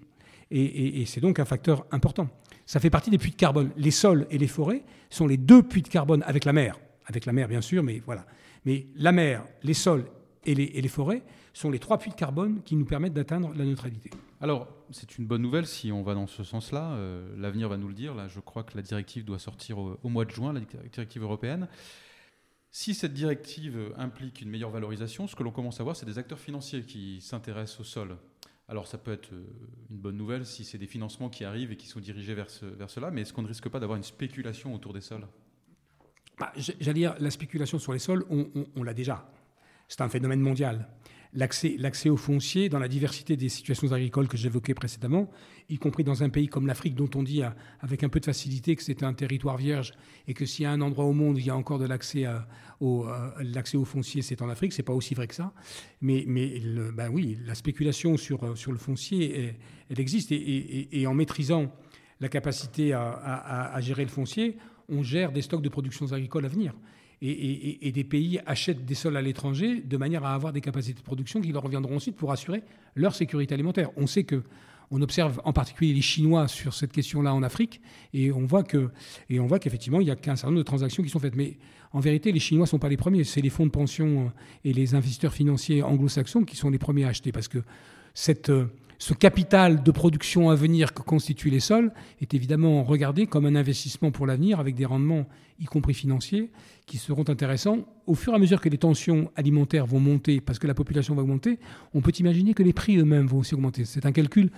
Et, 0.51 1.05
c'est 1.05 1.21
donc 1.21 1.39
un 1.39 1.45
facteur 1.45 1.85
important. 1.91 2.31
Ça 2.65 2.81
fait 2.81 2.89
partie 2.89 3.11
des 3.11 3.19
puits 3.19 3.33
de 3.33 3.37
carbone. 3.37 3.73
Les 3.77 3.91
sols 3.91 4.27
et 4.31 4.39
les 4.39 4.49
forêts 4.49 4.85
sont 5.11 5.27
les 5.27 5.37
deux 5.37 5.63
puits 5.63 5.83
de 5.83 5.89
carbone 5.89 6.25
avec 6.27 6.47
la 6.47 6.55
mer. 6.55 6.81
Avec 7.05 7.27
la 7.27 7.35
mer, 7.35 7.47
bien 7.47 7.61
sûr, 7.61 7.83
mais 7.83 8.01
voilà. 8.07 8.25
Mais 8.69 8.87
la 8.97 9.13
mer, 9.13 9.47
les 9.63 9.73
sols 9.73 10.05
et 10.45 10.55
les, 10.55 10.89
forêts 10.89 11.23
sont 11.55 11.71
les 11.71 11.79
trois 11.79 11.97
puits 11.97 12.11
de 12.11 12.15
carbone 12.15 12.63
qui 12.63 12.77
nous 12.77 12.85
permettent 12.85 13.15
d'atteindre 13.15 13.51
la 13.57 13.65
neutralité. 13.65 14.11
Alors, 14.43 14.69
c'est 14.91 15.17
une 15.17 15.27
bonne 15.27 15.41
nouvelle 15.41 15.67
si 15.67 15.91
on 15.91 16.03
va 16.03 16.13
dans 16.13 16.27
ce 16.27 16.45
sens-là. 16.45 16.93
Euh, 16.93 17.35
l'avenir 17.39 17.71
va 17.71 17.79
nous 17.79 17.89
le 17.89 17.95
dire. 17.95 18.15
Là, 18.15 18.29
je 18.29 18.41
crois 18.41 18.65
que 18.65 18.77
la 18.77 18.83
directive 18.83 19.25
doit 19.25 19.39
sortir 19.39 19.79
au, 19.79 19.97
mois 20.05 20.27
de 20.27 20.33
juin, 20.33 20.53
la 20.53 20.61
directive 20.61 21.23
européenne. 21.23 21.67
Si 22.71 22.93
cette 22.93 23.15
directive 23.15 23.95
implique 23.97 24.43
une 24.43 24.51
meilleure 24.51 24.69
valorisation, 24.69 25.27
ce 25.27 25.35
que 25.35 25.43
l'on 25.43 25.51
commence 25.51 25.81
à 25.81 25.83
voir, 25.83 25.97
c'est 25.97 26.05
des 26.05 26.19
acteurs 26.19 26.39
financiers 26.39 26.83
qui 26.83 27.23
s'intéressent 27.23 27.81
au 27.81 27.85
sol. 27.85 28.19
Alors 28.69 28.87
ça 28.87 28.99
peut 28.99 29.13
être 29.13 29.33
euh, 29.33 29.47
une 29.89 29.97
bonne 29.97 30.19
nouvelle 30.19 30.45
si 30.45 30.63
c'est 30.63 30.77
des 30.77 30.87
financements 30.87 31.31
qui 31.31 31.43
arrivent 31.43 31.73
et 31.73 31.77
qui 31.79 31.87
sont 31.87 32.01
dirigés 32.01 32.35
vers, 32.35 32.49
vers 32.61 32.91
cela, 32.91 33.11
mais 33.11 33.23
est-ce 33.23 33.33
qu'on 33.33 33.41
ne 33.41 33.49
risque 33.49 33.71
pas 33.71 33.81
d'avoir 33.81 33.97
une 33.97 34.03
spéculation 34.05 34.75
autour 34.75 34.93
des 34.93 35.01
sols? 35.01 35.27
Bah, 36.39 36.53
J'allais 36.57 37.01
dire, 37.01 37.15
la 37.19 37.31
spéculation 37.31 37.79
sur 37.79 37.93
les 37.93 37.99
sols, 37.99 38.25
on 38.31 38.83
l'a 38.83 38.95
déjà. 38.95 39.31
C'est 39.89 40.01
un 40.03 40.09
phénomène 40.09 40.41
mondial 40.41 40.89
l'accès 41.35 42.09
au 42.09 42.17
foncier 42.17 42.69
dans 42.69 42.79
la 42.79 42.89
diversité 42.89 43.37
des 43.37 43.49
situations 43.49 43.93
agricoles 43.93 44.29
que 44.29 44.37
j'évoquais 44.37 44.75
précédemment, 44.75 45.31
y 45.69 45.79
compris 45.79 46.05
dans 46.05 46.23
un 46.23 46.31
pays 46.31 46.49
comme 46.49 46.67
l'Afrique 46.67 46.95
dont 46.95 47.11
on 47.15 47.23
dit 47.23 47.43
avec 47.81 48.03
un 48.03 48.09
peu 48.09 48.21
de 48.21 48.25
facilité 48.25 48.77
que 48.77 48.83
c'est 48.83 49.03
un 49.03 49.13
territoire 49.13 49.57
vierge 49.57 49.93
et 50.27 50.35
que 50.35 50.47
s'il 50.47 50.63
y 50.63 50.67
a 50.67 50.71
un 50.71 50.81
endroit 50.81 51.05
au 51.05 51.13
monde 51.13 51.37
où 51.37 51.39
il 51.39 51.47
y 51.47 51.51
a 51.51 51.57
encore 51.57 51.79
de 51.79 51.87
l'accès 51.87 52.27
au, 52.81 53.07
l'accès 53.41 53.77
au 53.77 53.85
foncier, 53.85 54.23
c'est 54.23 54.41
en 54.43 54.49
Afrique. 54.49 54.73
C'est 54.73 54.83
pas 54.83 54.95
aussi 54.95 55.15
vrai 55.15 55.27
que 55.27 55.35
ça, 55.35 55.53
mais, 56.01 56.25
ben 56.95 57.11
oui, 57.11 57.39
la 57.45 57.55
spéculation 57.55 58.17
sur 58.17 58.41
le 58.45 58.79
foncier, 58.79 59.55
elle, 59.91 60.01
existe 60.01 60.33
et, 60.33 61.07
en 61.07 61.15
maîtrisant 61.15 61.73
la 62.21 62.29
capacité 62.29 62.95
à 62.95 63.77
gérer 63.81 64.03
le 64.03 64.11
foncier, 64.11 64.57
on 64.89 65.03
gère 65.03 65.33
des 65.33 65.43
stocks 65.43 65.63
de 65.63 65.69
productions 65.69 66.13
agricoles 66.13 66.45
à 66.45 66.49
venir 66.49 66.75
et, 67.21 67.93
des 67.93 68.05
pays 68.05 68.41
achètent 68.47 68.85
des 68.85 68.95
sols 68.95 69.17
à 69.17 69.23
l'étranger 69.23 69.81
de 69.81 69.97
manière 69.97 70.25
à 70.25 70.35
avoir 70.35 70.53
des 70.53 70.61
capacités 70.61 71.01
de 71.01 71.05
production 71.05 71.41
qui 71.41 71.53
leur 71.53 71.63
reviendront 71.63 71.97
ensuite 71.97 72.17
pour 72.17 72.31
assurer 72.31 72.63
leur 72.95 73.15
sécurité 73.15 73.55
alimentaire. 73.55 73.91
On 73.97 74.07
sait 74.07 74.25
que 74.25 74.43
on 74.91 75.03
observe 75.03 75.39
en 75.45 75.53
particulier 75.53 75.93
les 75.93 76.01
Chinois 76.01 76.49
sur 76.49 76.73
cette 76.73 76.93
question-là 76.93 77.35
en 77.35 77.43
Afrique, 77.43 77.83
et 78.15 78.33
on 78.33 78.47
voit 78.47 78.63
que, 78.63 78.89
qu'effectivement, 79.61 80.01
il 80.01 80.07
y 80.07 80.11
a 80.11 80.17
qu'un 80.17 80.35
certain 80.35 80.49
nombre 80.49 80.61
de 80.61 80.65
transactions 80.65 81.03
qui 81.03 81.11
sont 81.11 81.19
faites. 81.19 81.37
Mais 81.37 81.59
en 81.93 82.01
vérité, 82.01 82.33
les 82.33 82.41
Chinois 82.41 82.65
ne 82.65 82.69
sont 82.69 82.79
pas 82.79 82.89
les 82.89 82.97
premiers. 82.97 83.25
C'est 83.25 83.43
les 83.43 83.51
fonds 83.51 83.67
de 83.67 83.71
pension 83.71 84.07
euh, 84.07 84.29
et 84.65 84.73
les 84.73 84.95
investisseurs 84.95 85.35
financiers 85.35 85.83
anglo-saxons 85.83 86.45
qui 86.45 86.57
sont 86.57 86.71
les 86.71 86.79
premiers 86.79 87.05
à 87.05 87.09
acheter, 87.09 87.33
parce 87.33 87.49
que 87.49 87.59
cette 88.15 88.49
euh, 88.49 88.65
ce 88.99 89.15
capital 89.15 89.85
de 89.85 89.91
production 89.93 90.51
à 90.51 90.57
venir 90.57 90.93
que 90.93 91.03
constituent 91.03 91.51
les 91.51 91.61
sols 91.61 91.93
est 92.21 92.35
évidemment 92.35 92.83
regardé 92.83 93.27
comme 93.29 93.47
un 93.47 93.55
investissement 93.55 94.11
pour 94.11 94.27
l'avenir 94.27 94.59
avec 94.59 94.75
des 94.75 94.85
rendements, 94.85 95.27
y 95.61 95.67
compris 95.67 95.95
financiers, 95.95 96.51
qui 96.85 96.99
seront 96.99 97.25
intéressants. 97.29 97.87
Au 98.07 98.15
fur 98.15 98.33
et 98.33 98.37
à 98.37 98.39
mesure 98.41 98.61
que 98.61 98.69
les 98.69 98.79
tensions 98.79 99.31
alimentaires 99.37 99.87
vont 99.87 100.01
monter, 100.01 100.41
parce 100.41 100.59
que 100.59 100.67
la 100.67 100.75
population 100.75 101.15
va 101.15 101.23
augmenter, 101.23 101.61
on 101.95 102.01
peut 102.01 102.13
imaginer 102.19 102.55
que 102.55 102.65
les 102.65 102.73
prix 102.73 102.97
eux-mêmes 102.97 103.29
vont 103.29 103.39
aussi 103.39 103.55
augmenter. 103.55 103.85
C'est 103.85 104.05
un 104.05 104.13
calcul 104.13 104.51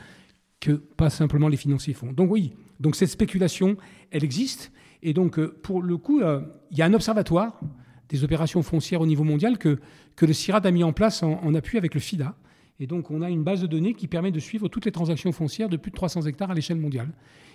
que 0.59 0.73
pas 0.73 1.11
simplement 1.11 1.49
les 1.49 1.59
financiers 1.59 1.95
font. 1.95 2.13
Donc 2.13 2.31
oui, 2.31 2.55
donc 2.81 2.97
cette 2.97 3.11
spéculation, 3.11 3.77
elle 4.11 4.25
existe. 4.25 4.73
Et 5.03 5.13
donc 5.13 5.39
euh, 5.39 5.55
pour 5.63 5.83
le 5.83 5.99
coup, 5.99 6.21
euh, 6.21 6.41
il 6.71 6.79
y 6.79 6.83
a 6.83 6.87
un 6.87 6.95
observatoire 6.95 7.61
des 8.09 8.25
opérations 8.25 8.63
foncières 8.63 9.03
au 9.03 9.07
niveau 9.07 9.25
mondial 9.25 9.59
que, 9.59 9.79
que 10.17 10.25
le 10.25 10.33
CIRAD 10.33 10.65
a 10.65 10.71
mis 10.71 10.83
en 10.83 10.95
place 10.95 11.23
en 11.23 11.55
appui 11.55 11.77
avec 11.77 11.95
le 11.95 12.01
FIDA. 12.01 12.35
Et 12.81 12.87
donc, 12.87 13.11
on 13.11 13.21
a 13.21 13.29
une 13.29 13.45
base 13.45 13.61
de 13.61 13.67
données 13.67 13.93
qui 13.93 14.09
permet 14.09 14.33
de 14.33 14.41
suivre 14.41 14.69
toutes 14.69 14.87
les 14.87 14.91
transactions 14.91 15.31
foncières 15.33 15.69
de 15.69 15.77
plus 15.77 15.91
de 15.91 15.97
300 15.97 16.23
hectares 16.23 16.51
à 16.51 16.55
l'échelle 16.55 16.79
mondiale. 16.79 17.11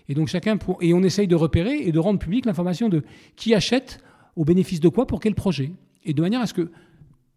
Et 0.08 0.14
donc, 0.14 0.28
chacun 0.28 0.56
pour... 0.58 0.78
et 0.82 0.94
on 0.94 1.02
essaye 1.02 1.28
de 1.28 1.36
repérer 1.36 1.80
et 1.82 1.91
de 1.91 1.98
rendre 1.98 2.20
publique 2.20 2.45
l'information 2.45 2.90
de 2.90 3.04
qui 3.36 3.56
achète 3.56 4.04
au 4.36 4.45
bénéfice 4.45 4.80
de 4.80 4.88
quoi 4.88 5.08
pour 5.08 5.20
quel 5.20 5.34
projet. 5.34 5.72
Et 6.04 6.14
de 6.14 6.22
manière 6.22 6.41
à 6.41 6.45
ce 6.45 6.54
que 6.54 6.70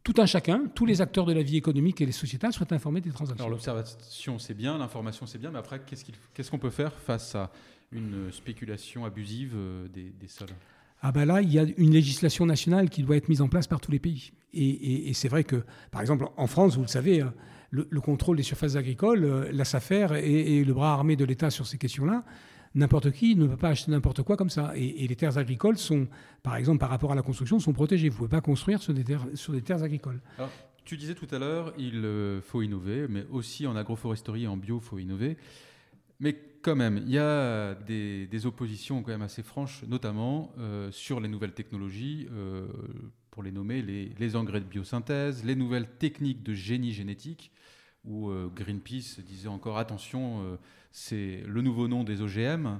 tout 0.04 0.12
un 0.18 0.26
chacun, 0.26 0.64
tous 0.74 0.84
les 0.84 1.00
acteurs 1.00 1.24
de 1.24 1.32
la 1.32 1.42
vie 1.42 1.56
économique 1.56 2.02
et 2.02 2.06
les 2.06 2.12
sociétés 2.12 2.52
soient 2.52 2.72
informés 2.72 3.00
des 3.00 3.10
transactions. 3.10 3.42
Alors, 3.42 3.50
l'observation, 3.50 4.38
c'est 4.38 4.54
bien, 4.54 4.76
l'information, 4.76 5.24
c'est 5.24 5.38
bien, 5.38 5.50
mais 5.50 5.58
après, 5.58 5.80
qu'est-ce 6.34 6.50
qu'on 6.50 6.58
peut 6.58 6.70
faire 6.70 6.92
face 6.92 7.34
à 7.34 7.50
une 7.90 8.30
spéculation 8.32 9.06
abusive 9.06 9.54
euh, 9.56 9.88
des, 9.88 10.28
sols? 10.28 10.48
Ah 11.00 11.10
ben 11.10 11.24
là, 11.24 11.40
il 11.40 11.50
y 11.50 11.58
a 11.58 11.64
une 11.78 11.92
législation 11.92 12.44
nationale 12.44 12.90
qui 12.90 13.02
doit 13.02 13.16
être 13.16 13.30
mise 13.30 13.40
en 13.40 13.48
place 13.48 13.66
par 13.66 13.80
tous 13.80 13.90
les 13.90 13.98
pays. 13.98 14.32
Et, 14.52 15.08
et 15.08 15.14
c'est 15.14 15.28
vrai 15.28 15.44
que, 15.44 15.64
par 15.90 16.02
exemple, 16.02 16.26
en 16.36 16.46
France, 16.46 16.76
vous 16.76 16.82
le 16.82 16.88
savez, 16.88 17.22
le, 17.70 18.00
contrôle 18.00 18.36
des 18.36 18.42
surfaces 18.42 18.76
agricoles, 18.76 19.24
euh, 19.24 19.50
la 19.52 19.64
SAFER 19.64 20.08
et, 20.22 20.64
le 20.64 20.72
bras 20.72 20.92
armé 20.92 21.16
de 21.16 21.24
l'État 21.24 21.50
sur 21.50 21.66
ces 21.66 21.78
questions-là. 21.78 22.24
N'importe 22.74 23.10
qui 23.12 23.34
ne 23.34 23.46
peut 23.46 23.56
pas 23.56 23.70
acheter 23.70 23.90
n'importe 23.90 24.22
quoi 24.22 24.36
comme 24.36 24.50
ça. 24.50 24.72
Et, 24.76 25.06
les 25.06 25.16
terres 25.16 25.38
agricoles 25.38 25.78
sont, 25.78 26.06
par 26.42 26.56
exemple, 26.56 26.78
par 26.78 26.90
rapport 26.90 27.12
à 27.12 27.14
la 27.14 27.22
construction, 27.22 27.58
sont 27.58 27.72
protégées. 27.72 28.08
Vous 28.08 28.14
ne 28.14 28.18
pouvez 28.18 28.30
pas 28.30 28.40
construire 28.40 28.82
sur 28.82 28.94
des 28.94 29.04
terres, 29.04 29.26
sur 29.34 29.52
des 29.52 29.62
terres 29.62 29.82
agricoles. 29.82 30.20
tu 30.84 30.96
disais 30.96 31.14
tout 31.14 31.28
à 31.30 31.38
l'heure, 31.38 31.72
il 31.78 32.04
euh, 32.04 32.40
faut 32.40 32.62
innover, 32.62 33.06
mais 33.08 33.24
aussi 33.30 33.66
en 33.66 33.76
agroforesterie 33.76 34.44
et 34.44 34.48
en 34.48 34.56
bio, 34.56 34.80
il 34.82 34.86
faut 34.86 34.98
innover. 34.98 35.36
Mais 36.20 36.36
quand 36.62 36.74
même, 36.74 37.02
il 37.06 37.10
y 37.12 37.18
a 37.18 37.74
des, 37.74 38.46
oppositions 38.46 39.02
quand 39.02 39.12
même 39.12 39.22
assez 39.22 39.42
franches, 39.42 39.84
notamment 39.86 40.52
euh, 40.58 40.90
sur 40.90 41.20
les 41.20 41.28
nouvelles 41.28 41.54
technologies, 41.54 42.28
pour 43.38 43.44
les 43.44 43.52
nommer 43.52 43.82
les, 43.82 44.34
engrais 44.34 44.58
de 44.58 44.64
biosynthèse, 44.64 45.44
les 45.44 45.54
nouvelles 45.54 45.86
techniques 45.86 46.42
de 46.42 46.54
génie 46.54 46.92
génétique, 46.92 47.52
où 48.04 48.30
euh, 48.30 48.50
Greenpeace 48.54 49.20
disait 49.20 49.48
encore 49.48 49.78
attention, 49.78 50.58
c'est 50.90 51.42
le 51.46 51.62
nouveau 51.62 51.88
nom 51.88 52.04
des 52.04 52.20
OGM. 52.20 52.78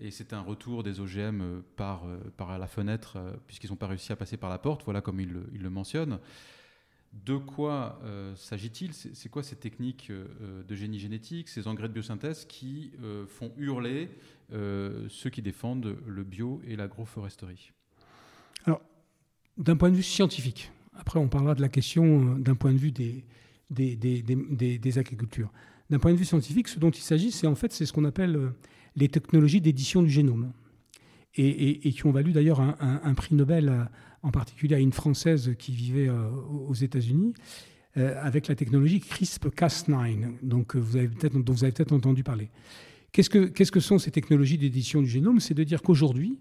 Et 0.00 0.10
c'est 0.10 0.32
un 0.32 0.40
retour 0.40 0.82
des 0.82 0.98
OGM 0.98 1.62
par, 1.76 2.02
par 2.36 2.58
la 2.58 2.66
fenêtre, 2.66 3.16
puisqu'ils 3.46 3.70
n'ont 3.70 3.76
pas 3.76 3.86
réussi 3.86 4.10
à 4.10 4.16
passer 4.16 4.36
par 4.36 4.50
la 4.50 4.58
porte, 4.58 4.82
voilà 4.84 5.00
comme 5.00 5.20
il, 5.20 5.32
le 5.32 5.70
mentionne. 5.70 6.18
De 7.24 7.36
quoi 7.36 8.00
euh, 8.04 8.34
s'agit-il? 8.34 8.92
C'est 8.92 9.28
quoi 9.28 9.42
ces 9.42 9.56
techniques 9.56 10.10
euh, 10.10 10.62
de 10.64 10.74
génie 10.74 10.98
génétique, 10.98 11.48
ces 11.48 11.68
engrais 11.68 11.88
de 11.88 11.92
biosynthèse 11.92 12.44
qui 12.44 12.92
euh, 13.02 13.26
font 13.26 13.52
hurler 13.56 14.10
ceux 15.08 15.30
qui 15.30 15.42
défendent 15.42 15.96
le 16.06 16.22
bio 16.22 16.60
et 16.64 16.76
l'agroforesterie? 16.76 17.72
Alors, 18.66 18.80
d'un 19.56 19.74
point 19.74 19.90
de 19.90 19.96
vue 19.96 20.02
scientifique, 20.02 20.70
après 20.94 21.18
on 21.18 21.28
parlera 21.28 21.56
de 21.56 21.62
la 21.62 21.68
question 21.68 22.36
d'un 22.36 22.54
point 22.54 22.72
de 22.72 22.78
vue 22.78 22.92
des, 22.92 23.24
des, 23.70 24.98
agricultures. 24.98 25.52
D'un 25.90 25.98
point 25.98 26.12
de 26.12 26.16
vue 26.16 26.24
scientifique, 26.24 26.68
ce 26.68 26.78
dont 26.78 26.90
il 26.90 27.02
s'agit, 27.02 27.30
c'est 27.30 27.46
en 27.46 27.54
fait 27.54 27.72
c'est 27.72 27.86
ce 27.86 27.92
qu'on 27.92 28.04
appelle 28.04 28.52
les 28.96 29.08
technologies 29.08 29.60
d'édition 29.60 30.02
du 30.02 30.10
génome. 30.10 30.52
Et, 31.36 31.90
qui 31.90 32.06
ont 32.06 32.12
valu 32.12 32.30
d'ailleurs 32.30 32.60
un, 32.60 33.14
prix 33.14 33.34
Nobel 33.34 33.88
en 34.24 34.30
particulier 34.30 34.74
à 34.74 34.78
une 34.78 34.92
Française 34.92 35.54
qui 35.58 35.72
vivait 35.72 36.08
euh, 36.08 36.30
aux 36.66 36.74
États-Unis, 36.74 37.34
euh, 37.96 38.18
avec 38.20 38.48
la 38.48 38.54
technologie 38.54 38.98
CRISPR-Cas9, 38.98 40.38
donc, 40.42 40.74
euh, 40.74 40.80
vous 40.80 40.96
avez 40.96 41.08
dont 41.08 41.52
vous 41.52 41.62
avez 41.62 41.72
peut-être 41.72 41.92
entendu 41.92 42.24
parler. 42.24 42.48
Qu'est-ce 43.12 43.30
que, 43.30 43.44
qu'est-ce 43.44 43.70
que 43.70 43.80
sont 43.80 43.98
ces 43.98 44.10
technologies 44.10 44.58
d'édition 44.58 45.02
du 45.02 45.08
génome? 45.08 45.40
C'est 45.40 45.54
de 45.54 45.62
dire 45.62 45.82
qu'aujourd'hui, 45.82 46.40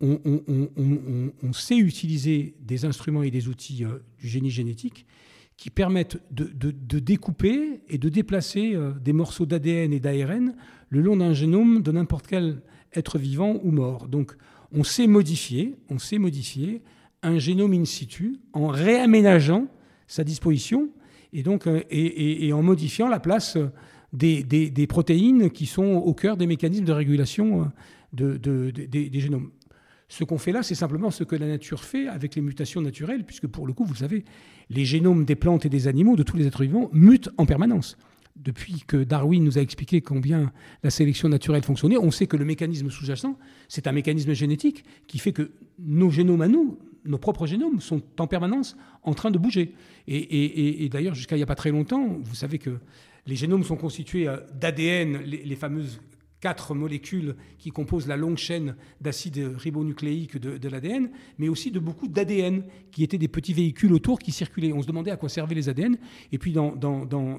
on, 0.00 1.52
sait 1.52 1.76
utiliser 1.76 2.54
des 2.60 2.84
instruments 2.84 3.22
et 3.22 3.30
des 3.30 3.48
outils 3.48 3.84
du 4.18 4.28
génie 4.28 4.50
génétique 4.50 5.06
qui 5.56 5.70
permettent 5.70 6.18
de, 6.30 6.98
découper 6.98 7.82
et 7.88 7.98
de 7.98 8.08
déplacer 8.08 8.76
des 9.00 9.12
morceaux 9.12 9.46
d'ADN 9.46 9.92
et 9.92 10.00
d'ARN 10.00 10.54
le 10.88 11.00
long 11.00 11.16
d'un 11.16 11.32
génome 11.32 11.82
de 11.82 11.92
n'importe 11.92 12.26
quel 12.26 12.62
être 12.94 13.18
vivant 13.18 13.60
ou 13.62 13.70
mort. 13.70 14.08
Donc, 14.08 14.34
on 14.72 14.84
sait 14.84 15.06
modifier, 15.06 15.76
on 15.88 15.98
sait 15.98 16.18
modifier 16.18 16.82
un 17.22 17.38
génome 17.38 17.74
in 17.74 17.84
situ 17.84 18.36
en 18.52 18.66
réaménageant 18.68 19.68
sa 20.06 20.24
disposition 20.24 20.90
et, 21.32 21.44
euh, 21.46 22.52
en 22.52 22.62
modifiant 22.62 23.08
la 23.08 23.20
place 23.20 23.56
des, 24.12 24.86
protéines 24.88 25.50
qui 25.50 25.66
sont 25.66 25.84
au 25.84 26.14
cœur 26.14 26.36
des 26.36 26.46
mécanismes 26.46 26.84
de 26.84 26.92
régulation 26.92 27.70
euh, 28.18 28.38
de, 28.38 28.70
des, 28.70 29.20
génomes. 29.20 29.50
Ce 30.12 30.24
qu'on 30.24 30.36
fait 30.36 30.52
là, 30.52 30.62
c'est 30.62 30.74
simplement 30.74 31.10
ce 31.10 31.24
que 31.24 31.34
la 31.34 31.46
nature 31.46 31.84
fait 31.84 32.06
avec 32.06 32.34
les 32.34 32.42
mutations 32.42 32.82
naturelles, 32.82 33.24
puisque 33.24 33.46
pour 33.46 33.66
le 33.66 33.72
coup, 33.72 33.86
vous 33.86 33.94
savez, 33.94 34.26
les 34.68 34.84
génomes 34.84 35.24
des 35.24 35.36
plantes 35.36 35.64
et 35.64 35.70
des 35.70 35.88
animaux, 35.88 36.16
de 36.16 36.22
tous 36.22 36.36
les 36.36 36.46
êtres 36.46 36.64
vivants, 36.64 36.90
mutent 36.92 37.30
en 37.38 37.46
permanence 37.46 37.96
depuis 38.36 38.84
que 38.86 38.98
Darwin 38.98 39.42
nous 39.42 39.56
a 39.56 39.62
expliqué 39.62 40.02
combien 40.02 40.52
la 40.82 40.90
sélection 40.90 41.30
naturelle 41.30 41.62
fonctionnait, 41.62 41.96
on 41.96 42.10
sait 42.10 42.26
que 42.26 42.36
le 42.36 42.44
mécanisme 42.44 42.90
sous-jacent, 42.90 43.38
c'est 43.68 43.86
un 43.86 43.92
mécanisme 43.92 44.34
génétique 44.34 44.84
qui 45.06 45.18
fait 45.18 45.32
que 45.32 45.50
nos 45.78 46.10
génomes 46.10 46.42
à 46.42 46.48
nous, 46.48 46.78
nos 47.06 47.16
propres 47.16 47.46
génomes, 47.46 47.80
sont 47.80 48.02
en 48.18 48.26
permanence 48.26 48.76
en 49.04 49.14
train 49.14 49.30
de 49.30 49.38
bouger. 49.38 49.72
Et, 50.08 50.90
d'ailleurs, 50.92 51.14
jusqu'à 51.14 51.36
il 51.36 51.38
n'y 51.38 51.44
a 51.44 51.46
pas 51.46 51.54
très 51.54 51.70
longtemps, 51.70 52.18
vous 52.22 52.34
savez 52.34 52.58
que 52.58 52.78
les 53.26 53.36
génomes 53.36 53.64
sont 53.64 53.76
constitués 53.76 54.28
euh, 54.28 54.36
d'ADN, 54.60 55.22
les, 55.22 55.56
fameuses 55.56 56.02
quatre 56.42 56.74
molécules 56.74 57.36
qui 57.56 57.70
composent 57.70 58.08
la 58.08 58.16
longue 58.16 58.36
chaîne 58.36 58.74
d'acides 59.00 59.54
ribonucléiques 59.56 60.36
de, 60.36 60.68
l'ADN, 60.68 61.08
mais 61.38 61.48
aussi 61.48 61.70
de 61.70 61.78
beaucoup 61.78 62.08
d'ADN, 62.08 62.64
qui 62.90 63.04
étaient 63.04 63.16
des 63.16 63.28
petits 63.28 63.54
véhicules 63.54 63.92
autour 63.92 64.18
qui 64.18 64.32
circulaient. 64.32 64.72
On 64.72 64.82
se 64.82 64.88
demandait 64.88 65.12
à 65.12 65.16
quoi 65.16 65.28
servaient 65.28 65.54
les 65.54 65.68
ADN, 65.68 65.96
et 66.32 66.38
puis 66.38 66.52
dans, 66.52 66.74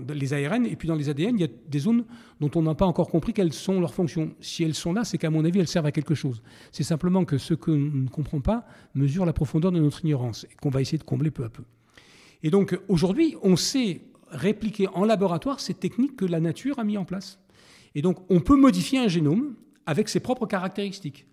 les 0.09 0.33
ARN, 0.33 0.65
et 0.65 0.77
puis 0.77 0.87
dans 0.87 0.95
les 0.95 1.09
ADN, 1.09 1.37
il 1.37 1.41
y 1.41 1.43
a 1.43 1.49
des 1.67 1.79
zones 1.79 2.05
dont 2.39 2.49
on 2.55 2.61
n'a 2.61 2.75
pas 2.75 2.85
encore 2.85 3.09
compris 3.09 3.33
quelles 3.33 3.51
sont 3.51 3.81
leurs 3.81 3.93
fonctions. 3.93 4.33
Si 4.39 4.63
elles 4.63 4.73
sont 4.73 4.93
là, 4.93 5.03
c'est 5.03 5.17
qu'à 5.17 5.29
mon 5.29 5.43
avis, 5.43 5.59
elles 5.59 5.67
servent 5.67 5.85
à 5.85 5.91
quelque 5.91 6.15
chose. 6.15 6.41
C'est 6.71 6.83
simplement 6.83 7.25
que 7.25 7.37
ce 7.37 7.53
que 7.53 7.71
ne 7.71 8.07
comprenons 8.07 8.41
pas 8.41 8.65
mesure 8.95 9.25
la 9.25 9.33
profondeur 9.33 9.73
de 9.73 9.81
notre 9.81 10.05
ignorance, 10.05 10.45
et 10.49 10.55
qu'on 10.55 10.69
va 10.69 10.79
essayer 10.79 10.97
de 10.97 11.03
combler 11.03 11.29
peu 11.29 11.43
à 11.43 11.49
peu. 11.49 11.63
Et 12.41 12.49
donc 12.49 12.79
aujourd'hui, 12.87 13.35
on 13.43 13.57
sait 13.57 14.01
répliquer 14.29 14.87
en 14.93 15.03
laboratoire 15.03 15.59
ces 15.59 15.73
techniques 15.73 16.15
que 16.15 16.25
la 16.25 16.39
nature 16.39 16.79
a 16.79 16.85
mis 16.85 16.97
en 16.97 17.03
place. 17.03 17.42
Et 17.95 18.01
donc, 18.01 18.19
on 18.29 18.39
peut 18.39 18.55
modifier 18.55 18.99
un 18.99 19.07
génome 19.07 19.55
avec 19.85 20.09
ses 20.09 20.19
propres 20.19 20.45
caractéristiques. 20.45 21.27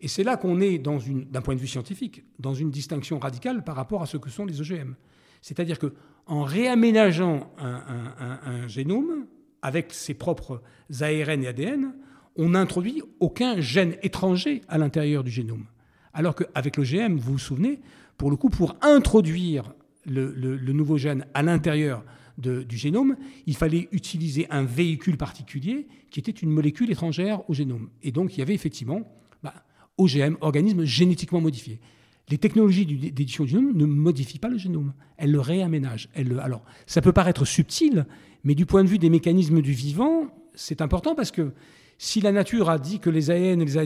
Et 0.00 0.08
c'est 0.08 0.24
là 0.24 0.36
qu'on 0.36 0.60
est, 0.60 0.78
d'un 0.78 1.42
point 1.42 1.54
de 1.54 1.60
vue 1.60 1.66
scientifique, 1.66 2.24
dans 2.38 2.54
une 2.54 2.70
distinction 2.70 3.18
radicale 3.18 3.62
par 3.64 3.76
rapport 3.76 4.02
à 4.02 4.06
ce 4.06 4.16
que 4.16 4.30
sont 4.30 4.46
les 4.46 4.60
OGM. 4.60 4.94
C'est-à-dire 5.42 5.78
qu'en 5.78 6.42
réaménageant 6.42 7.52
un, 7.58 8.66
génome 8.66 9.26
avec 9.62 9.92
ses 9.92 10.14
propres 10.14 10.62
ARN 11.00 11.42
et 11.42 11.48
ADN, 11.48 11.94
on 12.36 12.50
n'introduit 12.50 13.02
aucun 13.20 13.60
gène 13.60 13.96
étranger 14.02 14.62
à 14.68 14.78
l'intérieur 14.78 15.22
du 15.22 15.30
génome. 15.30 15.66
Alors 16.14 16.34
qu'avec 16.34 16.76
l'OGM, 16.76 17.16
vous 17.16 17.32
vous 17.32 17.38
souvenez, 17.38 17.80
pour 18.16 18.30
le 18.30 18.36
coup, 18.36 18.48
pour 18.48 18.76
introduire 18.80 19.74
le 20.06 20.72
nouveau 20.72 20.96
gène 20.96 21.26
à 21.34 21.42
l'intérieur 21.42 22.04
du 22.40 22.76
génome, 22.76 23.16
il 23.46 23.56
fallait 23.56 23.88
utiliser 23.92 24.46
un 24.50 24.62
véhicule 24.62 25.16
particulier 25.16 25.86
qui 26.10 26.20
était 26.20 26.30
une 26.30 26.50
molécule 26.50 26.90
étrangère 26.90 27.48
au 27.48 27.54
génome. 27.54 27.90
Et 28.02 28.12
donc, 28.12 28.36
il 28.36 28.40
y 28.40 28.42
avait 28.42 28.54
effectivement 28.54 29.02
bah, 29.42 29.54
OGM, 29.98 30.36
organisme 30.40 30.84
génétiquement 30.84 31.40
modifié. 31.40 31.80
Les 32.28 32.38
technologies 32.38 32.86
d'édition 32.86 33.44
du 33.44 33.50
génome 33.50 33.76
ne 33.76 33.86
modifient 33.86 34.38
pas 34.38 34.48
le 34.48 34.58
génome, 34.58 34.92
elles 35.16 35.32
le 35.32 35.40
réaménagent. 35.40 36.08
alors, 36.40 36.64
ça 36.86 37.02
peut 37.02 37.12
paraître 37.12 37.44
subtil, 37.44 38.06
mais 38.44 38.54
du 38.54 38.66
point 38.66 38.84
de 38.84 38.88
vue 38.88 38.98
des 38.98 39.10
mécanismes 39.10 39.60
du 39.60 39.72
vivant, 39.72 40.28
c'est 40.54 40.80
important 40.80 41.14
parce 41.14 41.30
que 41.30 41.52
si 41.98 42.20
la 42.20 42.32
nature 42.32 42.70
a 42.70 42.78
dit 42.78 42.98
que 42.98 43.10
les 43.10 43.30
ARN, 43.30 43.62
les, 43.62 43.76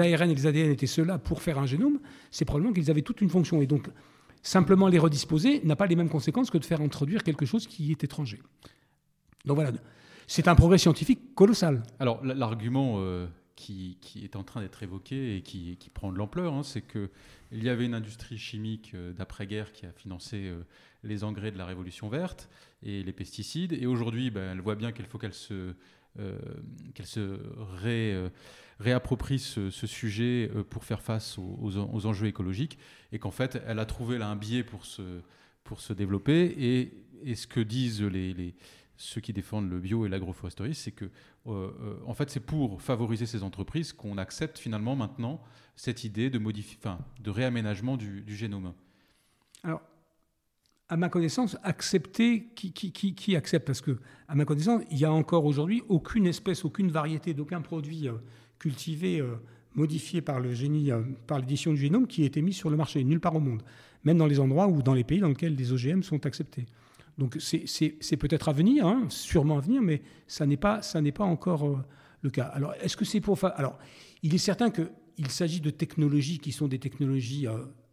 ARN 0.00 0.30
et 0.30 0.34
les 0.34 0.46
ADN 0.46 0.70
étaient 0.70 0.86
ceux-là 0.86 1.18
pour 1.18 1.42
faire 1.42 1.58
un 1.58 1.66
génome, 1.66 1.98
c'est 2.30 2.44
probablement 2.44 2.72
qu'ils 2.72 2.90
avaient 2.90 3.02
toute 3.02 3.20
une 3.22 3.28
fonction. 3.28 3.60
Et 3.60 3.66
donc, 3.66 3.88
Simplement 4.46 4.86
les 4.86 5.00
redisposer 5.00 5.60
n'a 5.64 5.74
pas 5.74 5.86
les 5.86 5.96
mêmes 5.96 6.08
conséquences 6.08 6.50
que 6.50 6.58
de 6.58 6.64
faire 6.64 6.80
introduire 6.80 7.24
quelque 7.24 7.44
chose 7.44 7.66
qui 7.66 7.90
est 7.90 8.04
étranger. 8.04 8.40
Donc 9.44 9.56
voilà, 9.56 9.72
c'est 10.28 10.46
un 10.46 10.54
progrès 10.54 10.78
scientifique 10.78 11.34
colossal. 11.34 11.82
Alors 11.98 12.24
l'argument 12.24 12.98
euh, 12.98 13.26
qui, 13.56 13.98
est 14.22 14.36
en 14.36 14.44
train 14.44 14.60
d'être 14.60 14.84
évoqué 14.84 15.34
et 15.34 15.42
qui, 15.42 15.76
prend 15.92 16.12
de 16.12 16.16
l'ampleur, 16.16 16.54
hein, 16.54 16.62
c'est 16.62 16.82
qu'il 16.82 17.10
y 17.64 17.68
avait 17.68 17.86
une 17.86 17.94
industrie 17.94 18.38
chimique 18.38 18.92
euh, 18.94 19.12
d'après-guerre 19.12 19.72
qui 19.72 19.84
a 19.84 19.90
financé 19.90 20.44
euh, 20.44 20.62
les 21.02 21.24
engrais 21.24 21.50
de 21.50 21.58
la 21.58 21.66
révolution 21.66 22.08
verte 22.08 22.48
et 22.84 23.02
les 23.02 23.12
pesticides, 23.12 23.72
et 23.72 23.86
aujourd'hui 23.86 24.30
ben, 24.30 24.52
elle 24.52 24.60
voit 24.60 24.76
bien 24.76 24.92
qu'il 24.92 25.06
faut 25.06 25.18
qu'elle 25.18 25.34
se, 25.34 25.74
qu'elle 26.94 27.06
se 27.06 27.40
ré 27.82 28.30
réapproprie 28.78 29.38
ce, 29.38 29.70
sujet 29.70 30.50
euh, 30.54 30.62
pour 30.62 30.84
faire 30.84 31.02
face 31.02 31.38
aux, 31.38 32.06
enjeux 32.06 32.26
écologiques 32.26 32.78
et 33.12 33.18
qu'en 33.18 33.30
fait, 33.30 33.62
elle 33.66 33.78
a 33.78 33.86
trouvé 33.86 34.18
là 34.18 34.28
un 34.28 34.36
biais 34.36 34.64
pour 34.64 34.84
se, 34.84 35.20
pour 35.64 35.80
se 35.80 35.92
développer. 35.92 36.54
Et, 36.58 36.92
et 37.22 37.34
ce 37.34 37.46
que 37.46 37.60
disent 37.60 38.02
les, 38.02 38.34
les, 38.34 38.54
ceux 38.96 39.20
qui 39.20 39.32
défendent 39.32 39.70
le 39.70 39.78
bio 39.78 40.06
et 40.06 40.08
l'agroforesterie, 40.08 40.74
c'est 40.74 40.92
que, 40.92 41.04
euh, 41.04 41.10
euh, 41.46 41.98
en 42.06 42.14
fait, 42.14 42.30
c'est 42.30 42.40
pour 42.40 42.80
favoriser 42.80 43.26
ces 43.26 43.42
entreprises 43.42 43.92
qu'on 43.92 44.18
accepte 44.18 44.58
finalement 44.58 44.96
maintenant 44.96 45.40
cette 45.76 46.04
idée 46.04 46.30
de, 46.30 46.40
enfin, 46.78 46.98
de 47.20 47.30
réaménagement 47.30 47.96
du, 47.96 48.24
génome. 48.28 48.72
Alors, 49.62 49.82
à 50.88 50.96
ma 50.96 51.08
connaissance, 51.08 51.56
accepter, 51.62 52.48
qui, 52.54 52.72
qui, 52.72 52.92
qui, 52.92 53.14
qui, 53.14 53.36
accepte? 53.36 53.66
Parce 53.66 53.80
que, 53.80 53.98
à 54.28 54.34
ma 54.34 54.44
connaissance, 54.44 54.82
il 54.90 54.96
n'y 54.96 55.04
a 55.04 55.12
encore 55.12 55.44
aujourd'hui 55.44 55.82
aucune 55.88 56.26
espèce, 56.26 56.64
aucune 56.64 56.90
variété, 56.90 57.34
d'aucun 57.34 57.60
produit 57.60 58.08
cultivé, 58.58 59.20
euh, 59.20 59.36
modifié 59.74 60.20
par 60.20 60.40
le 60.40 60.52
génie, 60.52 60.90
euh, 60.90 61.02
par 61.26 61.38
l'édition 61.38 61.72
du 61.72 61.80
génome, 61.80 62.06
qui 62.06 62.24
été 62.24 62.42
mis 62.42 62.52
sur 62.52 62.70
le 62.70 62.76
marché, 62.76 63.02
nulle 63.04 63.20
part 63.20 63.34
au 63.34 63.40
monde, 63.40 63.62
même 64.04 64.18
dans 64.18 64.26
les 64.26 64.40
endroits 64.40 64.68
ou 64.68 64.82
dans 64.82 64.94
les 64.94 65.04
pays 65.04 65.20
dans 65.20 65.28
lesquels 65.28 65.54
les 65.54 65.72
OGM 65.72 66.02
sont 66.02 66.26
acceptés. 66.26 66.66
Donc 67.18 67.38
c'est 67.40 68.16
peut-être 68.18 68.48
à 68.48 68.52
venir, 68.52 68.86
hein, 68.86 69.06
sûrement 69.08 69.56
à 69.56 69.60
venir, 69.60 69.80
mais 69.80 70.02
ça 70.26 70.44
n'est 70.44 70.58
pas, 70.58 70.80
pas 71.14 71.24
encore 71.24 71.66
euh, 71.66 71.78
le 72.22 72.30
cas. 72.30 72.44
Alors 72.44 72.74
est-ce 72.80 72.96
que 72.96 73.04
c'est 73.04 73.20
pour... 73.20 73.42
Alors 73.42 73.78
il 74.22 74.34
est 74.34 74.38
certain 74.38 74.70
qu'il 74.70 75.30
s'agit 75.30 75.60
de 75.60 75.70
technologies 75.70 76.38
qui 76.38 76.52
sont 76.52 76.68
des 76.68 76.78
technologies 76.78 77.46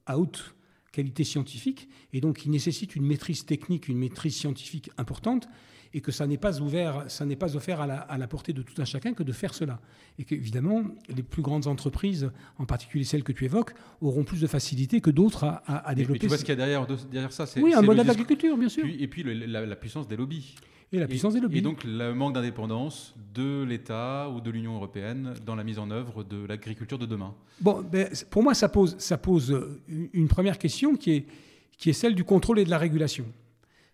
à 0.06 0.20
haute 0.20 0.56
qualité 0.94 1.24
scientifique, 1.24 1.90
et 2.14 2.22
donc 2.22 2.38
qui 2.38 2.50
nécessitent 2.50 2.96
une 2.96 3.06
maîtrise 3.06 3.46
technique, 3.46 3.90
une 3.90 3.98
maîtrise 3.98 4.36
scientifique 4.36 4.92
importante, 4.98 5.50
et 5.94 6.02
que 6.02 6.12
ça 6.12 6.26
n'est 6.26 6.38
pas 6.38 6.60
ouvert, 6.60 7.06
ça 7.08 7.26
n'est 7.26 7.36
pas 7.36 7.56
offert 7.56 7.80
à 7.82 8.18
la, 8.18 8.28
portée 8.28 8.52
de 8.52 8.64
tout 8.64 8.74
un 8.82 8.86
chacun 8.86 9.14
que 9.14 9.22
de 9.22 9.32
faire 9.32 9.54
cela. 9.54 9.80
Et 10.18 10.24
qu'évidemment, 10.24 10.84
les 11.08 11.22
plus 11.22 11.42
grandes 11.42 11.68
entreprises, 11.68 12.32
en 12.58 12.66
particulier 12.66 13.04
celles 13.04 13.24
que 13.24 13.32
tu 13.32 13.46
évoques, 13.46 13.74
auront 14.02 14.24
plus 14.24 14.42
de 14.42 14.48
facilité 14.48 15.02
que 15.02 15.12
d'autres 15.12 15.44
à, 15.44 15.94
développer. 15.94 16.20
tu 16.20 16.28
vois 16.28 16.38
ce 16.38 16.44
qu'il 16.44 16.54
y 16.54 16.54
a 16.54 16.66
derrière, 16.66 16.88
derrière 17.12 17.32
ça 17.32 17.46
Oui, 17.58 17.74
un 17.74 17.82
modèle 17.82 18.08
d'agriculture, 18.08 18.58
bien 18.58 18.70
sûr. 18.70 18.86
Et 18.86 19.08
puis 19.08 19.24
la, 19.24 19.76
puissance 19.76 20.08
des 20.08 20.16
lobbies. 20.16 20.56
Et 20.92 21.00
la 21.00 21.08
puissance 21.08 21.34
des 21.34 21.40
lobbies. 21.40 21.60
Et 21.60 21.62
donc 21.62 21.84
le 21.84 22.14
manque 22.14 22.34
d'indépendance 22.34 23.16
de 23.34 23.64
l'État 23.64 24.30
ou 24.30 24.42
de 24.42 24.50
l'Union 24.50 24.76
européenne 24.76 25.34
dans 25.46 25.56
la 25.56 25.64
mise 25.64 25.80
en 25.80 25.92
œuvre 25.92 26.24
de 26.24 26.46
l'agriculture 26.46 26.98
de 26.98 27.06
demain. 27.06 27.36
Bon, 27.62 27.84
ben, 27.84 28.10
pour 28.30 28.42
moi, 28.42 28.54
ça 28.54 28.70
pose, 28.70 28.96
ça 28.98 29.18
pose 29.18 29.56
une 29.88 30.28
première 30.28 30.58
question 30.58 30.96
qui 30.96 31.12
est, 31.12 31.26
qui 31.78 31.90
est 31.92 31.94
celle 31.94 32.16
du 32.16 32.24
contrôle 32.24 32.60
et 32.60 32.66
de 32.66 32.70
la 32.70 32.78
régulation. 32.78 33.26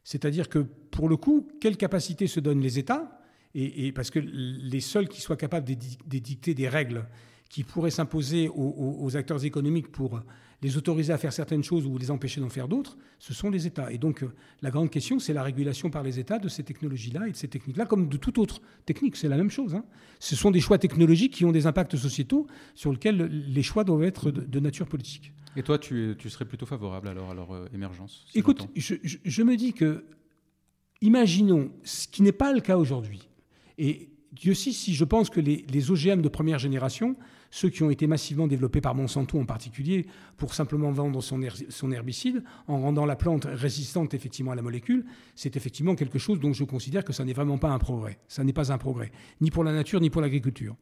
C'est-à-dire 0.04 0.50
que, 0.50 0.60
pour 0.60 1.10
le 1.10 1.18
coup, 1.18 1.48
quelle 1.60 1.78
capacité 1.78 2.28
se 2.28 2.40
donnent 2.40 2.62
les 2.62 2.80
États 2.80 3.20
et, 3.56 3.92
parce 3.94 4.12
que 4.12 4.20
les 4.20 4.80
seuls 4.80 5.08
qui 5.10 5.22
soient 5.22 5.36
capables 5.36 5.66
d'édicter 6.06 6.54
des 6.54 6.70
règles 6.70 7.06
qui 7.50 7.64
pourraient 7.64 7.90
s'imposer 7.90 8.48
aux, 8.48 9.18
acteurs 9.18 9.44
économiques 9.44 9.92
pour 9.92 10.22
les 10.62 10.78
autoriser 10.78 11.14
à 11.14 11.18
faire 11.18 11.34
certaines 11.34 11.64
choses 11.64 11.86
ou 11.86 11.98
les 11.98 12.12
empêcher 12.12 12.42
d'en 12.42 12.50
faire 12.50 12.68
d'autres, 12.68 12.98
ce 13.18 13.34
sont 13.34 13.50
les 13.50 13.66
États. 13.66 13.92
Et 13.92 13.98
donc 13.98 14.24
la 14.62 14.70
grande 14.70 14.92
question, 14.92 15.18
c'est 15.18 15.34
la 15.34 15.42
régulation 15.42 15.90
par 15.90 16.04
les 16.04 16.20
États 16.20 16.38
de 16.38 16.48
ces 16.48 16.64
technologies-là 16.64 17.28
et 17.28 17.32
de 17.32 17.36
ces 17.36 17.48
techniques-là, 17.48 17.86
comme 17.86 18.08
de 18.08 18.18
toute 18.18 18.38
autre 18.38 18.62
technique, 18.86 19.16
c'est 19.16 19.30
la 19.30 19.38
même 19.38 19.50
chose. 19.50 19.74
Hein. 19.74 19.84
Ce 20.20 20.36
sont 20.36 20.52
des 20.52 20.60
choix 20.60 20.78
technologiques 20.78 21.34
qui 21.34 21.46
ont 21.46 21.52
des 21.52 21.66
impacts 21.66 21.96
sociétaux 21.96 22.46
sur 22.76 22.92
lesquels 22.92 23.18
les 23.18 23.64
choix 23.64 23.84
doivent 23.84 24.04
être 24.04 24.30
de, 24.30 24.60
nature 24.60 24.88
politique. 24.88 25.34
Et 25.56 25.64
toi, 25.64 25.78
tu, 25.80 26.16
serais 26.28 26.46
plutôt 26.46 26.66
favorable 26.66 27.08
alors 27.08 27.32
à 27.32 27.34
leur 27.34 27.52
euh, 27.54 27.68
émergence 27.74 28.26
Écoute, 28.36 28.68
je, 28.76 29.44
me 29.44 29.56
dis 29.56 29.74
que, 29.74 30.06
imaginons, 31.02 31.72
ce 31.84 32.08
qui 32.08 32.22
n'est 32.22 32.32
pas 32.32 32.54
le 32.54 32.62
cas 32.62 32.78
aujourd'hui, 32.78 33.28
et 33.78 34.10
Dieu 34.32 34.54
sait 34.54 34.72
si 34.72 34.94
je 34.94 35.04
pense 35.04 35.30
que 35.30 35.40
les, 35.40 35.66
les 35.70 35.92
OGM 35.92 36.22
de 36.22 36.30
première 36.30 36.60
génération 36.60 37.16
ceux 37.52 37.70
qui 37.70 37.84
ont 37.84 37.90
été 37.90 38.08
massivement 38.08 38.48
développés 38.48 38.82
par 38.82 38.96
Monsanto 38.96 39.40
en 39.40 39.46
particulier 39.46 40.06
pour 40.38 40.54
simplement 40.54 40.92
vendre 40.92 41.22
son, 41.22 41.42
herbicide 41.92 42.44
en 42.68 42.82
rendant 42.82 43.06
la 43.06 43.16
plante 43.16 43.46
résistante 43.46 44.14
effectivement 44.14 44.52
à 44.52 44.56
la 44.56 44.62
molécule, 44.62 45.06
c'est 45.36 45.56
effectivement 45.56 45.96
quelque 45.96 46.20
chose 46.20 46.40
dont 46.40 46.54
je 46.54 46.64
considère 46.64 47.04
que 47.04 47.14
ça 47.14 47.26
n'est 47.26 47.34
vraiment 47.34 47.58
pas 47.58 47.70
un 47.70 47.80
progrès. 47.80 48.20
Ça 48.28 48.44
n'est 48.44 48.54
pas 48.54 48.72
un 48.72 48.78
progrès, 48.78 49.12
ni 49.42 49.52
pour 49.52 49.64
la 49.64 49.74
nature 49.74 50.00
ni 50.00 50.10
pour 50.10 50.22
l'agriculture. 50.22 50.76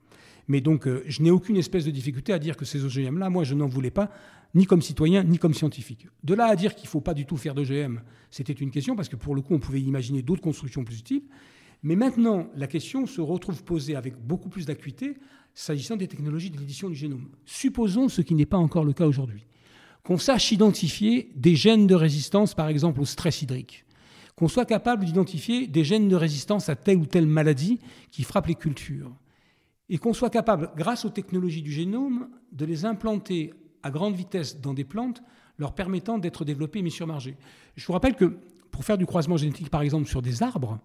Mais 0.48 0.62
donc, 0.62 0.88
euh, 0.88 1.04
je 1.08 1.22
n'ai 1.22 1.32
aucune 1.32 1.58
espèce 1.58 1.86
de 1.86 1.92
difficulté 1.92 2.32
à 2.34 2.40
dire 2.40 2.56
que 2.56 2.66
ces 2.66 2.84
OGM-là, 2.86 3.30
moi, 3.30 3.44
je 3.44 3.54
n'en 3.54 3.68
voulais 3.68 3.92
pas, 3.92 4.10
ni 4.56 4.66
comme 4.66 4.82
citoyen, 4.82 5.24
ni 5.24 5.38
comme 5.38 5.54
scientifique. 5.54 6.08
De 6.24 6.34
là 6.34 6.46
à 6.46 6.56
dire 6.56 6.74
qu'il 6.74 6.86
ne 6.86 6.90
faut 6.90 7.02
pas 7.02 7.14
du 7.14 7.26
tout 7.26 7.38
faire 7.38 7.54
d'OGM, 7.54 8.02
c'était 8.32 8.54
une 8.54 8.72
question, 8.72 8.96
parce 8.96 9.10
que 9.10 9.16
pour 9.16 9.36
le 9.36 9.42
coup, 9.42 9.54
on 9.54 9.60
pouvait 9.60 9.82
imaginer 9.82 10.22
d'autres 10.22 10.42
constructions 10.42 10.84
plus 10.84 11.00
utiles. 11.00 11.24
Mais 11.84 11.96
maintenant, 11.96 12.48
la 12.56 12.68
question 12.68 13.06
se 13.06 13.22
retrouve 13.22 13.64
posée 13.64 13.96
avec 13.96 14.16
beaucoup 14.18 14.50
plus 14.50 14.66
d'acuité 14.66 15.18
s'agissant 15.54 15.96
des 15.96 16.08
technologies 16.08 16.50
de 16.50 16.58
l'édition 16.58 16.90
du 16.90 16.96
génome. 16.96 17.30
Supposons, 17.46 18.10
ce 18.10 18.22
qui 18.22 18.36
n'est 18.36 18.46
pas 18.46 18.58
encore 18.58 18.86
le 18.86 18.94
cas 18.94 19.06
aujourd'hui, 19.06 19.46
qu'on 20.04 20.18
sache 20.18 20.52
identifier 20.52 21.32
des 21.36 21.56
gènes 21.56 21.88
de 21.88 21.96
résistance, 21.96 22.54
par 22.54 22.70
exemple, 22.70 23.02
au 23.02 23.06
stress 23.06 23.42
hydrique, 23.42 23.86
qu'on 24.36 24.48
soit 24.48 24.66
capable 24.66 25.04
d'identifier 25.04 25.68
des 25.68 25.84
gènes 25.84 26.08
de 26.08 26.16
résistance 26.16 26.70
à 26.70 26.76
telle 26.76 26.98
ou 26.98 27.06
telle 27.06 27.26
maladie 27.26 27.80
qui 28.12 28.24
frappe 28.24 28.48
les 28.48 28.56
cultures, 28.56 29.12
et 29.90 29.98
qu'on 29.98 30.14
soit 30.14 30.30
capable, 30.30 30.72
grâce 30.76 31.06
aux 31.06 31.10
technologies 31.10 31.62
du 31.62 31.72
génome, 31.72 32.30
de 32.52 32.66
les 32.66 32.86
implanter 32.86 33.54
à 33.84 33.92
grande 33.92 34.16
vitesse 34.16 34.60
dans 34.60 34.74
des 34.74 34.84
plantes, 34.84 35.22
leur 35.58 35.74
permettant 35.74 36.18
d'être 36.18 36.46
développées 36.46 36.80
et 36.80 36.84
mis 36.84 36.92
sur. 36.92 37.08
Je 37.76 37.86
vous 37.86 37.94
rappelle 37.94 38.16
que 38.16 38.38
pour 38.72 38.84
faire 38.84 38.98
du 38.98 39.06
croisement 39.06 39.38
génétique, 39.38 39.70
par 39.70 39.82
exemple, 39.82 40.08
sur 40.08 40.22
des 40.22 40.44
arbres, 40.44 40.80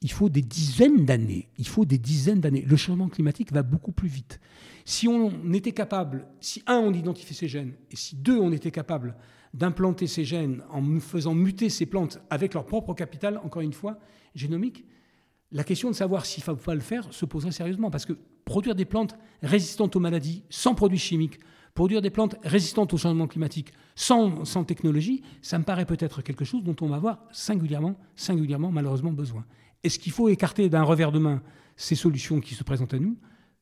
il 0.00 0.10
faut 0.10 0.28
des 0.28 0.42
dizaines 0.42 1.04
d'années. 1.04 1.48
Il 1.58 1.66
faut 1.66 1.84
des 1.84 1.98
dizaines 1.98 2.40
d'années. 2.40 2.62
Le 2.62 2.76
changement 2.76 3.08
climatique 3.08 3.52
va 3.52 3.62
beaucoup 3.62 3.92
plus 3.92 4.08
vite. 4.08 4.40
Si 4.84 5.08
on 5.08 5.52
était 5.52 5.72
capable, 5.72 6.26
si 6.40 6.62
un, 6.66 6.78
on 6.78 6.92
identifiait 6.92 7.34
ces 7.34 7.48
gènes, 7.48 7.74
et 7.90 7.96
si 7.96 8.16
deux, 8.16 8.38
on 8.38 8.52
était 8.52 8.70
capable 8.70 9.16
d'implanter 9.54 10.06
ces 10.06 10.24
gènes 10.24 10.62
en 10.70 11.00
faisant 11.00 11.34
muter 11.34 11.68
ces 11.68 11.86
plantes 11.86 12.20
avec 12.30 12.54
leur 12.54 12.64
propre 12.64 12.94
capital, 12.94 13.38
encore 13.44 13.62
une 13.62 13.72
fois, 13.72 13.98
génomique, 14.34 14.84
la 15.50 15.64
question 15.64 15.90
de 15.90 15.94
savoir 15.94 16.26
s'il 16.26 16.42
ne 16.42 16.44
faut 16.44 16.56
pas 16.56 16.74
le 16.74 16.80
faire 16.80 17.12
se 17.12 17.24
poserait 17.24 17.52
sérieusement. 17.52 17.90
Parce 17.90 18.04
que 18.04 18.12
produire 18.48 18.74
des 18.74 18.86
plantes 18.86 19.14
résistantes 19.42 19.94
aux 19.94 20.00
maladies 20.00 20.42
sans 20.48 20.74
produits 20.74 20.98
chimiques, 20.98 21.38
produire 21.74 22.00
des 22.00 22.08
plantes 22.08 22.36
résistantes 22.42 22.94
au 22.94 22.96
changement 22.96 23.26
climatique 23.26 23.74
sans, 23.94 24.46
sans 24.46 24.64
technologie, 24.64 25.22
ça 25.42 25.58
me 25.58 25.64
paraît 25.64 25.84
peut-être 25.84 26.22
quelque 26.22 26.46
chose 26.46 26.64
dont 26.64 26.74
on 26.80 26.86
va 26.86 26.96
avoir 26.96 27.18
singulièrement, 27.30 27.96
singulièrement 28.16 28.72
malheureusement 28.72 29.12
besoin. 29.12 29.44
Est-ce 29.84 29.98
qu'il 29.98 30.12
faut 30.12 30.30
écarter 30.30 30.70
d'un 30.70 30.82
revers 30.82 31.12
de 31.12 31.18
main 31.18 31.42
ces 31.76 31.94
solutions 31.94 32.40
qui 32.40 32.54
se 32.54 32.64
présentent 32.64 32.94
à 32.94 32.98
nous 32.98 33.18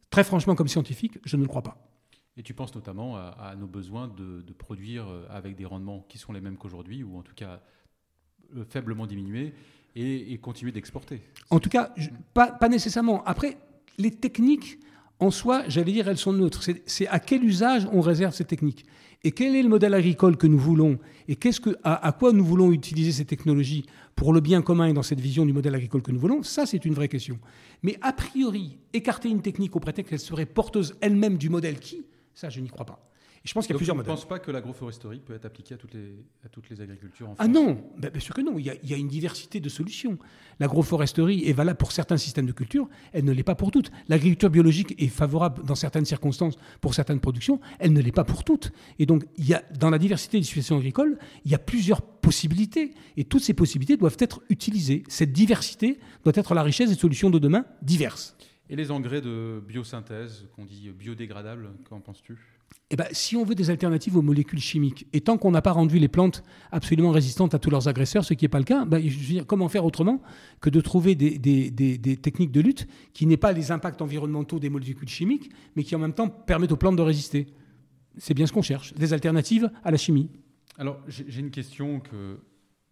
Très 0.09 0.23
franchement, 0.23 0.55
comme 0.55 0.69
scientifique, 0.69 1.19
je 1.25 1.37
ne 1.37 1.43
le 1.43 1.49
crois 1.49 1.63
pas. 1.63 1.77
Et 2.37 2.45
tu 2.45 2.55
penses 2.55 2.75
notamment 2.75 3.17
à, 3.17 3.55
nos 3.59 3.67
besoins 3.67 4.07
de, 4.07 4.53
produire 4.57 5.09
euh, 5.09 5.27
avec 5.31 5.57
des 5.57 5.65
rendements 5.65 6.07
qui 6.09 6.19
sont 6.19 6.33
les 6.33 6.41
mêmes 6.41 6.57
qu'aujourd'hui, 6.57 7.03
ou 7.03 7.19
en 7.19 7.23
tout 7.23 7.35
cas 7.35 7.61
euh, 8.57 8.65
faiblement 8.69 9.07
diminués, 9.07 9.53
et, 9.97 10.39
continuer 10.39 10.73
d'exporter 10.73 11.23
En 11.51 11.59
tout 11.59 11.71
cas, 11.71 11.93
pas, 12.35 12.53
pas 12.53 12.69
nécessairement. 12.69 13.25
Après, 13.25 13.57
les 13.99 14.11
techniques, 14.11 14.79
en 15.19 15.31
soi, 15.31 15.65
j'allais 15.69 15.93
dire, 15.93 16.09
elles 16.09 16.19
sont 16.19 16.33
neutres. 16.33 16.63
C'est 16.87 17.09
à 17.09 17.19
quel 17.19 17.43
usage 17.45 17.89
on 17.93 18.01
réserve 18.01 18.35
ces 18.35 18.45
techniques 18.45 18.85
Et 19.25 19.33
quel 19.33 19.57
est 19.57 19.63
le 19.63 19.69
modèle 19.69 19.95
agricole 19.95 20.37
que 20.37 20.47
nous 20.47 20.59
voulons 20.59 20.99
Et 21.29 21.37
que, 21.37 21.49
à, 21.85 22.13
quoi 22.13 22.33
nous 22.33 22.45
voulons 22.45 22.71
utiliser 22.71 23.13
ces 23.13 23.25
technologies 23.25 23.87
pour 24.15 24.33
le 24.33 24.41
bien 24.41 24.61
commun 24.63 24.87
et 24.87 24.93
dans 24.93 25.03
cette 25.03 25.21
vision 25.21 25.47
du 25.47 25.53
modèle 25.53 25.75
agricole 25.75 26.03
que 26.03 26.13
nous 26.13 26.21
voulons? 26.21 26.43
Ça, 26.43 26.67
c'est 26.67 26.85
une 26.85 26.95
vraie 26.95 27.09
question. 27.09 27.39
Mais 27.83 27.97
a 28.03 28.13
priori, 28.13 28.79
écarter 28.93 29.29
une 29.29 29.43
technique 29.43 29.75
au 29.77 29.81
prétexte 29.81 30.11
qu'elle 30.11 30.19
serait 30.19 30.47
porteuse 30.47 30.95
elle-même 31.01 31.39
du 31.39 31.49
modèle 31.49 31.79
qui 31.79 32.05
Ça, 32.35 32.51
je 32.51 32.61
n'y 32.61 32.69
crois 32.69 32.87
pas 32.87 33.06
je 33.47 33.53
pense 33.55 33.67
qu'il 33.67 33.75
y 33.75 33.77
a 33.77 33.79
plusieurs 33.79 33.97
modèles. 33.97 34.11
ne 34.11 34.17
pense 34.17 34.29
pas 34.29 34.41
que 34.41 34.51
l'agroforesterie 34.51 35.21
peut 35.21 35.35
être 35.35 35.45
appliquée 35.45 35.75
à 35.75 35.77
toutes 35.77 35.95
les, 35.95 36.25
à 36.45 36.49
toutes 36.49 36.69
les 36.69 36.81
agricultures 36.81 37.29
en 37.29 37.35
France 37.37 37.47
Ah 37.49 37.49
non, 37.49 37.81
ben, 37.97 38.11
bien 38.11 38.21
sûr 38.21 38.35
que 38.35 38.41
non. 38.41 38.59
Il 38.59 38.65
y, 38.65 38.95
a, 38.95 38.97
une 38.97 39.09
diversité 39.09 39.61
de 39.61 39.69
solutions. 39.69 40.19
L'agroforesterie 40.59 41.49
est 41.49 41.53
valable 41.53 41.79
pour 41.79 41.93
certains 41.93 42.17
systèmes 42.17 42.47
de 42.47 42.53
culture, 42.53 42.89
elle 43.13 43.25
ne 43.25 43.33
l'est 43.33 43.45
pas 43.45 43.55
pour 43.55 43.71
toutes. 43.71 43.93
L'agriculture 44.09 44.51
biologique 44.51 45.01
est 45.01 45.09
favorable 45.09 45.63
dans 45.65 45.77
certaines 45.77 46.05
circonstances 46.05 46.57
pour 46.81 46.95
certaines 46.95 47.21
productions, 47.21 47.61
elle 47.79 47.93
ne 47.93 48.01
l'est 48.01 48.13
pas 48.13 48.25
pour 48.25 48.43
toutes. 48.43 48.73
Et 48.99 49.07
donc, 49.07 49.25
il 49.37 49.47
y 49.47 49.55
a, 49.55 49.63
dans 49.79 49.91
la 49.91 49.99
diversité 49.99 50.39
des 50.39 50.45
situations 50.45 50.79
agricoles, 50.79 51.17
il 51.45 51.53
y 51.53 51.55
a 51.55 51.59
plusieurs 51.59 52.03
possibilités. 52.03 52.95
Et 53.17 53.25
toutes 53.25 53.43
ces 53.43 53.55
possibilités 53.55 53.97
doivent 53.97 54.17
être 54.19 54.43
utilisées. 54.49 55.05
Cette 55.09 55.33
diversité 55.33 56.01
doit 56.25 56.33
être 56.35 56.55
la 56.55 56.65
richesse 56.65 56.91
des 56.91 56.97
solutions 56.97 57.31
de 57.31 57.39
demain 57.39 57.65
diverses. 57.83 58.37
Et 58.69 58.75
les 58.75 58.91
engrais 58.91 59.21
de 59.21 59.63
biosynthèse, 59.67 60.47
qu'on 60.57 60.65
dit 60.65 60.91
biodégradables, 60.91 61.71
qu'en 61.89 62.01
penses-tu? 62.01 62.37
Eh 62.91 62.97
ben, 62.97 63.07
si 63.11 63.35
on 63.35 63.45
veut 63.45 63.57
des 63.57 63.71
alternatives 63.71 64.17
aux 64.17 64.23
molécules 64.23 64.61
chimiques, 64.61 65.09
et 65.13 65.21
tant 65.21 65.39
qu'on 65.39 65.51
n'a 65.51 65.61
pas 65.61 65.73
rendu 65.73 65.99
les 65.99 66.07
plantes 66.07 66.45
absolument 66.71 67.11
résistantes 67.11 67.53
à 67.53 67.59
tous 67.59 67.71
leurs 67.71 67.89
agresseurs, 67.89 68.25
ce 68.25 68.33
qui 68.33 68.45
n'est 68.45 68.49
pas 68.49 68.61
le 68.61 68.65
cas, 68.65 68.85
ben, 68.85 69.03
comment 69.47 69.69
faire 69.69 69.85
autrement 69.85 70.23
que 70.61 70.71
de 70.71 70.81
trouver 70.81 71.17
des, 71.17 72.19
techniques 72.23 72.53
de 72.53 72.61
lutte 72.61 72.87
qui 73.13 73.27
n'aient 73.27 73.37
pas 73.37 73.53
les 73.53 73.73
impacts 73.73 74.03
environnementaux 74.03 74.61
des 74.61 74.71
molécules 74.71 75.09
chimiques, 75.09 75.51
mais 75.75 75.83
qui 75.83 75.97
en 75.97 75.99
même 75.99 76.15
temps 76.15 76.29
permettent 76.29 76.73
aux 76.73 76.77
plantes 76.77 76.97
de 76.97 77.03
résister? 77.03 77.49
C'est 78.19 78.35
bien 78.35 78.47
ce 78.47 78.53
qu'on 78.53 78.63
cherche, 78.63 78.95
des 78.95 79.13
alternatives 79.13 79.69
à 79.83 79.91
la 79.91 79.97
chimie. 79.97 80.31
Alors, 80.79 81.01
j'ai 81.09 81.41
une 81.41 81.51
question 81.51 82.01
que 82.01 82.39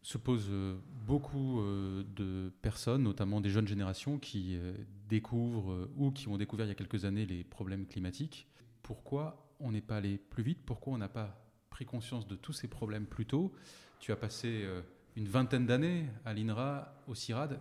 se 0.03 0.19
posent 0.19 0.49
euh, 0.51 0.77
beaucoup 1.07 1.61
euh, 1.61 2.05
de 2.15 2.53
personnes, 2.63 3.03
notamment 3.05 3.41
des 3.41 3.49
jeunes 3.49 3.67
générations, 3.67 4.19
qui 4.19 4.57
euh, 4.57 4.75
découvrent 5.09 5.89
ou 5.97 6.11
qui 6.11 6.29
ont 6.29 6.37
découvert 6.37 6.67
il 6.67 6.71
y 6.71 6.73
a 6.73 6.75
quelques 6.75 7.05
années 7.07 7.25
les 7.25 7.43
problèmes 7.43 7.87
climatiques. 7.87 8.47
Pourquoi 8.83 9.44
on 9.61 9.73
n'est 9.73 9.81
pas 9.81 9.97
allé 9.97 10.19
plus 10.19 10.43
vite 10.43 10.61
Pourquoi 10.65 10.95
on 10.95 10.99
n'a 10.99 11.09
pas 11.09 11.41
pris 11.71 11.85
conscience 11.85 12.27
de 12.27 12.37
tous 12.37 12.53
ces 12.53 12.69
problèmes 12.69 13.07
plus 13.07 13.27
tôt? 13.27 13.53
Tu 14.01 14.13
as 14.13 14.17
passé 14.17 14.63
euh, 14.65 14.83
une 15.17 15.29
vingtaine 15.29 15.67
d'années 15.67 16.07
à 16.25 16.35
l'INRA, 16.35 17.03
au 17.07 17.15
CIRAD. 17.15 17.59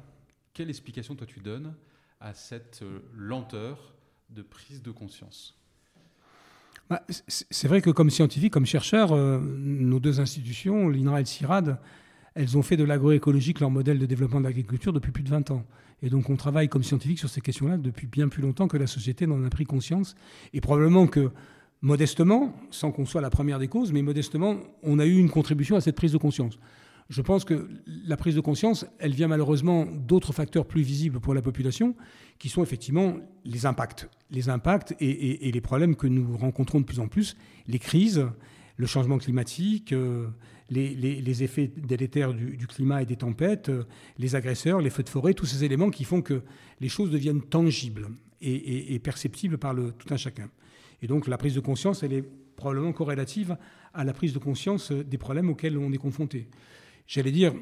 Quelle 0.54 0.70
explication 0.70 1.16
toi 1.16 1.26
tu 1.26 1.40
donnes 1.40 1.74
à 2.20 2.34
cette 2.34 2.82
euh, 2.84 3.00
lenteur 3.16 3.94
de 4.30 4.42
prise 4.42 4.82
de 4.82 4.92
conscience? 4.92 5.58
Bah, 6.90 7.04
C'est 7.08 7.68
vrai 7.68 7.82
que 7.82 7.90
comme 7.90 8.10
scientifique, 8.10 8.54
comme 8.54 8.66
chercheur, 8.66 9.14
euh, 9.14 9.40
nos 9.40 10.00
deux 10.00 10.20
institutions, 10.20 10.90
l'INRA 10.90 11.20
et 11.20 11.24
le 11.24 11.28
CIRAD, 11.28 11.80
elles 12.36 12.58
ont 12.58 12.62
fait 12.62 12.78
de 12.78 12.84
l'agroécologique 12.84 13.60
leur 13.60 13.70
modèle 13.70 14.00
de 14.00 14.06
développement 14.06 14.40
de 14.40 14.46
l'agriculture 14.46 14.92
depuis 14.92 15.12
plus 15.12 15.24
de 15.24 15.30
20 15.30 15.52
ans. 15.52 15.66
Et 16.02 16.10
donc 16.10 16.30
on 16.30 16.36
travaille 16.36 16.68
comme 16.68 16.84
scientifique 16.84 17.20
sur 17.20 17.30
ces 17.30 17.42
questions-là 17.42 17.78
depuis 17.78 18.08
bien 18.08 18.28
plus 18.28 18.42
longtemps 18.42 18.68
que 18.68 18.78
la 18.78 18.88
société 18.88 19.28
n'en 19.28 19.44
a 19.44 19.50
pris 19.50 19.66
conscience. 19.66 20.16
Et 20.52 20.60
probablement 20.60 21.08
que 21.08 21.32
modestement, 21.84 22.56
sans 22.72 22.92
qu'on 22.92 23.06
soit 23.06 23.22
la 23.22 23.30
première 23.30 23.60
des 23.60 23.68
causes, 23.68 23.92
mais 23.92 24.02
modestement, 24.02 24.58
on 24.82 25.00
a 25.00 25.06
eu 25.06 25.18
une 25.18 25.30
contribution 25.30 25.76
à 25.76 25.82
cette 25.82 25.98
prise 25.98 26.14
de 26.14 26.18
conscience. 26.18 26.58
Je 27.10 27.22
pense 27.22 27.44
que 27.44 27.68
la 28.06 28.16
prise 28.16 28.36
de 28.36 28.40
conscience, 28.40 28.86
elle 29.00 29.14
vient 29.14 29.28
malheureusement 29.28 29.86
d'autres 29.86 30.32
facteurs 30.32 30.66
plus 30.66 30.82
visibles 30.82 31.20
pour 31.20 31.34
la 31.34 31.42
population, 31.42 31.94
qui 32.40 32.48
sont 32.48 32.64
effectivement 32.64 33.18
les 33.44 33.66
impacts. 33.66 34.10
Les 34.32 34.48
impacts 34.48 34.96
et, 35.02 35.52
les 35.52 35.62
problèmes 35.62 35.98
que 35.98 36.08
nous 36.08 36.38
rencontrons 36.38 36.80
de 36.80 36.86
plus 36.86 37.02
en 37.02 37.10
plus, 37.10 37.36
les 37.68 37.80
crises, 37.80 38.26
le 38.78 38.88
changement 38.88 39.18
climatique, 39.18 39.92
euh, 39.92 40.30
les, 40.70 41.44
effets 41.44 41.68
délétères 41.68 42.34
du, 42.34 42.66
climat 42.66 43.02
et 43.02 43.06
des 43.06 43.18
tempêtes, 43.18 43.68
euh, 43.68 43.84
les 44.18 44.36
agresseurs, 44.36 44.80
les 44.80 44.90
feux 44.90 45.04
de 45.04 45.10
forêt, 45.10 45.34
tous 45.34 45.46
ces 45.46 45.66
éléments 45.66 45.90
qui 45.90 46.06
font 46.06 46.22
que 46.22 46.42
les 46.80 46.90
choses 46.90 47.12
deviennent 47.12 47.42
tangibles 47.42 48.08
et, 48.42 49.00
perceptibles 49.00 49.58
par 49.58 49.74
le, 49.74 49.92
tout 49.92 50.12
un 50.14 50.18
chacun. 50.18 50.50
Et 51.04 51.08
donc 51.08 51.28
la 51.28 51.38
prise 51.38 51.54
de 51.54 51.60
conscience, 51.60 52.02
elle 52.02 52.14
est 52.14 52.24
probablement 52.56 52.94
corrélative 52.94 53.58
à 53.94 54.04
la 54.06 54.14
prise 54.14 54.34
de 54.34 54.40
conscience 54.40 54.92
des 54.92 55.18
problèmes 55.18 55.50
auxquels 55.50 55.78
on 55.78 55.92
est 55.92 55.98
confronté. 55.98 56.48
J'allais 57.06 57.32
dire, 57.32 57.54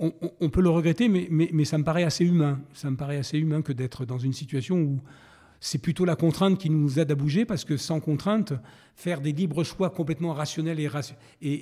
on, 0.00 0.10
peut 0.50 0.60
le 0.60 0.68
regretter, 0.68 1.08
mais, 1.08 1.28
mais, 1.30 1.64
ça 1.64 1.78
me 1.78 1.84
paraît 1.84 2.04
assez 2.04 2.24
humain. 2.24 2.60
Ça 2.72 2.90
me 2.90 2.96
paraît 2.96 3.16
assez 3.16 3.38
humain 3.38 3.62
que 3.62 3.72
d'être 3.72 4.04
dans 4.04 4.18
une 4.18 4.32
situation 4.32 4.76
où 4.76 5.00
c'est 5.60 5.78
plutôt 5.78 6.04
la 6.04 6.14
contrainte 6.14 6.58
qui 6.58 6.70
nous 6.70 6.98
aide 7.00 7.10
à 7.10 7.14
bouger, 7.14 7.44
parce 7.44 7.64
que 7.64 7.76
sans 7.76 7.98
contrainte, 8.00 8.52
faire 8.94 9.20
des 9.20 9.32
libres 9.32 9.64
choix 9.64 9.90
complètement 9.90 10.32
rationnels 10.34 10.78
et, 10.78 10.88
et, 11.42 11.52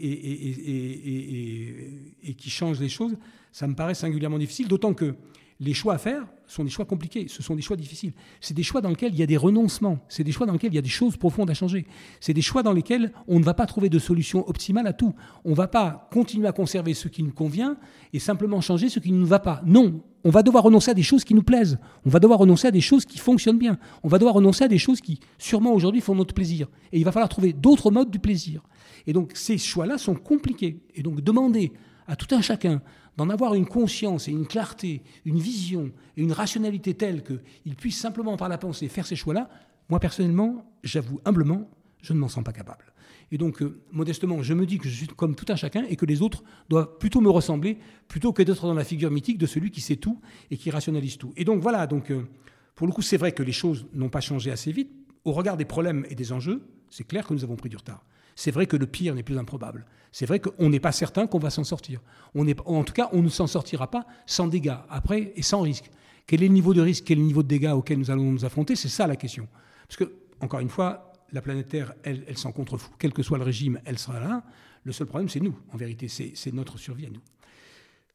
et 2.24 2.35
qui 2.35 2.51
changent 2.51 2.81
les 2.81 2.90
choses, 2.90 3.16
ça 3.52 3.66
me 3.66 3.74
paraît 3.74 3.94
singulièrement 3.94 4.39
difficile, 4.39 4.68
d'autant 4.68 4.93
que 4.93 5.14
les 5.60 5.74
choix 5.74 5.94
à 5.94 5.98
faire 5.98 6.26
sont 6.46 6.62
des 6.62 6.70
choix 6.70 6.84
compliqués, 6.84 7.26
ce 7.28 7.42
sont 7.42 7.56
des 7.56 7.62
choix 7.62 7.76
difficiles. 7.76 8.12
C'est 8.40 8.54
des 8.54 8.62
choix 8.62 8.80
dans 8.80 8.90
lesquels 8.90 9.12
il 9.12 9.18
y 9.18 9.22
a 9.22 9.26
des 9.26 9.36
renoncements, 9.36 9.98
c'est 10.08 10.22
des 10.22 10.30
choix 10.30 10.46
dans 10.46 10.52
lesquels 10.52 10.72
il 10.72 10.76
y 10.76 10.78
a 10.78 10.82
des 10.82 10.88
choses 10.88 11.16
profondes 11.16 11.50
à 11.50 11.54
changer. 11.54 11.86
C'est 12.20 12.34
des 12.34 12.42
choix 12.42 12.62
dans 12.62 12.72
lesquels 12.72 13.12
on 13.26 13.38
ne 13.38 13.44
va 13.44 13.54
pas 13.54 13.66
trouver 13.66 13.88
de 13.88 13.98
solution 13.98 14.48
optimale 14.48 14.86
à 14.86 14.92
tout. 14.92 15.14
On 15.44 15.50
ne 15.50 15.54
va 15.54 15.66
pas 15.66 16.08
continuer 16.12 16.46
à 16.46 16.52
conserver 16.52 16.94
ce 16.94 17.08
qui 17.08 17.22
nous 17.22 17.32
convient 17.32 17.76
et 18.12 18.18
simplement 18.18 18.60
changer 18.60 18.88
ce 18.88 19.00
qui 19.00 19.12
ne 19.12 19.18
nous 19.18 19.26
va 19.26 19.38
pas. 19.38 19.62
Non, 19.66 20.02
on 20.24 20.30
va 20.30 20.42
devoir 20.42 20.64
renoncer 20.64 20.90
à 20.90 20.94
des 20.94 21.02
choses 21.02 21.24
qui 21.24 21.34
nous 21.34 21.42
plaisent. 21.42 21.78
On 22.04 22.10
va 22.10 22.20
devoir 22.20 22.38
renoncer 22.38 22.68
à 22.68 22.70
des 22.70 22.80
choses 22.80 23.04
qui 23.04 23.18
fonctionnent 23.18 23.58
bien. 23.58 23.78
On 24.02 24.08
va 24.08 24.18
devoir 24.18 24.34
renoncer 24.34 24.64
à 24.64 24.68
des 24.68 24.78
choses 24.78 25.00
qui, 25.00 25.20
sûrement 25.38 25.72
aujourd'hui, 25.72 26.00
font 26.00 26.14
notre 26.14 26.34
plaisir. 26.34 26.68
Et 26.92 26.98
il 26.98 27.04
va 27.04 27.12
falloir 27.12 27.28
trouver 27.28 27.52
d'autres 27.52 27.90
modes 27.90 28.10
du 28.10 28.18
plaisir. 28.18 28.62
Et 29.06 29.12
donc 29.12 29.32
ces 29.34 29.58
choix-là 29.58 29.98
sont 29.98 30.14
compliqués. 30.14 30.80
Et 30.94 31.02
donc 31.02 31.22
demander 31.22 31.72
à 32.06 32.14
tout 32.14 32.32
un 32.34 32.40
chacun 32.40 32.82
d'en 33.16 33.30
avoir 33.30 33.55
une 33.55 33.66
conscience 33.66 34.28
et 34.28 34.32
une 34.32 34.47
clarté, 34.47 35.02
une 35.24 35.38
vision 35.38 35.90
et 36.16 36.22
une 36.22 36.32
rationalité 36.32 36.94
telle 36.94 37.22
qu'il 37.22 37.76
puisse 37.76 37.98
simplement 37.98 38.36
par 38.36 38.48
la 38.48 38.59
pensée 38.59 38.88
faire 38.88 39.06
ces 39.06 39.16
choix-là, 39.16 39.48
moi 39.88 40.01
personnellement, 40.01 40.64
j'avoue 40.82 41.20
humblement, 41.24 41.70
je 42.02 42.12
ne 42.12 42.18
m'en 42.18 42.28
sens 42.28 42.44
pas 42.44 42.52
capable. 42.52 42.84
Et 43.32 43.38
donc, 43.38 43.60
euh, 43.60 43.80
modestement, 43.90 44.43
je 44.43 44.55
me 44.55 44.66
dis 44.66 44.78
que 44.78 44.88
je 44.88 44.94
suis 44.94 45.06
comme 45.09 45.34
tout 45.34 45.47
un 45.48 45.56
chacun 45.56 45.84
et 45.88 45.97
que 45.97 46.06
les 46.06 46.22
autres 46.22 46.44
doivent 46.68 46.97
plutôt 46.98 47.20
me 47.20 47.30
ressembler, 47.30 47.78
plutôt 48.06 48.32
que 48.32 48.43
d'être 48.43 48.66
dans 48.66 48.74
la 48.74 48.84
figure 48.84 49.10
mythique 49.10 49.38
de 49.38 49.47
celui 49.47 49.70
qui 49.70 49.80
sait 49.80 49.97
tout 49.97 50.20
et 50.51 50.56
qui 50.56 50.70
rationalise 50.70 51.18
tout. 51.18 51.32
Et 51.36 51.44
donc 51.44 51.60
voilà, 51.60 51.86
donc, 51.86 52.10
euh, 52.10 52.28
pour 52.76 52.86
le 52.86 52.93
coup, 52.93 53.02
c'est 53.02 53.16
vrai 53.16 53.32
que 53.32 53.43
les 53.43 53.52
choses 53.52 53.86
n'ont 53.94 54.10
pas 54.10 54.20
changé 54.20 54.51
assez 54.51 54.70
vite. 54.70 54.93
Au 55.24 55.32
regard 55.32 55.56
des 55.56 55.64
problèmes 55.64 56.06
et 56.09 56.14
des 56.14 56.32
enjeux, 56.32 56.62
c'est 56.88 57.05
clair 57.05 57.26
que 57.26 57.34
nous 57.34 57.43
avons 57.43 57.56
pris 57.56 57.68
du 57.68 57.76
retard. 57.76 58.05
C'est 58.36 58.52
vrai 58.52 58.66
que 58.66 58.76
le 58.76 58.86
pire 58.86 59.14
n'est 59.14 59.24
plus 59.24 59.38
improbable. 59.38 59.86
C'est 60.12 60.26
vrai 60.26 60.38
qu'on 60.38 60.70
n'est 60.70 60.80
pas 60.80 60.92
certain 60.92 61.26
qu'on 61.26 61.38
va 61.38 61.50
s'en 61.50 61.64
sortir. 61.64 62.00
On 62.34 62.46
est, 62.46 62.58
en 62.64 62.84
tout 62.84 62.92
cas, 62.92 63.08
on 63.12 63.22
ne 63.22 63.28
s'en 63.28 63.46
sortira 63.46 63.90
pas 63.90 64.06
sans 64.26 64.46
dégâts, 64.46 64.76
après, 64.88 65.32
et 65.34 65.42
sans 65.42 65.62
risque. 65.62 65.90
Quel 66.26 66.42
est 66.42 66.48
le 66.48 66.54
niveau 66.54 66.74
de 66.74 66.80
risque, 66.80 67.04
quel 67.04 67.18
est 67.18 67.22
le 67.22 67.26
niveau 67.26 67.42
de 67.42 67.48
dégâts 67.48 67.72
auquel 67.74 67.98
nous 67.98 68.10
allons 68.10 68.30
nous 68.30 68.44
affronter? 68.44 68.76
C'est 68.76 68.88
ça 68.88 69.06
la 69.06 69.16
question. 69.16 69.48
Parce 69.88 69.96
que, 69.96 70.12
encore 70.40 70.60
une 70.60 70.68
fois, 70.68 71.12
la 71.32 71.40
planète 71.40 71.68
Terre, 71.68 71.94
elle, 72.02 72.24
elle 72.28 72.36
s'en 72.36 72.52
contrefout. 72.52 72.92
Quel 72.98 73.12
que 73.12 73.22
soit 73.22 73.38
le 73.38 73.44
régime, 73.44 73.80
elle 73.84 73.98
sera 73.98 74.20
là. 74.20 74.44
Le 74.84 74.92
seul 74.92 75.06
problème, 75.06 75.28
c'est 75.28 75.40
nous, 75.40 75.58
en 75.72 75.76
vérité. 75.76 76.08
C'est 76.08 76.52
notre 76.52 76.78
survie 76.78 77.06
à 77.06 77.10
nous. 77.10 77.22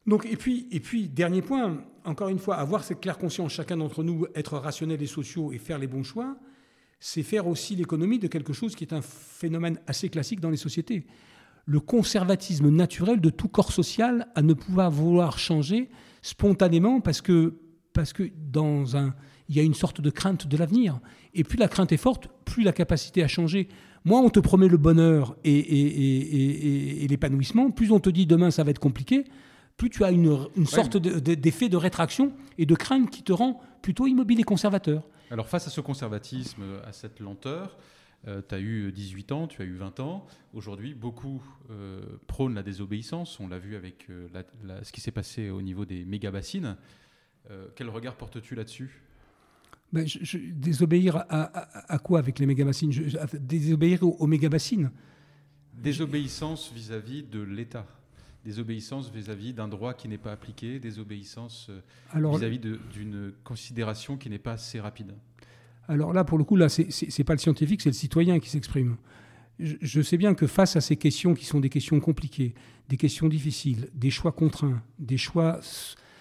Donc, 0.07 0.25
et 0.25 0.37
puis, 0.37 0.67
et 0.71 0.79
puis, 0.79 1.07
dernier 1.07 1.41
point, 1.41 1.83
encore 2.05 2.29
une 2.29 2.39
fois, 2.39 2.55
avoir 2.55 2.83
cette 2.83 3.01
claire 3.01 3.17
conscience, 3.17 3.53
chacun 3.53 3.77
d'entre 3.77 4.03
nous, 4.03 4.25
être 4.35 4.57
rationnel 4.57 5.01
et 5.01 5.07
sociaux 5.07 5.51
et 5.51 5.57
faire 5.57 5.77
les 5.77 5.87
bons 5.87 6.03
choix, 6.03 6.35
c'est 7.03 7.23
faire 7.23 7.47
aussi 7.47 7.75
l'économie 7.75 8.19
de 8.19 8.27
quelque 8.27 8.53
chose 8.53 8.75
qui 8.75 8.83
est 8.83 8.93
un 8.93 9.01
phénomène 9.01 9.79
assez 9.87 10.07
classique 10.07 10.39
dans 10.39 10.51
les 10.51 10.57
sociétés. 10.57 11.07
Le 11.65 11.79
conservatisme 11.79 12.69
naturel 12.69 13.19
de 13.19 13.31
tout 13.31 13.47
corps 13.47 13.71
social 13.71 14.27
à 14.35 14.43
ne 14.43 14.53
pouvoir 14.53 14.91
vouloir 14.91 15.39
changer 15.39 15.89
spontanément 16.21 17.01
parce 17.01 17.21
que, 17.21 17.55
parce 17.93 18.13
que 18.13 18.29
dans 18.51 18.95
un, 18.95 19.15
il 19.49 19.55
y 19.57 19.59
a 19.59 19.63
une 19.63 19.73
sorte 19.73 19.99
de 19.99 20.11
crainte 20.11 20.45
de 20.45 20.55
l'avenir. 20.57 20.99
Et 21.33 21.43
plus 21.43 21.57
la 21.57 21.67
crainte 21.67 21.91
est 21.91 21.97
forte, 21.97 22.29
plus 22.45 22.61
la 22.61 22.71
capacité 22.71 23.23
à 23.23 23.27
changer. 23.27 23.67
Moins 24.05 24.21
on 24.21 24.29
te 24.29 24.39
promet 24.39 24.67
le 24.67 24.77
bonheur 24.77 25.35
et, 25.43 25.57
et, 25.57 27.03
et, 27.03 27.07
l'épanouissement, 27.07 27.71
plus 27.71 27.91
on 27.91 27.99
te 27.99 28.11
dit 28.11 28.27
demain 28.27 28.51
ça 28.51 28.63
va 28.63 28.69
être 28.69 28.79
compliqué, 28.79 29.25
plus 29.75 29.89
tu 29.89 30.03
as 30.03 30.11
une, 30.11 30.37
une 30.55 30.67
sorte 30.67 30.97
d'effet 30.97 31.67
de 31.67 31.77
rétraction 31.77 32.31
et 32.59 32.67
de 32.67 32.75
crainte 32.75 33.09
qui 33.09 33.23
te 33.23 33.33
rend 33.33 33.59
plutôt 33.81 34.05
immobile 34.05 34.39
et 34.39 34.43
conservateur. 34.43 35.07
Alors 35.31 35.47
face 35.47 35.65
à 35.65 35.69
ce 35.69 35.79
conservatisme, 35.79 36.61
à 36.85 36.91
cette 36.91 37.21
lenteur, 37.21 37.77
euh, 38.27 38.41
tu 38.45 38.53
as 38.53 38.59
eu 38.59 38.91
18 38.91 39.31
ans, 39.31 39.47
tu 39.47 39.61
as 39.61 39.65
eu 39.65 39.75
20 39.75 40.01
ans. 40.01 40.27
Aujourd'hui, 40.53 40.93
beaucoup 40.93 41.41
euh, 41.69 42.01
prônent 42.27 42.53
la 42.53 42.63
désobéissance. 42.63 43.39
On 43.39 43.47
l'a 43.47 43.57
vu 43.57 43.77
avec 43.77 44.09
euh, 44.09 44.27
ce 44.83 44.91
qui 44.91 44.99
s'est 44.99 45.11
passé 45.11 45.49
au 45.49 45.61
niveau 45.61 45.85
des 45.85 46.03
méga-bassines. 46.03 46.75
quel 47.75 47.89
regard 47.89 48.17
portes-tu 48.17 48.55
là-dessus? 48.55 49.01
Ben, 49.93 50.05
Désobéir 50.53 51.23
à, 51.29 51.99
quoi 51.99 52.19
avec 52.19 52.37
les 52.37 52.45
méga-bassines? 52.45 52.91
Désobéir 53.39 54.03
aux, 54.03 54.17
aux 54.19 54.27
méga-bassines? 54.27 54.91
Désobéissance 55.73 56.73
vis-à-vis 56.73 57.23
de 57.23 57.41
l'État 57.41 57.87
désobéissance 58.43 59.11
vis-à-vis 59.11 59.53
d'un 59.53 59.67
droit 59.67 59.93
qui 59.93 60.07
n'est 60.07 60.17
pas 60.17 60.31
appliqué, 60.31 60.79
désobéissance 60.79 61.69
euh, 61.69 62.31
vis-à-vis 62.31 62.59
d'une 62.59 63.33
considération 63.43 64.17
qui 64.17 64.29
n'est 64.29 64.39
pas 64.39 64.53
assez 64.53 64.79
rapide 64.79 65.13
Alors 65.87 66.13
là, 66.13 66.23
pour 66.23 66.37
le 66.37 66.43
coup, 66.43 66.55
là, 66.55 66.69
c'est 66.69 67.23
pas 67.23 67.33
le 67.33 67.39
scientifique, 67.39 67.81
c'est 67.81 67.89
le 67.89 67.93
citoyen 67.93 68.39
qui 68.39 68.49
s'exprime. 68.49 68.97
Je, 69.59 70.01
sais 70.01 70.17
bien 70.17 70.33
que 70.33 70.47
face 70.47 70.75
à 70.75 70.81
ces 70.81 70.97
questions 70.97 71.35
qui 71.35 71.45
sont 71.45 71.59
des 71.59 71.69
questions 71.69 71.99
compliquées, 71.99 72.55
des 72.89 72.97
questions 72.97 73.27
difficiles, 73.27 73.89
des 73.93 74.09
choix 74.09 74.31
contraints, 74.31 74.81
des 74.97 75.17
choix 75.17 75.59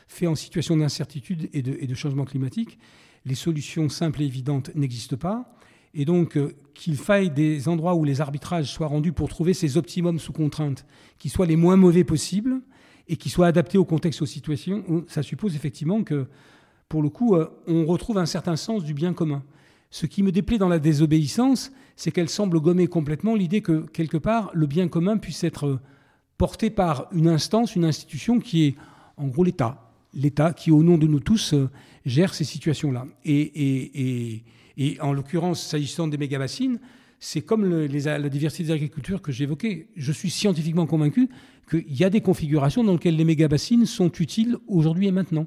faits 0.09 0.29
en 0.29 0.35
situation 0.35 0.77
d'incertitude 0.77 1.49
et 1.55 1.63
de, 1.63 1.77
et 1.81 1.87
de 1.87 1.95
changement 1.95 2.27
climatique, 2.27 2.79
les 3.25 3.35
solutions 3.35 3.89
simples 3.89 4.21
et 4.23 4.27
évidentes 4.27 4.75
n'existent 4.75 5.17
pas. 5.17 5.55
Et 5.95 6.05
donc, 6.05 6.37
euh, 6.37 6.55
qu'il 6.75 6.97
faille 6.97 7.31
des 7.31 7.69
endroits 7.69 7.95
où 7.95 8.05
les 8.05 8.21
arbitrages 8.21 8.73
soient 8.73 8.87
rendus 8.87 9.13
pour 9.13 9.29
trouver 9.29 9.55
ces 9.55 9.77
optimums 9.77 10.19
sous 10.19 10.33
contrainte, 10.33 10.87
qui 11.19 11.29
soient 11.29 11.47
les 11.47 11.57
moins 11.57 11.77
mauvais 11.77 12.05
possibles 12.05 12.61
et 13.09 13.17
qui 13.17 13.29
soient 13.29 13.49
adaptés 13.49 13.77
au 13.77 13.85
contexte, 13.85 14.23
aux 14.23 14.27
situations, 14.27 15.05
ça 15.09 15.23
suppose 15.23 15.57
effectivement 15.57 16.05
que, 16.05 16.27
pour 16.89 17.03
le 17.03 17.09
coup, 17.09 17.35
euh, 17.35 17.51
on 17.67 17.85
retrouve 17.85 18.19
un 18.19 18.27
certain 18.27 18.57
sens 18.57 18.85
du 18.85 18.95
bien 18.95 19.13
commun. 19.13 19.43
Ce 19.91 20.07
qui 20.07 20.23
me 20.23 20.31
déplaît 20.31 20.59
dans 20.59 20.69
la 20.69 20.79
désobéissance, 20.79 21.73
c'est 21.97 22.13
qu'elle 22.13 22.29
semble 22.29 22.61
gommer 22.61 22.87
complètement 22.87 23.35
l'idée 23.35 23.63
que, 23.63 23.81
quelque 23.93 24.17
part, 24.17 24.51
le 24.55 24.67
bien 24.67 24.87
commun 24.87 25.19
puisse 25.19 25.43
être 25.43 25.67
euh, 25.67 25.81
porté 26.39 26.71
par 26.71 27.09
une 27.11 27.27
instance, 27.27 27.75
une 27.75 27.85
institution 27.85 28.39
qui 28.39 28.67
est, 28.67 28.77
en 29.17 29.27
gros, 29.27 29.43
l'État. 29.43 29.91
L'État 30.15 30.53
qui, 30.53 30.71
au 30.71 30.85
nom 30.85 30.97
de 30.97 31.07
nous 31.09 31.21
tous, 31.21 31.55
gère 32.07 32.33
ces 32.33 32.45
situations-là. 32.45 33.07
et, 33.25 34.43
et 34.77 35.01
en 35.01 35.13
l'occurrence, 35.13 35.63
s'agissant 35.63 36.09
des 36.09 36.19
méga-bassines, 36.19 36.79
c'est 37.19 37.43
comme 37.43 37.69
la 37.69 38.29
diversité 38.31 38.65
des 38.65 38.71
agricultures 38.73 39.21
que 39.21 39.31
j'évoquais. 39.31 39.89
Je 39.95 40.11
suis 40.11 40.31
scientifiquement 40.31 40.87
convaincu 40.87 41.29
qu'il 41.71 41.95
y 41.95 42.03
a 42.03 42.11
des 42.11 42.23
configurations 42.23 42.83
dans 42.83 42.95
lesquelles 42.95 43.17
les 43.17 43.25
méga-bassines 43.25 43.85
sont 43.85 44.11
utiles 44.13 44.57
aujourd'hui 44.67 45.09
et 45.09 45.13
maintenant. 45.13 45.47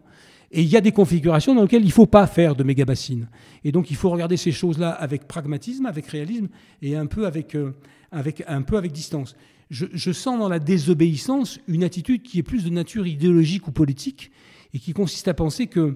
Et 0.51 0.61
il 0.61 0.67
y 0.67 0.77
a 0.77 0.81
des 0.81 0.91
configurations 0.91 1.55
dans 1.55 1.63
lesquelles 1.63 1.81
il 1.81 1.87
ne 1.87 1.91
faut 1.91 2.05
pas 2.05 2.27
faire 2.27 2.55
de 2.55 2.63
méga-bassines. 2.63 3.27
Et 3.63 3.71
donc 3.71 3.89
il 3.89 3.95
faut 3.95 4.11
regarder 4.11 4.37
ces 4.37 4.51
choses-là 4.51 4.91
avec 4.91 5.27
pragmatisme, 5.27 5.87
avec 5.87 6.05
réalisme 6.05 6.47
et 6.83 6.95
un 6.95 7.07
peu 7.07 7.25
avec, 7.25 7.55
euh, 7.55 7.71
avec, 8.11 8.43
un 8.47 8.61
peu 8.61 8.77
avec 8.77 8.91
distance. 8.91 9.35
Je, 9.71 9.87
je, 9.91 10.11
sens 10.11 10.37
dans 10.37 10.49
la 10.49 10.59
désobéissance 10.59 11.59
une 11.67 11.83
attitude 11.83 12.21
qui 12.21 12.37
est 12.37 12.43
plus 12.43 12.63
de 12.63 12.69
nature 12.69 13.07
idéologique 13.07 13.67
ou 13.67 13.71
politique 13.71 14.29
et 14.75 14.79
qui 14.79 14.93
consiste 14.93 15.27
à 15.27 15.33
penser 15.33 15.65
que 15.65 15.95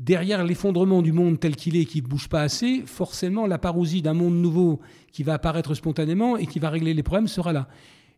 derrière 0.00 0.44
l'effondrement 0.44 1.02
du 1.02 1.12
monde 1.12 1.38
tel 1.38 1.54
qu'il 1.54 1.76
est 1.76 1.84
qui 1.84 2.00
ne 2.00 2.06
bouge 2.06 2.28
pas 2.28 2.40
assez, 2.40 2.82
forcément 2.86 3.46
la 3.46 3.58
parousie 3.58 4.00
d'un 4.00 4.14
monde 4.14 4.34
nouveau 4.34 4.80
qui 5.12 5.22
va 5.22 5.34
apparaître 5.34 5.74
spontanément 5.74 6.38
et 6.38 6.46
qui 6.46 6.58
va 6.58 6.70
régler 6.70 6.94
les 6.94 7.02
problèmes 7.02 7.28
sera 7.28 7.52
là. 7.52 7.68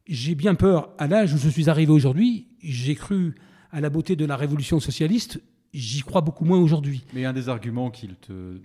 J'ai 0.07 0.35
bien 0.35 0.55
peur, 0.55 0.91
à 0.99 1.09
l'âge 1.09 1.35
où 1.35 1.39
je 1.39 1.49
suis 1.49 1.69
arrivé 1.69 1.93
aujourd'hui, 1.93 2.49
j'ai 2.63 2.95
cru 2.95 3.35
à 3.73 3.81
la 3.81 3.91
beauté 3.91 4.15
de 4.15 4.25
la 4.25 4.37
révolution 4.37 4.79
socialiste, 4.79 5.43
j'y 5.75 6.03
crois 6.03 6.21
beaucoup 6.21 6.45
moins 6.45 6.59
aujourd'hui. 6.59 7.05
Mais 7.15 7.25
un 7.25 7.33
des 7.33 7.49
arguments 7.49 7.91
qu'ils 7.91 8.15
te, 8.15 8.59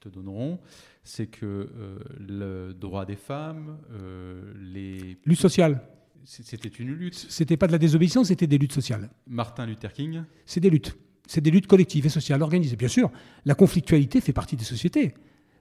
te, 0.00 0.08
donneront, 0.08 0.58
c'est 1.02 1.26
que 1.26 1.44
euh, 1.46 1.98
le 2.18 2.72
droit 2.72 3.04
des 3.04 3.16
femmes, 3.16 3.78
euh, 3.90 4.52
les... 4.72 5.18
Lutte 5.26 5.40
sociale. 5.40 5.82
C'était 6.24 6.68
une 6.68 6.92
lutte. 6.92 7.26
C'était 7.28 7.56
pas 7.56 7.66
de 7.66 7.72
la 7.72 7.78
désobéissance, 7.78 8.28
c'était 8.28 8.46
des 8.46 8.58
luttes 8.58 8.72
sociales. 8.72 9.10
Martin 9.26 9.66
Luther 9.66 9.92
King. 9.92 10.22
C'est 10.46 10.60
des 10.60 10.70
luttes 10.70 10.96
c'est 11.32 11.40
des 11.40 11.50
luttes 11.50 11.66
collectives 11.66 12.04
et 12.04 12.10
sociales 12.10 12.42
organisées. 12.42 12.76
Bien 12.76 12.88
sûr, 12.88 13.10
la 13.46 13.54
conflictualité 13.54 14.20
fait 14.20 14.34
partie 14.34 14.54
des 14.54 14.64
sociétés. 14.64 15.14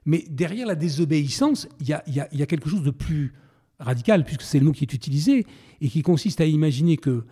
Mais 0.06 0.26
derrière 0.30 0.68
la 0.68 0.76
désobéissance, 0.76 1.70
il 1.80 1.88
y 1.88 1.94
a, 1.94 2.46
quelque 2.46 2.70
chose 2.70 2.84
de 2.84 2.92
plus 2.92 3.34
radical, 3.80 4.26
puisque 4.26 4.42
c'est 4.42 4.60
le 4.60 4.66
mot 4.66 4.74
qui 4.74 4.84
est 4.84 4.94
utilisé, 4.94 5.46
et 5.80 5.88
qui 5.88 6.02
consiste 6.02 6.42
à 6.42 6.46
imaginer 6.46 6.98
que 6.98 7.24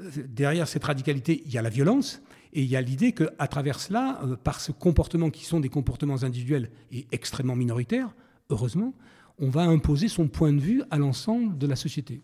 euh, 0.00 0.10
derrière 0.28 0.68
cette 0.68 0.84
radicalité, 0.84 1.42
il 1.46 1.52
y 1.52 1.58
a 1.58 1.62
la 1.62 1.68
violence, 1.68 2.22
et 2.52 2.62
il 2.62 2.68
y 2.68 2.76
a 2.76 2.80
l'idée 2.80 3.10
qu'à 3.10 3.48
travers 3.48 3.80
cela, 3.80 4.20
euh, 4.22 4.36
par 4.36 4.60
ce 4.60 4.70
comportement 4.70 5.30
qui 5.30 5.44
sont 5.44 5.58
des 5.58 5.68
comportements 5.68 6.22
individuels 6.22 6.70
et 6.92 7.08
extrêmement 7.10 7.56
minoritaires, 7.56 8.14
heureusement, 8.50 8.94
on 9.38 9.48
va 9.48 9.62
imposer 9.62 10.06
son 10.06 10.28
point 10.28 10.52
de 10.52 10.60
vue 10.60 10.84
à 10.92 10.98
l'ensemble 10.98 11.58
de 11.58 11.66
la 11.66 11.74
société. 11.74 12.20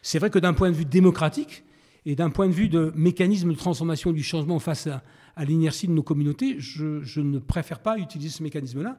C'est 0.00 0.18
vrai 0.18 0.30
que 0.30 0.38
d'un 0.38 0.54
point 0.54 0.70
de 0.70 0.76
vue 0.76 0.86
démocratique, 0.86 1.62
et 2.06 2.14
d'un 2.14 2.30
point 2.30 2.48
de 2.48 2.52
vue 2.52 2.68
de 2.68 2.92
mécanisme 2.94 3.50
de 3.50 3.56
transformation 3.56 4.12
du 4.12 4.22
changement 4.22 4.58
face 4.58 4.86
à, 4.86 5.02
l'inertie 5.44 5.88
de 5.88 5.92
nos 5.92 6.02
communautés, 6.02 6.56
je, 6.58 7.20
ne 7.20 7.38
préfère 7.38 7.80
pas 7.80 7.98
utiliser 7.98 8.30
ce 8.30 8.42
mécanisme-là, 8.42 8.96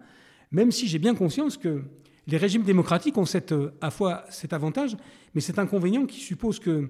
même 0.51 0.71
si 0.71 0.87
j'ai 0.87 0.99
bien 0.99 1.15
conscience 1.15 1.57
que 1.57 1.83
les 2.27 2.37
régimes 2.37 2.63
démocratiques 2.63 3.17
ont 3.17 3.25
cette, 3.25 3.53
à 3.79 3.89
fois 3.89 4.25
cet 4.29 4.51
avantage, 4.51 4.97
mais 5.33 5.41
cet 5.41 5.59
inconvénient 5.59 6.05
qui 6.05 6.19
suppose 6.19 6.59
que 6.59 6.89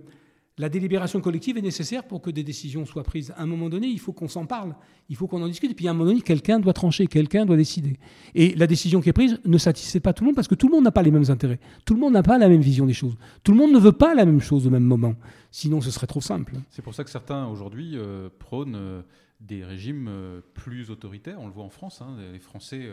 la 0.58 0.70
délibération 0.70 1.20
collective 1.20 1.58
est 1.58 1.62
nécessaire 1.62 2.06
pour 2.06 2.22
que 2.22 2.30
des 2.30 2.44
décisions 2.44 2.86
soient 2.86 3.04
prises. 3.04 3.34
À 3.36 3.44
un 3.44 3.46
moment 3.46 3.68
donné, 3.68 3.88
il 3.88 4.00
faut 4.00 4.14
qu'on 4.14 4.30
s'en 4.30 4.46
parle, 4.46 4.74
il 5.10 5.18
faut 5.18 5.28
qu'on 5.28 5.42
en 5.42 5.48
discute, 5.48 5.72
et 5.72 5.74
puis 5.74 5.88
à 5.88 5.92
un 5.92 5.94
moment 5.94 6.10
donné, 6.10 6.22
quelqu'un 6.22 6.60
doit 6.62 6.72
trancher, 6.72 7.08
quelqu'un 7.08 7.46
doit 7.46 7.58
décider. 7.58 7.98
Et 8.36 8.56
la 8.56 8.66
décision 8.66 9.02
qui 9.02 9.10
est 9.10 9.14
prise 9.14 9.38
ne 9.44 9.58
satisfait 9.58 10.00
pas 10.00 10.14
tout 10.14 10.24
le 10.24 10.28
monde 10.28 10.36
parce 10.36 10.48
que 10.48 10.56
tout 10.56 10.68
le 10.70 10.76
monde 10.76 10.86
n'a 10.86 10.92
pas 10.92 11.04
les 11.04 11.12
mêmes 11.12 11.30
intérêts, 11.30 11.60
tout 11.84 11.94
le 11.94 12.00
monde 12.00 12.14
n'a 12.14 12.24
pas 12.24 12.38
la 12.38 12.48
même 12.48 12.62
vision 12.62 12.86
des 12.86 12.94
choses, 12.94 13.18
tout 13.44 13.52
le 13.52 13.58
monde 13.58 13.74
ne 13.74 13.80
veut 13.80 13.92
pas 13.92 14.16
la 14.16 14.26
même 14.26 14.40
chose 14.40 14.66
au 14.66 14.70
même 14.70 14.86
moment. 14.86 15.16
Sinon, 15.56 15.80
ce 15.80 15.90
serait 15.90 16.06
trop 16.06 16.20
simple. 16.20 16.56
C'est 16.70 16.82
pour 16.82 16.94
ça 16.94 17.06
que 17.06 17.10
certains 17.10 17.48
aujourd'hui 17.48 17.94
euh, 17.96 18.28
prônent 18.40 18.76
euh, 18.76 19.02
des 19.40 19.64
régimes 19.64 20.10
euh, 20.10 20.42
plus 20.54 20.92
autoritaires. 20.92 21.40
On 21.40 21.48
le 21.48 21.54
voit 21.54 21.64
en 21.64 21.70
France, 21.70 22.02
hein, 22.02 22.18
les 22.34 22.40
Français 22.40 22.90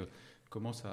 commencent 0.48 0.84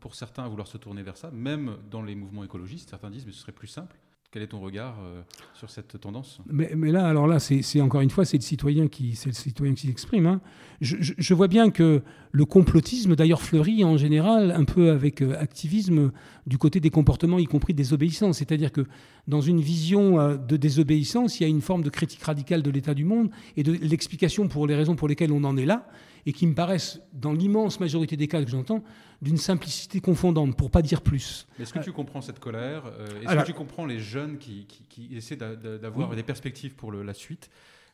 pour 0.00 0.14
certains 0.14 0.44
à 0.44 0.48
vouloir 0.48 0.66
se 0.66 0.78
tourner 0.78 1.02
vers 1.02 1.18
ça, 1.18 1.30
même 1.30 1.76
dans 1.90 2.00
les 2.00 2.14
mouvements 2.14 2.44
écologistes. 2.44 2.88
Certains 2.88 3.10
disent 3.10 3.26
mais 3.26 3.32
ce 3.32 3.40
serait 3.40 3.52
plus 3.52 3.66
simple. 3.66 3.98
Quel 4.32 4.42
est 4.42 4.46
ton 4.46 4.60
regard 4.60 4.96
euh, 5.04 5.20
sur 5.52 5.68
cette 5.68 6.00
tendance? 6.00 6.40
Mais, 6.46 6.70
là, 6.90 7.06
alors 7.06 7.26
là, 7.26 7.38
c'est 7.38 7.82
encore 7.82 8.00
une 8.00 8.08
fois, 8.08 8.24
c'est 8.24 8.38
le 8.38 8.42
citoyen 8.42 8.88
qui, 8.88 9.14
c'est 9.14 9.28
le 9.28 9.34
citoyen 9.34 9.74
qui 9.74 9.88
s'exprime. 9.88 10.24
Hein. 10.24 10.40
Je, 10.80 11.34
vois 11.34 11.48
bien 11.48 11.68
que 11.68 12.00
le 12.30 12.44
complotisme, 12.46 13.14
d'ailleurs, 13.14 13.42
fleurit 13.42 13.84
en 13.84 13.98
général 13.98 14.50
un 14.52 14.64
peu 14.64 14.90
avec 14.90 15.20
euh, 15.20 15.38
activisme 15.38 16.12
du 16.46 16.56
côté 16.56 16.80
des 16.80 16.88
comportements, 16.88 17.38
y 17.38 17.44
compris 17.44 17.74
désobéissance. 17.74 18.38
C'est-à-dire 18.38 18.72
que 18.72 18.86
dans 19.28 19.42
une 19.42 19.60
vision 19.60 20.18
euh, 20.18 20.38
de 20.38 20.56
désobéissance, 20.56 21.38
il 21.38 21.42
y 21.42 21.46
a 21.46 21.50
une 21.50 21.60
forme 21.60 21.82
de 21.82 21.90
critique 21.90 22.22
radicale 22.22 22.62
de 22.62 22.70
l'état 22.70 22.94
du 22.94 23.04
monde 23.04 23.28
et 23.58 23.62
de 23.62 23.72
l'explication 23.72 24.48
pour 24.48 24.66
les 24.66 24.74
raisons 24.74 24.96
pour 24.96 25.08
lesquelles 25.08 25.32
on 25.32 25.44
en 25.44 25.58
est 25.58 25.66
là 25.66 25.86
et 26.26 26.32
qui 26.32 26.46
me 26.46 26.54
paraissent, 26.54 27.00
dans 27.12 27.32
l'immense 27.32 27.80
majorité 27.80 28.16
des 28.16 28.28
cas 28.28 28.42
que 28.42 28.50
j'entends, 28.50 28.82
d'une 29.20 29.36
simplicité 29.36 30.00
confondante, 30.00 30.56
pour 30.56 30.70
pas 30.70 30.82
dire 30.82 31.00
plus. 31.00 31.46
Est-ce 31.60 31.72
que 31.72 31.78
tu 31.78 31.92
comprends 31.92 32.20
cette 32.20 32.40
colère 32.40 32.84
euh, 32.86 33.22
Est-ce 33.22 33.40
que 33.40 33.46
tu 33.46 33.54
comprends 33.54 33.86
les 33.86 33.98
jeunes 33.98 34.38
qui, 34.38 34.66
essaient 35.12 35.36
d'avoir 35.36 36.14
des 36.14 36.22
perspectives 36.22 36.74
pour 36.74 36.92
la 36.92 37.14
suite 37.14 37.50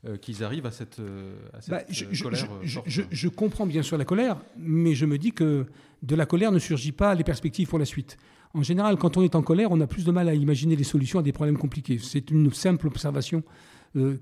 euh, 0.07 0.17
qu'ils 0.17 0.45
arrivent 0.45 0.67
à 0.67 0.71
cette, 0.71 1.01
euh, 1.01 1.35
bah, 1.69 1.81
colère 2.23 2.49
je, 2.65 3.29
comprends 3.29 3.67
bien 3.67 3.83
sûr 3.83 3.99
la 3.99 4.05
colère, 4.05 4.37
mais 4.57 4.95
je 4.95 5.07
me 5.07 5.19
dis 5.19 5.33
que 5.33 5.67
de 6.03 6.15
la 6.15 6.25
colère 6.25 6.53
ne 6.53 6.59
surgit 6.59 6.93
pas 6.93 7.15
les 7.15 7.25
perspectives 7.25 7.69
pour 7.69 7.79
la 7.79 7.85
suite. 7.85 8.17
En 8.55 8.63
général, 8.63 8.97
quand 8.97 9.17
on 9.17 9.23
est 9.23 9.35
en 9.35 9.43
colère, 9.43 9.71
on 9.71 9.81
a 9.81 9.87
plus 9.87 10.05
de 10.05 10.13
mal 10.13 10.29
à 10.29 10.35
imaginer 10.35 10.77
les 10.77 10.85
solutions 10.85 11.19
à 11.19 11.23
des 11.23 11.33
problèmes 11.33 11.59
compliqués. 11.59 11.99
C'est 11.99 12.31
une 12.31 12.53
simple 12.53 12.87
observation 12.87 13.43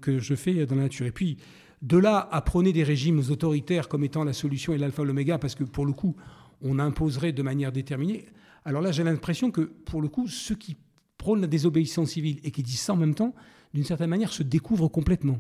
que 0.01 0.19
je 0.19 0.35
fais 0.35 0.65
dans 0.65 0.77
la 0.77 0.83
nature. 0.83 1.07
Et 1.07 1.13
puis, 1.13 1.37
de 1.87 1.99
là 1.99 2.29
à 2.33 2.41
prôner 2.43 2.73
des 2.73 2.83
régimes 2.83 3.23
autoritaires 3.31 3.89
comme 3.89 4.03
étant 4.03 4.25
la 4.25 4.33
solution 4.33 4.73
et 4.73 4.79
l'alpha 4.79 5.03
et 5.03 5.07
l'oméga, 5.07 5.39
parce 5.39 5.55
que 5.55 5.63
pour 5.63 5.87
le 5.87 5.93
coup, 5.93 6.17
on 6.61 6.81
imposerait 6.81 7.33
de 7.33 7.43
manière 7.43 7.71
déterminée. 7.71 8.27
Alors 8.65 8.83
là, 8.83 8.91
j'ai 8.91 9.05
l'impression 9.05 9.53
que 9.53 9.61
pour 9.61 10.03
le 10.03 10.09
coup, 10.09 10.27
ceux 10.27 10.57
qui 10.57 10.77
prônent 11.17 11.41
la 11.41 11.47
désobéissance 11.47 12.11
civile 12.11 12.41
et 12.43 12.51
qui 12.51 12.65
disent 12.65 12.81
ça 12.81 12.95
en 12.95 12.97
même 12.97 13.15
temps, 13.15 13.35
d'une 13.73 13.85
certaine 13.85 14.11
manière, 14.11 14.33
se 14.33 14.43
découvrent 14.43 14.89
complètement. 14.89 15.39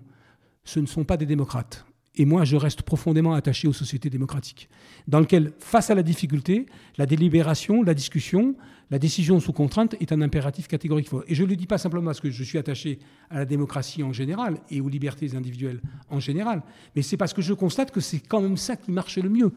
Ce 0.63 0.79
ne 0.79 0.87
sont 0.87 1.05
pas 1.05 1.17
des 1.17 1.27
démocrates. 1.27 1.85
Et 2.17 2.25
moi, 2.25 2.45
je 2.45 2.57
reste 2.57 2.83
profondément 2.83 3.35
attaché 3.35 3.69
aux 3.69 3.73
sociétés 3.73 4.09
démocratiques, 4.09 4.69
dans 5.07 5.21
lesquelles, 5.21 5.53
face 5.59 5.91
à 5.91 5.95
la 5.95 6.03
difficulté, 6.03 6.67
la 6.97 7.07
délibération, 7.07 7.83
la 7.83 7.95
discussion, 7.95 8.55
la 8.91 8.99
décision 8.99 9.41
sous 9.41 9.53
contrainte 9.53 9.97
est 10.01 10.13
un 10.13 10.23
impératif 10.23 10.69
catégorique. 10.69 11.09
Et 11.27 11.35
je 11.35 11.43
ne 11.43 11.49
le 11.49 11.57
dis 11.57 11.67
pas 11.67 11.77
simplement 11.77 12.07
parce 12.07 12.21
que 12.21 12.31
je 12.31 12.45
suis 12.45 12.57
attaché 12.57 13.01
à 13.31 13.39
la 13.39 13.45
démocratie 13.45 14.03
en 14.03 14.13
général 14.13 14.59
et 14.71 14.81
aux 14.81 14.89
libertés 14.89 15.35
individuelles 15.35 15.81
en 16.09 16.21
général, 16.21 16.63
mais 16.95 17.03
c'est 17.03 17.17
parce 17.17 17.35
que 17.35 17.43
je 17.43 17.53
constate 17.53 17.91
que 17.91 18.01
c'est 18.01 18.21
quand 18.21 18.41
même 18.41 18.57
ça 18.57 18.77
qui 18.77 18.93
marche 18.93 19.19
le 19.19 19.29
mieux. 19.29 19.53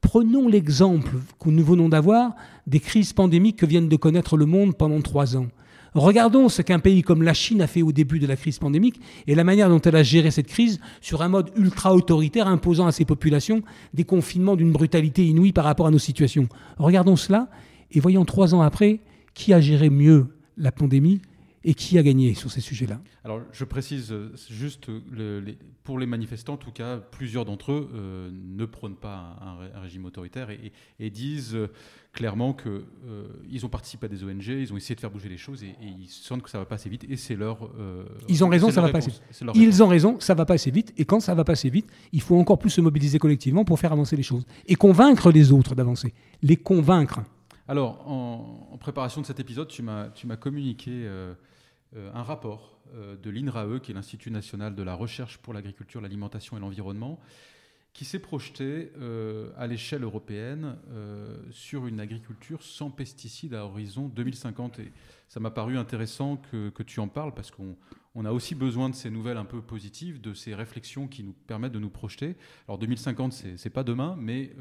Prenons 0.00 0.48
l'exemple 0.48 1.16
que 1.38 1.50
nous 1.50 1.64
venons 1.64 1.90
d'avoir 1.90 2.34
des 2.66 2.80
crises 2.80 3.12
pandémiques 3.12 3.58
que 3.58 3.66
viennent 3.66 3.88
de 3.88 3.96
connaître 3.96 4.38
le 4.38 4.46
monde 4.46 4.74
pendant 4.76 5.00
trois 5.02 5.36
ans. 5.36 5.48
Regardons 5.94 6.48
ce 6.48 6.62
qu'un 6.62 6.78
pays 6.78 7.02
comme 7.02 7.22
la 7.22 7.34
Chine 7.34 7.62
a 7.62 7.66
fait 7.66 7.82
au 7.82 7.92
début 7.92 8.18
de 8.18 8.26
la 8.26 8.36
crise 8.36 8.58
pandémique 8.58 9.00
et 9.26 9.34
la 9.34 9.44
manière 9.44 9.68
dont 9.68 9.80
elle 9.80 9.96
a 9.96 10.02
géré 10.02 10.30
cette 10.30 10.46
crise 10.46 10.80
sur 11.00 11.22
un 11.22 11.28
mode 11.28 11.50
ultra-autoritaire 11.56 12.46
imposant 12.46 12.86
à 12.86 12.92
ses 12.92 13.04
populations 13.04 13.62
des 13.94 14.04
confinements 14.04 14.56
d'une 14.56 14.72
brutalité 14.72 15.26
inouïe 15.26 15.52
par 15.52 15.64
rapport 15.64 15.86
à 15.86 15.90
nos 15.90 15.98
situations. 15.98 16.48
Regardons 16.78 17.16
cela 17.16 17.48
et 17.90 18.00
voyons 18.00 18.24
trois 18.24 18.54
ans 18.54 18.62
après 18.62 19.00
qui 19.34 19.52
a 19.52 19.60
géré 19.60 19.90
mieux 19.90 20.26
la 20.56 20.72
pandémie 20.72 21.20
et 21.64 21.74
qui 21.74 21.98
a 21.98 22.02
gagné 22.02 22.34
sur 22.34 22.50
ces 22.50 22.60
sujets-là 22.60 23.00
Alors, 23.22 23.42
je 23.52 23.64
précise 23.64 24.12
euh, 24.12 24.32
juste, 24.48 24.90
pour 25.84 25.98
les 25.98 26.06
manifestants, 26.06 26.54
en 26.54 26.58
tout 26.58 26.72
cas, 26.72 26.96
plusieurs 26.96 27.44
d'entre 27.44 27.72
eux 27.72 27.90
euh, 27.94 28.30
ne 28.32 28.64
prônent 28.64 28.96
pas 28.96 29.36
un, 29.42 29.80
régime 29.80 30.06
autoritaire 30.06 30.48
et, 30.50 31.10
disent 31.10 31.54
euh, 31.54 31.68
clairement 32.12 32.54
qu'ils 32.54 33.64
ont 33.64 33.68
participé 33.68 34.06
à 34.06 34.08
des 34.08 34.24
ONG, 34.24 34.46
ils 34.46 34.72
ont 34.72 34.76
essayé 34.76 34.94
de 34.94 35.00
faire 35.00 35.10
bouger 35.10 35.28
les 35.28 35.36
choses 35.36 35.62
et, 35.62 35.76
ils 35.80 36.08
sentent 36.08 36.42
que 36.42 36.50
ça 36.50 36.58
va 36.58 36.64
pas 36.64 36.74
assez 36.74 36.88
vite 36.88 37.04
et 37.08 37.16
c'est 37.16 37.36
leur. 37.36 37.70
ils 38.28 38.44
ont 38.44 38.48
raison, 38.48 38.70
ça 38.70 38.80
va 38.80 38.90
pas 38.90 38.98
assez 38.98 39.10
vite. 39.10 39.22
Ils 39.54 39.82
ont 39.82 39.88
raison, 39.88 40.18
ça 40.18 40.34
va 40.34 40.44
pas 40.44 40.54
assez 40.54 40.70
vite 40.70 40.92
et 40.96 41.04
quand 41.04 41.20
ça 41.20 41.34
va 41.34 41.44
pas 41.44 41.52
assez 41.52 41.70
vite, 41.70 41.88
il 42.12 42.20
faut 42.20 42.36
encore 42.36 42.58
plus 42.58 42.70
se 42.70 42.80
mobiliser 42.80 43.18
collectivement 43.18 43.64
pour 43.64 43.78
faire 43.78 43.92
avancer 43.92 44.16
les 44.16 44.22
choses 44.22 44.44
et 44.66 44.74
convaincre 44.74 45.30
les 45.30 45.52
autres 45.52 45.74
d'avancer, 45.74 46.12
les 46.42 46.56
convaincre. 46.56 47.20
Alors, 47.68 48.08
en, 48.08 48.76
préparation 48.80 49.20
de 49.20 49.26
cet 49.26 49.38
épisode, 49.38 49.68
tu 49.68 49.82
m'as 49.82 50.36
communiqué 50.36 51.06
euh, 51.96 52.08
un 52.14 52.22
rapport 52.22 52.78
euh, 52.94 53.16
de 53.16 53.30
l'INRAE, 53.30 53.80
qui 53.80 53.90
est 53.90 53.94
l'Institut 53.94 54.30
national 54.30 54.76
de 54.76 54.82
la 54.84 54.94
recherche 54.94 55.38
pour 55.38 55.52
l'agriculture, 55.52 56.00
l'alimentation 56.00 56.56
et 56.56 56.60
l'environnement, 56.60 57.18
qui 57.92 58.04
s'est 58.04 58.18
projeté 58.18 58.92
euh, 58.98 59.50
à 59.56 59.66
l'échelle 59.66 60.04
européenne 60.04 60.76
sur 61.50 61.86
une 61.86 62.00
agriculture 62.00 62.62
sans 62.62 62.90
pesticides 62.90 63.54
à 63.54 63.64
horizon 63.64 64.08
2050. 64.08 64.78
Et 64.78 64.92
ça 65.28 65.40
m'a 65.40 65.50
paru 65.50 65.76
intéressant 65.76 66.36
que, 66.36 66.82
tu 66.82 67.00
en 67.00 67.08
parles 67.08 67.34
parce 67.34 67.50
qu'on 67.50 68.24
a 68.24 68.32
aussi 68.32 68.54
besoin 68.54 68.88
de 68.88 68.94
ces 68.94 69.10
nouvelles 69.10 69.36
un 69.36 69.44
peu 69.44 69.60
positives, 69.60 70.20
de 70.20 70.34
ces 70.34 70.54
réflexions 70.54 71.08
qui 71.08 71.24
nous 71.24 71.34
permettent 71.46 71.72
de 71.72 71.78
nous 71.78 71.90
projeter. 71.90 72.36
Alors 72.68 72.78
2050, 72.78 73.32
c'est 73.56 73.70
pas 73.70 73.84
demain, 73.84 74.16
mais 74.18 74.52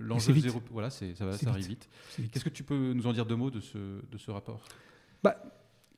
l'enjeu 0.00 0.34
zéro, 0.34 0.62
voilà, 0.70 0.90
ça, 0.90 1.06
va, 1.20 1.32
ça 1.32 1.50
arrive 1.50 1.68
vite. 1.68 1.88
Qu'est-ce 2.32 2.44
que 2.44 2.50
tu 2.50 2.64
peux 2.64 2.92
nous 2.92 3.06
en 3.06 3.12
dire 3.12 3.26
deux 3.26 3.36
mots 3.36 3.50
de 3.50 3.60
ce, 3.60 3.78
de 3.78 4.18
ce 4.18 4.30
rapport? 4.30 4.64
Bah, 5.22 5.36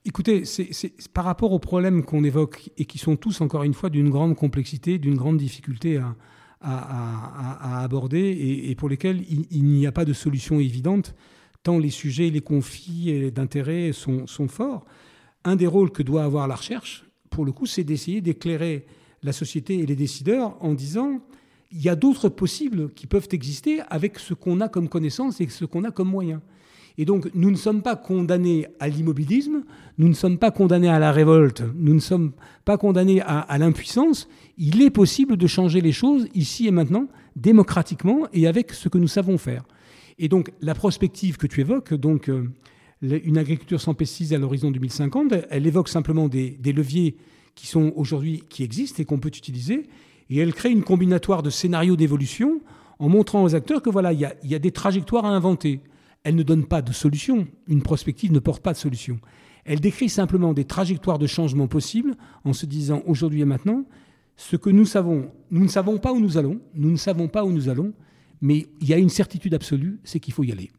Écoutez, 0.07 0.45
c'est 0.45 1.11
par 1.13 1.25
rapport 1.25 1.51
aux 1.51 1.59
problèmes 1.59 2.05
qu'on 2.05 2.23
évoque 2.23 2.71
et 2.79 2.85
qui 2.85 2.97
sont 2.97 3.17
tous, 3.17 3.41
encore 3.41 3.65
une 3.65 3.75
fois, 3.75 3.91
d'une 3.91 4.09
grande 4.09 4.37
complexité, 4.37 4.99
d'une 4.99 5.17
grande 5.17 5.37
difficulté 5.37 5.97
à, 5.97 6.15
aborder 6.61 8.65
et, 8.69 8.75
pour 8.75 8.89
lesquels 8.89 9.23
il, 9.29 9.65
n'y 9.65 9.87
a 9.87 9.93
pas 9.93 10.05
de 10.05 10.13
solution 10.13 10.59
évidente, 10.59 11.15
tant 11.63 11.79
les 11.79 11.91
sujets, 11.91 12.31
les 12.31 12.41
conflits 12.41 13.31
d'intérêts 13.31 13.93
sont, 13.93 14.27
sont 14.27 14.49
forts. 14.49 14.85
Un 15.45 15.57
des 15.57 15.67
rôles 15.67 15.93
que 15.93 16.03
doit 16.03 16.25
avoir 16.25 16.49
la 16.49 16.57
recherche, 16.57 17.05
pour 17.31 17.45
le 17.45 17.53
coup, 17.53 17.67
c'est 17.67 17.85
d'essayer 17.85 18.21
d'éclairer 18.21 18.87
la 19.23 19.33
société 19.33 19.79
et 19.79 19.87
les 19.87 19.97
décideurs 19.97 20.57
en 20.63 20.75
disant 20.75 21.21
il 21.73 21.83
y 21.83 21.89
a 21.89 21.97
d'autres 21.97 22.29
possibles 22.29 22.93
qui 22.95 23.07
peuvent 23.07 23.29
exister 23.33 23.81
avec 23.89 24.19
ce 24.19 24.35
qu'on 24.35 24.61
a 24.61 24.69
comme 24.69 24.89
connaissance 24.89 25.41
et 25.41 25.49
ce 25.49 25.65
qu'on 25.65 25.85
a 25.85 25.91
comme 25.91 26.09
moyen. 26.09 26.41
Et 26.99 27.05
donc, 27.05 27.31
nous 27.35 27.51
ne 27.51 27.57
sommes 27.57 27.83
pas 27.83 27.95
condamnés 27.95 28.67
à 28.81 28.89
l'immobilisme, 28.89 29.65
nous 29.99 30.09
ne 30.09 30.15
sommes 30.15 30.39
pas 30.39 30.51
condamnés 30.51 30.89
à 30.89 30.99
la 30.99 31.13
révolte, 31.13 31.63
nous 31.75 31.93
ne 31.93 32.01
sommes 32.01 32.33
pas 32.65 32.79
condamnés 32.79 33.21
à, 33.21 33.59
l'impuissance. 33.59 34.29
Il 34.57 34.81
est 34.83 34.91
possible 34.91 35.37
de 35.37 35.47
changer 35.47 35.83
les 35.83 35.93
choses 35.93 36.27
ici 36.35 36.67
et 36.67 36.71
maintenant, 36.71 37.09
démocratiquement 37.35 38.27
et 38.33 38.47
avec 38.47 38.73
ce 38.73 38.89
que 38.89 38.97
nous 38.97 39.09
savons 39.09 39.37
faire. 39.37 39.65
Et 40.19 40.29
donc, 40.29 40.53
la 40.63 40.75
prospective 40.75 41.37
que 41.37 41.47
tu 41.47 41.61
évoques, 41.61 41.93
donc 41.93 42.31
euh, 42.31 42.49
une 43.03 43.37
agriculture 43.37 43.81
sans 43.81 43.93
pesticides 43.93 44.33
à 44.33 44.39
l'horizon 44.39 44.71
2050, 44.71 45.35
elle 45.51 45.67
évoque 45.67 45.91
simplement 45.91 46.29
des, 46.29 46.59
leviers 46.65 47.17
qui 47.55 47.67
sont 47.67 47.93
aujourd'hui, 47.97 48.43
qui 48.49 48.63
existent 48.63 49.03
et 49.03 49.05
qu'on 49.05 49.19
peut 49.19 49.29
utiliser, 49.29 49.87
et 50.31 50.39
elle 50.39 50.55
crée 50.55 50.71
une 50.71 50.83
combinatoire 50.83 51.43
de 51.43 51.51
scénarios 51.51 51.97
d'évolution 51.97 52.63
en 52.99 53.11
montrant 53.11 53.45
aux 53.45 53.55
acteurs 53.55 53.83
que 53.83 53.91
voilà, 53.91 54.15
il 54.15 54.21
y, 54.21 54.49
y 54.49 54.55
a 54.55 54.59
des 54.59 54.73
trajectoires 54.73 55.27
à 55.27 55.29
inventer 55.29 55.81
elle 56.27 56.35
ne 56.35 56.43
donne 56.43 56.67
pas 56.67 56.83
de 56.83 56.93
solution. 56.93 57.47
Une 57.69 57.83
prospective 57.83 58.33
ne 58.33 58.41
porte 58.41 58.61
pas 58.61 58.73
de 58.73 58.79
solution. 58.79 59.21
Elle 59.65 59.79
décrit 59.79 60.09
simplement 60.09 60.55
des 60.55 60.65
trajectoires 60.65 61.21
de 61.21 61.29
changement 61.29 61.69
possibles 61.69 62.17
en 62.43 62.53
se 62.53 62.67
disant 62.67 63.03
aujourd'hui 63.07 63.43
et 63.43 63.45
maintenant, 63.45 63.85
ce 64.37 64.57
que 64.57 64.69
nous 64.69 64.87
savons, 64.87 65.31
nous 65.53 65.63
ne 65.63 65.69
savons 65.69 65.99
pas 65.99 66.13
où 66.13 66.19
nous 66.19 66.37
allons, 66.37 66.61
nous 66.75 66.91
ne 66.91 66.97
savons 66.97 67.29
pas 67.29 67.45
où 67.45 67.53
nous 67.53 67.69
allons, 67.69 67.95
mais 68.41 68.67
il 68.81 68.89
y 68.89 68.93
a 68.93 68.99
une 68.99 69.09
certitude 69.09 69.55
absolue, 69.55 70.01
c'est 70.03 70.19
qu'il 70.19 70.35
faut 70.35 70.43
y 70.43 70.51
aller. 70.51 70.73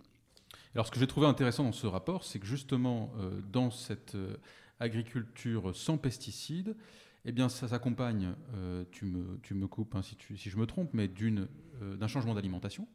Alors 0.75 0.85
ce 0.85 0.91
que 0.91 0.99
j'ai 0.99 1.07
trouvé 1.07 1.27
intéressant 1.27 1.63
dans 1.63 1.71
ce 1.71 1.87
rapport, 1.87 2.25
c'est 2.25 2.39
que 2.39 2.45
justement 2.45 3.13
euh, 3.17 3.39
dans 3.49 3.71
cette 3.71 4.15
euh, 4.15 4.35
agriculture 4.81 5.73
sans 5.73 5.97
pesticides, 5.97 6.75
eh 7.23 7.31
bien 7.31 7.47
ça 7.47 7.69
s'accompagne, 7.69 8.33
euh, 8.53 8.83
tu, 8.91 9.05
me, 9.05 9.39
tu, 9.43 9.53
me, 9.53 9.67
coupes 9.67 9.95
hein, 9.95 10.01
si, 10.01 10.17
si, 10.35 10.49
je 10.49 10.57
me 10.57 10.65
trompe, 10.65 10.89
mais 10.91 11.07
d'un 11.07 12.07
changement 12.07 12.35
d'alimentation 12.35 12.85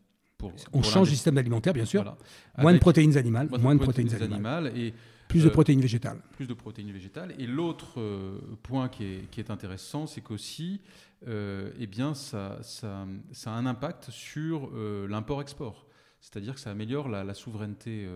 on 0.72 0.82
change 0.82 1.08
le 1.08 1.14
système 1.14 1.38
alimentaire, 1.38 1.72
bien 1.72 1.84
sûr. 1.84 2.16
Moins 2.58 2.72
de 2.72 2.78
protéines 2.78 3.16
animales, 3.16 3.48
moins, 3.60 3.74
de 3.74 3.80
protéines, 3.80 4.14
animales. 4.22 4.72
et 4.76 4.94
plus 5.32 5.44
de 5.44 5.48
euh, 5.48 5.52
protéines 5.52 5.80
végétales. 5.80 6.20
Plus 6.32 6.46
de 6.46 6.54
protéines 6.54 6.92
végétales. 6.92 7.34
Et 7.38 7.46
l'autre 7.46 7.98
euh, 8.00 8.38
point 8.62 8.88
qui 8.88 9.04
est, 9.04 9.50
intéressant, 9.50 10.06
c'est 10.06 10.20
qu'aussi, 10.20 10.80
euh, 11.26 11.72
eh 11.78 11.86
bien, 11.86 12.14
ça, 12.14 12.58
ça, 12.62 13.06
a 13.46 13.50
un 13.50 13.66
impact 13.66 14.10
sur 14.10 14.70
l'import-export. 15.08 15.86
C'est-à-dire 16.20 16.54
que 16.54 16.60
ça 16.60 16.70
améliore 16.70 17.08
la, 17.08 17.34
souveraineté 17.34 18.06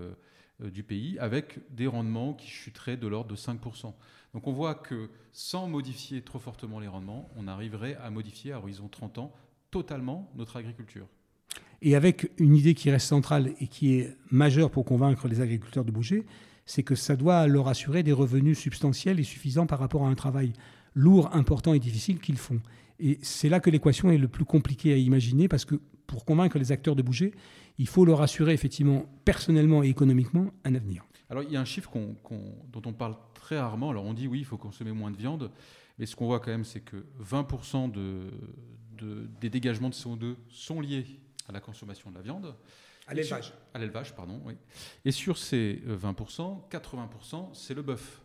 du 0.61 0.83
pays, 0.83 1.19
avec 1.19 1.59
des 1.75 1.87
rendements 1.87 2.35
qui 2.35 2.49
chuteraient 2.49 2.97
de 2.97 3.07
l'ordre 3.07 3.31
de 3.31 3.37
5%. 3.37 3.95
Donc 4.35 4.47
on 4.47 4.53
voit 4.53 4.75
que 4.75 5.09
sans 5.33 5.67
modifier 5.67 6.21
trop 6.23 6.39
fortement 6.39 6.79
les 6.79 6.89
rendements, 6.89 7.31
on 7.37 7.49
arriverait 7.49 7.97
à 7.97 8.11
modifier 8.11 8.53
à 8.53 8.59
horizon 8.59 8.89
30 8.89 9.19
ans 9.19 9.35
totalement 9.71 10.31
notre 10.35 10.57
agriculture. 10.57 11.09
Et 11.83 11.95
avec 11.95 12.31
une 12.39 12.57
idée 12.57 12.75
qui 12.75 12.91
reste 12.91 13.07
centrale 13.07 13.53
et 13.61 13.67
qui 13.67 13.95
est 13.95 14.17
majeure 14.31 14.71
pour 14.71 14.85
convaincre 14.85 15.29
les 15.29 15.41
agriculteurs 15.41 15.85
de 15.85 15.93
bouger, 15.93 16.25
c'est 16.65 16.83
que 16.83 16.95
ça 16.95 17.17
doit 17.17 17.47
leur 17.47 17.69
assurer 17.69 18.03
des 18.03 18.13
revenus 18.13 18.59
substantiels 18.59 19.21
et 19.21 19.25
suffisants 19.25 19.67
par 19.67 19.79
rapport 19.79 20.05
à 20.05 20.09
un 20.09 20.15
travail 20.15 20.53
lourd, 20.95 21.31
important 21.35 21.75
et 21.75 21.79
difficile 21.79 22.19
qu'ils 22.19 22.39
font. 22.39 22.61
Et 22.99 23.19
c'est 23.23 23.49
là 23.49 23.61
que 23.61 23.71
l'équation 23.71 24.11
est 24.11 24.17
le 24.17 24.27
plus 24.27 24.47
compliquée 24.47 24.93
à 24.95 24.97
imaginer 24.97 25.49
parce 25.49 25.65
que 25.65 25.77
pour 26.07 26.25
convaincre 26.25 26.59
les 26.59 26.73
acteurs 26.73 26.97
de 26.97 27.03
bouger, 27.03 27.35
il 27.79 27.87
faut 27.87 28.05
leur 28.05 28.23
assurer 28.23 28.55
effectivement 28.55 29.05
personnellement 29.25 29.83
et 29.83 29.89
économiquement 29.89 30.51
un 30.65 30.75
avenir. 30.75 31.05
Alors 31.29 31.43
il 31.43 31.53
y 31.53 31.57
a 31.57 31.61
un 31.61 31.67
chiffre 31.67 31.91
dont 31.93 32.83
on 32.85 32.93
parle 32.93 33.17
très 33.35 33.59
rarement. 33.59 33.91
Alors 33.91 34.05
on 34.05 34.15
dit 34.15 34.27
oui, 34.27 34.39
il 34.39 34.45
faut 34.45 34.57
consommer 34.57 34.93
moins 34.93 35.11
de 35.11 35.17
viande, 35.17 35.51
mais 35.99 36.07
ce 36.07 36.17
qu'on 36.17 36.27
voit 36.27 36.41
quand 36.41 36.51
même, 36.51 36.65
c'est 36.65 36.81
que 36.81 37.05
20% 37.23 37.93
des 39.41 39.51
dégagements 39.51 39.91
de 39.91 39.95
CO2 39.95 40.37
sont 40.49 40.81
liés 40.81 41.05
à 41.49 41.53
la 41.53 41.61
consommation 41.61 42.11
de 42.11 42.17
la 42.17 42.23
viande. 42.23 42.55
À 43.07 43.15
l'élevage. 43.15 43.53
À 43.73 43.79
l'élevage, 43.79 44.15
pardon, 44.15 44.41
oui. 44.45 44.55
Et 45.05 45.13
sur 45.13 45.39
ces 45.39 45.83
20%, 45.87 46.69
80%, 46.69 47.55
c'est 47.55 47.75
le 47.75 47.83
bœuf. 47.83 48.23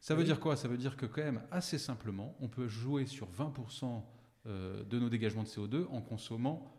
Ça 0.00 0.14
veut 0.14 0.24
dire 0.24 0.38
quoi? 0.38 0.56
Ça 0.56 0.68
veut 0.68 0.76
dire 0.76 0.96
que 0.96 1.06
quand 1.06 1.22
même, 1.22 1.42
assez 1.50 1.78
simplement, 1.78 2.36
on 2.40 2.48
peut 2.48 2.68
jouer 2.68 3.06
sur 3.06 3.28
20% 3.32 4.02
euh, 4.46 4.84
de 4.84 4.98
nos 4.98 5.08
dégagements 5.08 5.42
de 5.42 5.48
CO2 5.48 5.86
en 5.88 6.00
consommant 6.00 6.72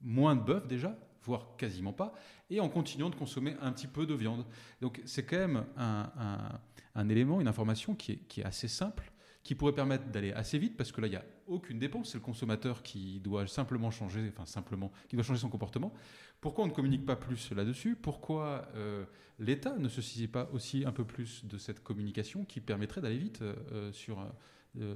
moins 0.00 0.34
de 0.34 0.42
bœuf 0.42 0.66
déjà, 0.66 0.98
voire 1.22 1.56
quasiment 1.56 1.92
pas, 1.92 2.12
et 2.50 2.58
en 2.58 2.68
continuant 2.68 3.08
de 3.08 3.14
consommer 3.14 3.56
un 3.60 3.72
petit 3.72 3.86
peu 3.86 4.04
de 4.04 4.14
viande. 4.14 4.44
Donc 4.80 5.00
c'est 5.04 5.24
quand 5.24 5.38
même 5.38 5.64
un, 5.76 7.08
élément, 7.08 7.40
une 7.40 7.46
information 7.46 7.94
qui 7.94 8.20
est 8.36 8.44
assez 8.44 8.66
simple 8.66 9.11
qui 9.42 9.54
pourrait 9.54 9.74
permettre 9.74 10.06
d'aller 10.08 10.32
assez 10.32 10.58
vite 10.58 10.76
parce 10.76 10.92
que 10.92 11.00
là, 11.00 11.08
il 11.08 11.10
n'y 11.10 11.16
a 11.16 11.24
aucune 11.46 11.78
dépense. 11.78 12.12
C'est 12.12 12.18
le 12.18 12.22
consommateur 12.22 12.82
qui 12.82 13.20
doit 13.20 13.46
simplement 13.46 13.90
changer, 13.90 14.22
enfin 14.28 14.46
simplement, 14.46 14.92
qui 15.08 15.16
doit 15.16 15.24
changer 15.24 15.40
son 15.40 15.48
comportement. 15.48 15.92
Pourquoi 16.40 16.64
on 16.64 16.68
ne 16.68 16.72
communique 16.72 17.04
pas 17.04 17.16
plus 17.16 17.50
là-dessus? 17.52 17.96
Pourquoi 17.96 18.68
euh, 18.74 19.04
l'État 19.38 19.76
ne 19.78 19.88
se 19.88 20.00
saisit 20.00 20.28
pas 20.28 20.48
aussi 20.52 20.84
un 20.84 20.92
peu 20.92 21.04
plus 21.04 21.44
de 21.44 21.58
cette 21.58 21.82
communication 21.82 22.44
qui 22.44 22.60
permettrait 22.60 23.00
d'aller 23.00 23.18
vite 23.18 23.42
euh, 23.42 23.54
euh, 23.72 23.92
sur 23.92 24.24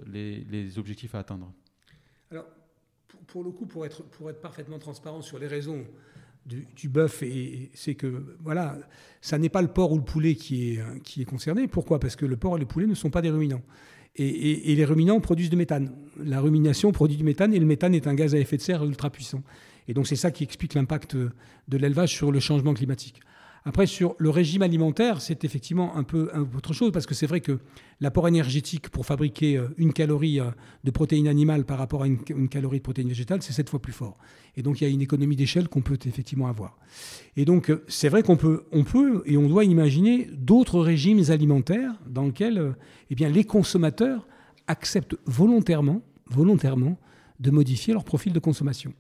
les, 0.07 0.79
objectifs 0.79 1.15
à 1.15 1.21
atteindre? 1.21 1.53
Alors, 2.31 2.47
pour, 3.27 3.43
le 3.43 3.51
coup, 3.51 3.67
pour 3.67 3.85
être, 3.85 4.05
pour 4.05 4.31
être 4.31 4.41
parfaitement 4.41 4.79
transparent 4.79 5.23
sur 5.23 5.39
les 5.39 5.47
raisons 5.49 5.85
du, 6.45 6.67
du 6.77 6.89
bœuf, 6.89 7.25
c'est 7.75 7.95
que 7.97 8.37
voilà, 8.41 8.79
ça 9.21 9.39
n'est 9.39 9.49
pas 9.49 9.63
le 9.63 9.69
porc 9.69 9.91
ou 9.91 9.99
le 9.99 10.05
poulet 10.05 10.37
qui 10.37 10.71
est, 10.71 11.03
qui 11.03 11.23
est 11.23 11.25
concerné. 11.25 11.67
Pourquoi? 11.67 11.99
Parce 11.99 12.15
que 12.15 12.27
le 12.27 12.37
porc 12.37 12.57
et 12.57 12.61
le 12.61 12.67
poulet 12.67 12.87
ne 12.87 12.95
sont 12.95 13.11
pas 13.11 13.23
des 13.23 13.31
ruminants. 13.31 13.63
Et, 14.19 14.75
les 14.75 14.85
ruminants 14.85 15.21
produisent 15.21 15.51
du 15.51 15.57
méthane. 15.57 15.93
La 16.23 16.41
rumination 16.41 16.91
produit 16.91 17.17
du 17.17 17.25
méthane 17.25 17.53
et 17.53 17.59
le 17.59 17.67
méthane 17.67 17.95
est 17.95 18.07
un 18.07 18.15
gaz 18.15 18.35
à 18.35 18.39
effet 18.39 18.57
de 18.57 18.63
serre 18.63 18.85
ultra 18.85 19.11
puissant. 19.11 19.43
Et 19.89 19.95
donc 19.95 20.07
c'est 20.07 20.17
ça 20.17 20.31
qui 20.31 20.43
explique 20.43 20.75
l'impact 20.75 21.17
de 21.17 21.77
l'élevage 21.77 22.15
sur 22.15 22.33
le 22.33 22.41
changement 22.41 22.73
climatique. 22.73 23.21
Après, 23.69 23.87
sur 23.87 24.15
le 24.19 24.31
régime 24.31 24.63
alimentaire, 24.63 25.21
c'est 25.21 25.45
effectivement 25.45 25.97
un 25.97 26.05
peu, 26.05 26.31
autre 26.57 26.73
chose, 26.73 26.93
parce 26.93 27.05
que 27.05 27.17
c'est 27.17 27.27
vrai 27.27 27.41
que 27.41 27.59
l'apport 28.01 28.29
énergétique 28.29 28.91
pour 28.91 29.05
fabriquer 29.05 29.57
euh, 29.57 29.67
une 29.77 29.93
calorie 29.93 30.39
euh, 30.39 30.53
de 30.85 30.93
protéines 30.93 31.27
animales 31.27 31.65
par 31.65 31.77
rapport 31.77 32.05
à 32.05 32.07
une, 32.07 32.49
calorie 32.49 32.79
de 32.79 32.85
protéines 32.85 33.09
végétales, 33.09 33.43
c'est 33.43 33.53
sept 33.53 33.69
fois 33.69 33.83
plus 33.83 33.93
fort. 33.93 34.19
Et 34.57 34.63
donc, 34.63 34.81
il 34.81 34.85
y 34.85 34.87
a 34.87 34.91
une 34.91 35.03
économie 35.03 35.35
d'échelle 35.35 35.67
qu'on 35.69 35.83
peut 35.83 35.99
effectivement 36.07 36.47
avoir. 36.47 36.79
Et 37.37 37.45
donc, 37.45 37.69
euh, 37.69 37.83
c'est 37.89 38.09
vrai 38.09 38.23
qu'on 38.23 38.37
peut, 38.37 38.67
on 38.71 38.85
peut 38.85 39.25
et 39.27 39.37
on 39.37 39.49
doit 39.49 39.65
imaginer 39.65 40.29
d'autres 40.33 40.79
régimes 40.79 41.25
alimentaires 41.31 41.95
dans 42.09 42.27
lesquels 42.27 42.77
eh 43.11 43.17
bien, 43.17 43.29
les 43.29 43.43
consommateurs 43.43 44.29
acceptent 44.69 45.17
volontairement, 45.25 46.03
volontairement 46.31 47.01
de 47.41 47.51
modifier 47.51 47.95
leur 47.95 48.05
profil 48.05 48.33
de 48.33 48.39
consommation. 48.39 48.95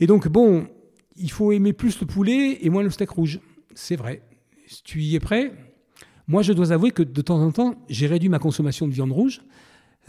Et 0.00 0.06
donc, 0.06 0.26
bon, 0.28 0.68
il 1.16 1.30
faut 1.30 1.52
aimer 1.52 1.74
plus 1.74 2.00
le 2.00 2.06
poulet 2.06 2.60
et 2.62 2.70
moins 2.70 2.82
le 2.82 2.88
steak 2.88 3.10
rouge 3.10 3.40
c'est 3.74 3.96
vrai. 3.96 4.22
Tu 4.84 5.00
y 5.02 5.14
es 5.14 5.20
prêt, 5.20 5.52
moi 6.26 6.42
je 6.42 6.52
dois 6.52 6.72
avouer 6.72 6.90
que 6.90 7.02
de 7.02 7.22
temps 7.22 7.40
en 7.40 7.52
temps, 7.52 7.74
j'ai 7.88 8.06
réduit 8.06 8.28
ma 8.28 8.38
consommation 8.38 8.88
de 8.88 8.92
viande 8.92 9.12
rouge, 9.12 9.42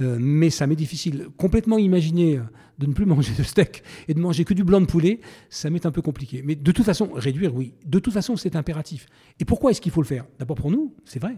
euh, 0.01 0.17
mais 0.19 0.49
ça 0.49 0.67
m'est 0.67 0.75
difficile. 0.75 1.27
Complètement 1.37 1.77
imaginer 1.77 2.37
euh, 2.37 2.43
de 2.79 2.85
ne 2.85 2.93
plus 2.93 3.05
manger 3.05 3.33
de 3.37 3.43
steak 3.43 3.83
et 4.07 4.13
de 4.13 4.19
manger 4.19 4.45
que 4.45 4.53
du 4.53 4.63
blanc 4.63 4.81
de 4.81 4.85
poulet, 4.85 5.19
ça 5.49 5.69
m'est 5.69 5.85
un 5.85 5.91
peu 5.91 6.01
compliqué. 6.01 6.41
Mais 6.43 6.55
de 6.55 6.71
toute 6.71 6.85
façon, 6.85 7.09
réduire, 7.13 7.55
oui. 7.55 7.73
De 7.85 7.99
toute 7.99 8.13
façon, 8.13 8.35
c'est 8.35 8.55
impératif. 8.55 9.07
Et 9.39 9.45
pourquoi 9.45 9.71
est-ce 9.71 9.81
qu'il 9.81 9.91
faut 9.91 10.01
le 10.01 10.07
faire? 10.07 10.25
D'abord 10.39 10.57
pour 10.57 10.71
nous, 10.71 10.93
c'est 11.05 11.19
vrai. 11.19 11.37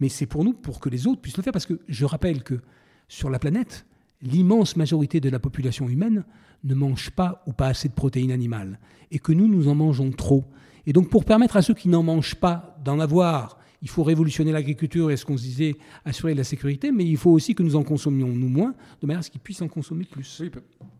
Mais 0.00 0.08
c'est 0.08 0.26
pour 0.26 0.44
nous, 0.44 0.54
pour 0.54 0.80
que 0.80 0.88
les 0.88 1.06
autres 1.06 1.20
puissent 1.20 1.36
le 1.36 1.42
faire. 1.42 1.52
Parce 1.52 1.66
que 1.66 1.78
je 1.88 2.04
rappelle 2.04 2.42
que 2.42 2.60
sur 3.08 3.28
la 3.28 3.38
planète, 3.38 3.84
l'immense 4.22 4.76
majorité 4.76 5.20
de 5.20 5.28
la 5.28 5.38
population 5.38 5.88
humaine 5.88 6.24
ne 6.64 6.74
mange 6.74 7.10
pas 7.10 7.42
ou 7.46 7.52
pas 7.52 7.68
assez 7.68 7.88
de 7.88 7.94
protéines 7.94 8.32
animales. 8.32 8.78
Et 9.10 9.18
que 9.18 9.32
nous, 9.32 9.48
nous 9.48 9.68
en 9.68 9.74
mangeons 9.74 10.10
trop. 10.10 10.44
Et 10.86 10.92
donc 10.92 11.10
pour 11.10 11.24
permettre 11.24 11.56
à 11.56 11.62
ceux 11.62 11.74
qui 11.74 11.88
n'en 11.88 12.02
mangent 12.02 12.36
pas 12.36 12.76
d'en 12.84 13.00
avoir, 13.00 13.58
il 13.82 13.88
faut 13.88 14.02
révolutionner 14.02 14.52
l'agriculture 14.52 15.10
et 15.10 15.16
ce 15.16 15.24
qu'on 15.24 15.36
se 15.36 15.42
disait, 15.42 15.76
assurer 16.04 16.34
la 16.34 16.44
sécurité, 16.44 16.92
mais 16.92 17.04
il 17.04 17.16
faut 17.16 17.30
aussi 17.30 17.54
que 17.54 17.62
nous 17.62 17.76
en 17.76 17.82
consommions 17.82 18.28
nous 18.28 18.48
moins, 18.48 18.74
de 19.00 19.06
manière 19.06 19.20
à 19.20 19.22
ce 19.22 19.30
qu'ils 19.30 19.40
puissent 19.40 19.62
en 19.62 19.68
consommer 19.68 20.04
plus. 20.04 20.40
Oui, 20.40 20.50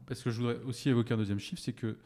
parce 0.06 0.22
que 0.22 0.30
je 0.30 0.40
voudrais 0.40 0.60
aussi 0.66 0.88
évoquer 0.88 1.14
un 1.14 1.18
deuxième 1.18 1.38
chiffre, 1.38 1.60
c'est 1.62 1.72
que 1.72 1.98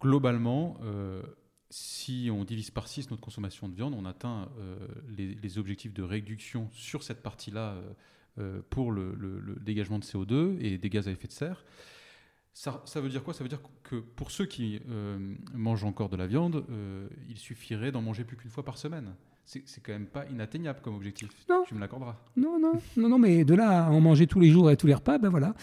globalement, 0.00 0.78
euh, 0.82 1.22
si 1.68 2.28
on 2.32 2.44
divise 2.44 2.70
par 2.70 2.88
6 2.88 3.10
notre 3.10 3.22
consommation 3.22 3.68
de 3.68 3.74
viande, 3.74 3.94
on 3.96 4.04
atteint 4.04 4.48
euh, 4.58 4.76
les, 5.16 5.58
objectifs 5.58 5.92
de 5.92 6.02
réduction 6.02 6.68
sur 6.72 7.02
cette 7.04 7.22
partie-là 7.22 7.76
euh, 8.38 8.60
pour 8.70 8.90
le, 8.90 9.14
le, 9.14 9.56
dégagement 9.60 9.98
de 9.98 10.04
CO2 10.04 10.56
et 10.60 10.78
des 10.78 10.90
gaz 10.90 11.06
à 11.06 11.12
effet 11.12 11.28
de 11.28 11.32
serre. 11.32 11.64
Ça, 12.60 13.00
veut 13.00 13.08
dire 13.08 13.24
quoi? 13.24 13.32
Ça 13.32 13.42
veut 13.42 13.48
dire 13.48 13.62
que 13.84 13.96
pour 13.96 14.30
ceux 14.30 14.44
qui 14.44 14.82
euh, 14.90 15.18
mangent 15.54 15.84
encore 15.84 16.10
de 16.10 16.16
la 16.18 16.26
viande, 16.26 16.66
euh, 16.68 17.08
il 17.30 17.38
suffirait 17.38 17.90
d'en 17.90 18.02
manger 18.02 18.22
plus 18.22 18.36
qu'une 18.36 18.50
fois 18.50 18.62
par 18.62 18.76
semaine. 18.76 19.14
C'est 19.46 19.82
quand 19.82 19.92
même 19.92 20.06
pas 20.06 20.26
inatteignable 20.26 20.80
comme 20.82 20.94
objectif. 20.94 21.30
Non. 21.48 21.64
Tu 21.66 21.74
me 21.74 21.80
l'accorderas. 21.80 22.16
Non, 22.36 22.60
non, 22.60 22.74
non, 22.98 23.08
non, 23.08 23.18
mais 23.18 23.44
de 23.44 23.54
là 23.54 23.86
à 23.86 23.90
en 23.90 24.00
manger 24.02 24.26
tous 24.26 24.40
les 24.40 24.50
jours 24.50 24.70
et 24.70 24.76
tous 24.76 24.86
les 24.86 24.94
repas, 24.94 25.16
ben 25.16 25.30
voilà. 25.30 25.54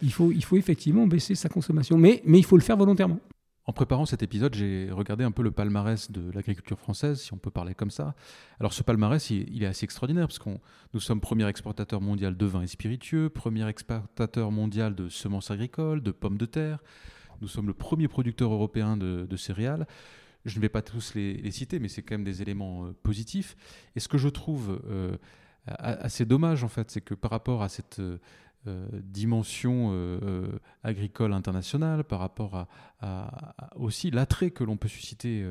Il, 0.00 0.10
faut, 0.10 0.32
il 0.32 0.42
faut 0.42 0.56
effectivement 0.56 1.06
baisser 1.06 1.34
sa 1.34 1.50
consommation. 1.50 1.98
Mais, 1.98 2.22
mais 2.24 2.38
il 2.38 2.44
faut 2.44 2.56
le 2.56 2.62
faire 2.62 2.78
volontairement. 2.78 3.20
En 3.68 3.72
préparant 3.72 4.06
cet 4.06 4.22
épisode, 4.22 4.54
j'ai 4.54 4.90
regardé 4.92 5.24
un 5.24 5.32
peu 5.32 5.42
le 5.42 5.50
palmarès 5.50 6.12
de 6.12 6.30
l'agriculture 6.30 6.78
française, 6.78 7.20
si 7.20 7.32
on 7.32 7.36
peut 7.36 7.50
parler 7.50 7.74
comme 7.74 7.90
ça. 7.90 8.14
Alors 8.60 8.72
ce 8.72 8.84
palmarès, 8.84 9.28
il, 9.30 9.60
est 9.64 9.66
assez 9.66 9.82
extraordinaire, 9.82 10.28
parce 10.28 10.38
que 10.38 10.50
nous 10.94 11.00
sommes 11.00 11.20
premier 11.20 11.48
exportateur 11.48 12.00
mondial 12.00 12.36
de 12.36 12.46
vin 12.46 12.62
et 12.62 12.68
spiritueux, 12.68 13.28
premier 13.28 13.68
exportateur 13.68 14.52
mondial 14.52 14.94
de 14.94 15.08
semences 15.08 15.50
agricoles, 15.50 16.00
de 16.00 16.12
pommes 16.12 16.38
de 16.38 16.46
terre. 16.46 16.78
Nous 17.40 17.48
sommes 17.48 17.66
le 17.66 17.74
premier 17.74 18.06
producteur 18.06 18.52
européen 18.52 18.96
de, 18.96 19.36
céréales. 19.36 19.88
Je 20.44 20.56
ne 20.58 20.62
vais 20.62 20.68
pas 20.68 20.82
tous 20.82 21.14
les, 21.16 21.50
citer, 21.50 21.80
mais 21.80 21.88
c'est 21.88 22.02
quand 22.02 22.14
même 22.14 22.24
des 22.24 22.42
éléments 22.42 22.84
euh, 22.84 22.92
positifs. 23.02 23.56
Et 23.96 24.00
ce 24.00 24.06
que 24.06 24.16
je 24.16 24.28
trouve 24.28 24.80
euh, 24.88 25.16
assez 25.66 26.24
dommage, 26.24 26.62
en 26.62 26.68
fait, 26.68 26.88
c'est 26.92 27.00
que 27.00 27.14
par 27.14 27.32
rapport 27.32 27.64
à 27.64 27.68
cette... 27.68 28.00
Euh, 28.66 28.86
dimension 29.04 29.90
euh, 29.92 30.18
euh, 30.22 30.58
agricole 30.82 31.32
internationale, 31.32 32.02
par 32.02 32.18
rapport 32.18 32.66
à, 33.00 33.70
aussi 33.76 34.10
l'attrait 34.10 34.50
que 34.50 34.64
l'on 34.64 34.76
peut 34.76 34.88
susciter 34.88 35.46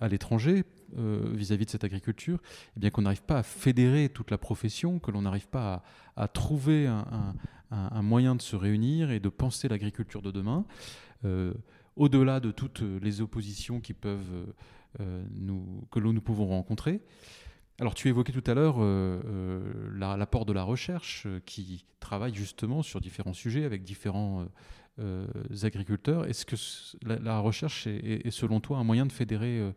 à 0.00 0.08
l'étranger 0.08 0.64
vis-à-vis 0.96 1.66
de 1.66 1.70
cette 1.70 1.84
agriculture, 1.84 2.40
eh 2.76 2.80
bien 2.80 2.90
qu'on 2.90 3.02
n'arrive 3.02 3.22
pas 3.22 3.38
à 3.38 3.42
fédérer 3.42 4.08
toute 4.08 4.30
la 4.30 4.38
profession, 4.38 4.98
que 4.98 5.10
l'on 5.10 5.22
n'arrive 5.22 5.48
pas 5.48 5.82
à, 6.16 6.26
trouver 6.26 6.86
un, 6.86 8.02
moyen 8.02 8.34
de 8.34 8.42
se 8.42 8.56
réunir 8.56 9.10
et 9.10 9.20
de 9.20 9.28
penser 9.28 9.68
l'agriculture 9.68 10.22
de 10.22 10.30
demain, 10.30 10.64
au-delà 11.96 12.40
de 12.40 12.50
toutes 12.50 12.80
les 12.80 13.20
oppositions 13.20 13.80
qui 13.80 13.92
peuvent, 13.92 14.46
nous, 15.34 15.86
que 15.90 16.00
nous 16.00 16.20
pouvons 16.20 16.46
rencontrer. 16.46 17.02
Alors 17.78 17.94
tu 17.94 18.08
évoquais 18.08 18.32
tout 18.32 18.50
à 18.50 18.54
l'heure 18.54 18.76
euh, 18.78 19.20
euh, 19.26 20.16
l'apport 20.16 20.46
de 20.46 20.52
la 20.52 20.62
recherche 20.62 21.24
euh, 21.26 21.40
qui 21.44 21.84
travaille 22.00 22.34
justement 22.34 22.82
sur 22.82 23.00
différents 23.00 23.34
sujets 23.34 23.64
avec 23.64 23.82
différents 23.82 24.46
agriculteurs. 25.62 26.24
Est-ce 26.24 26.46
que 26.46 26.56
la, 27.06 27.38
recherche 27.40 27.86
est, 27.86 28.30
selon 28.30 28.60
toi 28.60 28.78
un 28.78 28.84
moyen 28.84 29.04
de 29.04 29.12
fédérer 29.12 29.74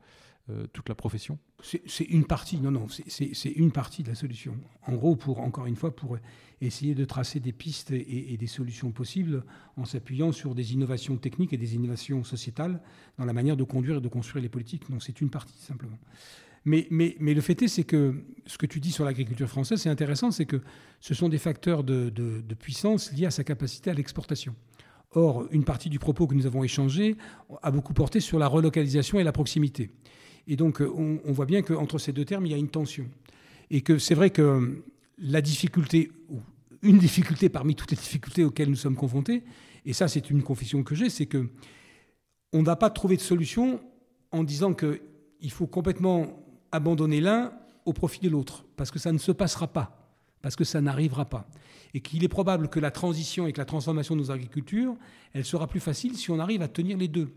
toute 0.71 0.88
la 0.88 0.95
profession? 0.95 1.39
C'est 1.61 2.05
une 2.05 2.23
partie, 2.23 2.57
non, 2.61 2.71
non, 2.71 2.88
c'est 2.88 3.49
une 3.49 3.71
partie 3.71 4.03
de 4.03 4.09
la 4.09 4.15
solution. 4.15 4.55
En 4.85 4.93
gros, 4.93 5.17
pour 5.17 5.41
encore 5.41 5.65
une 5.65 5.76
fois, 5.76 5.93
pour 5.93 6.17
essayer 6.61 6.95
de 6.95 7.03
tracer 7.03 7.41
des 7.41 7.51
pistes 7.51 7.91
et, 7.91 8.34
et 8.34 8.38
des 8.38 8.47
solutions 8.47 8.91
possibles 8.91 9.43
en 9.76 9.84
s'appuyant 9.84 10.31
sur 10.31 10.55
des 10.55 10.73
innovations 10.73 11.17
techniques 11.17 11.51
et 11.51 11.57
des 11.57 11.76
innovations 11.76 12.23
sociétales 12.23 12.80
dans 13.17 13.26
la 13.26 13.34
manière 13.34 13.57
de 13.57 13.63
conduire 13.65 13.97
et 13.97 14.01
de 14.01 14.07
construire 14.07 14.43
les 14.43 14.49
politiques. 14.49 14.88
Non, 14.89 15.01
c'est 15.01 15.19
une 15.19 15.30
partie 15.30 15.57
simplement. 15.57 15.97
Mais, 16.65 16.88
le 16.90 17.41
fait 17.41 17.61
est, 17.61 17.68
c'est 17.68 17.84
que 17.84 18.15
ce 18.45 18.57
que 18.57 18.65
tu 18.65 18.80
dis 18.80 18.91
sur 18.91 19.06
l'agriculture 19.06 19.48
française, 19.48 19.81
c'est 19.81 19.90
intéressant, 19.90 20.31
c'est 20.31 20.45
que 20.45 20.61
ce 20.99 21.14
sont 21.14 21.30
des 21.30 21.38
facteurs 21.38 21.84
de, 21.84 22.41
puissance 22.60 23.11
liés 23.14 23.26
à 23.26 23.31
sa 23.31 23.44
capacité 23.44 23.90
à 23.90 23.94
l'exportation. 23.94 24.56
Or, 25.11 25.48
une 25.52 25.64
partie 25.64 25.90
du 25.90 25.98
propos 25.98 26.27
que 26.27 26.36
nous 26.36 26.45
avons 26.45 26.64
échangé 26.64 27.15
a 27.64 27.72
beaucoup 27.72 27.94
porté 27.94 28.19
sur 28.19 28.38
la 28.38 28.48
relocalisation 28.48 29.19
et 29.19 29.23
la 29.23 29.31
proximité. 29.31 29.90
Et 30.48 30.56
donc, 30.56 30.81
on, 30.81 31.31
voit 31.31 31.45
bien 31.45 31.61
qu'entre 31.61 31.98
ces 31.98 32.11
deux 32.11 32.26
termes, 32.26 32.45
il 32.45 32.52
y 32.52 32.56
a 32.56 32.57
une 32.57 32.69
tension. 32.69 33.10
Et 33.72 33.81
que 33.81 33.98
c'est 33.98 34.15
vrai 34.15 34.30
que 34.30 34.84
la 35.18 35.41
difficulté, 35.41 36.11
ou 36.30 36.40
une 36.81 36.98
difficulté 36.98 37.49
parmi 37.49 37.76
toutes 37.76 37.91
les 37.91 37.98
difficultés 37.98 38.44
auxquelles 38.44 38.69
nous 38.69 38.76
sommes 38.76 38.95
confrontés, 38.95 39.44
et 39.86 39.94
ça 39.94 40.07
c'est 40.07 40.30
une 40.30 40.44
confession 40.44 40.84
que 40.84 40.95
j'ai, 40.95 41.10
c'est 41.10 41.26
que 41.26 41.49
on 42.53 42.64
n'a 42.64 42.76
pas 42.76 42.90
trouvé 42.90 43.15
de 43.15 43.22
solution 43.22 43.80
en 44.31 44.44
disant 44.44 44.73
qu'il 44.73 45.52
faut 45.52 45.68
complètement 45.68 46.27
abandonner 46.72 47.22
l'un 47.22 47.54
au 47.86 47.94
profit 47.94 48.20
de 48.22 48.30
l'autre, 48.30 48.66
parce 48.76 48.91
que 48.91 49.00
ça 49.00 49.12
ne 49.12 49.18
se 49.18 49.32
passera 49.32 49.68
pas, 49.68 50.10
parce 50.41 50.56
que 50.56 50.64
ça 50.64 50.82
n'arrivera 50.82 51.26
pas. 51.26 51.48
Et 51.94 52.02
qu'il 52.02 52.24
est 52.24 52.30
probable 52.30 52.70
que 52.70 52.80
la 52.80 52.91
transition 52.91 53.48
et 53.48 53.54
que 53.54 53.58
la 53.58 53.66
transformation 53.66 54.16
de 54.16 54.22
nos 54.22 54.32
agricultures, 54.32 54.96
elle 55.34 55.46
sera 55.46 55.68
plus 55.68 55.80
facile 55.80 56.16
si 56.18 56.30
on 56.30 56.40
arrive 56.40 56.62
à 56.62 56.68
tenir 56.68 56.98
les 56.98 57.08
deux. 57.08 57.34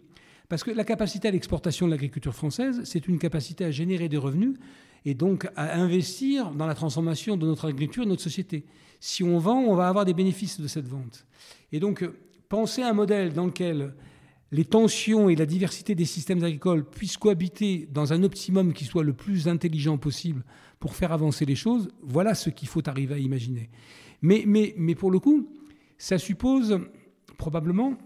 Parce 0.48 0.64
que 0.64 0.70
la 0.70 0.84
capacité 0.84 1.28
à 1.28 1.30
l'exportation 1.30 1.86
de 1.86 1.92
l'agriculture 1.92 2.34
française, 2.34 2.82
c'est 2.84 3.08
une 3.08 3.18
capacité 3.18 3.64
à 3.64 3.70
générer 3.70 4.10
des 4.10 4.18
revenus 4.18 4.58
et 5.04 5.14
donc 5.14 5.48
à 5.56 5.80
investir 5.80 6.50
dans 6.50 6.66
la 6.66 6.74
transformation 6.74 7.36
de 7.36 7.46
notre 7.46 7.68
agriculture, 7.68 8.04
de 8.04 8.10
notre 8.10 8.22
société. 8.22 8.66
Si 9.00 9.24
on 9.24 9.38
vend, 9.38 9.60
on 9.60 9.74
va 9.74 9.88
avoir 9.88 10.04
des 10.04 10.14
bénéfices 10.14 10.60
de 10.60 10.68
cette 10.68 10.86
vente. 10.86 11.26
Et 11.72 11.80
donc, 11.80 12.04
penser 12.48 12.82
à 12.82 12.90
un 12.90 12.92
modèle 12.92 13.32
dans 13.32 13.46
lequel 13.46 13.94
les 14.52 14.66
tensions 14.66 15.30
et 15.30 15.34
la 15.34 15.46
diversité 15.46 15.94
des 15.94 16.04
systèmes 16.04 16.44
agricoles 16.44 16.84
puissent 16.84 17.16
cohabiter 17.16 17.88
dans 17.90 18.12
un 18.12 18.22
optimum 18.22 18.74
qui 18.74 18.84
soit 18.84 19.02
le 19.02 19.14
plus 19.14 19.48
intelligent 19.48 19.96
possible 19.96 20.44
pour 20.78 20.94
faire 20.94 21.10
avancer 21.10 21.46
les 21.46 21.54
choses, 21.54 21.88
voilà 22.02 22.34
ce 22.34 22.50
qu'il 22.50 22.68
faut 22.68 22.86
arriver 22.86 23.14
à 23.14 23.18
imaginer. 23.18 23.70
Mais, 24.20 24.94
pour 24.94 25.10
le 25.10 25.18
coup, 25.18 25.48
ça 25.96 26.18
suppose 26.18 26.78
probablement 27.38 27.96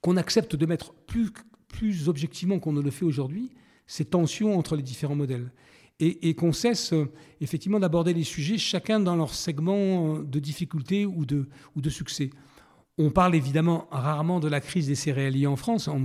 qu'on 0.00 0.16
accepte 0.16 0.56
de 0.56 0.64
mettre 0.64 0.94
plus, 0.94 1.30
plus 1.68 2.08
objectivement 2.08 2.58
qu'on 2.58 2.72
ne 2.72 2.80
le 2.80 2.90
fait 2.90 3.04
aujourd'hui 3.04 3.50
ces 3.86 4.06
tensions 4.06 4.58
entre 4.58 4.74
les 4.74 4.82
différents 4.82 5.14
modèles 5.14 5.52
et, 6.00 6.34
qu'on 6.34 6.52
cesse 6.52 6.94
effectivement 7.40 7.78
d'aborder 7.78 8.14
les 8.14 8.24
sujets 8.24 8.58
chacun 8.58 8.98
dans 8.98 9.14
leur 9.14 9.34
segment 9.34 10.18
de 10.18 10.38
difficulté 10.40 11.04
ou 11.06 11.24
ou 11.76 11.80
de 11.80 11.90
succès. 11.90 12.30
On 12.98 13.10
parle 13.10 13.34
évidemment 13.34 13.86
rarement 13.90 14.40
de 14.40 14.48
la 14.48 14.60
crise 14.60 14.88
des 14.88 14.94
céréaliers 14.94 15.46
en 15.46 15.56
France, 15.56 15.88
en 15.88 16.02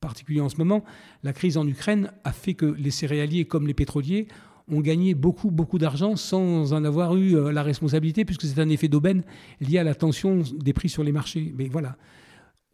particulier 0.00 0.40
en 0.40 0.48
ce 0.48 0.56
moment. 0.56 0.84
La 1.22 1.32
crise 1.32 1.56
en 1.56 1.66
Ukraine 1.66 2.10
a 2.24 2.32
fait 2.32 2.54
que 2.54 2.66
les 2.66 2.90
céréaliers, 2.90 3.44
comme 3.44 3.66
les 3.66 3.74
pétroliers, 3.74 4.28
ont 4.68 4.80
gagné 4.80 5.14
beaucoup, 5.14 5.50
beaucoup 5.50 5.78
d'argent 5.78 6.16
sans 6.16 6.72
en 6.72 6.84
avoir 6.84 7.16
eu 7.16 7.36
euh, 7.36 7.52
la 7.52 7.62
responsabilité, 7.62 8.24
puisque 8.24 8.44
c'est 8.44 8.58
un 8.58 8.70
effet 8.70 8.88
d'aubaine 8.88 9.22
lié 9.60 9.78
à 9.78 9.84
la 9.84 9.94
tension 9.94 10.42
des 10.56 10.72
prix 10.72 10.88
sur 10.88 11.04
les 11.04 11.12
marchés. 11.12 11.52
Mais 11.56 11.68
voilà 11.68 11.96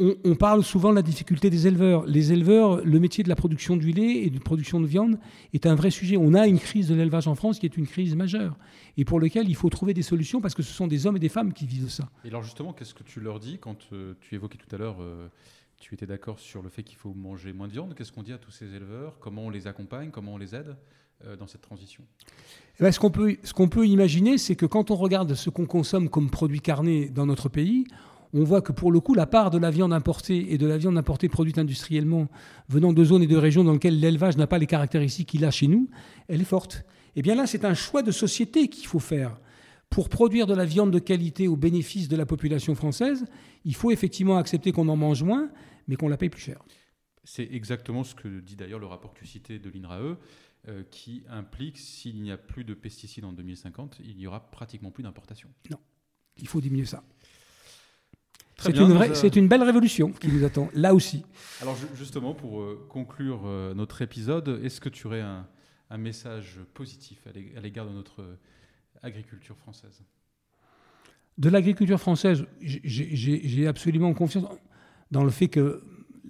on, 0.01 0.35
parle 0.35 0.65
souvent 0.65 0.91
de 0.91 0.95
la 0.95 1.03
difficulté 1.03 1.51
des 1.51 1.67
éleveurs. 1.67 2.07
Les 2.07 2.33
éleveurs, 2.33 2.83
le 2.85 2.99
métier 2.99 3.23
de 3.23 3.29
la 3.29 3.37
production 3.37 3.77
du 3.77 3.93
lait 3.93 4.25
et 4.25 4.31
de 4.31 4.39
production 4.39 4.81
de 4.81 4.87
viande 4.87 5.19
est 5.53 5.67
un 5.67 5.75
vrai 5.75 5.91
sujet. 5.91 6.17
On 6.17 6.33
a 6.33 6.47
une 6.47 6.59
crise 6.59 6.89
de 6.89 6.95
l'élevage 6.95 7.29
en 7.29 7.35
France 7.35 7.59
qui 7.59 7.67
est 7.67 7.77
une 7.77 7.87
crise 7.87 8.17
majeure 8.17 8.57
et 8.97 9.05
pour 9.05 9.21
laquelle 9.21 9.49
il 9.49 9.55
faut 9.55 9.69
trouver 9.69 9.93
des 9.93 10.03
solutions 10.03 10.41
parce 10.41 10.55
que 10.55 10.63
ce 10.63 10.73
sont 10.73 10.87
des 10.87 11.07
hommes 11.07 11.17
et 11.17 11.21
des 11.21 11.29
femmes 11.29 11.53
qui 11.53 11.67
vivent 11.67 11.91
ça. 11.91 12.09
Et 12.25 12.29
alors 12.29 12.43
justement, 12.43 12.73
qu'est-ce 12.73 12.95
que 12.95 13.03
tu 13.03 13.21
leur 13.21 13.41
dis 13.41 13.59
quand 13.59 13.79
euh, 13.93 14.15
tu 14.21 14.35
évoquais 14.35 14.59
tout 14.59 14.75
à 14.75 14.79
l'heure, 14.79 14.97
euh, 15.01 15.29
tu 15.79 15.95
étais 15.95 16.07
d'accord 16.07 16.39
sur 16.39 16.63
le 16.63 16.71
fait 16.71 16.83
qu'il 16.83 16.97
faut 16.97 17.13
manger 17.13 17.53
moins 17.53 17.69
de 17.69 17.73
viande? 17.73 17.95
Qu'est-ce 17.95 18.13
qu'on 18.13 18.23
dit 18.23 18.33
à 18.33 18.39
tous 18.39 18.51
ces 18.51 18.75
éleveurs? 18.75 19.19
Comment 19.21 19.43
on 19.43 19.51
les 19.51 19.67
accompagne? 19.67 20.11
Comment 20.11 20.35
on 20.35 20.39
les 20.39 20.55
aide 20.55 20.77
euh, 21.27 21.37
dans 21.37 21.47
cette 21.47 21.63
transition? 21.63 22.03
Eh 22.79 22.83
ben, 22.83 22.91
Ce 22.91 22.99
qu'on 22.99 23.11
peut, 23.11 23.37
peut 23.71 23.87
imaginer, 23.87 24.39
c'est 24.39 24.57
que 24.57 24.67
quand 24.67 24.91
on 24.91 24.97
regarde 24.97 25.35
ce 25.35 25.51
qu'on 25.51 25.67
consomme 25.67 26.09
comme 26.09 26.31
produits 26.31 26.63
carnés 26.63 27.11
dans 27.11 27.27
notre 27.27 27.51
pays, 27.51 27.85
on 28.33 28.45
voit 28.45 28.63
que 28.63 28.73
pour 28.73 28.93
le 28.93 29.01
coup, 29.01 29.15
la 29.15 29.27
part 29.27 29.51
de 29.51 29.59
la 29.59 29.71
viande 29.71 29.93
importée 29.93 30.53
et 30.53 30.59
de 30.59 30.67
la 30.67 30.79
viande 30.79 30.97
importée 30.97 31.29
produite 31.29 31.59
industriellement 31.59 32.29
venant 32.69 32.93
de 32.93 33.05
zones 33.05 33.23
et 33.23 33.27
de 33.27 33.37
régions 33.37 33.65
dans 33.65 33.73
lesquelles 33.73 33.99
l'élevage 33.99 34.37
n'a 34.37 34.47
pas 34.47 34.59
les 34.59 34.67
caractéristiques 34.67 35.29
qu'il 35.29 35.45
a 35.45 35.51
chez 35.51 35.67
nous, 35.67 35.89
elle 36.29 36.41
est 36.41 36.45
forte. 36.45 36.85
Et 37.17 37.21
eh 37.21 37.23
bien 37.23 37.35
là, 37.35 37.47
c'est 37.47 37.65
un 37.65 37.75
choix 37.75 38.03
de 38.03 38.13
société 38.13 38.69
qu'il 38.69 38.87
faut 38.87 39.01
faire. 39.01 39.41
Pour 39.89 40.09
produire 40.09 40.47
de 40.47 40.55
la 40.55 40.65
viande 40.65 40.93
de 40.93 41.01
qualité 41.01 41.49
au 41.49 41.57
bénéfice 41.57 42.07
de 42.07 42.17
la 42.17 42.25
population 42.25 42.77
française, 42.77 43.25
il 43.65 43.75
faut 43.75 43.91
effectivement 43.91 44.37
accepter 44.37 44.71
qu'on 44.71 44.87
en 44.87 44.95
mange 44.95 45.25
moins, 45.25 45.51
mais 45.89 45.97
qu'on 45.97 46.09
la 46.09 46.17
paye 46.17 46.29
plus 46.29 46.41
cher. 46.41 46.63
C'est 47.25 47.49
exactement 47.51 48.05
ce 48.05 48.15
que 48.15 48.41
dit 48.41 48.55
d'ailleurs 48.55 48.79
le 48.79 48.87
rapport 48.87 49.13
que 49.13 49.19
tu 49.19 49.27
citais 49.27 49.59
de 49.59 49.69
l'INRAE, 49.69 50.17
euh, 50.69 50.85
qui 50.91 51.25
implique 51.29 51.79
s'il 51.79 52.21
n'y 52.21 52.31
a 52.31 52.37
plus 52.37 52.65
de 52.65 52.75
pesticides 52.75 53.25
en 53.25 53.33
2050, 53.33 54.01
il 54.05 54.17
n'y 54.17 54.27
aura 54.27 54.51
pratiquement 54.51 54.91
plus 54.91 55.03
d'importation. 55.03 55.49
Non, 55.71 55.79
il 56.37 56.47
faut 56.47 56.61
diminuer 56.61 56.85
ça. 56.85 57.03
C'est 58.61 58.77
une, 59.37 59.43
une, 59.43 59.49
belle 59.49 59.63
révolution 59.63 60.13
qui 60.13 60.29
nous 60.29 60.45
attend, 60.45 60.69
là 60.75 60.95
aussi. 60.95 61.25
Alors 61.63 61.77
justement, 61.95 62.35
pour 62.35 62.61
euh, 62.61 62.87
conclure 62.89 63.43
euh, 63.47 63.75
notre 63.75 64.03
épisode, 64.03 64.61
est-ce 64.63 64.81
que 64.81 64.89
tu 64.89 65.07
aurais 65.07 65.23
un, 65.23 65.47
message 65.99 66.61
positif 66.75 67.19
à 67.27 67.61
l'égard 67.61 67.87
de 67.87 67.93
notre 67.93 68.23
euh, 68.23 68.37
agriculture 69.03 69.57
française? 69.57 70.03
De 71.39 71.49
l'agriculture 71.49 71.99
française, 71.99 72.45
j'ai 72.61 73.67
absolument 73.67 74.13
confiance 74.13 74.45
dans 75.11 75.25
le 75.25 75.31
fait 75.31 75.49
que 75.49 75.83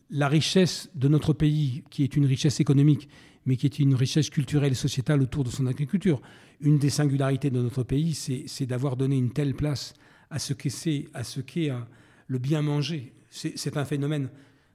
la 0.09 0.29
richesse 0.29 0.89
de 0.95 1.09
notre 1.09 1.33
pays, 1.33 1.83
qui 1.91 2.05
est 2.05 2.17
une 2.17 2.27
richesse 2.27 2.61
économique, 2.61 3.09
mais 3.45 3.57
qui 3.57 3.67
est 3.67 3.79
une 3.81 3.95
richesse 3.95 4.31
culturelle 4.31 4.73
et 4.73 4.77
sociétale 4.77 5.21
autour 5.21 5.45
de 5.45 5.51
son 5.51 5.67
agriculture, 5.67 6.23
une 6.61 6.79
des 6.79 6.91
singularités 6.91 7.51
de 7.51 7.61
notre 7.61 7.83
pays, 7.83 8.15
c'est 8.15 8.67
d'avoir 8.67 8.97
donné 8.97 9.17
une 9.17 9.33
telle 9.33 9.55
place 9.55 9.95
à 10.31 10.39
ce 10.39 10.53
qu'est 10.53 11.71
le 12.31 12.39
bien 12.39 12.63
manger. 12.63 13.13
C'est 13.29 13.77
un 13.77 13.85
phénomène 13.85 14.31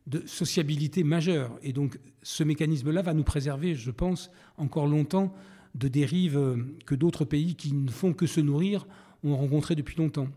de 0.08 0.22
sociabilité 0.28 1.04
majeur. 1.06 1.58
Et 1.64 1.72
donc 1.72 1.98
ce 2.22 2.44
mécanisme-là 2.44 3.02
va 3.02 3.14
nous 3.14 3.24
préserver, 3.24 3.76
je 3.76 3.92
pense, 3.92 4.30
encore 4.58 4.88
longtemps 4.88 5.34
de 5.74 5.88
dérives 5.88 6.38
euh, 6.38 6.58
que 6.86 6.96
d'autres 6.96 7.26
pays 7.26 7.56
qui 7.56 7.74
ne 7.74 7.90
font 7.90 8.14
que 8.14 8.28
se 8.28 8.42
nourrir 8.42 8.86
ont 9.24 9.36
rencontrées 9.36 9.76
depuis 9.76 9.98
longtemps. 9.98 10.28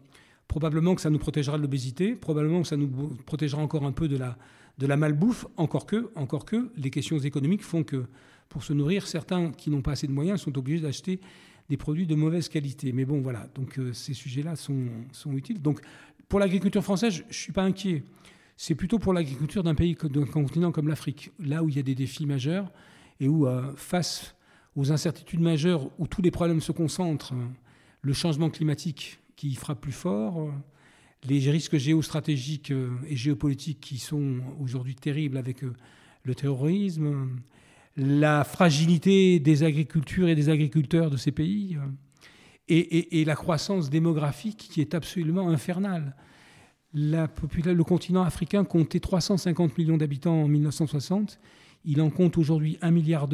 Probablement 0.47 0.95
que 0.95 1.01
ça 1.01 1.11
nous 1.11 1.19
protégera 1.19 1.59
de 1.59 1.63
l'obésité, 1.63 2.15
probablement 2.15 2.63
que 2.63 2.69
ça 2.69 2.77
nous 2.77 2.89
protégera 3.27 3.61
encore 3.61 3.85
un 3.85 3.93
peu 3.93 4.09
de 4.09 4.17
la, 4.17 4.39
de 4.79 4.87
la 4.87 4.97
malbouffe, 4.97 5.47
encore 5.57 5.87
que, 5.87 6.11
encore 6.15 6.45
que 6.45 6.71
les 6.77 6.91
questions 6.91 7.19
économiques 7.19 7.63
font 7.63 7.83
que 7.83 8.07
pour 8.49 8.63
se 8.63 8.73
nourrir, 8.73 9.07
certains 9.07 9.51
qui 9.51 9.71
n'ont 9.71 9.83
pas 9.83 9.93
assez 9.93 10.07
de 10.07 10.13
moyens 10.13 10.41
sont 10.41 10.57
obligés 10.57 10.81
d'acheter 10.81 11.21
des 11.69 11.77
produits 11.77 12.07
de 12.07 12.15
mauvaise 12.15 12.49
qualité. 12.49 12.93
Mais 12.93 13.05
bon, 13.05 13.21
voilà, 13.21 13.47
donc 13.55 13.79
euh, 13.79 13.93
ces 13.93 14.15
sujets-là 14.15 14.57
sont, 14.57 14.87
sont 15.13 15.33
utiles. 15.37 15.61
Donc 15.61 15.81
pour 16.29 16.39
l'agriculture 16.39 16.83
française, 16.83 17.15
je 17.15 17.23
ne 17.23 17.33
suis 17.33 17.53
pas 17.53 17.63
inquiet. 17.63 18.05
C'est 18.57 18.75
plutôt 18.75 18.99
pour 18.99 19.13
l'agriculture 19.13 19.63
d'un 19.63 19.75
pays, 19.75 19.97
d'un 20.03 20.27
continent 20.27 20.73
comme 20.73 20.89
l'Afrique, 20.89 21.31
là 21.39 21.63
où 21.63 21.69
il 21.69 21.77
y 21.77 21.79
a 21.79 21.83
des 21.83 21.95
défis 21.95 22.27
majeurs 22.27 22.73
et 23.21 23.29
où, 23.29 23.47
euh, 23.47 23.73
face 23.77 24.35
aux 24.77 24.93
incertitudes 24.93 25.41
majeures, 25.41 25.89
où 25.99 26.07
tous 26.07 26.23
les 26.23 26.31
problèmes 26.31 26.61
se 26.61 26.73
concentrent, 26.73 27.35
le 28.03 28.13
changement 28.13 28.51
climatique 28.51 29.21
qui 29.37 29.55
frappe 29.55 29.81
plus 29.81 29.93
fort, 29.93 30.53
les 31.25 31.39
risques 31.51 31.79
géostratégiques 31.79 32.71
euh, 32.71 32.91
et 33.09 33.17
géopolitiques 33.17 33.81
qui 33.81 33.99
sont 33.99 34.41
aujourd'hui 34.61 34.95
terribles 34.95 35.37
avec 35.37 35.65
euh, 35.65 35.73
le 36.25 36.35
terrorisme, 36.35 37.41
la 37.97 38.45
fragilité 38.45 39.41
des 39.41 39.63
agricultures 39.63 40.29
et 40.29 40.35
des 40.35 40.49
agriculteurs 40.49 41.11
de 41.11 41.17
ces 41.17 41.33
pays 41.33 41.77
et, 42.69 43.25
la 43.25 43.35
croissance 43.35 43.91
démographique 43.91 44.69
qui 44.71 44.81
est 44.81 44.95
absolument 44.95 45.49
infernale. 45.49 46.15
Le 46.95 47.83
continent 47.83 48.23
africain 48.23 48.65
comptait 48.65 49.01
350 49.01 49.79
millions 49.79 49.97
d'habitants 49.97 50.43
en 50.43 50.49
1960. 50.49 51.39
Il 51.85 52.01
en 52.01 52.11
compte 52.11 52.39
aujourd'hui 52.39 52.79
1,2 52.83 52.91
milliard 52.93 53.29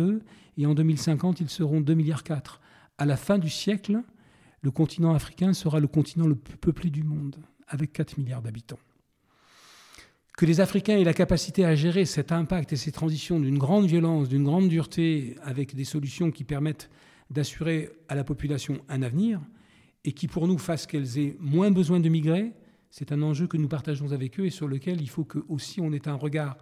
et 0.57 0.67
en 0.67 0.75
2050, 0.75 1.41
ils 1.41 1.51
seront 1.51 1.81
2,4 1.81 1.95
milliards. 1.95 2.61
À 2.99 3.07
la 3.07 3.17
fin 3.17 3.39
du 3.39 3.51
siècle, 3.51 4.03
le 4.61 4.71
continent 4.71 5.15
africain 5.15 5.53
sera 5.53 5.81
le 5.81 5.89
continent 5.89 6.27
le 6.27 6.37
plus 6.37 6.57
peuplé 6.57 6.91
du 6.91 7.03
monde, 7.03 7.37
avec 7.69 7.93
4 7.93 8.19
milliards 8.19 8.43
d'habitants. 8.43 8.79
Que 10.37 10.47
les 10.47 10.61
Africains 10.61 10.97
aient 10.97 11.05
la 11.05 11.15
capacité 11.15 11.65
à 11.65 11.75
gérer 11.77 12.05
cet 12.05 12.33
impact 12.33 12.73
et 12.73 12.77
ces 12.77 12.91
transitions 12.91 13.39
d'une 13.39 13.59
grande 13.59 13.87
violence, 13.87 14.29
d'une 14.29 14.45
grande 14.45 14.69
dureté, 14.69 15.37
avec 15.43 15.75
des 15.75 15.85
solutions 15.85 16.31
qui 16.31 16.45
permettent 16.45 16.91
d'assurer 17.35 17.91
à 18.09 18.15
la 18.15 18.25
population 18.25 18.81
un 18.89 19.03
avenir 19.03 19.41
et 20.05 20.13
qui, 20.13 20.29
pour 20.29 20.47
nous, 20.47 20.57
fasse 20.57 20.87
qu'elles 20.87 21.19
aient 21.19 21.37
moins 21.41 21.71
besoin 21.71 21.99
de 21.99 22.09
migrer, 22.09 22.53
c'est 22.91 23.11
un 23.11 23.23
enjeu 23.23 23.49
que 23.49 23.57
nous 23.57 23.69
partageons 23.69 24.13
avec 24.13 24.39
eux 24.39 24.47
et 24.47 24.51
sur 24.51 24.69
lequel 24.69 25.01
il 25.01 25.11
faut 25.11 25.25
que 25.25 25.41
aussi 25.49 25.81
on 25.81 25.93
ait 25.93 26.07
un 26.07 26.15
regard 26.15 26.57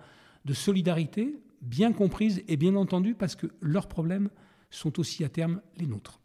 de 0.46 0.54
solidarité 0.54 1.36
bien 1.60 1.92
comprise 1.92 2.42
et 2.48 2.56
bien 2.56 2.74
entendue 2.74 3.14
parce 3.14 3.36
que 3.36 3.48
leurs 3.60 3.86
problèmes 3.86 4.30
sont 4.70 4.98
aussi 4.98 5.24
à 5.24 5.28
terme 5.28 5.60
les 5.76 5.86
nôtres. 5.86 6.20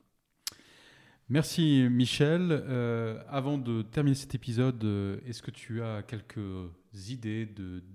Merci 1.30 1.86
Michel. 1.92 2.48
Euh, 2.52 3.22
avant 3.28 3.58
de 3.58 3.82
terminer 3.82 4.16
cet 4.16 4.34
épisode, 4.34 4.82
euh, 4.86 5.20
est-ce 5.26 5.42
que 5.42 5.52
tu 5.52 5.82
as 5.82 6.04
quelques 6.04 6.72
idées 7.10 7.46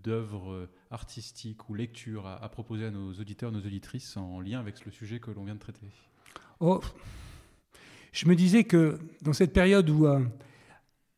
d'œuvres 0.03 0.69
artistiques 0.91 1.71
ou 1.71 1.75
lectures 1.75 2.27
à, 2.27 2.45
à, 2.45 2.49
proposer 2.51 2.85
à 2.85 2.91
nos 2.91 3.15
auditeurs, 3.15 3.51
nos 3.51 3.61
auditrices 3.61 4.19
en 4.19 4.39
lien 4.41 4.61
avec 4.61 4.85
le 4.85 4.93
sujet 4.93 5.19
que 5.19 5.31
l'on 5.31 5.45
vient 5.45 5.55
de 5.55 5.61
traiter? 5.61 5.89
Oh, 6.65 6.81
je 8.13 8.29
me 8.29 8.37
disais 8.37 8.63
que 8.63 8.97
dans 9.21 9.33
cette 9.33 9.53
période 9.53 9.91
où 9.91 10.07
à, 10.07 10.21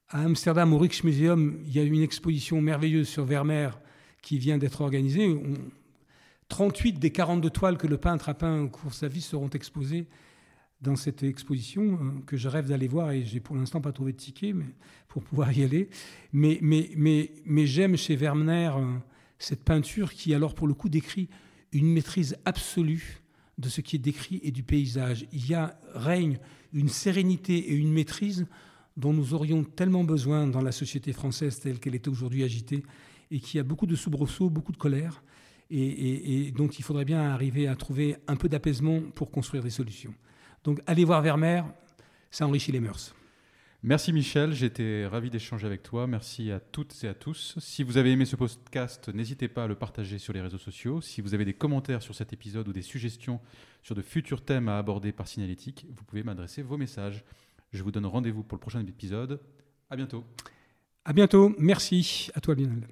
Amsterdam, 0.09 0.73
au 0.73 0.79
Rijksmuseum, 0.79 1.61
il 1.67 1.75
y 1.75 1.79
a 1.79 1.83
une 1.83 2.01
exposition 2.01 2.63
merveilleuse 2.63 3.07
sur 3.07 3.27
Vermeer 3.27 3.79
qui 4.23 4.39
vient 4.39 4.57
d'être 4.57 4.81
organisée, 4.81 5.37
38 6.49 6.99
des 6.99 7.11
42 7.11 7.51
toiles 7.51 7.77
que 7.77 7.87
le 7.87 7.99
peintre 7.99 8.31
a 8.31 8.35
peint 8.35 8.63
au 8.63 8.69
cours 8.71 8.89
de 8.89 8.95
sa 8.95 9.07
vie 9.07 9.21
seront 9.21 9.51
exposées 9.51 10.07
dans 10.81 10.97
cette 10.97 11.23
exposition 11.23 11.99
euh, 12.01 12.21
que 12.25 12.39
je 12.39 12.49
rêve 12.49 12.69
d'aller 12.69 12.89
voir 12.89 13.11
et 13.11 13.23
j'ai 13.27 13.41
pour 13.41 13.55
l'instant 13.55 13.83
pas 13.83 13.93
trouvé 13.93 14.13
de 14.13 14.17
ticket 14.17 14.55
pour 15.09 15.23
pouvoir 15.23 15.53
y 15.53 15.63
aller. 15.63 15.91
Mais, 16.33 16.59
mais 16.63 17.67
j'aime 17.67 17.99
chez 17.99 18.17
Vermeer 18.17 18.79
euh, 18.79 18.87
cette 19.39 19.63
peinture 19.63 20.15
qui 20.15 20.33
alors 20.33 20.55
pour 20.55 20.67
le 20.67 20.73
coup 20.73 20.89
décrit 20.89 21.29
une 21.73 21.93
maîtrise 21.93 22.39
absolue 22.47 23.24
de 23.59 23.69
ce 23.69 23.81
qui 23.81 23.97
est 23.97 24.01
décrit 24.01 24.41
et 24.43 24.51
du 24.51 24.63
paysage. 24.63 25.27
Il 25.33 25.47
y 25.47 25.55
a 25.55 25.79
règne 25.95 26.39
une 26.73 26.89
sérénité 26.89 27.57
et 27.57 27.75
une 27.75 27.93
maîtrise 27.93 28.47
dont 28.97 29.13
nous 29.13 29.35
aurions 29.35 29.65
tellement 29.65 30.05
besoin 30.05 30.47
dans 30.47 30.61
la 30.61 30.73
société 30.73 31.13
française 31.13 31.61
telle 31.61 31.79
qu'elle 31.79 31.95
est 31.95 32.09
aujourd'hui 32.09 32.45
agitée 32.45 32.83
et 33.31 33.41
qui 33.41 33.59
a 33.59 33.63
beaucoup 33.63 33.87
de 33.87 33.97
soubresauts, 33.97 34.51
beaucoup 34.51 34.73
de 34.73 34.77
colère 34.77 35.23
et, 35.71 36.47
et 36.47 36.51
dont 36.53 36.69
il 36.69 36.85
faudrait 36.85 37.05
bien 37.05 37.23
arriver 37.23 37.67
à 37.67 37.75
trouver 37.75 38.17
un 38.29 38.37
peu 38.37 38.49
d'apaisement 38.49 39.01
pour 39.15 39.31
construire 39.31 39.63
des 39.63 39.71
solutions. 39.71 40.15
Donc 40.63 40.81
allez 40.87 41.05
voir 41.05 41.23
Vermeer, 41.23 41.65
ça 42.31 42.47
enrichit 42.47 42.73
les 42.73 42.81
mœurs. 42.81 43.15
Merci 43.87 44.15
Michel, 44.15 44.55
j'étais 44.55 45.07
ravi 45.07 45.29
d'échanger 45.29 45.67
avec 45.67 45.83
toi. 45.83 46.07
Merci 46.07 46.51
à 46.51 46.59
toutes 46.59 47.05
et 47.05 47.07
à 47.07 47.13
tous. 47.13 47.55
Si 47.59 47.83
vous 47.83 47.99
avez 47.99 48.13
aimé 48.13 48.25
ce 48.25 48.35
podcast, 48.35 49.11
n'hésitez 49.11 49.47
pas 49.47 49.65
à 49.65 49.67
le 49.67 49.75
partager 49.75 50.19
sur 50.19 50.33
les 50.33 50.41
réseaux 50.41 50.57
sociaux. 50.57 51.03
Si 51.03 51.21
vous 51.21 51.35
avez 51.35 51.45
des 51.45 51.53
commentaires 51.53 52.01
sur 52.01 52.15
cet 52.15 52.33
épisode 52.33 52.67
ou 52.67 52.73
des 52.73 52.81
suggestions 52.81 53.43
sur 53.83 53.95
de 53.95 54.01
futurs 54.01 54.43
thèmes 54.43 54.71
à 54.71 54.79
aborder 54.79 55.13
par 55.13 55.29
Signalétique, 55.29 55.85
vous 55.95 56.05
pouvez 56.05 56.23
m'adresser 56.23 56.63
vos 56.63 56.79
messages. 56.79 57.25
Je 57.75 57.83
vous 57.83 57.91
donne 57.91 58.07
rendez-vous 58.07 58.43
pour 58.43 58.57
le 58.57 58.61
prochain 58.61 58.81
épisode. 58.81 59.39
À 59.91 59.97
bientôt. 59.97 60.25
À 61.05 61.13
bientôt. 61.13 61.55
Merci. 61.59 62.31
À 62.35 62.41
toi, 62.41 62.55
Lionel. 62.55 62.89